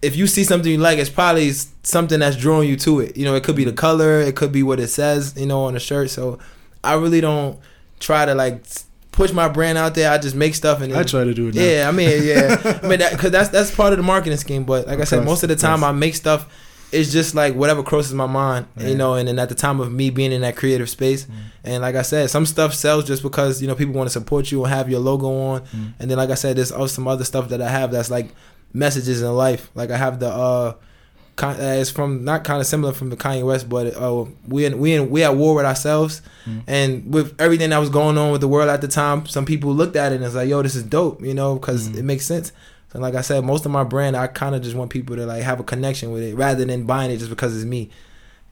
if 0.03 0.17
you 0.17 0.27
see 0.27 0.45
something 0.45 0.71
you 0.71 0.79
like, 0.79 0.99
it's 0.99 1.11
probably 1.11 1.51
something 1.83 2.21
that's 2.21 2.37
drawing 2.37 2.69
you 2.69 2.77
to 2.79 3.01
it. 3.01 3.17
You 3.17 3.25
know, 3.25 3.35
it 3.35 3.45
could 3.45 3.57
be 3.57 3.65
the 3.65 3.73
color, 3.73 4.21
it 4.21 4.37
could 4.37 4.53
be 4.53 4.63
what 4.63 4.81
it 4.81 4.89
says, 4.89 5.35
you 5.37 5.47
know, 5.47 5.65
on 5.65 5.75
the 5.75 5.81
shirt. 5.81 6.11
So 6.11 6.39
I 6.83 6.95
really 6.95 7.21
don't 7.21 7.59
try 8.01 8.25
to 8.25 8.35
like 8.35 8.65
push 9.13 9.33
my 9.33 9.49
brand 9.49 9.77
out 9.79 9.95
there. 9.95 10.11
I 10.11 10.19
just 10.19 10.37
make 10.37 10.55
stuff 10.55 10.81
and 10.81 10.95
I 10.95 11.03
try 11.03 11.25
to 11.25 11.35
do 11.35 11.49
it. 11.49 11.55
Now. 11.57 11.63
yeah, 11.63 11.89
I 11.89 11.93
mean, 11.93 12.23
yeah, 12.25 12.81
I 12.83 12.87
mean, 12.87 13.01
because 13.11 13.31
that's 13.33 13.49
that's 13.51 13.75
part 13.75 13.93
of 13.93 13.97
the 13.99 14.05
marketing 14.05 14.39
scheme. 14.39 14.65
But 14.65 14.87
like 14.87 14.99
I 14.99 15.03
Of 15.03 15.09
said, 15.09 15.17
course, 15.19 15.27
most 15.27 15.43
of 15.43 15.49
the 15.49 15.57
time 15.57 15.81
course. 15.81 15.89
I 15.89 15.93
make 15.93 16.15
stuff. 16.15 16.47
It's 16.91 17.13
just 17.13 17.35
like 17.35 17.55
whatever 17.55 17.83
crosses 17.83 18.15
my 18.15 18.27
mind, 18.27 18.67
Yeah. 18.79 18.89
you 18.89 18.95
know. 18.95 19.15
And 19.15 19.29
then 19.29 19.39
at 19.39 19.49
the 19.51 19.55
time 19.55 19.79
of 19.81 19.93
me 19.93 20.09
being 20.11 20.33
in 20.33 20.41
that 20.41 20.57
creative 20.57 20.89
space, 20.89 21.25
Mm. 21.27 21.31
and 21.65 21.83
like 21.83 21.97
I 21.97 22.03
said, 22.03 22.31
some 22.31 22.47
stuff 22.47 22.73
sells 22.73 23.05
just 23.05 23.23
because 23.23 23.61
you 23.61 23.69
know 23.69 23.75
people 23.75 23.95
want 23.95 24.09
to 24.09 24.13
support 24.13 24.51
you 24.51 24.65
and 24.65 24.73
have 24.73 24.89
your 24.89 25.01
logo 25.01 25.27
on. 25.29 25.61
Mm. 25.61 25.93
And 25.99 26.11
then 26.11 26.17
like 26.19 26.31
I 26.31 26.35
said, 26.35 26.57
there's 26.57 26.73
also 26.73 26.87
some 26.95 27.07
other 27.07 27.25
stuff 27.25 27.49
that 27.51 27.61
I 27.61 27.69
have 27.69 27.93
that's 27.93 28.11
like 28.11 28.29
messages 28.73 29.21
in 29.23 29.31
life. 29.35 29.71
Like 29.75 29.91
I 29.91 29.97
have 29.99 30.19
the 30.19 30.29
uh, 30.29 30.73
con- 31.37 31.57
uh 31.61 31.77
it's 31.81 31.91
from 31.91 32.25
not 32.25 32.43
kind 32.45 32.61
of 32.61 32.67
similar 32.67 32.93
from 32.95 33.11
the 33.11 33.17
Kanye 33.17 33.45
West, 33.45 33.69
but 33.69 33.95
uh, 33.95 34.25
we 34.47 34.65
in, 34.65 34.79
we 34.79 34.95
in, 34.95 35.11
we 35.11 35.23
at 35.25 35.37
war 35.37 35.55
with 35.57 35.67
ourselves, 35.67 36.23
Mm. 36.49 36.63
and 36.67 37.13
with 37.13 37.35
everything 37.39 37.69
that 37.71 37.79
was 37.79 37.91
going 37.91 38.17
on 38.17 38.33
with 38.33 38.41
the 38.41 38.49
world 38.49 38.71
at 38.71 38.81
the 38.81 38.89
time, 38.89 39.27
some 39.27 39.45
people 39.45 39.75
looked 39.75 39.95
at 39.97 40.13
it 40.13 40.17
and 40.17 40.25
it's 40.25 40.35
like, 40.35 40.49
yo, 40.49 40.63
this 40.63 40.75
is 40.75 40.85
dope, 40.85 41.21
you 41.23 41.35
know, 41.35 41.57
because 41.57 41.89
Mm. 41.91 41.99
it 41.99 42.05
makes 42.05 42.25
sense. 42.25 42.51
And 42.93 43.03
like 43.03 43.15
I 43.15 43.21
said, 43.21 43.45
most 43.45 43.67
of 43.67 43.71
my 43.73 43.85
brand, 43.85 44.17
I 44.17 44.27
kind 44.29 44.55
of 44.55 44.63
just 44.63 44.75
want 44.77 44.91
people 44.91 45.15
to 45.17 45.27
like 45.27 45.43
have 45.43 45.61
a 45.61 45.65
connection 45.65 46.11
with 46.11 46.23
it 46.23 46.35
rather 46.35 46.65
than 46.65 46.85
buying 46.85 47.11
it 47.11 47.19
just 47.19 47.31
because 47.31 47.55
it's 47.55 47.65
me, 47.67 47.91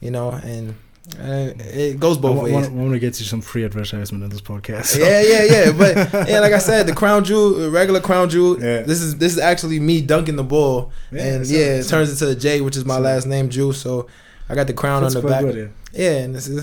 you 0.00 0.10
know. 0.10 0.30
And 0.30 0.74
uh, 1.18 1.54
it 1.58 1.98
goes 2.00 2.18
I 2.18 2.20
both 2.20 2.36
wa- 2.36 2.42
ways. 2.44 2.52
want, 2.52 2.72
want 2.72 2.92
to 2.92 2.98
get 2.98 3.18
you 3.18 3.24
some 3.24 3.40
free 3.40 3.64
advertisement 3.64 4.24
in 4.24 4.28
this 4.30 4.40
podcast. 4.42 4.86
so- 4.86 4.98
Yeah, 4.98 5.22
yeah, 5.22 5.44
yeah. 5.44 5.72
But 5.78 6.28
yeah, 6.28 6.40
like 6.40 6.52
I 6.52 6.58
said, 6.58 6.86
the 6.86 6.94
crown 6.94 7.24
jewel, 7.24 7.64
uh, 7.64 7.70
regular 7.70 8.00
crown 8.00 8.28
jewel. 8.28 8.60
Yeah. 8.62 8.82
This 8.82 9.00
is 9.00 9.16
this 9.16 9.32
is 9.32 9.38
actually 9.38 9.80
me 9.80 10.02
dunking 10.02 10.36
the 10.36 10.44
ball, 10.44 10.92
Yeah, 11.10 11.22
and 11.36 11.46
yeah, 11.46 11.58
it 11.80 11.88
turns 11.88 12.10
into 12.10 12.28
a 12.30 12.34
J, 12.38 12.60
which 12.60 12.76
is 12.76 12.84
my 12.84 12.96
so- 12.96 13.00
last 13.02 13.26
name, 13.26 13.48
Jewel. 13.48 13.72
So 13.72 14.06
I 14.48 14.54
got 14.54 14.66
the 14.66 14.74
crown 14.74 15.02
on 15.02 15.12
the 15.12 15.22
back. 15.22 15.42
good, 15.42 15.56
yeah. 15.94 16.02
Yeah, 16.04 16.16
and 16.24 16.34
this 16.34 16.46
is 16.46 16.62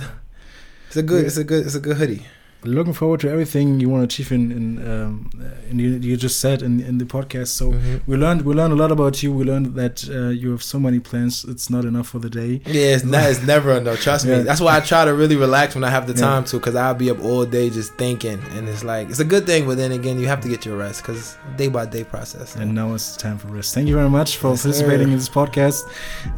it's 0.88 0.98
a 0.98 1.02
good, 1.04 1.26
it's 1.26 1.38
a 1.38 1.44
good, 1.44 1.66
it's 1.66 1.76
a 1.76 1.80
good 1.80 1.98
hoodie. 1.98 2.24
Looking 2.66 2.94
forward 2.94 3.20
to 3.22 3.30
everything 3.30 3.80
you 3.80 3.90
want 3.90 4.02
to 4.02 4.06
achieve 4.14 4.32
in 4.32 4.52
in, 4.52 4.66
um, 4.92 5.30
uh, 5.40 5.70
in 5.70 5.80
you, 5.80 5.90
you 6.10 6.16
just 6.18 6.40
said 6.40 6.62
in, 6.62 6.80
in 6.80 6.98
the 6.98 7.06
podcast. 7.06 7.48
So 7.50 7.72
Mhm. 7.72 8.02
we 8.08 8.16
learned 8.18 8.42
we 8.44 8.54
learned 8.54 8.74
a 8.74 8.76
lot 8.84 8.92
about 8.92 9.22
you. 9.24 9.32
We 9.34 9.44
learned 9.44 9.76
that 9.76 9.96
uh, 10.10 10.30
you 10.30 10.52
have 10.52 10.64
so 10.64 10.80
many 10.80 11.00
plans. 11.00 11.44
It's 11.48 11.70
not 11.70 11.84
enough 11.86 12.08
for 12.08 12.20
the 12.20 12.30
day. 12.30 12.62
Yeah, 12.66 12.96
it's, 12.96 13.04
not, 13.04 13.24
it's 13.32 13.44
never 13.54 13.72
enough. 13.74 14.00
Trust 14.02 14.26
Yeah. 14.26 14.38
me. 14.38 14.44
That's 14.44 14.62
why 14.62 14.78
I 14.78 14.80
try 14.80 15.04
to 15.06 15.14
really 15.14 15.36
relax 15.36 15.76
when 15.76 15.84
I 15.84 15.90
have 15.98 16.06
the 16.08 16.14
Yeah. 16.14 16.28
time 16.30 16.44
to, 16.46 16.58
because 16.58 16.76
I'll 16.76 16.94
be 17.06 17.10
up 17.14 17.20
all 17.24 17.46
day 17.46 17.70
just 17.70 17.92
thinking, 18.04 18.40
and 18.56 18.68
it's 18.70 18.84
like 18.84 19.10
it's 19.10 19.20
a 19.20 19.30
good 19.34 19.46
thing. 19.46 19.66
But 19.68 19.78
then 19.78 19.92
again, 19.92 20.20
you 20.20 20.28
have 20.28 20.42
to 20.42 20.50
get 20.54 20.66
your 20.66 20.78
rest 20.78 20.98
because 21.02 21.36
day 21.58 21.68
by 21.70 21.86
day 21.86 22.04
process. 22.04 22.56
And 22.56 22.74
now 22.74 22.94
it's 22.96 23.18
time 23.18 23.38
for 23.38 23.48
rest. 23.50 23.74
Thank 23.76 23.88
you 23.90 23.96
very 23.96 24.10
much 24.20 24.38
for 24.38 24.50
Yes, 24.52 24.64
participating 24.64 25.08
sir. 25.08 25.14
in 25.14 25.18
this 25.22 25.30
podcast. 25.30 25.80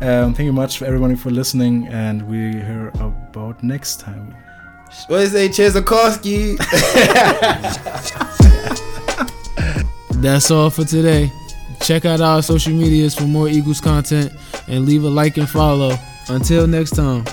Um, 0.01 0.33
thank 0.33 0.45
you 0.49 0.53
much 0.53 0.77
for 0.79 0.85
everybody 0.85 1.15
for 1.15 1.29
listening, 1.41 1.87
and 2.05 2.17
we 2.31 2.37
hear 2.69 2.91
about 2.99 3.63
next 3.63 3.99
time. 3.99 4.33
What 5.07 5.21
is 5.21 5.33
it, 5.33 5.51
Chizakowski? 5.51 6.57
That's 10.21 10.49
all 10.49 10.69
for 10.69 10.83
today. 10.83 11.31
Check 11.81 12.05
out 12.05 12.21
our 12.21 12.41
social 12.41 12.73
medias 12.73 13.13
for 13.13 13.23
more 13.23 13.47
Eagles 13.47 13.79
content 13.79 14.31
and 14.67 14.85
leave 14.85 15.03
a 15.03 15.09
like 15.09 15.37
and 15.37 15.49
follow. 15.49 15.95
Until 16.27 16.65
next 16.65 16.91
time. 16.91 17.23